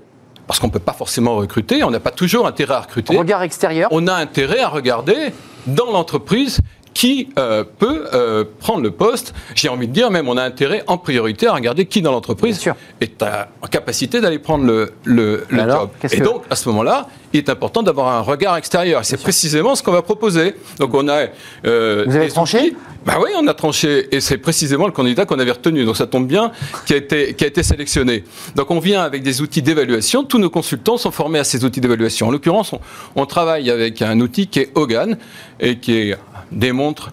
parce 0.48 0.60
qu'on 0.60 0.68
ne 0.68 0.72
peut 0.72 0.80
pas 0.80 0.94
forcément 0.94 1.36
recruter, 1.36 1.84
on 1.84 1.92
n'a 1.92 2.00
pas 2.00 2.12
toujours 2.12 2.48
intérêt 2.48 2.76
à 2.76 2.82
recruter. 2.82 3.18
Regard 3.18 3.44
extérieur. 3.44 3.90
On 3.92 4.08
a 4.08 4.14
intérêt 4.14 4.60
à 4.60 4.70
regarder 4.70 5.34
dans 5.68 5.92
l'entreprise 5.92 6.60
qui 7.00 7.30
euh, 7.40 7.64
peut 7.78 8.08
euh, 8.14 8.44
prendre 8.60 8.82
le 8.84 8.92
poste. 8.92 9.34
J'ai 9.56 9.70
envie 9.70 9.88
de 9.88 9.94
dire, 9.94 10.12
même, 10.12 10.28
on 10.28 10.36
a 10.36 10.44
intérêt 10.44 10.84
en 10.88 10.98
priorité 10.98 11.48
à 11.48 11.54
regarder 11.54 11.86
qui 11.86 12.02
dans 12.02 12.12
l'entreprise 12.12 12.60
est 13.00 13.24
en 13.24 13.68
capacité 13.68 14.20
d'aller 14.20 14.38
prendre 14.38 14.66
le, 14.66 14.92
le, 15.06 15.46
le 15.50 15.62
Alors, 15.62 15.80
job. 15.84 15.90
Et 16.12 16.18
que- 16.18 16.24
donc, 16.26 16.44
à 16.50 16.58
ce 16.58 16.68
moment-là, 16.68 17.08
il 17.32 17.38
est 17.38 17.48
important 17.50 17.84
d'avoir 17.84 18.10
un 18.10 18.20
regard 18.20 18.58
extérieur. 18.58 19.06
C'est 19.06 19.22
précisément 19.22 19.76
ce 19.76 19.84
qu'on 19.84 19.94
va 19.94 20.02
proposer. 20.02 20.56
Donc, 20.78 20.94
on 20.94 21.08
a. 21.08 21.28
euh, 21.66 22.04
Vous 22.06 22.16
avez 22.18 22.28
tranché? 22.28 22.76
Bah 23.06 23.14
oui, 23.24 23.30
on 23.42 23.48
a 23.48 23.54
tranché. 23.54 24.14
Et 24.14 24.20
c'est 24.20 24.38
précisément 24.38 24.86
le 24.86 24.92
candidat 24.92 25.24
qu'on 25.26 25.40
avait 25.40 25.52
retenu. 25.52 25.86
Donc, 25.86 25.96
ça 25.96 26.06
tombe 26.06 26.28
bien, 26.28 26.52
qui 26.86 26.94
a 26.96 26.98
été, 26.98 27.34
qui 27.34 27.46
a 27.46 27.48
été 27.48 27.64
sélectionné. 27.64 28.26
Donc, 28.58 28.72
on 28.72 28.80
vient 28.80 29.04
avec 29.04 29.24
des 29.24 29.42
outils 29.42 29.62
d'évaluation. 29.62 30.26
Tous 30.26 30.38
nos 30.38 30.50
consultants 30.50 30.98
sont 30.98 31.12
formés 31.12 31.40
à 31.40 31.46
ces 31.46 31.64
outils 31.64 31.80
d'évaluation. 31.80 32.28
En 32.28 32.32
l'occurrence, 32.32 32.74
on, 32.74 32.80
on 33.16 33.26
travaille 33.26 33.70
avec 33.72 34.02
un 34.02 34.20
outil 34.20 34.48
qui 34.48 34.60
est 34.60 34.72
Hogan 34.76 35.18
et 35.62 35.78
qui 35.78 35.94
est- 35.98 36.18
démontre. 36.52 37.12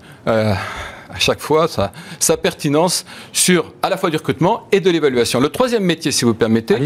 À 1.17 1.19
chaque 1.19 1.41
fois 1.41 1.67
sa, 1.67 1.93
sa 2.21 2.37
pertinence 2.37 3.05
sur 3.33 3.73
à 3.83 3.89
la 3.89 3.97
fois 3.97 4.11
du 4.11 4.17
recrutement 4.19 4.65
et 4.71 4.81
de 4.81 4.91
l'évaluation. 4.91 5.41
Le 5.41 5.49
troisième 5.49 5.83
métier, 5.83 6.13
si 6.13 6.25
vous 6.27 6.35
permettez, 6.35 6.77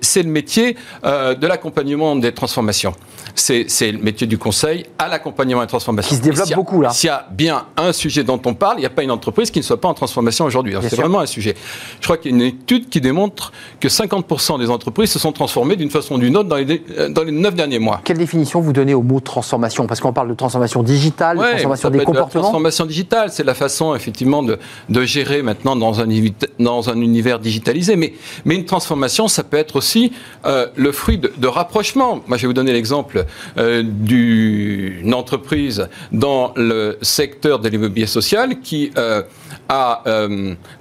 c'est 0.00 0.22
le 0.22 0.30
métier 0.30 0.76
euh, 1.04 1.34
de 1.34 1.46
l'accompagnement 1.46 2.16
des 2.16 2.32
transformations. 2.32 2.94
C'est 3.34 3.66
le 3.92 3.98
métier 3.98 4.26
du 4.26 4.38
conseil 4.38 4.86
à 4.98 5.08
l'accompagnement 5.08 5.60
des 5.60 5.66
transformations. 5.66 6.08
Qui 6.08 6.16
se 6.16 6.22
développe 6.22 6.50
a- 6.50 6.54
beaucoup, 6.54 6.80
là. 6.80 6.90
S'il 6.90 7.08
y 7.08 7.10
a 7.10 7.26
bien 7.30 7.66
un 7.76 7.92
sujet 7.92 8.24
dont 8.24 8.40
on 8.46 8.54
parle, 8.54 8.78
il 8.78 8.80
n'y 8.80 8.86
a 8.86 8.90
pas 8.90 9.02
une 9.02 9.10
entreprise 9.10 9.50
qui 9.50 9.58
ne 9.60 9.64
soit 9.64 9.80
pas 9.80 9.88
en 9.88 9.94
transformation 9.94 10.46
aujourd'hui. 10.46 10.74
C'est 10.82 10.96
vraiment 10.96 11.20
un 11.20 11.26
sujet. 11.26 11.54
Je 12.00 12.04
crois 12.06 12.16
qu'il 12.16 12.30
y 12.30 12.34
a 12.34 12.36
une 12.38 12.42
étude 12.42 12.88
qui 12.88 13.00
démontre 13.00 13.52
que 13.78 13.88
50% 13.88 14.58
des 14.58 14.70
entreprises 14.70 15.10
se 15.12 15.18
sont 15.18 15.32
transformées 15.32 15.76
d'une 15.76 15.90
façon 15.90 16.14
ou 16.14 16.18
d'une 16.18 16.36
autre 16.36 16.48
dans 16.48 16.56
les, 16.56 16.82
euh, 16.98 17.08
dans 17.10 17.22
les 17.22 17.32
9 17.32 17.54
derniers 17.54 17.78
mois. 17.78 18.00
Quelle 18.04 18.18
définition 18.18 18.60
vous 18.60 18.72
donnez 18.72 18.94
au 18.94 19.02
mot 19.02 19.20
transformation? 19.20 19.86
Parce 19.86 20.00
qu'on 20.00 20.12
parle 20.12 20.28
de 20.28 20.34
transformation 20.34 20.82
digitale, 20.82 21.36
de 21.38 21.42
transformation 21.42 21.90
des 21.90 21.98
être 21.98 22.06
de 22.06 22.12
la 22.12 22.18
comportements. 22.20 22.42
transformation 22.42 22.86
digitale, 22.86 23.30
c'est 23.30 23.44
la 23.50 23.54
façon 23.54 23.96
effectivement 23.96 24.42
de, 24.44 24.58
gérer 25.04 25.42
maintenant 25.42 25.74
dans 25.74 25.98
un, 26.00 27.00
univers 27.00 27.38
digitalisé. 27.40 27.96
Mais, 27.96 28.12
une 28.46 28.64
transformation, 28.64 29.26
ça 29.26 29.42
peut 29.42 29.56
être 29.56 29.74
aussi 29.76 30.12
euh, 30.46 30.68
le 30.76 30.92
fruit 30.92 31.18
de, 31.18 31.48
rapprochement. 31.48 32.22
Moi, 32.26 32.36
je 32.36 32.42
vais 32.42 32.46
vous 32.46 32.60
donner 32.62 32.72
l'exemple 32.72 33.16
euh, 33.58 33.82
d'une 33.84 35.14
entreprise 35.14 35.88
dans 36.12 36.52
le 36.54 36.96
secteur 37.02 37.58
de 37.58 37.68
l'immobilier 37.68 38.06
social 38.06 38.60
qui 38.60 38.92
euh, 38.96 39.22
a 39.68 40.04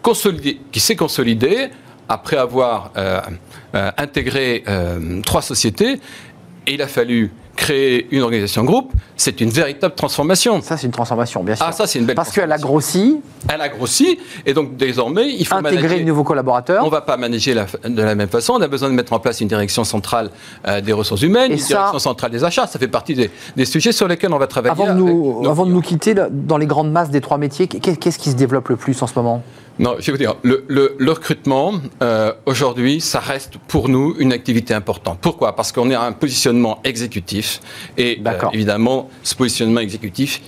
consolidé, 0.02 0.60
qui 0.72 0.80
s'est 0.80 0.96
consolidée 0.96 1.70
après 2.08 2.38
avoir 2.38 2.92
intégré 3.98 4.64
trois 5.24 5.44
sociétés. 5.44 5.94
Et 6.66 6.74
il 6.74 6.82
a 6.82 6.88
fallu 6.88 7.32
créer 7.60 8.08
une 8.12 8.22
organisation 8.22 8.64
groupe. 8.64 8.94
C'est 9.18 9.42
une 9.42 9.50
véritable 9.50 9.94
transformation. 9.94 10.62
Ça, 10.62 10.78
c'est 10.78 10.88
une 10.88 10.94
transformation, 10.94 11.44
bien 11.44 11.56
sûr. 11.56 11.66
Ah, 11.68 11.74
ça, 11.74 11.86
c'est 11.88 12.00
une 12.00 12.06
belle 12.06 12.16
Parce 12.16 12.32
qu'elle 12.32 12.52
a 12.52 12.58
grossi, 12.58 13.20
Elle 13.50 13.60
a 13.60 13.68
grossi, 13.68 14.18
et 14.46 14.54
donc 14.54 14.78
désormais, 14.78 15.28
il 15.34 15.46
faut 15.46 15.56
intégré 15.56 15.76
manager. 15.82 16.00
de 16.00 16.04
nouveaux 16.06 16.24
collaborateurs. 16.24 16.82
On 16.84 16.86
ne 16.86 16.92
va 16.92 17.02
pas 17.02 17.18
manager 17.18 17.54
la- 17.56 17.90
de 17.90 18.02
la 18.02 18.16
même 18.16 18.30
façon. 18.30 18.54
On 18.54 18.62
a 18.62 18.68
besoin 18.70 18.90
de 18.90 18.94
mettre 18.94 19.12
en 19.12 19.20
place 19.20 19.42
une 19.42 19.50
direction 19.50 19.84
centrale 19.84 20.30
euh, 20.68 20.80
des 20.80 20.94
ressources 20.94 21.22
humaines, 21.22 21.52
Et 21.52 21.56
une 21.56 21.60
ça- 21.60 21.68
direction 21.76 22.00
centrale 22.00 22.32
des 22.32 22.44
achats. 22.46 22.66
Ça 22.66 22.80
fait 22.80 22.88
partie 22.88 23.14
des, 23.14 23.30
des 23.58 23.66
sujets 23.66 23.92
sur 23.92 24.08
lesquels 24.08 24.34
on 24.34 24.38
va 24.40 24.48
travailler. 24.48 24.72
Avant 24.72 24.88
de, 24.94 24.98
nous, 24.98 25.44
avant 25.50 25.66
de 25.66 25.72
nous 25.72 25.82
quitter, 25.82 26.16
dans 26.32 26.58
les 26.58 26.66
grandes 26.66 26.92
masses 26.92 27.10
des 27.10 27.20
trois 27.22 27.38
métiers, 27.38 27.68
qu'est- 27.68 27.98
qu'est-ce 27.98 28.20
qui 28.20 28.30
se 28.32 28.36
développe 28.36 28.70
le 28.70 28.78
plus 28.78 29.02
en 29.04 29.08
ce 29.08 29.14
moment? 29.16 29.44
Non, 29.80 29.96
je 30.00 30.06
vais 30.08 30.12
vous 30.12 30.18
dire, 30.18 30.36
le, 30.44 30.66
le- 30.68 30.96
le 31.00 31.12
recrutement, 31.12 31.74
euh, 32.04 32.34
aujourd'hui, 32.46 33.00
ça 33.00 33.20
reste 33.20 33.54
pour 33.70 33.88
nous 33.88 34.14
une 34.20 34.34
activité 34.34 34.74
importante. 34.74 35.20
Pourquoi? 35.22 35.56
Parce 35.56 35.72
qu'on 35.72 35.90
est 35.90 35.96
à 35.96 36.02
un 36.04 36.12
positionnement 36.12 36.82
exécutif. 36.84 37.62
Et 37.98 38.18
euh, 38.18 38.22
évidemment, 38.54 39.10
ce 39.24 39.36
positionnement 39.36 39.80
exécutif, 39.80 40.42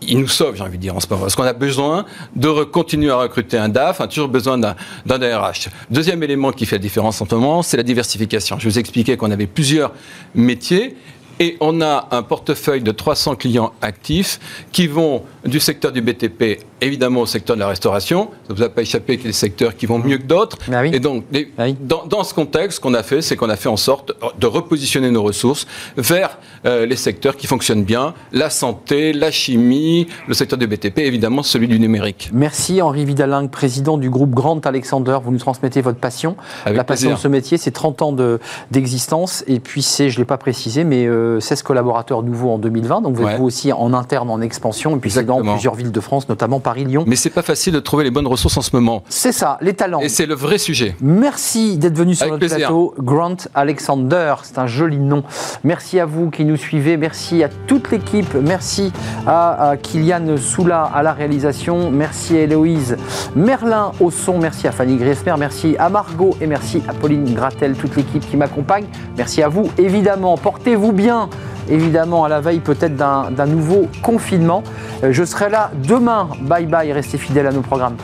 il 0.00 0.18
nous 0.20 0.28
sauve, 0.28 0.54
j'ai 0.56 0.62
envie 0.62 0.78
de 0.78 0.82
dire, 0.82 0.96
en 0.96 1.00
ce 1.00 1.06
moment. 1.10 1.22
Parce 1.22 1.34
qu'on 1.36 1.42
a 1.42 1.52
besoin 1.52 2.06
de 2.34 2.64
continuer 2.64 3.10
à 3.10 3.16
recruter 3.16 3.58
un 3.58 3.68
DAF, 3.68 4.00
on 4.00 4.04
a 4.04 4.08
toujours 4.08 4.28
besoin 4.28 4.56
d'un 4.56 4.74
d'un 5.04 5.18
DRH. 5.18 5.68
Deuxième 5.90 6.22
élément 6.22 6.52
qui 6.52 6.64
fait 6.66 6.76
la 6.76 6.82
différence 6.82 7.20
en 7.20 7.26
ce 7.28 7.34
moment, 7.34 7.62
c'est 7.62 7.76
la 7.76 7.82
diversification. 7.82 8.58
Je 8.58 8.68
vous 8.68 8.78
expliquais 8.78 9.16
qu'on 9.18 9.30
avait 9.32 9.46
plusieurs 9.48 9.92
métiers. 10.34 10.96
Et 11.40 11.56
on 11.60 11.80
a 11.80 12.08
un 12.10 12.22
portefeuille 12.22 12.82
de 12.82 12.90
300 12.90 13.36
clients 13.36 13.72
actifs 13.80 14.40
qui 14.72 14.86
vont 14.86 15.22
du 15.44 15.60
secteur 15.60 15.92
du 15.92 16.00
BTP, 16.02 16.58
évidemment, 16.80 17.20
au 17.20 17.26
secteur 17.26 17.54
de 17.56 17.60
la 17.60 17.68
restauration. 17.68 18.30
Ça 18.46 18.52
ne 18.52 18.58
vous 18.58 18.62
a 18.64 18.68
pas 18.68 18.82
échappé 18.82 19.16
qu'il 19.16 19.26
y 19.26 19.28
a 19.28 19.30
des 19.30 19.36
secteurs 19.36 19.76
qui 19.76 19.86
vont 19.86 19.98
mieux 19.98 20.18
que 20.18 20.24
d'autres. 20.24 20.58
Ah 20.72 20.82
oui. 20.82 20.90
Et 20.92 20.98
donc, 21.00 21.24
les- 21.30 21.52
Ah 21.56 21.64
oui. 21.66 21.76
dans, 21.80 22.04
dans 22.06 22.24
ce 22.24 22.34
contexte, 22.34 22.76
ce 22.76 22.80
qu'on 22.80 22.94
a 22.94 23.02
fait, 23.02 23.22
c'est 23.22 23.36
qu'on 23.36 23.48
a 23.50 23.56
fait 23.56 23.68
en 23.68 23.76
sorte 23.76 24.12
de 24.38 24.46
repositionner 24.46 25.10
nos 25.10 25.22
ressources 25.22 25.66
vers 25.96 26.38
euh, 26.66 26.86
les 26.86 26.96
secteurs 26.96 27.36
qui 27.36 27.46
fonctionnent 27.46 27.84
bien, 27.84 28.14
la 28.32 28.50
santé, 28.50 29.12
la 29.12 29.30
chimie, 29.30 30.08
le 30.26 30.34
secteur 30.34 30.58
du 30.58 30.66
BTP, 30.66 30.98
évidemment 30.98 31.42
celui 31.44 31.68
du 31.68 31.78
numérique. 31.78 32.30
Merci 32.32 32.82
Henri 32.82 33.04
Vidalingue, 33.04 33.50
président 33.50 33.96
du 33.96 34.10
groupe 34.10 34.30
Grant 34.30 34.58
Alexander. 34.64 35.18
Vous 35.22 35.30
nous 35.30 35.38
transmettez 35.38 35.82
votre 35.82 35.98
passion. 36.00 36.36
Avec 36.64 36.76
la 36.76 36.84
passion 36.84 37.10
plaisir. 37.10 37.16
de 37.16 37.22
ce 37.22 37.28
métier, 37.28 37.58
c'est 37.58 37.70
30 37.70 38.02
ans 38.02 38.12
de- 38.12 38.40
d'existence. 38.72 39.44
et 39.46 39.60
puis, 39.60 39.82
c'est, 39.82 40.10
je 40.10 40.16
ne 40.16 40.22
l'ai 40.22 40.26
pas 40.26 40.36
précisé, 40.38 40.82
mais 40.84 41.06
euh, 41.06 41.27
16 41.40 41.62
collaborateurs 41.62 42.22
nouveaux 42.22 42.50
en 42.50 42.58
2020. 42.58 43.02
Donc, 43.02 43.14
vous 43.14 43.22
êtes 43.22 43.28
Ouais. 43.28 43.36
vous 43.36 43.44
aussi 43.44 43.72
en 43.72 43.92
interne, 43.92 44.30
en 44.30 44.40
expansion. 44.40 44.96
Et 44.96 44.98
puis, 44.98 45.10
c'est 45.10 45.24
dans 45.24 45.42
plusieurs 45.42 45.74
villes 45.74 45.92
de 45.92 46.00
France, 46.00 46.28
notamment 46.28 46.60
Paris-Lyon. 46.60 47.04
Mais 47.06 47.16
c'est 47.16 47.30
pas 47.30 47.42
facile 47.42 47.74
de 47.74 47.80
trouver 47.80 48.04
les 48.04 48.10
bonnes 48.10 48.26
ressources 48.26 48.56
en 48.56 48.62
ce 48.62 48.70
moment. 48.74 49.02
C'est 49.08 49.32
ça, 49.32 49.58
les 49.60 49.74
talents. 49.74 50.00
Et 50.00 50.08
c'est 50.08 50.26
le 50.26 50.34
vrai 50.34 50.58
sujet. 50.58 50.96
Merci 51.00 51.76
d'être 51.78 51.96
venu 51.96 52.14
sur 52.14 52.24
Avec 52.24 52.32
notre 52.32 52.40
plaisir. 52.46 52.68
plateau. 52.68 52.94
Grant 52.98 53.36
Alexander, 53.54 54.34
c'est 54.44 54.58
un 54.58 54.66
joli 54.66 54.98
nom. 54.98 55.22
Merci 55.64 56.00
à 56.00 56.06
vous 56.06 56.30
qui 56.30 56.44
nous 56.44 56.56
suivez. 56.56 56.96
Merci 56.96 57.42
à 57.42 57.48
toute 57.66 57.90
l'équipe. 57.90 58.34
Merci 58.34 58.92
à, 59.26 59.70
à 59.70 59.76
Kylian 59.76 60.36
Soula 60.38 60.82
à 60.94 61.02
la 61.02 61.12
réalisation. 61.12 61.90
Merci 61.90 62.36
à 62.36 62.40
Héloïse 62.42 62.96
Merlin 63.34 63.92
au 64.00 64.10
son. 64.10 64.38
Merci 64.38 64.68
à 64.68 64.72
Fanny 64.72 64.96
Griesmer. 64.96 65.34
Merci 65.38 65.76
à 65.78 65.88
Margot 65.88 66.36
et 66.40 66.46
merci 66.46 66.82
à 66.88 66.92
Pauline 66.94 67.34
Gratel, 67.34 67.74
toute 67.74 67.96
l'équipe 67.96 68.28
qui 68.28 68.36
m'accompagne. 68.36 68.84
Merci 69.16 69.42
à 69.42 69.48
vous, 69.48 69.68
évidemment. 69.76 70.36
Portez-vous 70.36 70.92
bien. 70.92 71.17
Évidemment, 71.68 72.24
à 72.24 72.28
la 72.28 72.40
veille 72.40 72.60
peut-être 72.60 72.96
d'un 72.96 73.46
nouveau 73.46 73.88
confinement. 74.02 74.62
Euh, 75.04 75.12
Je 75.12 75.24
serai 75.24 75.50
là 75.50 75.70
demain. 75.86 76.28
Bye 76.42 76.66
bye. 76.66 76.92
Restez 76.92 77.18
fidèles 77.18 77.46
à 77.46 77.52
nos 77.52 77.60
programmes. 77.60 77.96